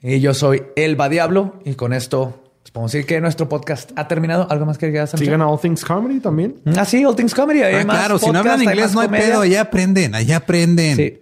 Y 0.00 0.20
yo 0.20 0.32
soy 0.32 0.62
Elba 0.74 1.10
Diablo. 1.10 1.60
Y 1.66 1.74
con 1.74 1.92
esto 1.92 2.42
les 2.62 2.70
podemos 2.70 2.92
decir 2.92 3.06
que 3.06 3.20
nuestro 3.20 3.46
podcast 3.46 3.90
ha 3.94 4.08
terminado. 4.08 4.50
¿Algo 4.50 4.64
más 4.64 4.78
que 4.78 4.90
quieras? 4.90 5.10
Sigan 5.18 5.42
a 5.42 5.48
All 5.50 5.60
Things 5.60 5.84
Comedy 5.84 6.20
también. 6.20 6.62
Ah, 6.78 6.86
sí, 6.86 7.04
All 7.04 7.14
Things 7.14 7.34
Comedy. 7.34 7.60
Hay 7.60 7.74
Ah, 7.74 7.84
más 7.84 7.98
claro, 7.98 8.18
si 8.18 8.30
no 8.30 8.38
hablan 8.38 8.62
inglés 8.62 8.94
no 8.94 9.00
hay 9.00 9.08
comedia. 9.08 9.26
pedo, 9.26 9.40
allá 9.42 9.60
aprenden, 9.60 10.14
allá 10.14 10.38
aprenden. 10.38 10.96
Sí. 10.96 11.20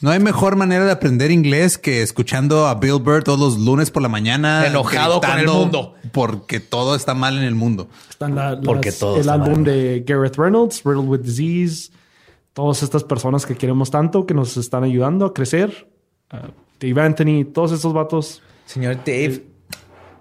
No 0.00 0.10
hay 0.10 0.20
mejor 0.20 0.54
manera 0.54 0.84
de 0.84 0.92
aprender 0.92 1.30
inglés 1.32 1.76
que 1.76 2.02
escuchando 2.02 2.68
a 2.68 2.74
Bill 2.76 3.00
Burr 3.02 3.24
todos 3.24 3.40
los 3.40 3.58
lunes 3.58 3.90
por 3.90 4.00
la 4.02 4.08
mañana. 4.08 4.64
Enojado 4.66 5.20
con 5.20 5.38
el 5.38 5.48
mundo. 5.48 5.94
Porque 6.12 6.60
todo 6.60 6.94
está 6.94 7.14
mal 7.14 7.36
en 7.36 7.42
el 7.44 7.56
mundo. 7.56 7.88
Están 8.08 8.34
la- 8.36 8.52
las- 8.52 8.64
Porque 8.64 8.92
todo 8.92 9.14
el 9.16 9.20
está 9.22 9.32
álbum 9.32 9.54
mal. 9.54 9.64
de 9.64 10.04
Gareth 10.06 10.36
Reynolds, 10.36 10.82
Riddled 10.84 11.08
with 11.08 11.20
Disease. 11.20 11.90
Todas 12.52 12.82
estas 12.82 13.02
personas 13.04 13.44
que 13.44 13.56
queremos 13.56 13.90
tanto, 13.90 14.24
que 14.26 14.34
nos 14.34 14.56
están 14.56 14.84
ayudando 14.84 15.26
a 15.26 15.34
crecer. 15.34 15.88
Uh, 16.32 16.36
Dave 16.80 17.00
Anthony, 17.02 17.44
todos 17.52 17.72
estos 17.72 17.92
vatos. 17.92 18.40
Señor 18.66 18.96
Dave, 18.98 19.46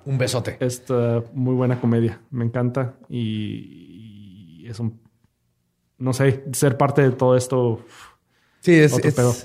un 0.05 0.17
besote. 0.17 0.57
Es 0.59 0.83
uh, 0.89 1.21
muy 1.33 1.53
buena 1.53 1.79
comedia. 1.79 2.19
Me 2.31 2.45
encanta. 2.45 2.95
Y, 3.09 4.61
y 4.63 4.67
es 4.69 4.79
un... 4.79 4.99
No 5.99 6.13
sé, 6.13 6.43
ser 6.53 6.77
parte 6.77 7.01
de 7.03 7.11
todo 7.11 7.35
esto. 7.37 7.85
Sí, 8.61 8.73
es, 8.73 8.93
Otro 8.93 9.09
es- 9.09 9.15
pedo. 9.15 9.35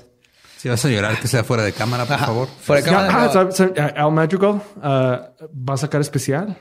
Si 0.63 0.69
vas 0.69 0.85
a 0.85 0.87
llorar, 0.87 1.19
que 1.19 1.27
sea 1.27 1.43
fuera 1.43 1.61
de 1.63 1.73
cámara, 1.73 2.05
por 2.05 2.17
favor. 2.17 2.47
Fuera 2.61 2.81
de 2.81 2.89
Ya, 2.89 3.07
cámara, 3.07 3.49
ah. 3.97 4.01
Al 4.01 4.11
Madrigal 4.13 4.61
uh, 4.77 4.81
va 4.81 5.73
a 5.73 5.75
sacar 5.77 5.99
especial. 5.99 6.57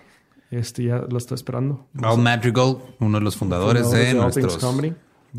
Este 0.51 0.83
ya 0.83 0.97
lo 1.09 1.19
estoy 1.19 1.37
esperando. 1.37 1.87
Al 2.03 2.19
Madrigal, 2.19 2.79
uno 2.99 3.19
de 3.20 3.24
los 3.24 3.37
fundadores 3.37 3.85
Fundadores 3.85 4.09
de 4.09 4.15
de 4.15 4.20
nuestros 4.20 4.59
Comedy. 4.59 4.93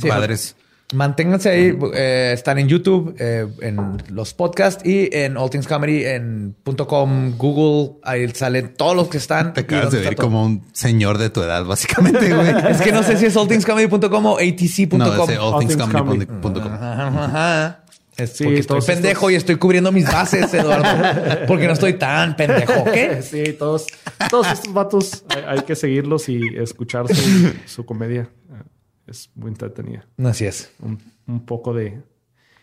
padres. 0.07 0.55
Manténganse 0.93 1.49
ahí. 1.49 1.77
eh, 1.93 2.31
están 2.33 2.57
en 2.57 2.69
YouTube, 2.69 3.13
eh, 3.19 3.53
en 3.59 4.01
los 4.07 4.33
podcasts 4.33 4.85
y 4.85 5.09
en 5.11 5.35
All 5.35 5.49
Things 5.49 5.67
Comedy, 5.67 6.05
en 6.05 6.55
.com, 6.87 7.35
Google. 7.37 7.97
Ahí 8.01 8.29
salen 8.29 8.75
todos 8.77 8.95
los 8.95 9.09
que 9.09 9.17
están. 9.17 9.53
Te 9.53 9.59
acabas 9.61 9.91
de 9.91 9.97
está 9.97 10.09
ver 10.11 10.15
como 10.17 10.45
un 10.45 10.65
señor 10.71 11.17
de 11.17 11.29
tu 11.29 11.43
edad, 11.43 11.65
básicamente, 11.65 12.33
güey. 12.33 12.47
Es 12.71 12.81
que 12.81 12.93
no 12.93 13.03
sé 13.03 13.17
si 13.17 13.25
es 13.25 13.35
allthingscomedy.com 13.35 14.25
o 14.25 14.37
atc.com. 14.37 14.99
No, 14.99 15.05
allthingscomedy. 15.11 16.27
allthingscomedy.com. 16.29 17.82
Sí, 18.15 18.43
porque 18.43 18.59
estoy 18.59 18.81
pendejo 18.81 19.13
estos- 19.27 19.31
y 19.31 19.35
estoy 19.35 19.55
cubriendo 19.57 19.91
mis 19.91 20.05
bases, 20.05 20.53
Eduardo. 20.53 21.45
porque 21.47 21.67
no 21.67 21.73
estoy 21.73 21.93
tan 21.93 22.35
pendejo. 22.35 22.83
¿Qué? 22.85 23.21
Sí, 23.29 23.53
todos, 23.53 23.87
todos 24.29 24.47
estos 24.51 24.73
vatos 24.73 25.23
hay, 25.29 25.43
hay 25.47 25.61
que 25.63 25.75
seguirlos 25.75 26.29
y 26.29 26.39
escuchar 26.57 27.07
su, 27.13 27.53
su 27.65 27.85
comedia. 27.85 28.29
Eh, 28.51 28.63
Es 29.07 29.29
muy 29.35 29.49
entretenida. 29.49 30.05
Así 30.23 30.45
es. 30.45 30.71
Un, 30.79 31.01
un 31.27 31.45
poco 31.45 31.73
de... 31.73 32.01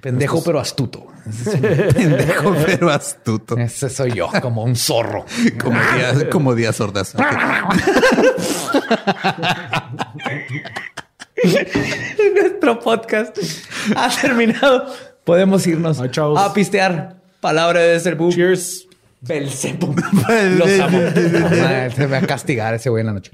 Pendejo 0.00 0.42
pero 0.42 0.58
astuto. 0.58 1.08
Pendejo, 1.94 2.54
pero 2.64 2.88
astuto. 2.90 3.58
Ese 3.58 3.90
soy 3.90 4.12
yo, 4.12 4.30
como 4.40 4.64
un 4.64 4.74
zorro. 4.74 5.26
Como 5.60 5.78
días, 5.78 6.24
como 6.30 6.54
días 6.54 6.76
sordas. 6.76 7.14
Nuestro 12.34 12.78
podcast 12.80 13.36
ha 13.96 14.08
terminado. 14.20 14.92
Podemos 15.30 15.64
irnos 15.64 16.00
Ay, 16.00 16.10
a 16.36 16.52
pistear. 16.52 17.14
Palabra 17.40 17.78
de 17.78 18.00
ser 18.00 18.18
Cheers. 18.18 18.88
Belzebub. 19.20 19.94
Los 20.58 20.80
amo. 20.80 20.98
Madre, 20.98 21.92
Se 21.92 22.00
me 22.00 22.06
va 22.06 22.16
a 22.16 22.26
castigar 22.26 22.74
ese 22.74 22.90
güey 22.90 23.02
en 23.02 23.06
la 23.06 23.12
noche. 23.12 23.30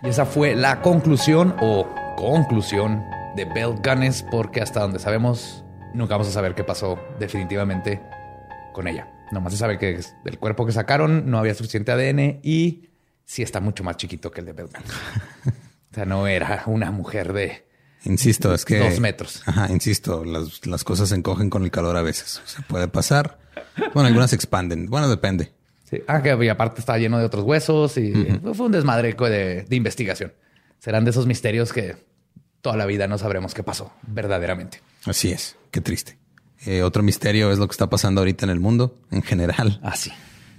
Y 0.00 0.08
esa 0.08 0.26
fue 0.26 0.54
la 0.54 0.80
conclusión 0.80 1.56
o 1.60 1.88
conclusión 2.14 3.04
de 3.34 3.46
Bell 3.46 3.74
Gunness, 3.82 4.22
porque 4.30 4.60
hasta 4.60 4.78
donde 4.78 5.00
sabemos, 5.00 5.61
nunca 5.94 6.14
vamos 6.14 6.28
a 6.28 6.32
saber 6.32 6.54
qué 6.54 6.64
pasó 6.64 6.98
definitivamente 7.18 8.00
con 8.72 8.88
ella. 8.88 9.08
Nomás 9.30 9.52
se 9.52 9.58
sabe 9.58 9.78
que 9.78 10.00
del 10.24 10.38
cuerpo 10.38 10.66
que 10.66 10.72
sacaron 10.72 11.30
no 11.30 11.38
había 11.38 11.54
suficiente 11.54 11.92
ADN 11.92 12.40
y 12.42 12.88
sí 13.24 13.42
está 13.42 13.60
mucho 13.60 13.84
más 13.84 13.96
chiquito 13.96 14.30
que 14.30 14.40
el 14.40 14.46
de 14.46 14.52
Gunness. 14.52 14.82
o 15.46 15.94
sea, 15.94 16.04
no 16.04 16.26
era 16.26 16.64
una 16.66 16.90
mujer 16.90 17.32
de... 17.32 17.66
Insisto, 18.04 18.52
es 18.52 18.64
que. 18.64 18.78
Dos 18.78 18.98
metros. 18.98 19.42
Ajá, 19.46 19.70
insisto, 19.70 20.24
las, 20.24 20.66
las 20.66 20.82
cosas 20.82 21.10
se 21.10 21.14
encogen 21.14 21.48
con 21.48 21.62
el 21.62 21.70
calor 21.70 21.96
a 21.96 22.02
veces. 22.02 22.42
O 22.44 22.48
sea, 22.48 22.66
puede 22.66 22.88
pasar. 22.88 23.38
Bueno, 23.94 24.08
algunas 24.08 24.30
se 24.30 24.36
expanden. 24.36 24.86
Bueno, 24.86 25.08
depende. 25.08 25.52
Sí. 25.88 26.02
Ah, 26.08 26.20
que 26.20 26.36
y 26.44 26.48
aparte 26.48 26.80
estaba 26.80 26.98
lleno 26.98 27.18
de 27.18 27.24
otros 27.24 27.44
huesos 27.44 27.96
y 27.98 28.12
fue 28.54 28.66
un 28.66 28.72
desmadre 28.72 29.12
de, 29.12 29.62
de 29.62 29.76
investigación. 29.76 30.32
Serán 30.80 31.04
de 31.04 31.12
esos 31.12 31.26
misterios 31.26 31.72
que 31.72 31.94
toda 32.60 32.76
la 32.76 32.86
vida 32.86 33.06
no 33.06 33.18
sabremos 33.18 33.54
qué 33.54 33.62
pasó 33.62 33.92
verdaderamente. 34.02 34.80
Así 35.04 35.30
es. 35.30 35.56
Qué 35.72 35.80
triste. 35.80 36.16
Eh, 36.64 36.82
otro 36.84 37.02
misterio 37.02 37.50
es 37.50 37.58
lo 37.58 37.66
que 37.66 37.72
está 37.72 37.90
pasando 37.90 38.20
ahorita 38.20 38.46
en 38.46 38.50
el 38.50 38.60
mundo 38.60 38.94
en 39.10 39.22
general. 39.22 39.80
Así. 39.82 40.12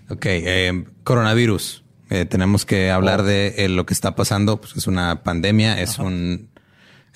Ok, 0.09 0.25
eh, 0.25 0.83
coronavirus. 1.05 1.85
Eh, 2.09 2.25
tenemos 2.25 2.65
que 2.65 2.91
hablar 2.91 3.21
Oh. 3.21 3.23
de 3.23 3.55
eh, 3.57 3.69
lo 3.69 3.85
que 3.85 3.93
está 3.93 4.13
pasando. 4.15 4.59
Pues 4.59 4.75
es 4.75 4.87
una 4.87 5.23
pandemia, 5.23 5.79
es 5.81 5.97
un 5.99 6.49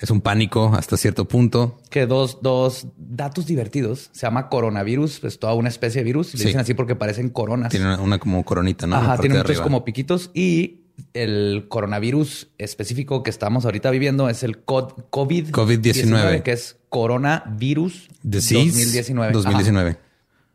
es 0.00 0.10
un 0.10 0.20
pánico 0.20 0.72
hasta 0.74 0.96
cierto 0.96 1.26
punto. 1.26 1.80
que 1.90 2.06
dos, 2.06 2.38
dos 2.40 2.86
datos 2.96 3.46
divertidos. 3.46 4.10
Se 4.12 4.22
llama 4.22 4.48
coronavirus, 4.48 5.24
es 5.24 5.38
toda 5.40 5.54
una 5.54 5.68
especie 5.68 6.00
de 6.00 6.04
virus. 6.04 6.32
Le 6.34 6.38
Sí. 6.38 6.44
dicen 6.46 6.60
así 6.60 6.72
porque 6.74 6.94
parecen 6.94 7.28
coronas. 7.30 7.70
Tiene 7.70 7.86
una, 7.86 8.00
una 8.00 8.18
como 8.18 8.44
coronita, 8.44 8.86
¿no? 8.86 8.94
Ajá, 8.96 9.18
tiene 9.18 9.36
muchos 9.38 9.60
como 9.60 9.84
piquitos. 9.84 10.30
Y 10.34 10.82
el 11.14 11.66
coronavirus 11.68 12.48
específico 12.58 13.22
que 13.22 13.30
estamos 13.30 13.64
ahorita 13.64 13.90
viviendo 13.90 14.28
es 14.28 14.42
el 14.42 14.58
co- 14.62 14.94
COVID. 15.10 15.50
COVID-19. 15.50 16.42
Que 16.42 16.52
es 16.52 16.76
coronavirus 16.88 18.08
Disease 18.22 18.66
2019. 18.66 19.32
2019. 19.32 19.98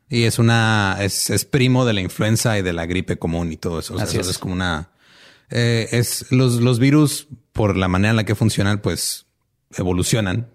Y 0.10 0.24
es 0.24 0.38
una, 0.40 0.98
es, 1.00 1.30
es 1.30 1.46
primo 1.46 1.86
de 1.86 1.94
la 1.94 2.02
influenza 2.02 2.58
y 2.58 2.62
de 2.62 2.74
la 2.74 2.86
gripe 2.86 3.18
común 3.18 3.52
y 3.52 3.58
todo 3.58 3.80
eso. 3.80 3.94
O 3.94 3.98
sea, 3.98 4.06
Así 4.06 4.18
eso 4.18 4.30
es. 4.32 4.38
como 4.38 4.54
una, 4.54 4.92
eh, 5.50 5.88
es 5.92 6.32
los, 6.32 6.56
los 6.62 6.80
virus 6.80 7.28
por 7.52 7.76
la 7.78 7.88
manera 7.88 8.12
en 8.12 8.16
la 8.18 8.24
que 8.24 8.36
funcionan, 8.36 8.80
pues 8.82 9.26
evolucionan 9.76 10.50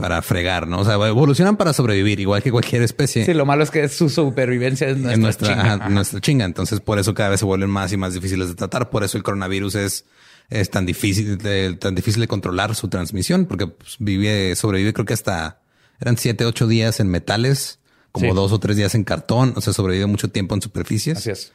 para 0.00 0.22
fregar, 0.22 0.66
¿no? 0.66 0.80
O 0.80 0.84
sea, 0.84 0.94
evolucionan 0.94 1.56
para 1.56 1.72
sobrevivir, 1.72 2.20
igual 2.20 2.42
que 2.42 2.50
cualquier 2.50 2.82
especie. 2.82 3.24
Sí, 3.24 3.34
lo 3.34 3.46
malo 3.46 3.62
es 3.62 3.70
que 3.70 3.88
su 3.88 4.08
supervivencia 4.08 4.88
es 4.88 4.96
nuestra, 4.96 5.14
en 5.14 5.20
nuestra, 5.20 5.48
chinga. 5.48 5.72
ajá, 5.74 5.88
nuestra 5.88 6.20
chinga. 6.20 6.44
Entonces, 6.44 6.80
por 6.80 6.98
eso 6.98 7.14
cada 7.14 7.28
vez 7.30 7.40
se 7.40 7.46
vuelven 7.46 7.70
más 7.70 7.92
y 7.92 7.96
más 7.96 8.14
difíciles 8.14 8.48
de 8.48 8.54
tratar. 8.54 8.90
Por 8.90 9.04
eso 9.04 9.16
el 9.16 9.22
coronavirus 9.22 9.74
es, 9.76 10.04
es 10.48 10.70
tan 10.70 10.86
difícil, 10.86 11.38
de, 11.38 11.74
tan 11.78 11.94
difícil 11.94 12.20
de 12.20 12.28
controlar 12.28 12.74
su 12.74 12.88
transmisión, 12.88 13.46
porque 13.46 13.66
pues, 13.66 13.96
vive, 13.98 14.56
sobrevive, 14.56 14.92
creo 14.92 15.04
que 15.06 15.14
hasta 15.14 15.60
eran 16.00 16.16
siete, 16.16 16.44
ocho 16.46 16.66
días 16.66 16.98
en 17.00 17.08
metales, 17.08 17.78
como 18.12 18.30
Sí. 18.30 18.34
dos 18.34 18.52
o 18.52 18.58
tres 18.58 18.76
días 18.76 18.94
en 18.94 19.04
cartón. 19.04 19.52
O 19.56 19.60
sea, 19.60 19.72
sobrevive 19.72 20.06
mucho 20.06 20.28
tiempo 20.28 20.54
en 20.54 20.62
superficies. 20.62 21.18
Así 21.18 21.30
es. 21.30 21.52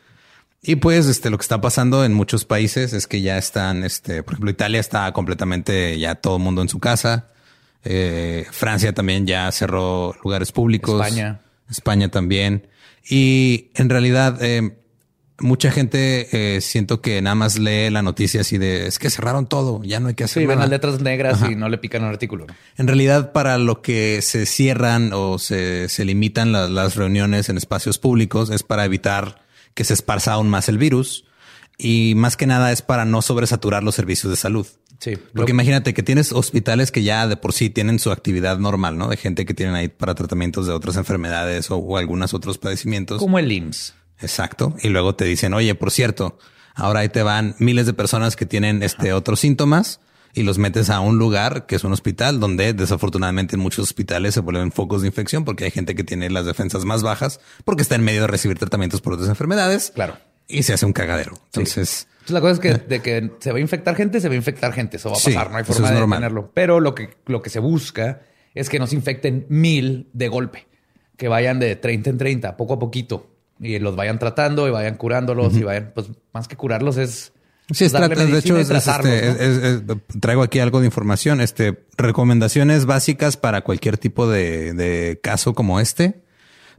Y 0.67 0.77
pues, 0.77 1.05
este, 1.05 1.29
lo 1.29 1.37
que 1.37 1.43
está 1.43 1.61
pasando 1.61 2.03
en 2.05 2.13
muchos 2.13 2.43
países 2.43 2.93
es 2.93 3.05
que 3.05 3.21
ya 3.21 3.37
están, 3.37 3.83
este, 3.83 4.23
por 4.23 4.33
ejemplo, 4.33 4.49
Italia 4.49 4.79
está 4.79 5.11
completamente 5.13 5.99
ya 5.99 6.15
todo 6.15 6.37
el 6.37 6.43
mundo 6.43 6.63
en 6.63 6.69
su 6.69 6.79
casa. 6.79 7.27
Eh, 7.85 8.45
Francia 8.51 8.93
también 8.93 9.25
ya 9.27 9.51
cerró 9.51 10.15
lugares 10.23 10.51
públicos. 10.51 10.99
España. 11.05 11.41
España 11.69 12.09
también. 12.09 12.67
Y 13.07 13.69
en 13.75 13.89
realidad, 13.89 14.37
eh, 14.41 14.77
mucha 15.39 15.69
gente 15.71 16.27
eh, 16.55 16.61
siento 16.61 17.01
que 17.01 17.21
nada 17.21 17.35
más 17.35 17.59
lee 17.59 17.89
la 17.91 18.01
noticia 18.01 18.41
así 18.41 18.57
de 18.57 18.87
es 18.87 18.97
que 18.99 19.09
cerraron 19.09 19.47
todo, 19.47 19.83
ya 19.83 19.99
no 19.99 20.07
hay 20.07 20.13
que 20.15 20.23
hacer 20.23 20.41
Sí, 20.43 20.47
ven 20.47 20.57
nada. 20.57 20.61
las 20.67 20.69
letras 20.69 21.01
negras 21.01 21.39
y 21.49 21.55
no 21.55 21.69
le 21.69 21.77
pican 21.77 22.03
un 22.03 22.09
artículo. 22.09 22.47
En 22.77 22.87
realidad, 22.87 23.31
para 23.33 23.57
lo 23.57 23.81
que 23.81 24.21
se 24.21 24.45
cierran 24.45 25.11
o 25.13 25.37
se, 25.37 25.89
se 25.89 26.05
limitan 26.05 26.51
la- 26.51 26.67
las 26.69 26.95
reuniones 26.95 27.49
en 27.49 27.57
espacios 27.57 27.99
públicos 27.99 28.49
es 28.49 28.63
para 28.63 28.85
evitar 28.85 29.43
que 29.73 29.83
se 29.83 29.93
esparza 29.93 30.33
aún 30.33 30.49
más 30.49 30.69
el 30.69 30.77
virus 30.77 31.25
y 31.77 32.13
más 32.15 32.37
que 32.37 32.47
nada 32.47 32.71
es 32.71 32.81
para 32.81 33.03
no 33.05 33.21
sobresaturar 33.21 33.83
los 33.83 33.93
servicios 33.95 34.31
de 34.31 34.37
salud. 34.37 34.65
Sí. 34.99 35.17
Porque 35.33 35.51
imagínate 35.51 35.93
que 35.93 36.03
tienes 36.03 36.31
hospitales 36.31 36.91
que 36.91 37.03
ya 37.03 37.27
de 37.27 37.37
por 37.37 37.53
sí 37.53 37.69
tienen 37.69 37.99
su 37.99 38.11
actividad 38.11 38.57
normal, 38.57 38.97
¿no? 38.97 39.07
De 39.09 39.17
gente 39.17 39.45
que 39.45 39.53
tienen 39.53 39.75
ahí 39.75 39.87
para 39.87 40.15
tratamientos 40.15 40.67
de 40.67 40.73
otras 40.73 40.95
enfermedades 40.97 41.69
o, 41.71 41.77
o 41.77 41.97
algunos 41.97 42.33
otros 42.33 42.57
padecimientos. 42.57 43.19
como 43.19 43.39
el 43.39 43.51
IMSS. 43.51 43.93
Exacto. 44.21 44.75
Y 44.81 44.89
luego 44.89 45.15
te 45.15 45.25
dicen, 45.25 45.53
oye, 45.53 45.75
por 45.75 45.91
cierto, 45.91 46.37
ahora 46.73 47.01
ahí 47.01 47.09
te 47.09 47.23
van 47.23 47.55
miles 47.59 47.85
de 47.85 47.93
personas 47.93 48.35
que 48.35 48.45
tienen 48.45 48.83
este 48.83 49.13
otros 49.13 49.39
síntomas 49.39 49.99
y 50.33 50.43
los 50.43 50.57
metes 50.57 50.89
a 50.89 50.99
un 50.99 51.17
lugar 51.17 51.65
que 51.65 51.75
es 51.75 51.83
un 51.83 51.93
hospital 51.93 52.39
donde 52.39 52.73
desafortunadamente 52.73 53.55
en 53.55 53.61
muchos 53.61 53.83
hospitales 53.83 54.33
se 54.33 54.41
vuelven 54.41 54.71
focos 54.71 55.01
de 55.01 55.07
infección 55.07 55.45
porque 55.45 55.63
hay 55.63 55.71
gente 55.71 55.95
que 55.95 56.03
tiene 56.03 56.29
las 56.29 56.45
defensas 56.45 56.83
más 56.83 57.03
bajas 57.03 57.39
porque 57.63 57.81
está 57.81 57.95
en 57.95 58.03
medio 58.03 58.21
de 58.21 58.27
recibir 58.27 58.59
tratamientos 58.59 59.01
por 59.01 59.13
otras 59.13 59.29
enfermedades. 59.29 59.91
Claro. 59.95 60.17
Y 60.47 60.63
se 60.63 60.73
hace 60.73 60.85
un 60.85 60.93
cagadero. 60.93 61.33
Entonces, 61.45 62.07
Entonces, 62.27 62.33
la 62.33 62.41
cosa 62.41 62.53
es 62.53 62.59
que 62.59 62.73
de 62.87 63.01
que 63.01 63.31
se 63.39 63.51
va 63.51 63.57
a 63.57 63.61
infectar 63.61 63.95
gente, 63.95 64.19
se 64.19 64.27
va 64.27 64.33
a 64.33 64.37
infectar 64.37 64.73
gente. 64.73 64.97
Eso 64.97 65.09
va 65.11 65.15
a 65.15 65.19
Sí, 65.19 65.31
pasar. 65.33 65.51
no 65.51 65.57
hay 65.57 65.63
forma 65.63 65.87
es 65.87 65.93
de 65.93 65.99
normal. 65.99 66.19
detenerlo. 66.19 66.51
Pero 66.53 66.79
lo 66.79 66.95
que, 66.95 67.09
lo 67.27 67.41
que 67.43 67.49
se 67.51 67.59
busca 67.59 68.21
es 68.55 68.67
que 68.69 68.79
no 68.79 68.87
se 68.87 68.95
infecten 68.95 69.45
mil 69.49 70.09
de 70.13 70.27
golpe. 70.27 70.65
Que 71.17 71.27
vayan 71.27 71.59
de 71.59 71.75
30 71.75 72.09
en 72.09 72.17
30, 72.17 72.57
poco 72.57 72.73
a 72.73 72.79
poquito. 72.79 73.29
Y 73.59 73.77
los 73.79 73.95
vayan 73.95 74.17
tratando 74.19 74.67
y 74.67 74.71
vayan 74.71 74.95
curándolos 74.95 75.55
y 75.55 75.63
vayan, 75.63 75.91
pues 75.93 76.07
más 76.33 76.47
que 76.47 76.55
curarlos 76.57 76.97
es. 76.97 77.31
Sí, 77.71 77.85
es 77.85 77.91
de 77.93 78.05
hecho, 78.37 78.57
es, 78.57 78.69
este, 78.69 78.91
¿no? 79.01 79.09
es- 79.09 79.39
es- 79.39 79.57
es- 79.63 79.81
traigo 80.19 80.43
aquí 80.43 80.59
algo 80.59 80.79
de 80.81 80.85
información. 80.87 81.41
Este 81.41 81.85
recomendaciones 81.97 82.85
básicas 82.85 83.37
para 83.37 83.61
cualquier 83.61 83.97
tipo 83.97 84.27
de, 84.27 84.73
de 84.73 85.19
caso 85.23 85.53
como 85.53 85.79
este. 85.79 86.21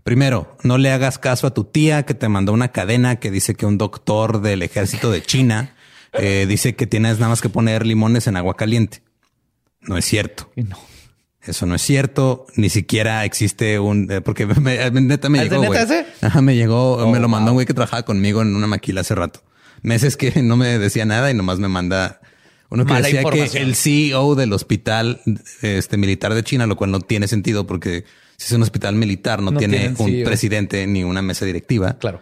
Primero, 0.07 0.57
no 0.63 0.79
le 0.79 0.93
hagas 0.93 1.19
caso 1.19 1.49
a 1.49 1.53
tu 1.53 1.65
tía 1.65 2.05
que 2.05 2.15
te 2.15 2.29
mandó 2.29 2.53
una 2.53 2.69
cadena 2.71 3.17
que 3.17 3.33
dice 3.33 3.57
que 3.57 3.67
un 3.67 3.77
doctor 3.77 4.41
del 4.41 4.63
ejército 4.63 5.11
de 5.11 5.21
China 5.21 5.75
eh, 6.13 6.47
dice 6.49 6.77
que 6.77 6.87
tienes 6.87 7.19
nada 7.19 7.31
más 7.31 7.41
que 7.41 7.49
poner 7.49 7.85
limones 7.85 8.29
en 8.29 8.37
agua 8.37 8.55
caliente. 8.57 9.03
No 9.81 9.97
es 9.99 10.05
cierto. 10.05 10.49
No. 10.55 10.79
Eso 11.43 11.67
no 11.67 11.75
es 11.75 11.83
cierto. 11.83 12.47
Ni 12.55 12.71
siquiera 12.71 13.25
existe 13.25 13.81
un... 13.81 14.09
eh, 14.11 14.21
porque 14.21 14.47
me- 14.47 14.91
me- 14.93 15.01
neta 15.01 15.29
me 15.29 15.43
¿Es 15.43 15.51
de 15.51 15.59
llegó, 15.59 15.73
neta 15.75 15.83
ese? 15.83 16.07
Ajá, 16.23 16.41
me 16.41 16.55
llegó, 16.55 16.99
Oh, 16.99 17.11
me 17.11 17.19
lo 17.19 17.27
mandó 17.29 17.47
wow. 17.47 17.51
un 17.51 17.57
güey 17.57 17.67
que 17.67 17.75
trabajaba 17.75 18.05
conmigo 18.05 18.43
en 18.43 18.55
una 18.55 18.69
maquila 18.69 19.01
hace 19.01 19.17
rato. 19.17 19.43
Meses 19.83 20.17
que 20.17 20.31
no 20.43 20.57
me 20.57 20.79
decía 20.79 21.05
nada 21.05 21.33
y 21.33 21.35
nomás 21.35 21.59
me 21.59 21.67
manda 21.69 22.21
uno 22.71 22.87
que 22.87 22.93
Mala 22.93 23.09
decía 23.09 23.25
que 23.25 23.43
el 23.61 23.75
CEO 23.75 24.37
del 24.37 24.53
hospital 24.53 25.21
este, 25.63 25.97
militar 25.97 26.33
de 26.33 26.45
China, 26.45 26.67
lo 26.67 26.77
cual 26.77 26.93
no 26.93 27.01
tiene 27.01 27.27
sentido 27.27 27.67
porque 27.67 28.05
si 28.37 28.47
es 28.47 28.53
un 28.53 28.63
hospital 28.63 28.95
militar 28.95 29.41
no, 29.43 29.51
No 29.51 29.59
tiene 29.59 29.79
tienen 29.79 29.97
un 29.99 30.25
presidente 30.25 30.87
ni 30.87 31.05
una 31.05 31.23
mesa 31.23 31.45
directiva 31.45 31.99
Claro. 31.99 32.21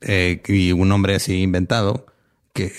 eh, 0.00 0.42
y 0.48 0.72
un 0.72 0.88
nombre 0.88 1.14
así 1.14 1.40
inventado 1.42 2.06
que 2.52 2.72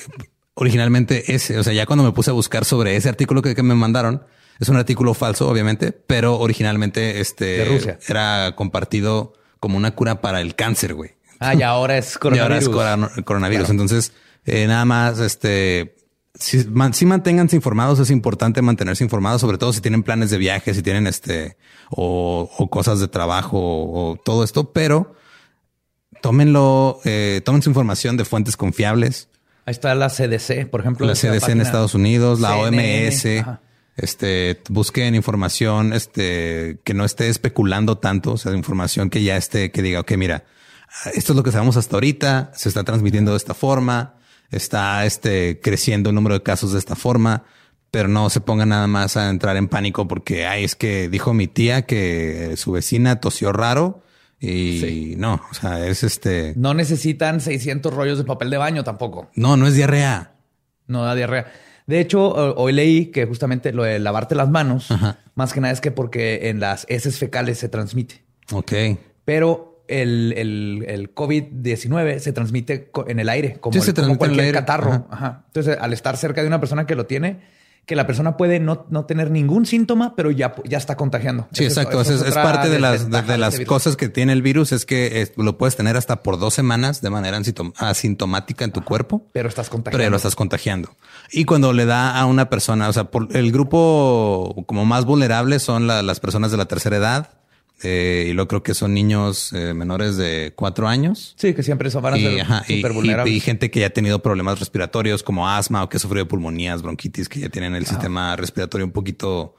originalmente 0.54 1.34
ese, 1.34 1.58
o 1.58 1.64
sea, 1.64 1.74
ya 1.74 1.86
cuando 1.86 2.04
me 2.04 2.12
puse 2.12 2.30
a 2.30 2.34
buscar 2.34 2.66
sobre 2.66 2.96
ese 2.96 3.10
artículo 3.10 3.42
que, 3.42 3.56
que 3.56 3.64
me 3.64 3.74
mandaron, 3.76 4.24
es 4.60 4.70
un 4.70 4.76
artículo 4.78 5.14
falso, 5.14 5.50
obviamente, 5.50 5.92
pero 5.92 6.38
originalmente 6.38 7.20
este 7.20 7.66
Rusia. 7.66 7.98
era 8.08 8.54
compartido 8.56 9.34
como 9.60 9.78
una 9.78 9.92
cura 9.96 10.22
para 10.22 10.42
el 10.42 10.56
cáncer, 10.56 10.94
güey. 10.94 11.12
Ah, 11.40 11.56
y 11.56 11.64
ahora 11.64 11.98
es 11.98 12.12
Y 12.24 12.28
ahora 12.38 12.60
coronavirus. 12.60 12.64
es 12.64 12.70
corona- 12.70 13.12
coronavirus. 13.24 13.66
Claro. 13.68 13.82
Entonces, 13.82 14.12
eh, 14.46 14.68
nada 14.68 14.86
más, 14.86 15.20
este, 15.20 15.96
si, 16.34 16.66
man- 16.70 16.94
si 16.94 17.06
manténganse 17.06 17.56
informados, 17.56 18.00
es 18.00 18.10
importante 18.12 18.62
mantenerse 18.62 19.04
informados, 19.04 19.42
sobre 19.42 19.58
todo 19.58 19.74
si 19.74 19.82
tienen 19.82 20.04
planes 20.04 20.30
de 20.30 20.38
viaje, 20.38 20.74
si 20.74 20.82
tienen 20.82 21.08
este, 21.08 21.58
o, 21.90 22.50
o 22.58 22.70
cosas 22.70 23.00
de 23.00 23.08
trabajo 23.08 23.58
o, 23.60 24.12
o 24.12 24.16
todo 24.16 24.44
esto, 24.44 24.72
pero 24.72 25.16
tómenlo, 26.22 27.00
eh, 27.06 27.42
tomen 27.44 27.62
su 27.62 27.70
información 27.70 28.18
de 28.18 28.26
fuentes 28.26 28.58
confiables. 28.58 29.30
Ahí 29.66 29.72
está 29.72 29.94
la 29.96 30.10
CDC, 30.10 30.70
por 30.70 30.82
ejemplo. 30.82 31.06
La 31.06 31.14
CDC 31.14 31.50
en. 31.50 31.62
Estados 31.62 31.94
Unidos, 31.94 32.40
la 32.40 32.56
CNN, 32.56 33.08
OMS. 33.08 33.26
ajá. 33.42 33.62
Este, 33.98 34.60
busquen 34.70 35.16
información, 35.16 35.94
este, 35.94 36.80
que 36.84 36.94
no 36.94 37.04
esté 37.06 37.28
especulando 37.30 37.98
tanto, 37.98 38.32
o 38.34 38.38
sea, 38.38 38.54
información 38.54 39.10
que 39.10 39.22
ya 39.22 39.36
esté, 39.38 39.70
que 39.72 39.82
diga, 39.82 40.00
ok, 40.00 40.14
mira, 40.18 40.46
esto 41.14 41.34
es 41.34 41.38
lo 41.38 41.44
que 41.44 41.52
sabemos 41.52 41.78
hasta 41.78 41.98
ahorita, 41.98 42.52
se 42.56 42.70
está 42.70 42.84
transmitiendo 42.84 43.32
de 43.32 43.38
esta 43.38 43.54
forma, 43.54 44.16
está, 44.52 45.06
este, 45.06 45.60
creciendo 45.60 46.10
el 46.10 46.16
número 46.16 46.36
de 46.36 46.44
casos 46.44 46.74
de 46.74 46.80
esta 46.80 46.96
forma, 46.96 47.44
pero 47.90 48.08
no 48.08 48.30
se 48.30 48.40
pongan 48.42 48.70
nada 48.70 48.88
más 48.88 49.18
a 49.18 49.30
entrar 49.30 49.58
en 49.58 49.68
pánico 49.68 50.08
porque, 50.08 50.46
ay, 50.46 50.64
es 50.64 50.76
que 50.76 51.10
dijo 51.10 51.34
mi 51.34 51.48
tía 51.48 51.84
que 51.84 52.56
su 52.58 52.72
vecina 52.72 53.20
tosió 53.20 53.52
raro 53.52 54.04
y 54.40 54.80
Sí. 54.80 55.16
no, 55.18 55.42
o 55.52 55.54
sea, 55.54 55.86
es 55.86 56.04
este, 56.04 56.54
No 56.56 56.74
necesitan 56.74 57.42
600 57.42 57.94
rollos 57.94 58.18
de 58.18 58.24
papel 58.24 58.50
de 58.50 58.58
baño 58.58 58.84
tampoco. 58.84 59.30
no, 59.36 59.58
no 59.58 59.68
es 59.68 59.76
diarrea. 59.76 60.36
No 60.88 61.04
da 61.04 61.16
diarrea. 61.16 61.52
De 61.88 62.00
hecho, 62.00 62.28
ho- 62.30 62.56
hoy 62.56 62.74
leí 62.74 63.08
que 63.08 63.26
justamente 63.26 63.72
lo 63.74 63.84
de 63.84 64.00
lavarte 64.00 64.36
las 64.36 64.50
manos, 64.50 64.90
Ajá. 64.92 65.20
más 65.36 65.52
que 65.54 65.60
nada 65.62 65.74
es 65.74 65.82
que 65.82 65.92
porque 65.92 66.50
en 66.50 66.60
las 66.60 66.86
heces 66.90 67.18
fecales 67.20 67.58
se 67.60 67.70
transmite. 67.70 68.24
Ok. 68.52 68.72
Pero 69.26 69.71
el, 69.92 70.34
el, 70.38 70.86
el 70.88 71.14
COVID-19 71.16 72.20
se 72.20 72.34
transmite 72.34 72.90
en 73.08 73.20
el 73.20 73.30
aire, 73.30 73.58
como, 73.60 73.74
Sí, 73.74 73.80
el- 73.80 73.86
se 73.86 73.94
como 73.94 74.18
transmite 74.18 74.26
en 74.26 74.32
el 74.32 74.36
cualquier 74.38 74.56
catarro. 74.56 74.92
Ajá. 74.92 75.06
Ajá. 75.12 75.44
Entonces, 75.48 75.78
al 75.80 75.94
estar 75.94 76.18
cerca 76.18 76.42
de 76.42 76.48
una 76.48 76.60
persona 76.60 76.86
que 76.86 76.96
lo 76.96 77.06
tiene, 77.06 77.40
que 77.86 77.96
la 77.96 78.06
persona 78.06 78.38
puede 78.38 78.60
no, 78.60 78.86
no 78.92 79.06
tener 79.06 79.32
ningún 79.32 79.66
síntoma, 79.66 80.16
pero 80.16 80.30
ya, 80.30 80.54
ya 80.66 80.78
está 80.78 80.96
contagiando. 80.96 81.48
Sí, 81.52 81.66
exacto. 81.66 82.00
Es, 82.02 82.22
parte 82.36 82.70
de 82.70 82.80
las, 82.80 83.10
de, 83.10 83.38
las 83.40 83.60
cosas 83.62 83.98
que 83.98 84.08
tiene 84.08 84.34
el 84.34 84.44
virus, 84.44 84.72
es 84.72 84.86
que 84.86 85.28
lo 85.36 85.58
puedes 85.58 85.76
tener 85.76 85.98
hasta 85.98 86.22
por 86.22 86.38
dos 86.40 86.54
semanas 86.54 87.02
de 87.02 87.10
manera 87.10 87.40
asintom- 87.40 87.74
asintomática 87.78 88.64
en 88.66 88.72
tu 88.72 88.84
cuerpo, 88.84 89.26
Pero 89.34 89.50
estás 89.50 89.66
pero 89.68 89.78
contagiando. 89.78 90.04
ya 90.04 90.10
lo 90.12 90.16
estás 90.18 90.36
contagiando. 90.36 90.96
Y 91.32 91.46
cuando 91.46 91.74
le 91.74 91.86
da 91.88 92.16
a 92.20 92.28
una 92.28 92.50
persona, 92.50 92.88
o 92.88 92.94
sea, 92.94 93.06
por 93.06 93.36
el 93.36 93.52
grupo 93.52 94.64
como 94.68 94.86
más 94.86 95.06
vulnerable 95.06 95.58
son 95.60 95.88
la- 95.88 96.04
las 96.04 96.20
personas 96.20 96.52
de 96.52 96.58
la 96.58 96.66
tercera 96.66 96.98
edad, 96.98 97.30
eh, 97.84 98.28
y 98.30 98.34
luego 98.34 98.48
creo 98.48 98.64
que 98.64 98.74
son 98.74 98.94
niños 98.94 99.52
eh, 99.54 99.74
menores 99.74 100.18
de 100.18 100.54
cuatro 100.56 100.88
años. 100.88 101.34
Sí, 101.38 101.54
que 101.54 101.64
siempre 101.64 101.90
son, 101.90 102.04
van 102.04 102.14
a 102.14 102.18
Y, 102.18 102.22
ser 102.24 102.42
ajá, 102.42 102.64
y- 102.68 102.76
súper 102.78 102.92
y- 102.92 102.96
vulnerables. 102.96 103.36
y 103.36 103.40
gente 103.40 103.72
que 103.72 103.80
ya 103.82 103.88
ha 103.88 103.90
tenido 103.92 104.22
problemas 104.22 104.60
respiratorios 104.60 105.24
como 105.24 105.48
asma 105.50 105.84
o 105.84 105.90
que 105.90 105.98
ha 105.98 106.00
sufrido 106.00 106.28
pulmonías, 106.28 106.82
bronquitis, 106.82 107.28
que 107.30 107.40
ya 107.40 107.50
tienen 107.50 107.76
el 107.76 107.86
sistema 107.86 108.36
respiratorio 108.36 108.86
un 108.86 108.92
poquito 108.92 109.56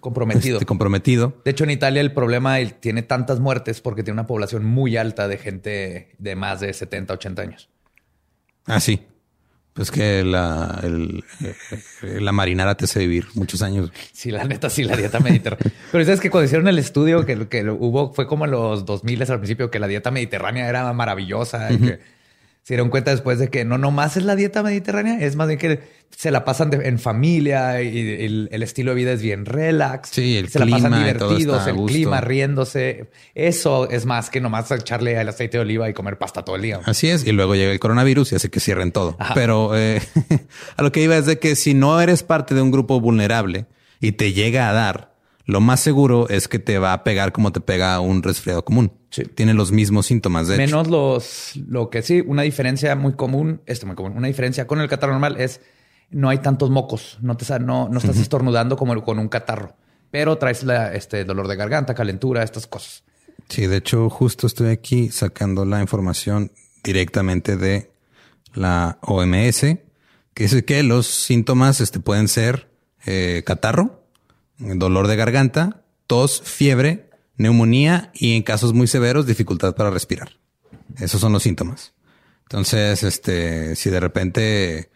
comprometido. 0.00 0.56
este, 0.58 0.66
comprometido. 0.66 1.40
De 1.44 1.50
hecho, 1.50 1.64
en 1.64 1.70
Italia 1.70 2.00
el 2.00 2.12
problema 2.12 2.60
él 2.60 2.74
tiene 2.74 3.02
tantas 3.02 3.40
muertes 3.40 3.80
porque 3.80 4.02
tiene 4.02 4.20
una 4.20 4.26
población 4.26 4.64
muy 4.64 4.96
alta 4.96 5.26
de 5.28 5.38
gente 5.38 6.14
de 6.18 6.36
más 6.36 6.60
de 6.60 6.72
70, 6.72 7.14
80 7.14 7.42
años. 7.42 7.68
Ah, 8.66 8.80
sí. 8.80 9.00
Pues 9.76 9.90
que 9.90 10.24
la, 10.24 10.80
el, 10.82 11.22
eh, 12.02 12.20
la 12.20 12.32
marinara 12.32 12.74
te 12.76 12.86
hace 12.86 12.98
vivir 13.00 13.26
muchos 13.34 13.60
años. 13.60 13.92
Sí, 14.10 14.30
la 14.30 14.42
neta, 14.44 14.70
sí, 14.70 14.84
la 14.84 14.96
dieta 14.96 15.20
mediterránea. 15.20 15.70
Pero 15.92 16.02
sabes 16.06 16.18
que 16.18 16.30
cuando 16.30 16.46
hicieron 16.46 16.66
el 16.66 16.78
estudio 16.78 17.26
que, 17.26 17.46
que 17.46 17.62
hubo, 17.68 18.14
fue 18.14 18.26
como 18.26 18.46
en 18.46 18.52
los 18.52 18.86
2000 18.86 19.30
al 19.30 19.38
principio, 19.38 19.70
que 19.70 19.78
la 19.78 19.86
dieta 19.86 20.10
mediterránea 20.10 20.66
era 20.66 20.90
maravillosa. 20.94 21.70
y 21.70 21.76
que 21.76 22.15
se 22.66 22.74
dieron 22.74 22.90
cuenta 22.90 23.12
después 23.12 23.38
de 23.38 23.46
que 23.48 23.64
no 23.64 23.78
nomás 23.78 24.16
es 24.16 24.24
la 24.24 24.34
dieta 24.34 24.60
mediterránea, 24.64 25.20
es 25.20 25.36
más 25.36 25.46
bien 25.46 25.56
que 25.60 25.80
se 26.10 26.32
la 26.32 26.44
pasan 26.44 26.68
de- 26.70 26.88
en 26.88 26.98
familia 26.98 27.80
y 27.80 28.24
el, 28.24 28.48
el 28.50 28.62
estilo 28.64 28.90
de 28.90 28.96
vida 28.96 29.12
es 29.12 29.22
bien 29.22 29.46
relax. 29.46 30.08
Sí, 30.10 30.36
el 30.36 30.48
se 30.48 30.58
la 30.58 30.66
pasan 30.66 30.90
clima 30.90 31.08
y 31.10 31.14
todo 31.14 31.28
divertidos, 31.28 31.66
el 31.68 31.74
gusto. 31.74 31.92
clima, 31.94 32.20
riéndose. 32.20 33.08
Eso 33.36 33.88
es 33.88 34.04
más 34.04 34.30
que 34.30 34.40
nomás 34.40 34.68
echarle 34.72 35.20
el 35.20 35.28
aceite 35.28 35.58
de 35.58 35.62
oliva 35.62 35.88
y 35.88 35.92
comer 35.92 36.18
pasta 36.18 36.44
todo 36.44 36.56
el 36.56 36.62
día. 36.62 36.80
Así 36.86 37.08
es. 37.08 37.24
Y 37.24 37.30
luego 37.30 37.54
llega 37.54 37.70
el 37.70 37.78
coronavirus 37.78 38.32
y 38.32 38.34
hace 38.34 38.50
que 38.50 38.58
cierren 38.58 38.90
todo. 38.90 39.14
Ajá. 39.20 39.34
Pero 39.34 39.76
eh, 39.76 40.02
a 40.76 40.82
lo 40.82 40.90
que 40.90 41.02
iba 41.02 41.16
es 41.16 41.26
de 41.26 41.38
que 41.38 41.54
si 41.54 41.72
no 41.72 42.00
eres 42.00 42.24
parte 42.24 42.56
de 42.56 42.62
un 42.62 42.72
grupo 42.72 43.00
vulnerable 43.00 43.66
y 44.00 44.12
te 44.12 44.32
llega 44.32 44.68
a 44.68 44.72
dar, 44.72 45.14
lo 45.44 45.60
más 45.60 45.78
seguro 45.78 46.28
es 46.28 46.48
que 46.48 46.58
te 46.58 46.78
va 46.78 46.92
a 46.92 47.04
pegar 47.04 47.30
como 47.30 47.52
te 47.52 47.60
pega 47.60 48.00
un 48.00 48.24
resfriado 48.24 48.64
común. 48.64 48.90
Sí. 49.16 49.24
Tiene 49.24 49.54
los 49.54 49.72
mismos 49.72 50.04
síntomas. 50.04 50.46
De 50.46 50.56
hecho. 50.56 50.60
Menos 50.60 50.88
los, 50.88 51.52
lo 51.68 51.88
que 51.88 52.02
sí, 52.02 52.20
una 52.20 52.42
diferencia 52.42 52.94
muy 52.96 53.14
común, 53.14 53.62
esto 53.64 53.86
muy 53.86 53.96
común, 53.96 54.12
una 54.14 54.26
diferencia 54.26 54.66
con 54.66 54.78
el 54.78 54.90
catarro 54.90 55.12
normal 55.12 55.40
es 55.40 55.62
no 56.10 56.28
hay 56.28 56.36
tantos 56.36 56.68
mocos, 56.68 57.16
no 57.22 57.34
te 57.34 57.46
no, 57.60 57.88
no 57.88 57.96
estás 57.96 58.18
estornudando 58.18 58.76
como 58.76 59.02
con 59.02 59.18
un 59.18 59.28
catarro, 59.28 59.74
pero 60.10 60.36
traes 60.36 60.64
la, 60.64 60.92
este 60.92 61.24
dolor 61.24 61.48
de 61.48 61.56
garganta, 61.56 61.94
calentura, 61.94 62.42
estas 62.42 62.66
cosas. 62.66 63.04
Sí, 63.48 63.66
de 63.66 63.78
hecho, 63.78 64.10
justo 64.10 64.46
estoy 64.46 64.68
aquí 64.68 65.08
sacando 65.08 65.64
la 65.64 65.80
información 65.80 66.52
directamente 66.84 67.56
de 67.56 67.90
la 68.52 68.98
OMS, 69.00 69.60
que 70.34 70.42
dice 70.42 70.66
que 70.66 70.82
los 70.82 71.06
síntomas 71.06 71.80
este, 71.80 72.00
pueden 72.00 72.28
ser 72.28 72.70
eh, 73.06 73.44
catarro, 73.46 74.04
dolor 74.58 75.06
de 75.06 75.16
garganta, 75.16 75.84
tos, 76.06 76.42
fiebre, 76.42 77.08
neumonía 77.36 78.10
y 78.14 78.36
en 78.36 78.42
casos 78.42 78.72
muy 78.72 78.86
severos, 78.86 79.26
dificultad 79.26 79.74
para 79.74 79.90
respirar. 79.90 80.30
Esos 80.98 81.20
son 81.20 81.32
los 81.32 81.42
síntomas. 81.42 81.92
Entonces, 82.44 83.02
este, 83.02 83.74
si 83.76 83.90
de 83.90 84.00
repente 84.00 84.90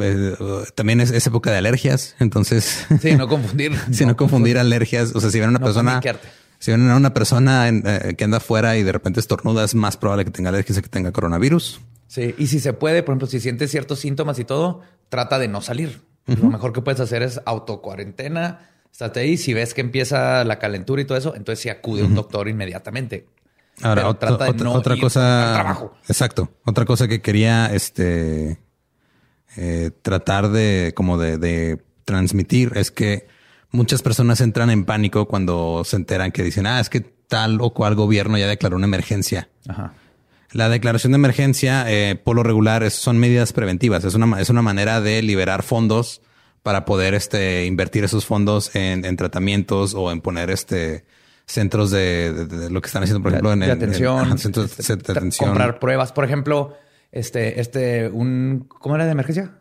eh, 0.00 0.34
también 0.74 1.00
es, 1.00 1.10
es 1.10 1.26
época 1.26 1.50
de 1.50 1.58
alergias, 1.58 2.16
entonces 2.18 2.86
Sí, 3.00 3.14
no 3.14 3.28
confundir. 3.28 3.72
si 3.92 4.04
no, 4.06 4.16
confundir 4.16 4.58
alergias. 4.58 5.14
O 5.14 5.20
sea, 5.20 5.30
si 5.30 5.38
ven 5.40 5.50
una 5.50 5.58
No 5.60 5.64
persona, 5.64 5.90
paniquearte. 5.92 6.28
si 6.58 6.70
ven 6.72 6.88
a 6.90 6.96
una 6.96 7.14
persona 7.14 7.68
en, 7.68 7.82
eh, 7.86 8.14
que 8.18 8.24
anda 8.24 8.38
afuera 8.38 8.76
y 8.76 8.82
de 8.82 8.92
repente 8.92 9.20
estornuda, 9.20 9.64
es 9.64 9.74
más 9.74 9.96
probable 9.96 10.24
que 10.24 10.30
tenga 10.32 10.48
alergias 10.50 10.80
que 10.82 10.88
tenga 10.88 11.12
coronavirus. 11.12 11.80
Sí, 12.08 12.34
y 12.38 12.48
si 12.48 12.58
se 12.58 12.72
puede, 12.72 13.04
por 13.04 13.12
ejemplo, 13.12 13.28
si 13.28 13.38
sientes 13.38 13.70
ciertos 13.70 14.00
síntomas 14.00 14.38
y 14.40 14.44
todo, 14.44 14.80
trata 15.08 15.38
de 15.38 15.46
no 15.46 15.60
salir. 15.62 16.00
Lo 16.26 16.48
mejor 16.48 16.72
que 16.72 16.80
puedes 16.82 17.00
hacer 17.00 17.22
es 17.22 17.40
autocuarentena, 17.44 18.68
estate 18.92 19.20
ahí. 19.20 19.36
Si 19.36 19.54
ves 19.54 19.74
que 19.74 19.80
empieza 19.80 20.44
la 20.44 20.58
calentura 20.58 21.00
y 21.02 21.04
todo 21.04 21.16
eso, 21.18 21.34
entonces 21.34 21.62
sí 21.62 21.68
acude 21.68 22.02
a 22.02 22.04
un 22.06 22.14
doctor 22.14 22.48
inmediatamente. 22.48 23.26
Ahora, 23.82 24.02
Pero 24.02 24.08
otra, 24.10 24.28
trata 24.36 24.52
de 24.52 24.64
no 24.64 24.72
otra 24.72 24.94
ir 24.94 25.00
cosa. 25.00 25.48
al 25.48 25.54
trabajo. 25.54 25.94
Exacto. 26.08 26.50
Otra 26.66 26.84
cosa 26.84 27.08
que 27.08 27.22
quería 27.22 27.66
este 27.72 28.58
eh, 29.56 29.90
tratar 30.02 30.50
de 30.50 30.92
como 30.94 31.18
de, 31.18 31.38
de 31.38 31.82
transmitir 32.04 32.72
es 32.76 32.90
que 32.90 33.26
muchas 33.70 34.02
personas 34.02 34.40
entran 34.40 34.70
en 34.70 34.84
pánico 34.84 35.26
cuando 35.26 35.82
se 35.84 35.96
enteran 35.96 36.30
que 36.32 36.42
dicen, 36.42 36.66
ah, 36.66 36.80
es 36.80 36.90
que 36.90 37.00
tal 37.00 37.58
o 37.60 37.72
cual 37.72 37.94
gobierno 37.94 38.36
ya 38.38 38.46
declaró 38.48 38.76
una 38.76 38.86
emergencia. 38.86 39.48
Ajá. 39.68 39.94
La 40.52 40.68
declaración 40.68 41.12
de 41.12 41.16
emergencia, 41.16 41.84
eh, 41.88 42.16
por 42.16 42.34
lo 42.34 42.42
regular, 42.42 42.82
es- 42.82 42.94
son 42.94 43.18
medidas 43.18 43.52
preventivas. 43.52 44.04
Es 44.04 44.14
una, 44.14 44.40
es 44.40 44.50
una 44.50 44.62
manera 44.62 45.00
de 45.00 45.22
liberar 45.22 45.62
fondos 45.62 46.22
para 46.62 46.84
poder 46.84 47.14
este, 47.14 47.64
invertir 47.66 48.04
esos 48.04 48.26
fondos 48.26 48.74
en, 48.76 49.04
en 49.04 49.16
tratamientos 49.16 49.94
o 49.94 50.12
en 50.12 50.20
poner 50.20 50.50
este 50.50 51.04
centros 51.46 51.90
de, 51.90 52.32
de- 52.32 52.46
de 52.46 52.70
lo 52.70 52.80
que 52.80 52.86
están 52.86 53.02
haciendo, 53.02 53.22
por 53.22 53.32
ejemplo, 53.32 53.52
en, 53.52 53.60
de 53.60 53.66
en- 53.66 53.72
atención, 53.72 54.18
ajá, 54.20 54.36
centros 54.38 54.76
de- 54.76 54.80
este, 54.82 54.96
de 54.96 55.12
atención. 55.18 55.48
comprar 55.50 55.78
pruebas. 55.80 56.12
Por 56.12 56.24
ejemplo, 56.24 56.76
este, 57.10 57.60
este, 57.60 58.08
un, 58.08 58.66
¿cómo 58.68 58.94
era 58.94 59.04
de 59.06 59.12
emergencia? 59.12 59.56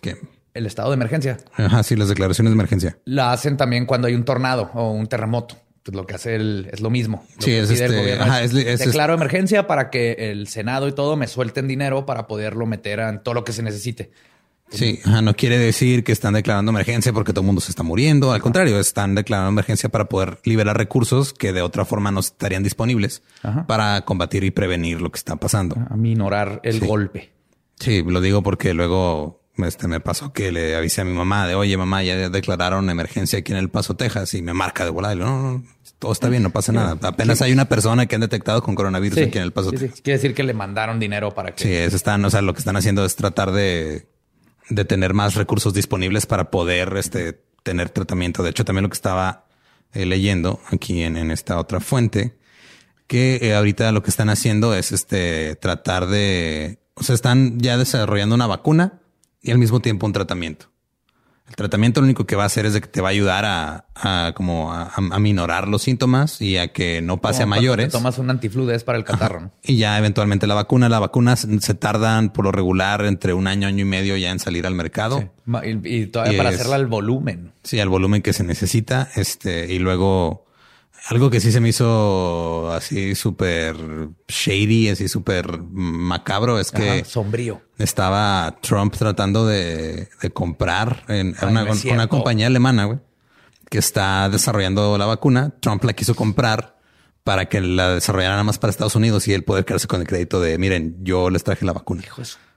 ¿Qué? 0.00 0.16
El 0.54 0.66
estado 0.66 0.90
de 0.90 0.94
emergencia. 0.94 1.36
Ajá, 1.54 1.82
sí, 1.82 1.96
las 1.96 2.08
declaraciones 2.08 2.50
de 2.50 2.54
emergencia. 2.54 2.98
La 3.04 3.32
hacen 3.32 3.56
también 3.56 3.86
cuando 3.86 4.08
hay 4.08 4.14
un 4.14 4.24
tornado 4.24 4.70
o 4.74 4.90
un 4.92 5.06
terremoto. 5.06 5.56
Pues 5.82 5.94
lo 5.94 6.04
que 6.06 6.14
hace 6.16 6.34
el, 6.34 6.68
es 6.72 6.80
lo 6.80 6.90
mismo. 6.90 7.24
Lo 7.36 7.42
Sí, 7.42 7.50
que 7.52 7.60
es 7.60 7.68
pide 7.70 7.84
el 7.84 7.90
este- 7.92 8.00
gobierno 8.02 8.24
ajá, 8.24 8.42
es- 8.42 8.54
es- 8.54 8.78
declaro 8.80 9.14
emergencia 9.14 9.66
para 9.68 9.90
que 9.90 10.30
el 10.32 10.48
Senado 10.48 10.88
y 10.88 10.92
todo 10.92 11.16
me 11.16 11.28
suelten 11.28 11.68
dinero 11.68 12.06
para 12.06 12.26
poderlo 12.26 12.66
meter 12.66 12.98
en 13.00 13.22
todo 13.22 13.34
lo 13.34 13.44
que 13.44 13.52
se 13.52 13.62
necesite. 13.62 14.10
Sí, 14.70 15.00
no 15.22 15.34
quiere 15.34 15.58
decir 15.58 16.02
que 16.02 16.10
están 16.12 16.34
declarando 16.34 16.70
emergencia 16.70 17.12
porque 17.12 17.32
todo 17.32 17.42
el 17.42 17.46
mundo 17.46 17.60
se 17.60 17.70
está 17.70 17.82
muriendo. 17.82 18.32
Al 18.32 18.42
contrario, 18.42 18.80
están 18.80 19.14
declarando 19.14 19.48
emergencia 19.50 19.88
para 19.88 20.06
poder 20.06 20.38
liberar 20.44 20.76
recursos 20.76 21.32
que 21.32 21.52
de 21.52 21.62
otra 21.62 21.84
forma 21.84 22.10
no 22.10 22.20
estarían 22.20 22.62
disponibles 22.64 23.22
Ajá. 23.42 23.66
para 23.66 24.00
combatir 24.04 24.42
y 24.44 24.50
prevenir 24.50 25.00
lo 25.00 25.10
que 25.12 25.18
está 25.18 25.36
pasando. 25.36 25.76
A 25.88 25.96
minorar 25.96 26.60
el 26.64 26.80
Sí. 26.80 26.86
golpe. 26.86 27.32
Sí, 27.78 28.02
lo 28.02 28.20
digo 28.20 28.42
porque 28.42 28.74
luego 28.74 29.40
este, 29.58 29.86
me 29.88 30.00
pasó 30.00 30.32
que 30.32 30.50
le 30.52 30.74
avisé 30.76 31.00
a 31.00 31.04
mi 31.04 31.12
mamá 31.14 31.46
de, 31.46 31.54
oye, 31.54 31.76
mamá, 31.76 32.02
ya 32.02 32.28
declararon 32.28 32.90
emergencia 32.90 33.38
aquí 33.38 33.52
en 33.52 33.58
El 33.58 33.70
Paso, 33.70 33.94
Texas, 33.94 34.34
y 34.34 34.42
me 34.42 34.52
marca 34.52 34.84
de 34.84 34.90
volada. 34.90 35.14
Y 35.14 35.18
digo, 35.18 35.30
no, 35.30 35.52
no, 35.52 35.64
todo 35.98 36.12
está 36.12 36.28
bien, 36.28 36.42
no 36.42 36.50
pasa 36.50 36.72
nada. 36.72 36.98
Apenas 37.02 37.40
hay 37.40 37.52
una 37.52 37.66
persona 37.66 38.04
que 38.06 38.16
han 38.16 38.20
detectado 38.20 38.62
con 38.62 38.74
coronavirus 38.74 39.16
aquí 39.18 39.38
en 39.38 39.44
El 39.44 39.52
Paso. 39.52 39.70
Texas. 39.70 40.00
Quiere 40.02 40.18
decir 40.18 40.34
que 40.34 40.42
le 40.42 40.52
mandaron 40.52 40.98
dinero 41.00 41.32
para 41.34 41.54
que 41.54 41.62
Sí, 41.64 41.72
eso 41.72 41.96
están, 41.96 42.22
o 42.24 42.30
sea, 42.30 42.42
lo 42.42 42.52
que 42.52 42.58
están 42.58 42.76
haciendo 42.76 43.02
es 43.04 43.16
tratar 43.16 43.52
de, 43.52 44.06
de 44.68 44.84
tener 44.84 45.14
más 45.14 45.34
recursos 45.34 45.74
disponibles 45.74 46.26
para 46.26 46.50
poder 46.50 46.96
este, 46.96 47.40
tener 47.62 47.90
tratamiento. 47.90 48.42
De 48.42 48.50
hecho, 48.50 48.64
también 48.64 48.84
lo 48.84 48.88
que 48.88 48.94
estaba 48.94 49.46
eh, 49.92 50.06
leyendo 50.06 50.60
aquí 50.70 51.02
en, 51.02 51.16
en 51.16 51.30
esta 51.30 51.58
otra 51.58 51.80
fuente, 51.80 52.36
que 53.06 53.38
eh, 53.42 53.54
ahorita 53.54 53.92
lo 53.92 54.02
que 54.02 54.10
están 54.10 54.28
haciendo 54.30 54.74
es 54.74 54.92
este 54.92 55.56
tratar 55.56 56.06
de, 56.06 56.78
o 56.94 57.02
sea, 57.02 57.14
están 57.14 57.60
ya 57.60 57.76
desarrollando 57.76 58.34
una 58.34 58.46
vacuna 58.46 59.00
y 59.42 59.52
al 59.52 59.58
mismo 59.58 59.80
tiempo 59.80 60.06
un 60.06 60.12
tratamiento. 60.12 60.66
El 61.48 61.54
tratamiento 61.54 62.00
lo 62.00 62.06
único 62.06 62.26
que 62.26 62.34
va 62.34 62.42
a 62.42 62.46
hacer 62.46 62.66
es 62.66 62.72
de 62.72 62.80
que 62.80 62.88
te 62.88 63.00
va 63.00 63.08
a 63.08 63.10
ayudar 63.12 63.44
a, 63.44 63.86
a 63.94 64.32
como 64.34 64.72
a, 64.72 64.92
a 64.96 65.18
minorar 65.20 65.68
los 65.68 65.82
síntomas 65.82 66.42
y 66.42 66.56
a 66.56 66.72
que 66.72 67.00
no 67.02 67.20
pase 67.20 67.42
a 67.42 67.46
Como 67.46 67.54
mayores. 67.56 67.86
te 67.86 67.92
tomas 67.92 68.18
un 68.18 68.30
antifludes 68.30 68.82
para 68.82 68.98
el 68.98 69.04
catarro. 69.04 69.40
¿no? 69.42 69.50
Y 69.62 69.76
ya 69.76 69.96
eventualmente 69.96 70.46
la 70.48 70.54
vacuna, 70.54 70.88
la 70.88 70.98
vacuna 70.98 71.36
se 71.36 71.74
tardan 71.74 72.30
por 72.32 72.44
lo 72.46 72.52
regular 72.52 73.04
entre 73.04 73.32
un 73.32 73.46
año, 73.46 73.68
año 73.68 73.82
y 73.82 73.88
medio 73.88 74.16
ya 74.16 74.32
en 74.32 74.40
salir 74.40 74.66
al 74.66 74.74
mercado. 74.74 75.20
Sí, 75.20 75.52
Y, 75.84 75.96
y 76.02 76.06
todavía 76.06 76.34
Y 76.34 76.36
para 76.36 76.48
es- 76.50 76.56
hacerla 76.56 76.76
al 76.76 76.86
volumen. 76.86 77.52
al 77.80 77.88
volumen 77.88 78.22
que 78.22 78.32
se 78.32 78.42
necesita. 78.42 79.08
Este, 79.14 79.72
y 79.72 79.78
luego 79.78 80.45
algo 81.08 81.30
que 81.30 81.40
sí 81.40 81.52
se 81.52 81.60
me 81.60 81.68
hizo 81.68 82.70
así 82.72 83.14
súper 83.14 83.76
shady, 84.28 84.88
así 84.88 85.08
súper 85.08 85.60
macabro 85.62 86.58
es 86.58 86.70
que 86.70 87.00
Ajá, 87.00 87.04
sombrío. 87.04 87.62
estaba 87.78 88.58
Trump 88.60 88.94
tratando 88.96 89.46
de, 89.46 90.08
de 90.20 90.30
comprar 90.30 91.04
en 91.08 91.34
Ay, 91.40 91.48
una, 91.48 91.64
no 91.64 91.72
una 91.92 92.06
compañía 92.08 92.46
alemana, 92.48 92.84
güey, 92.86 92.98
que 93.70 93.78
está 93.78 94.28
desarrollando 94.28 94.98
la 94.98 95.06
vacuna. 95.06 95.54
Trump 95.60 95.84
la 95.84 95.92
quiso 95.92 96.14
comprar 96.14 96.76
para 97.24 97.46
que 97.46 97.60
la 97.60 97.94
desarrollara 97.94 98.34
nada 98.34 98.44
más 98.44 98.58
para 98.58 98.70
Estados 98.70 98.94
Unidos 98.94 99.26
y 99.26 99.32
él 99.32 99.42
poder 99.42 99.64
quedarse 99.64 99.88
con 99.88 100.00
el 100.00 100.06
crédito 100.06 100.40
de 100.40 100.58
miren, 100.58 100.96
yo 101.02 101.28
les 101.30 101.42
traje 101.42 101.64
la 101.64 101.72
vacuna. 101.72 102.02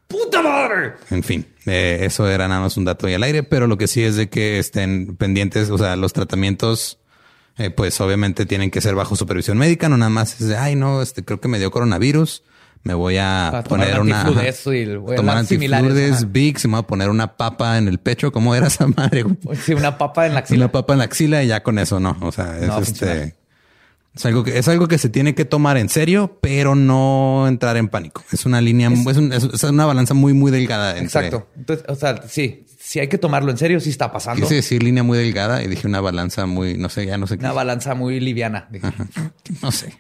¡Puta 0.08 0.42
madre! 0.42 0.94
En 1.12 1.24
fin, 1.24 1.46
eh, 1.66 2.00
eso 2.02 2.28
era 2.28 2.48
nada 2.48 2.62
más 2.62 2.78
un 2.78 2.86
dato 2.86 3.06
ahí 3.06 3.14
al 3.14 3.24
aire, 3.24 3.44
pero 3.44 3.68
lo 3.68 3.78
que 3.78 3.88
sí 3.88 4.04
es 4.04 4.16
de 4.16 4.30
que 4.30 4.58
estén 4.58 5.16
pendientes, 5.18 5.70
o 5.70 5.78
sea, 5.78 5.96
los 5.96 6.14
tratamientos, 6.14 6.99
eh, 7.60 7.69
pues 7.69 7.99
obviamente 8.02 8.45
tienen 8.48 8.72
que 8.72 8.81
ser 8.81 8.95
bajo 8.95 9.15
supervisión 9.15 9.57
médica, 9.57 9.88
no 9.90 9.98
nada 9.98 10.10
más 10.10 10.41
es 10.41 10.48
de, 10.48 10.57
ay, 10.57 10.76
no, 10.76 11.02
este 11.03 11.23
creo 11.23 11.40
que 11.40 11.48
me 11.48 11.60
dio 11.60 11.69
coronavirus, 11.72 12.44
me 12.84 12.94
voy 12.94 13.18
a 13.18 13.49
Para 13.52 13.64
poner 13.65 13.99
una... 13.99 14.22
ajá, 14.22 14.31
y 14.31 14.95
voy 14.95 15.14
a 15.14 15.15
tomar 15.18 15.38
antifludes. 15.38 16.31
Vicks, 16.31 16.64
y 16.65 16.68
me 16.69 16.73
voy 16.76 16.80
a 16.80 16.88
poner 16.88 17.10
una 17.10 17.36
papa 17.38 17.77
en 17.77 17.88
el 17.88 17.99
pecho, 17.99 18.31
¿cómo 18.31 18.56
era 18.56 18.68
esa 18.68 18.88
madre? 18.88 19.23
güey? 19.23 19.38
Sí, 19.57 19.73
una 19.73 19.98
papa 19.98 20.26
en 20.26 20.34
la 20.34 20.40
axila. 20.40 20.65
Una 20.65 20.72
papa 20.72 20.94
en 20.94 20.99
la 20.99 21.06
axila 21.06 21.44
y 21.44 21.48
ya 21.48 21.61
con 21.61 21.77
eso 21.77 21.99
no, 21.99 22.18
o 22.22 22.31
sea, 22.31 22.57
es 22.57 22.68
No 22.68 22.80
este... 22.80 23.36
Es 24.15 24.26
algo, 24.26 24.44
que, 24.44 24.57
es 24.57 24.68
algo 24.68 24.88
que 24.88 24.98
se 24.98 25.07
tiene 25.07 25.36
que 25.36 25.45
tomar 25.45 25.77
en 25.77 25.88
serio, 25.88 26.40
pero 26.41 26.73
no 26.73 27.45
entrar 27.48 27.77
en 27.77 27.90
pánico. 27.90 28.23
Es 28.31 28.45
una 28.45 28.60
línea, 28.60 28.90
es, 28.90 29.18
un- 29.18 29.31
es- 29.31 29.44
es 29.44 29.64
una 29.64 29.86
balanza 29.86 30.14
muy, 30.15 30.34
muy 30.34 30.52
delgada. 30.52 30.91
Entre, 30.98 31.06
Exacto. 31.06 31.48
Entonces, 31.56 31.86
o 31.88 31.95
sea, 31.95 32.23
sí, 32.27 32.65
si 32.90 32.99
hay 32.99 33.07
que 33.07 33.20
tomarlo 33.20 33.52
en 33.52 33.57
serio, 33.60 33.80
sí 33.80 33.91
está 33.91 34.11
pasando. 34.11 34.41
Quise 34.41 34.56
decir 34.56 34.82
línea 34.82 35.03
muy 35.03 35.16
delgada 35.16 35.61
y 35.64 35.68
dije 35.68 35.86
una 35.86 36.02
balanza 36.02 36.48
muy, 36.48 36.76
no 36.76 36.90
sé, 36.90 37.06
ya 37.06 37.20
no 37.20 37.28
sé 37.28 37.38
qué. 37.38 37.45
Una 37.45 37.53
balanza 37.53 37.94
muy 37.94 38.20
liviana. 38.20 38.68
dije. 38.72 38.88
No 39.61 39.72
sé. 39.72 39.94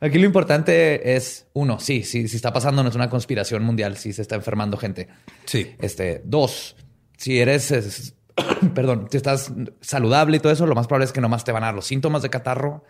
Aquí 0.00 0.18
lo 0.20 0.24
importante 0.24 1.16
es, 1.16 1.46
uno, 1.54 1.80
sí, 1.80 2.04
sí, 2.04 2.28
sí 2.28 2.36
está 2.36 2.52
pasando, 2.52 2.84
no 2.84 2.90
es 2.90 2.94
una 2.94 3.10
conspiración 3.10 3.64
mundial, 3.64 3.96
sí 3.96 4.12
se 4.12 4.22
está 4.22 4.36
enfermando 4.36 4.76
gente. 4.76 5.08
Sí. 5.46 5.74
Este, 5.80 6.22
dos, 6.24 6.76
si 7.16 7.40
eres, 7.40 7.72
es- 7.72 8.14
perdón, 8.72 9.08
si 9.10 9.16
estás 9.16 9.50
saludable 9.80 10.36
y 10.36 10.40
todo 10.40 10.52
eso, 10.52 10.64
lo 10.64 10.76
más 10.76 10.86
probable 10.86 11.06
es 11.06 11.12
que 11.12 11.20
nomás 11.20 11.42
te 11.42 11.50
van 11.50 11.64
a 11.64 11.66
dar 11.66 11.74
los 11.74 11.86
síntomas 11.88 12.22
de 12.22 12.30
catarro 12.30 12.84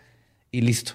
y 0.51 0.61
listo. 0.61 0.91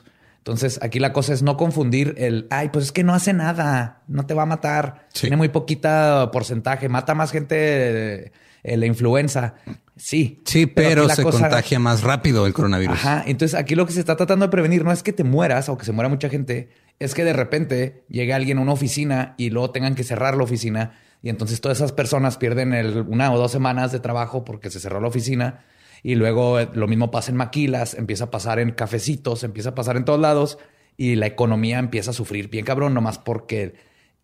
Entonces, 0.46 0.78
aquí 0.82 0.98
la 1.00 1.14
cosa 1.14 1.32
es 1.32 1.42
no 1.42 1.56
confundir 1.56 2.14
el, 2.18 2.46
ay, 2.50 2.68
pues 2.68 2.84
es 2.84 2.92
que 2.92 3.02
no 3.02 3.14
hace 3.14 3.32
nada, 3.32 4.02
no 4.08 4.26
te 4.26 4.34
va 4.34 4.42
a 4.42 4.46
matar, 4.46 5.06
Sí. 5.14 5.22
tiene 5.22 5.36
muy 5.38 5.48
poquita 5.48 6.28
porcentaje, 6.32 6.90
mata 6.90 7.14
más 7.14 7.30
gente 7.32 8.32
eh, 8.62 8.76
la 8.76 8.84
influenza. 8.84 9.54
Sí. 9.96 10.42
Sí, 10.44 10.66
pero, 10.66 11.08
se 11.08 11.22
cosa- 11.22 11.40
contagia 11.40 11.78
más 11.78 12.02
rápido 12.02 12.46
el 12.46 12.52
coronavirus. 12.52 12.94
Ajá. 12.98 13.22
Entonces 13.26 13.58
aquí 13.58 13.74
lo 13.74 13.86
que 13.86 13.92
se 13.94 14.00
está 14.00 14.16
tratando 14.16 14.44
de 14.46 14.50
prevenir 14.50 14.84
no 14.84 14.92
es 14.92 15.02
que 15.02 15.14
te 15.14 15.24
mueras 15.24 15.70
o 15.70 15.78
que 15.78 15.86
se 15.86 15.92
muera 15.92 16.10
mucha 16.10 16.28
gente, 16.28 16.68
es 16.98 17.14
que 17.14 17.24
de 17.24 17.32
repente 17.32 18.04
llegue 18.10 18.34
alguien 18.34 18.58
a 18.58 18.60
una 18.60 18.72
oficina 18.72 19.34
y 19.38 19.48
luego 19.48 19.70
tengan 19.70 19.94
que 19.94 20.04
cerrar 20.04 20.36
la 20.36 20.44
oficina 20.44 20.92
y 21.22 21.30
entonces 21.30 21.60
todas 21.62 21.78
esas 21.78 21.92
personas 21.92 22.36
pierden 22.36 22.74
el- 22.74 23.00
una 23.08 23.32
o 23.32 23.38
dos 23.38 23.50
semanas 23.50 23.92
de 23.92 24.00
trabajo 24.00 24.44
porque 24.44 24.70
se 24.70 24.78
cerró 24.78 25.00
la 25.00 25.08
oficina 25.08 25.64
y 26.04 26.14
luego 26.14 26.60
eh, 26.60 26.68
lo 26.74 26.86
mismo 26.86 27.10
pasa 27.10 27.32
en 27.32 27.36
maquilas, 27.36 27.94
empieza 27.94 28.24
a 28.24 28.30
pasar 28.30 28.60
en 28.60 28.70
cafecitos, 28.70 29.42
empieza 29.42 29.70
a 29.70 29.74
pasar 29.74 29.96
en 29.96 30.04
todos 30.04 30.20
lados 30.20 30.58
y 30.96 31.16
la 31.16 31.26
economía 31.26 31.80
empieza 31.80 32.12
a 32.12 32.14
sufrir 32.14 32.48
bien 32.48 32.64
cabrón 32.64 32.94
nomás 32.94 33.18
porque 33.18 33.74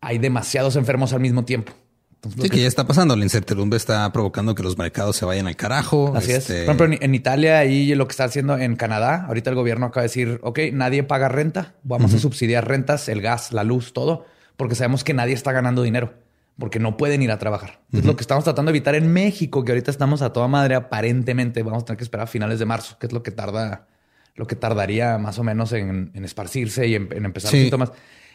hay 0.00 0.18
demasiados 0.18 0.76
enfermos 0.76 1.12
al 1.12 1.20
mismo 1.20 1.44
tiempo. 1.44 1.72
Entonces, 2.14 2.42
Sí, 2.42 2.48
que- 2.50 2.56
que 2.56 2.62
ya 2.62 2.68
está 2.68 2.86
pasando. 2.86 3.16
La 3.16 3.24
incertidumbre 3.24 3.78
está 3.78 4.12
provocando 4.12 4.54
que 4.54 4.62
los 4.62 4.76
mercados 4.76 5.16
se 5.16 5.24
vayan 5.24 5.46
al 5.46 5.56
carajo. 5.56 6.12
Así 6.14 6.32
Este, 6.32 6.60
es. 6.60 6.64
Por 6.66 6.74
ejemplo, 6.76 6.86
en, 6.98 7.02
en 7.02 7.14
Italia 7.14 7.64
y 7.64 7.94
lo 7.94 8.06
que 8.06 8.10
está 8.12 8.24
haciendo 8.24 8.58
en 8.58 8.76
Canadá, 8.76 9.24
ahorita 9.26 9.48
el 9.48 9.56
gobierno 9.56 9.86
acaba 9.86 10.02
de 10.02 10.08
decir, 10.08 10.38
ok, 10.42 10.58
nadie 10.74 11.02
paga 11.02 11.28
renta, 11.30 11.74
vamos 11.82 12.12
a 12.12 12.18
subsidiar 12.18 12.68
rentas, 12.68 13.08
el 13.08 13.22
gas, 13.22 13.52
la 13.52 13.64
luz, 13.64 13.94
todo, 13.94 14.26
porque 14.58 14.74
sabemos 14.74 15.02
que 15.02 15.14
nadie 15.14 15.32
está 15.32 15.52
ganando 15.52 15.82
dinero, 15.82 16.12
porque 16.58 16.78
no 16.78 16.96
pueden 16.96 17.22
ir 17.22 17.30
a 17.30 17.38
trabajar. 17.38 17.80
Entonces, 17.86 18.06
lo 18.06 18.16
que 18.16 18.22
estamos 18.22 18.44
tratando 18.44 18.70
de 18.70 18.76
evitar 18.78 18.94
en 18.94 19.12
México, 19.12 19.64
que 19.64 19.72
ahorita 19.72 19.90
estamos 19.90 20.20
a 20.22 20.32
toda 20.32 20.46
madre, 20.48 20.74
aparentemente 20.74 21.62
vamos 21.62 21.82
a 21.82 21.86
tener 21.86 21.96
que 21.98 22.04
esperar 22.04 22.24
a 22.24 22.26
finales 22.26 22.58
de 22.58 22.66
marzo, 22.66 22.98
que 22.98 23.06
es 23.06 23.12
lo 23.12 23.22
que 23.22 23.30
tarda, 23.30 23.86
lo 24.34 24.46
que 24.46 24.56
tardaría 24.56 25.16
más 25.18 25.38
o 25.38 25.44
menos 25.44 25.72
en, 25.72 26.10
en 26.14 26.24
esparcirse 26.24 26.86
y 26.86 26.94
en, 26.94 27.08
en 27.12 27.24
empezar 27.24 27.50
Sí. 27.50 27.56
los 27.56 27.62
síntomas. 27.64 27.92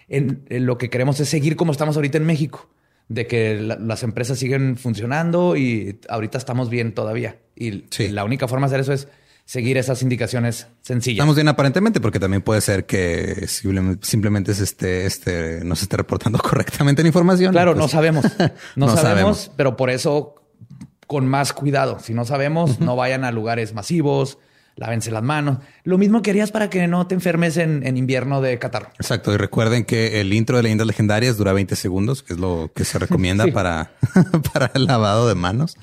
En, 0.07 0.43
en 0.49 0.65
lo 0.65 0.77
que 0.77 0.89
queremos 0.89 1.19
es 1.19 1.29
seguir 1.29 1.55
como 1.55 1.71
estamos 1.71 1.95
ahorita 1.95 2.17
en 2.17 2.25
México, 2.25 2.69
de 3.07 3.27
que 3.27 3.59
la- 3.61 3.75
las 3.77 4.01
empresas 4.03 4.39
siguen 4.39 4.75
funcionando 4.77 5.55
y 5.55 5.99
ahorita 6.09 6.37
estamos 6.39 6.69
bien 6.71 6.93
todavía. 6.93 7.37
Y 7.55 7.85
Sí. 7.91 8.07
la 8.09 8.23
única 8.23 8.47
forma 8.47 8.67
de 8.67 8.75
hacer 8.75 8.79
eso 8.81 8.93
es 8.93 9.07
seguir 9.45 9.77
esas 9.77 10.01
indicaciones 10.01 10.67
sencillas. 10.81 11.17
Estamos 11.17 11.35
bien 11.35 11.47
aparentemente 11.47 12.01
porque 12.01 12.19
también 12.19 12.41
puede 12.41 12.61
ser 12.61 12.85
que 12.85 13.47
simple- 13.47 13.97
simplemente 14.01 14.53
se 14.55 14.63
esté, 14.63 15.05
este, 15.05 15.63
no 15.63 15.75
se 15.75 15.83
esté 15.85 15.97
reportando 15.97 16.39
correctamente 16.43 17.01
la 17.03 17.07
información. 17.09 17.51
Claro, 17.51 17.73
Pues, 17.73 17.81
no 17.83 17.87
sabemos. 17.87 18.25
No, 18.75 18.87
no 18.87 18.95
sabemos, 18.95 19.01
sabemos. 19.01 19.51
pero 19.55 19.77
por 19.77 19.89
eso 19.89 20.35
con 21.07 21.27
más 21.27 21.53
cuidado. 21.53 21.99
Si 21.99 22.13
no 22.15 22.25
sabemos, 22.25 22.79
no 22.79 22.95
vayan 22.95 23.23
a 23.23 23.31
lugares 23.31 23.75
masivos, 23.75 24.39
lávense 24.75 25.11
las 25.11 25.21
manos. 25.21 25.59
Lo 25.83 25.99
mismo 25.99 26.23
que 26.23 26.31
harías 26.31 26.51
para 26.51 26.69
que 26.71 26.87
no 26.87 27.05
te 27.05 27.13
enfermes 27.13 27.57
en, 27.57 27.85
en 27.85 27.95
invierno 27.97 28.41
de 28.41 28.57
catarro. 28.57 28.89
Exacto. 28.99 29.31
Y 29.31 29.37
recuerden 29.37 29.85
que 29.85 30.19
el 30.19 30.33
intro 30.33 30.57
de 30.57 30.63
leyendas 30.63 30.87
legendarias 30.87 31.37
dura 31.37 31.53
20 31.53 31.75
segundos, 31.75 32.23
que 32.23 32.33
es 32.33 32.39
lo 32.39 32.71
que 32.75 32.83
se 32.83 32.97
recomienda 32.97 33.43
Sí. 33.45 33.51
para, 33.51 33.91
para 34.51 34.71
el 34.73 34.85
lavado 34.85 35.27
de 35.27 35.35
manos. 35.35 35.77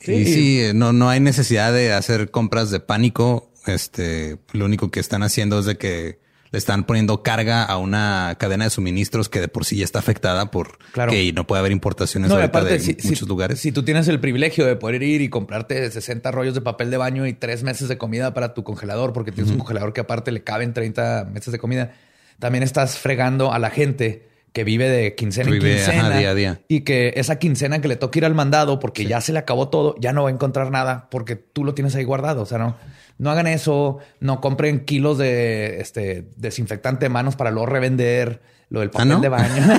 Sí. 0.00 0.12
Y 0.12 0.24
sí, 0.26 0.62
no, 0.74 0.92
no 0.92 1.08
hay 1.08 1.20
necesidad 1.20 1.72
de 1.72 1.92
hacer 1.92 2.30
compras 2.30 2.70
de 2.70 2.80
pánico. 2.80 3.50
Este, 3.66 4.36
lo 4.52 4.64
único 4.64 4.90
que 4.90 5.00
están 5.00 5.22
haciendo 5.22 5.58
es 5.58 5.66
de 5.66 5.76
que 5.76 6.18
le 6.52 6.58
están 6.58 6.84
poniendo 6.84 7.24
carga 7.24 7.64
a 7.64 7.76
una 7.78 8.36
cadena 8.38 8.64
de 8.64 8.70
suministros 8.70 9.28
que 9.28 9.40
de 9.40 9.48
por 9.48 9.64
sí 9.64 9.78
ya 9.78 9.84
está 9.84 9.98
afectada 9.98 10.52
por 10.52 10.78
Claro. 10.92 11.10
que 11.10 11.32
no 11.32 11.44
puede 11.46 11.58
haber 11.58 11.72
importaciones 11.72 12.30
No, 12.30 12.36
aparte, 12.38 12.74
de 12.74 12.78
si, 12.80 12.92
muchos 13.02 13.18
si- 13.18 13.26
lugares. 13.26 13.58
si 13.58 13.72
tú 13.72 13.82
tienes 13.82 14.06
el 14.06 14.20
privilegio 14.20 14.64
de 14.64 14.76
poder 14.76 15.02
ir 15.02 15.20
y 15.22 15.28
comprarte 15.28 15.90
60 15.90 16.30
rollos 16.30 16.54
de 16.54 16.60
papel 16.60 16.90
de 16.92 16.96
baño 16.98 17.26
y 17.26 17.32
tres 17.32 17.64
meses 17.64 17.88
de 17.88 17.98
comida 17.98 18.32
para 18.32 18.54
tu 18.54 18.62
congelador, 18.62 19.12
porque 19.12 19.32
tienes 19.32 19.50
un 19.50 19.58
congelador 19.58 19.92
que 19.92 20.02
aparte 20.02 20.30
le 20.30 20.44
caben 20.44 20.72
30 20.72 21.24
meses 21.32 21.50
de 21.50 21.58
comida, 21.58 21.94
también 22.38 22.62
estás 22.62 22.96
fregando 22.98 23.52
a 23.52 23.58
la 23.58 23.70
gente 23.70 24.28
que 24.56 24.64
vive 24.64 24.88
de 24.88 25.14
quincena 25.14 25.50
Que 25.50 25.56
en 25.56 25.62
vive, 25.62 25.82
ajá, 25.82 25.92
quincena 25.92 26.18
día 26.18 26.30
a 26.30 26.34
día. 26.34 26.60
y 26.66 26.80
que 26.80 27.12
esa 27.16 27.38
quincena 27.38 27.82
que 27.82 27.88
le 27.88 27.96
toca 27.96 28.18
ir 28.18 28.24
al 28.24 28.34
mandado 28.34 28.78
porque 28.80 29.04
ya 29.04 29.20
se 29.20 29.34
le 29.34 29.38
acabó 29.38 29.68
todo, 29.68 29.94
ya 30.00 30.14
no 30.14 30.22
va 30.22 30.30
a 30.30 30.32
encontrar 30.32 30.70
nada 30.70 31.08
porque 31.10 31.36
tú 31.36 31.62
lo 31.62 31.74
tienes 31.74 31.94
ahí 31.94 32.04
guardado. 32.04 32.40
O 32.40 32.46
sea, 32.46 32.56
no, 32.56 32.74
no 33.18 33.30
hagan 33.30 33.48
eso, 33.48 33.98
no 34.18 34.40
compren 34.40 34.86
kilos 34.86 35.18
de 35.18 35.78
este 35.82 36.30
desinfectante 36.36 37.04
de 37.04 37.10
manos 37.10 37.36
para 37.36 37.50
luego 37.50 37.66
revender 37.66 38.40
lo 38.70 38.80
del 38.80 38.88
papel 38.88 39.08
¿no? 39.10 39.20
de 39.20 39.28
baño. 39.28 39.62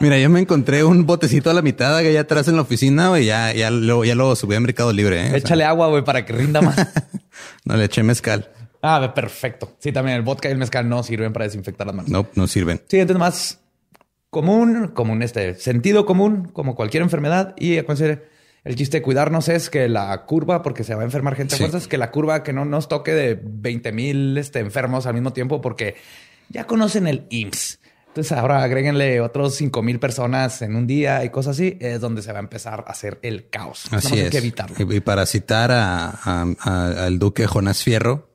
Mira, 0.00 0.18
yo 0.18 0.28
me 0.28 0.40
encontré 0.40 0.84
un 0.84 1.06
botecito 1.06 1.48
a 1.48 1.54
la 1.54 1.62
mitad 1.62 1.96
allá 1.96 2.20
atrás 2.20 2.46
en 2.48 2.56
la 2.56 2.62
oficina 2.62 3.18
y 3.18 3.24
ya, 3.24 3.54
ya, 3.54 3.70
lo, 3.70 4.04
ya 4.04 4.14
lo 4.14 4.36
subí 4.36 4.54
a 4.54 4.60
Mercado 4.60 4.92
Libre. 4.92 5.22
¿eh? 5.22 5.26
O 5.28 5.28
sea, 5.30 5.38
Échale 5.38 5.64
agua, 5.64 5.88
güey, 5.88 6.04
para 6.04 6.26
que 6.26 6.34
rinda 6.34 6.60
más. 6.60 6.76
no 7.64 7.74
le 7.74 7.86
eché 7.86 8.02
mezcal. 8.02 8.50
Ah, 8.88 9.12
perfecto. 9.14 9.74
Sí, 9.78 9.90
también 9.92 10.16
el 10.16 10.22
vodka 10.22 10.48
y 10.48 10.52
el 10.52 10.58
mezcal 10.58 10.88
no 10.88 11.02
sirven 11.02 11.32
para 11.32 11.46
desinfectar 11.46 11.86
las 11.86 11.96
manos. 11.96 12.10
No, 12.10 12.26
no 12.34 12.46
sirven. 12.46 12.80
Sí, 12.88 12.98
entonces 13.00 13.18
más 13.18 13.60
común, 14.30 14.88
común 14.88 15.22
este 15.22 15.54
sentido 15.54 16.06
común, 16.06 16.48
como 16.52 16.74
cualquier 16.74 17.02
enfermedad. 17.02 17.54
Y 17.58 17.78
acuérdense, 17.78 18.22
el 18.64 18.76
chiste 18.76 18.98
de 18.98 19.02
cuidarnos 19.02 19.48
es 19.48 19.70
que 19.70 19.88
la 19.88 20.24
curva, 20.26 20.62
porque 20.62 20.84
se 20.84 20.94
va 20.94 21.02
a 21.02 21.04
enfermar 21.04 21.36
gente 21.36 21.54
a 21.54 21.58
Sí. 21.58 21.62
fuerzas, 21.64 21.88
que 21.88 21.98
la 21.98 22.10
curva 22.10 22.42
que 22.42 22.52
no 22.52 22.64
nos 22.64 22.88
toque 22.88 23.12
de 23.12 23.40
20 23.42 23.92
mil 23.92 24.36
este, 24.38 24.60
enfermos 24.60 25.06
al 25.06 25.14
mismo 25.14 25.32
tiempo, 25.32 25.60
porque 25.60 25.96
ya 26.48 26.64
conocen 26.66 27.06
el 27.06 27.26
IMSS. 27.30 27.80
Entonces 28.08 28.32
ahora 28.32 28.62
agréguenle 28.62 29.20
otros 29.20 29.54
5 29.56 29.82
mil 29.82 29.98
personas 30.00 30.62
en 30.62 30.74
un 30.74 30.86
día 30.86 31.22
y 31.24 31.28
cosas 31.30 31.56
así, 31.56 31.76
es 31.80 32.00
donde 32.00 32.22
se 32.22 32.32
va 32.32 32.38
a 32.38 32.42
empezar 32.42 32.84
a 32.86 32.90
hacer 32.90 33.18
el 33.22 33.48
caos. 33.50 33.84
Así 33.92 33.94
más 33.94 34.12
hay 34.12 34.20
es. 34.20 34.30
que 34.30 34.38
evitarlo. 34.38 34.74
Y, 34.78 34.96
y 34.96 35.00
para 35.00 35.26
citar 35.26 35.70
a, 35.70 36.08
a- 36.10 36.46
a- 36.60 37.04
al 37.06 37.18
duque 37.18 37.46
Jonás 37.46 37.82
Fierro, 37.82 38.30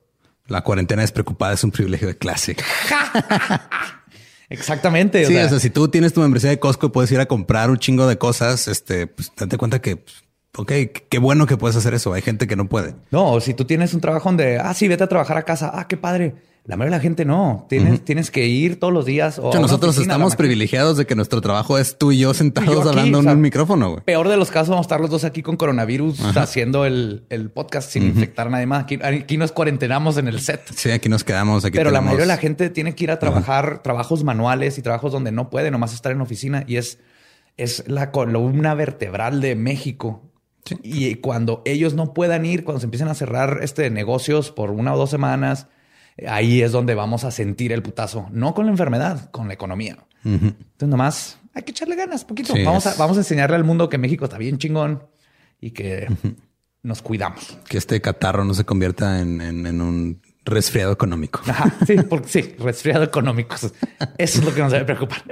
la 0.52 0.62
cuarentena 0.62 1.02
despreocupada 1.02 1.54
es 1.54 1.64
un 1.64 1.72
privilegio 1.72 2.08
de 2.08 2.18
clase. 2.18 2.56
Exactamente. 4.50 5.24
o 5.24 5.28
Sí, 5.28 5.34
sea, 5.34 5.46
o 5.46 5.50
sea, 5.50 5.60
si 5.60 5.70
tú 5.70 5.88
tienes 5.88 6.14
tu 6.14 6.20
membresía 6.22 6.50
de 6.50 6.60
Costco 6.60 6.88
y 6.88 6.90
puedes 6.90 7.12
ir 7.12 7.20
a 7.20 7.26
comprar 7.26 7.70
un 7.70 7.78
chingo 7.78 8.06
de 8.08 8.18
cosas, 8.18 8.68
este, 8.68 9.08
pues 9.08 9.32
date 9.38 9.58
cuenta 9.58 9.80
que, 9.82 9.96
pues, 9.96 10.24
ok, 10.58 10.72
qué 11.10 11.20
bueno 11.20 11.46
que 11.46 11.58
puedes 11.58 11.76
hacer 11.76 11.94
eso. 11.94 12.14
Hay 12.14 12.22
gente 12.22 12.48
que 12.48 12.56
no 12.56 12.68
puede. 12.68 12.96
No, 13.12 13.40
si 13.40 13.54
tú 13.54 13.66
tienes 13.66 13.94
un 13.94 14.02
trabajo 14.02 14.30
donde, 14.30 14.60
ah, 14.60 14.74
sí, 14.74 14.88
vete 14.88 15.04
a 15.04 15.08
trabajar 15.08 15.38
a 15.38 15.44
casa. 15.44 15.72
Ah, 15.74 15.88
qué 15.88 15.98
padre. 15.98 16.36
La 16.64 16.78
mayoría 16.78 16.98
de 16.98 17.00
la 17.00 17.02
gente 17.02 17.26
no. 17.26 17.66
Tienes, 17.70 18.06
tienes 18.06 18.30
que 18.30 18.46
ir 18.46 18.80
todos 18.80 18.94
los 18.94 19.06
días. 19.06 19.40
O 19.40 19.50
hecho, 19.50 19.60
nosotros 19.60 19.96
oficina, 19.96 20.14
estamos 20.14 20.36
privilegiados 20.36 20.96
de 20.96 21.08
que 21.08 21.16
nuestro 21.16 21.42
trabajo 21.42 21.80
es 21.80 21.98
tú 21.98 22.12
y 22.12 22.20
yo 22.20 22.36
sentados 22.36 22.70
Y 22.70 22.74
yo 22.74 22.80
aquí, 22.82 22.90
hablando 22.90 23.18
o 23.18 23.22
sea, 23.24 23.32
en 23.32 23.38
un 23.38 23.42
micrófono. 23.42 23.96
Peor 24.06 24.30
de 24.30 24.38
los 24.38 24.52
casos, 24.52 24.70
vamos 24.70 24.84
a 24.84 24.86
estar 24.86 25.02
los 25.02 25.10
dos 25.10 25.24
aquí 25.24 25.42
con 25.42 25.58
coronavirus 25.58 26.20
haciendo 26.38 26.86
el, 26.86 27.26
el 27.30 27.50
podcast 27.50 27.90
sin 27.90 28.04
infectar 28.04 28.46
a 28.46 28.50
nadie 28.52 28.68
más. 28.68 28.84
Aquí, 28.84 29.00
aquí 29.02 29.38
nos 29.38 29.52
cuarentenamos 29.52 30.18
en 30.18 30.28
el 30.28 30.40
set. 30.40 30.62
Sí, 30.76 30.92
aquí 30.92 31.10
nos 31.10 31.24
quedamos. 31.24 31.66
Aquí 31.66 31.78
Pero 31.80 31.90
la 31.90 32.02
mayoría 32.02 32.26
de 32.26 32.28
la 32.28 32.38
gente 32.38 32.70
tiene 32.70 32.94
que 32.94 33.06
ir 33.06 33.12
a 33.12 33.18
trabajar 33.18 33.82
trabajos 33.82 34.24
manuales 34.24 34.78
y 34.78 34.84
trabajos 34.84 35.12
donde 35.12 35.32
no 35.32 35.50
puede 35.50 35.72
nomás 35.72 35.96
estar 35.96 36.12
en 36.12 36.22
oficina 36.22 36.64
y 36.68 36.76
es, 36.76 37.00
es 37.58 37.86
la 37.88 38.12
columna 38.12 38.76
vertebral 38.76 39.42
de 39.42 39.56
México. 39.56 40.31
Y 40.84 41.16
cuando 41.16 41.62
ellos 41.66 41.94
no 41.96 42.14
puedan 42.14 42.46
ir, 42.46 42.64
cuando 42.64 42.80
se 42.80 42.86
empiecen 42.86 43.08
a 43.08 43.14
cerrar 43.16 43.60
este 43.62 43.90
negocios 43.90 44.52
por 44.52 44.72
una 44.72 44.94
o 44.94 44.98
dos 44.98 45.10
semanas, 45.10 45.68
ahí 46.28 46.62
es 46.62 46.72
donde 46.72 46.94
vamos 46.96 47.24
a 47.24 47.32
sentir 47.32 47.72
el 47.72 47.82
putazo. 47.82 48.28
No 48.32 48.54
con 48.54 48.66
la 48.66 48.72
enfermedad, 48.72 49.32
con 49.32 49.48
la 49.48 49.54
economía. 49.56 49.98
Entonces, 50.24 50.88
nomás 50.88 51.40
hay 51.54 51.64
que 51.64 51.72
echarle 51.72 51.96
ganas 51.96 52.24
poquito. 52.26 52.54
Sí, 52.54 52.64
vamos, 52.64 52.86
a, 52.86 52.94
vamos 52.96 53.18
a 53.18 53.22
enseñarle 53.22 53.56
al 53.56 53.64
mundo 53.64 53.90
que 53.90 53.98
México 53.98 54.26
está 54.26 54.38
bien 54.38 54.58
chingón 54.60 55.04
y 55.60 55.72
que 55.72 56.08
nos 56.84 57.02
cuidamos. 57.02 57.58
Que 57.68 57.78
este 57.78 58.00
catarro 58.02 58.46
no 58.46 58.54
se 58.54 58.64
convierta 58.64 59.20
en, 59.20 59.42
en- 59.42 59.66
en 59.66 59.82
un 59.82 60.22
resfriado 60.46 60.92
económico. 60.94 61.42
Ajá, 61.48 61.74
sí, 61.88 61.96
porque 62.08 62.28
sí, 62.30 62.56
resfriado 62.60 63.04
económico. 63.04 63.56
Eso 63.56 63.72
es 64.18 64.44
lo 64.46 64.54
que 64.54 64.62
nos 64.62 64.72
debe 64.72 64.86
preocupar. 64.86 65.24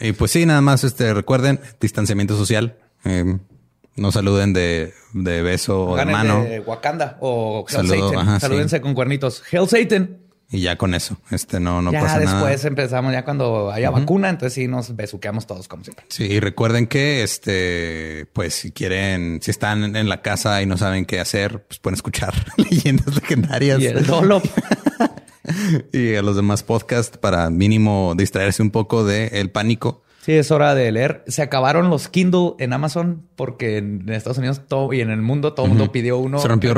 Y 0.00 0.12
pues 0.12 0.30
sí, 0.32 0.44
nada 0.44 0.60
más 0.60 0.82
este 0.84 1.14
recuerden 1.14 1.60
distanciamiento 1.80 2.36
social. 2.36 2.76
Eh, 3.04 3.38
no 3.96 4.12
saluden 4.12 4.52
de, 4.52 4.92
de 5.12 5.42
beso 5.42 5.84
o 5.86 5.96
de 5.96 6.04
mano. 6.04 6.42
de 6.44 6.60
Wakanda 6.60 7.16
o 7.20 7.64
Hell 7.68 7.74
Saludo, 7.88 8.10
Satan. 8.10 8.28
ajá, 8.28 8.40
Salúdense 8.40 8.76
sí. 8.76 8.82
con 8.82 8.94
cuernitos. 8.94 9.42
Hell 9.50 9.68
Satan. 9.68 10.18
Y 10.48 10.60
ya 10.60 10.76
con 10.78 10.94
eso, 10.94 11.16
este 11.32 11.58
no, 11.58 11.82
no 11.82 11.90
ya 11.90 12.00
pasa 12.02 12.20
después 12.20 12.58
nada. 12.62 12.68
empezamos, 12.68 13.12
ya 13.12 13.24
cuando 13.24 13.72
haya 13.72 13.90
vacuna, 13.90 14.28
entonces 14.28 14.52
sí 14.54 14.68
nos 14.68 14.94
besuqueamos 14.94 15.44
todos 15.48 15.66
como 15.66 15.82
siempre. 15.82 16.04
Sí, 16.08 16.22
y 16.22 16.38
recuerden 16.38 16.86
que 16.86 17.24
este, 17.24 18.26
pues 18.32 18.54
si 18.54 18.70
quieren, 18.70 19.40
si 19.42 19.50
están 19.50 19.82
en- 19.82 19.96
en 19.96 20.08
la 20.08 20.22
casa 20.22 20.62
y 20.62 20.66
no 20.66 20.76
saben 20.76 21.04
qué 21.04 21.18
hacer, 21.18 21.64
pues 21.66 21.80
pueden 21.80 21.96
escuchar 21.96 22.32
leyendas 22.58 23.12
legendarias 23.16 23.80
Y 23.80 23.86
el 23.86 24.06
dolo. 24.06 24.40
y 25.92 26.14
a 26.14 26.22
los 26.22 26.36
demás 26.36 26.62
podcasts 26.62 27.18
para 27.18 27.50
mínimo 27.50 28.14
distraerse 28.16 28.62
un 28.62 28.70
poco 28.70 29.04
del 29.04 29.50
pánico. 29.50 30.02
Sí, 30.26 30.32
es 30.32 30.50
hora 30.50 30.74
de 30.74 30.90
leer. 30.90 31.22
Se 31.28 31.40
acabaron 31.40 31.88
los 31.88 32.08
Kindle 32.08 32.54
en 32.58 32.72
Amazon 32.72 33.22
porque 33.36 33.76
en 33.78 34.08
Estados 34.10 34.38
Unidos 34.38 34.62
todo, 34.66 34.92
y 34.92 35.00
en 35.00 35.10
el 35.10 35.22
mundo 35.22 35.52
todo 35.52 35.66
el 35.66 35.70
mundo 35.70 35.92
pidió 35.92 36.18
uno. 36.18 36.40
se 36.40 36.48
rompió, 36.48 36.74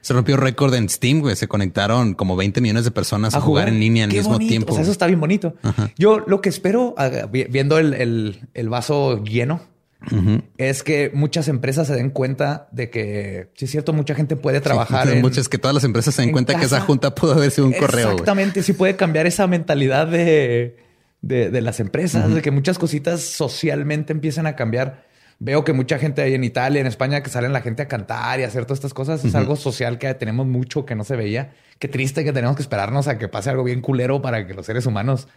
se 0.00 0.14
rompió 0.14 0.36
récord 0.36 0.72
en 0.72 0.88
Steam, 0.88 1.18
güey. 1.20 1.34
Se 1.34 1.48
conectaron 1.48 2.14
como 2.14 2.36
20 2.36 2.60
millones 2.60 2.84
de 2.84 2.92
personas 2.92 3.34
a, 3.34 3.40
jugar, 3.40 3.66
en 3.66 3.80
línea 3.80 4.04
al 4.04 4.12
mismo 4.12 4.34
bonito. 4.34 4.48
tiempo. 4.48 4.72
O 4.72 4.76
sea, 4.76 4.82
eso 4.82 4.92
está 4.92 5.08
bien 5.08 5.18
bonito. 5.18 5.56
Yo 5.98 6.20
lo 6.20 6.40
que 6.40 6.48
espero, 6.48 6.94
vi- 7.32 7.46
viendo 7.50 7.76
el, 7.78 7.92
el- 7.94 8.40
el 8.54 8.68
vaso 8.68 9.20
lleno, 9.24 9.62
es 10.56 10.84
que 10.84 11.10
muchas 11.12 11.48
empresas 11.48 11.88
se 11.88 11.94
den 11.94 12.10
cuenta 12.10 12.68
de 12.70 12.88
que, 12.90 13.50
sí 13.56 13.64
es 13.64 13.70
cierto, 13.72 13.92
mucha 13.94 14.14
gente 14.14 14.36
puede 14.36 14.60
trabajar. 14.60 15.08
Sí, 15.08 15.14
en- 15.14 15.22
muchas 15.22 15.48
que 15.48 15.58
todas 15.58 15.74
las 15.74 15.82
empresas 15.82 16.14
se 16.14 16.22
den 16.22 16.28
en 16.28 16.32
cuenta 16.34 16.56
que 16.56 16.66
esa 16.66 16.80
junta 16.82 17.12
pudo 17.16 17.32
haber 17.32 17.50
sido 17.50 17.66
un 17.66 17.72
correo. 17.72 18.12
Exactamente, 18.12 18.62
sí 18.62 18.74
puede 18.74 18.94
cambiar 18.94 19.26
esa 19.26 19.48
mentalidad 19.48 20.06
de, 20.06 20.76
de, 21.22 21.50
de 21.50 21.60
las 21.60 21.80
empresas, 21.80 22.32
de 22.34 22.42
que 22.42 22.50
muchas 22.50 22.78
cositas 22.78 23.20
socialmente 23.20 24.12
empiezan 24.12 24.46
a 24.46 24.56
cambiar. 24.56 25.04
Veo 25.38 25.64
que 25.64 25.72
mucha 25.74 25.98
gente 25.98 26.22
ahí 26.22 26.32
en 26.34 26.44
Italia, 26.44 26.80
en 26.80 26.86
España, 26.86 27.22
que 27.22 27.28
salen 27.28 27.52
la 27.52 27.60
gente 27.60 27.82
a 27.82 27.88
cantar 27.88 28.40
y 28.40 28.44
a 28.44 28.46
hacer 28.46 28.64
todas 28.64 28.78
estas 28.78 28.94
cosas, 28.94 29.22
es 29.24 29.34
algo 29.34 29.56
social 29.56 29.98
que 29.98 30.12
tenemos 30.14 30.46
mucho 30.46 30.86
que 30.86 30.94
no 30.94 31.04
se 31.04 31.14
veía. 31.16 31.52
Qué 31.78 31.88
triste 31.88 32.24
que 32.24 32.32
tenemos 32.32 32.56
que 32.56 32.62
esperarnos 32.62 33.06
a 33.06 33.18
que 33.18 33.28
pase 33.28 33.50
algo 33.50 33.62
bien 33.62 33.82
culero 33.82 34.22
para 34.22 34.46
que 34.46 34.54
los 34.54 34.64
seres 34.64 34.86
humanos 34.86 35.28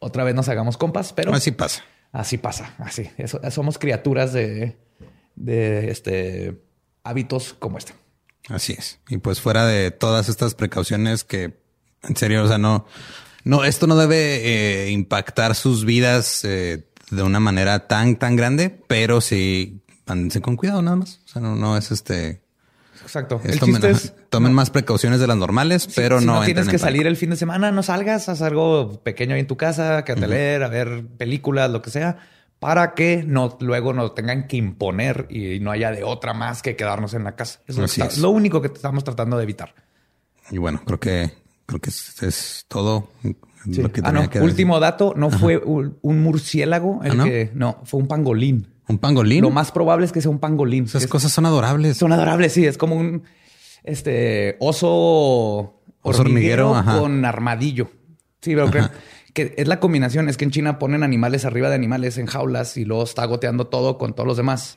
otra 0.00 0.24
vez 0.24 0.34
nos 0.34 0.48
hagamos 0.48 0.78
compas, 0.78 1.12
pero 1.12 1.34
Así 1.34 1.50
pasa. 1.50 1.84
así 2.12 2.38
pasa, 2.38 2.74
así. 2.78 3.10
Eso, 3.18 3.40
somos 3.50 3.78
criaturas 3.78 4.32
de, 4.32 4.78
de 5.36 5.90
este 5.90 6.62
hábitos 7.04 7.54
como 7.58 7.76
este. 7.76 7.92
Así 8.48 8.74
es. 8.76 9.00
Y 9.08 9.18
pues 9.18 9.40
fuera 9.40 9.66
de 9.66 9.90
todas 9.90 10.28
estas 10.30 10.54
precauciones 10.54 11.24
que, 11.24 11.58
en 12.02 12.16
serio, 12.16 12.42
o 12.42 12.48
sea, 12.48 12.58
no, 12.58 12.86
no, 13.44 13.64
esto 13.64 13.86
no 13.86 13.96
debe 13.96 14.86
eh, 14.86 14.90
impactar 14.90 15.54
sus 15.54 15.84
vidas 15.84 16.44
eh, 16.44 16.86
de 17.10 17.22
una 17.22 17.40
manera 17.40 17.86
tan, 17.88 18.16
tan 18.16 18.36
grande, 18.36 18.70
pero 18.86 19.20
sí, 19.20 19.82
ándense 20.06 20.40
con 20.40 20.56
cuidado 20.56 20.82
nada 20.82 20.96
más. 20.96 21.20
O 21.24 21.28
sea, 21.28 21.42
no, 21.42 21.54
no 21.56 21.76
es 21.76 21.90
este. 21.90 22.42
Exacto. 23.02 23.40
es 23.44 23.54
El 23.54 23.58
tomen, 23.60 23.74
chiste 23.82 23.90
es 23.90 24.14
tomen 24.30 24.52
más 24.52 24.70
precauciones 24.70 25.18
de 25.20 25.26
las 25.26 25.36
normales, 25.36 25.88
pero 25.94 26.20
si 26.20 26.26
no. 26.26 26.34
no 26.34 26.38
entren 26.38 26.54
tienes 26.54 26.66
en 26.68 26.70
que 26.72 26.78
salir 26.78 27.06
el 27.06 27.16
fin 27.16 27.30
de 27.30 27.36
semana, 27.36 27.72
no 27.72 27.82
salgas, 27.82 28.28
haz 28.28 28.42
algo 28.42 29.02
pequeño 29.02 29.34
ahí 29.34 29.40
en 29.40 29.46
tu 29.46 29.56
casa, 29.56 30.04
quédate 30.04 30.24
a 30.24 30.28
leer, 30.28 30.62
a 30.62 30.68
ver 30.68 31.04
películas, 31.18 31.70
lo 31.70 31.82
que 31.82 31.90
sea, 31.90 32.18
para 32.60 32.94
que 32.94 33.24
no 33.26 33.58
luego 33.60 33.92
nos 33.92 34.14
tengan 34.14 34.46
que 34.46 34.56
imponer 34.56 35.26
y 35.30 35.58
no 35.58 35.72
haya 35.72 35.90
de 35.90 36.04
otra 36.04 36.32
más 36.32 36.62
que 36.62 36.76
quedarnos 36.76 37.12
en 37.14 37.24
la 37.24 37.34
casa. 37.34 37.58
Eso 37.66 37.84
está- 37.84 38.06
es. 38.06 38.18
lo 38.18 38.30
único 38.30 38.62
que 38.62 38.68
estamos 38.68 39.02
tratando 39.02 39.36
de 39.36 39.42
evitar. 39.42 39.74
Y 40.50 40.58
bueno, 40.58 40.80
creo 40.86 41.00
que, 41.00 41.32
creo 41.66 41.80
que 41.80 41.90
es, 41.90 42.22
es 42.22 42.64
todo 42.68 43.08
lo 43.66 43.92
que 43.92 44.00
ah, 44.00 44.08
tenía 44.08 44.22
no. 44.22 44.30
que 44.30 44.38
decir. 44.38 44.42
Último 44.42 44.80
dato, 44.80 45.14
no 45.16 45.30
fue 45.30 45.58
un, 45.58 45.98
murciélago 46.02 47.00
el 47.04 47.12
¿Ah, 47.12 47.14
no? 47.14 47.24
que 47.24 47.50
no 47.54 47.80
fue 47.84 48.00
un 48.00 48.08
pangolín. 48.08 48.68
Un 48.88 48.98
pangolín. 48.98 49.42
Lo 49.42 49.50
más 49.50 49.70
probable 49.72 50.04
es 50.06 50.12
que 50.12 50.20
sea 50.20 50.30
un 50.30 50.38
pangolín. 50.40 50.84
Esas 50.84 51.04
Es- 51.04 51.08
cosas 51.08 51.32
son 51.32 51.46
adorables. 51.46 51.96
Son 51.96 52.12
adorables, 52.12 52.52
sí. 52.52 52.66
Es 52.66 52.76
como 52.76 52.96
un 52.96 53.22
este 53.84 54.56
oso, 54.60 55.80
Oso 56.02 56.20
hormiguero, 56.22 56.74
con 56.98 57.24
armadillo. 57.24 57.90
Sí, 58.40 58.54
pero 58.54 58.70
creo 58.70 58.90
que 59.34 59.54
es 59.56 59.68
la 59.68 59.80
combinación. 59.80 60.28
Es 60.28 60.36
que 60.36 60.44
en 60.44 60.50
China 60.50 60.78
ponen 60.78 61.02
animales 61.04 61.44
arriba 61.44 61.68
de 61.68 61.76
animales 61.76 62.18
en 62.18 62.26
jaulas 62.26 62.76
y 62.76 62.84
luego 62.84 63.04
está 63.04 63.24
goteando 63.24 63.68
todo 63.68 63.98
con 63.98 64.14
todos 64.14 64.26
los 64.26 64.36
demás. 64.36 64.76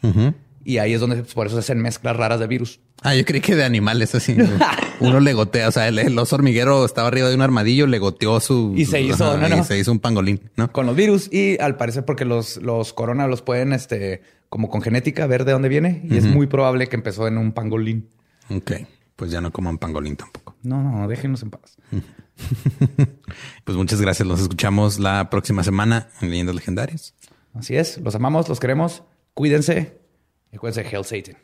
Y 0.65 0.79
ahí 0.79 0.93
es 0.93 0.99
donde 0.99 1.17
pues, 1.17 1.33
por 1.33 1.45
eso 1.45 1.55
se 1.55 1.59
hacen 1.59 1.79
mezclas 1.79 2.17
raras 2.17 2.39
de 2.39 2.47
virus. 2.47 2.79
Ah, 3.03 3.13
yo 3.13 3.23
creí 3.23 3.39
que 3.39 3.55
de 3.55 3.63
animales 3.63 4.15
así. 4.15 4.35
Uno 4.99 5.19
le 5.19 5.33
gotea, 5.33 5.67
o 5.67 5.71
sea, 5.71 5.87
el, 5.87 5.99
el 5.99 6.17
oso 6.17 6.35
hormiguero 6.35 6.83
estaba 6.83 7.07
arriba 7.07 7.29
de 7.29 7.35
un 7.35 7.43
armadillo, 7.43 7.85
le 7.85 7.99
goteó 7.99 8.39
su... 8.39 8.73
Y 8.75 8.85
se 8.85 8.99
hizo, 8.99 9.31
ajá, 9.31 9.47
no, 9.47 9.59
y 9.59 9.63
se 9.63 9.77
hizo 9.77 9.91
un 9.91 9.99
pangolín, 9.99 10.49
¿no? 10.55 10.71
Con 10.71 10.87
los 10.87 10.95
virus 10.95 11.31
y 11.31 11.61
al 11.61 11.77
parecer 11.77 12.03
porque 12.03 12.25
los, 12.25 12.57
los 12.57 12.93
corona 12.93 13.27
los 13.27 13.43
pueden, 13.43 13.73
este, 13.73 14.23
como 14.49 14.69
con 14.69 14.81
genética, 14.81 15.27
ver 15.27 15.45
de 15.45 15.51
dónde 15.51 15.69
viene. 15.69 16.01
Y 16.09 16.17
es 16.17 16.25
muy 16.25 16.47
probable 16.47 16.87
que 16.87 16.95
empezó 16.95 17.27
en 17.27 17.37
un 17.37 17.51
pangolín. 17.51 18.09
Ok, 18.49 18.71
pues 19.15 19.29
ya 19.29 19.41
no 19.41 19.51
coman 19.51 19.77
pangolín 19.77 20.15
tampoco. 20.15 20.55
No, 20.63 20.81
no, 20.81 21.07
déjenos 21.07 21.43
en 21.43 21.51
paz. 21.51 21.77
Pues 23.63 23.77
muchas 23.77 24.01
gracias. 24.01 24.27
Los 24.27 24.41
escuchamos 24.41 24.99
la 24.99 25.29
próxima 25.29 25.63
semana 25.63 26.09
en 26.21 26.29
Leyendas 26.29 26.53
Legendarias. 26.53 27.15
Así 27.53 27.75
es. 27.77 27.97
Los 27.99 28.13
amamos, 28.13 28.49
los 28.49 28.59
queremos. 28.59 29.03
Cuídense. 29.33 29.97
Y 30.55 30.57
acuérdense, 30.57 30.87
Hail 30.87 31.03
Satan. 31.03 31.35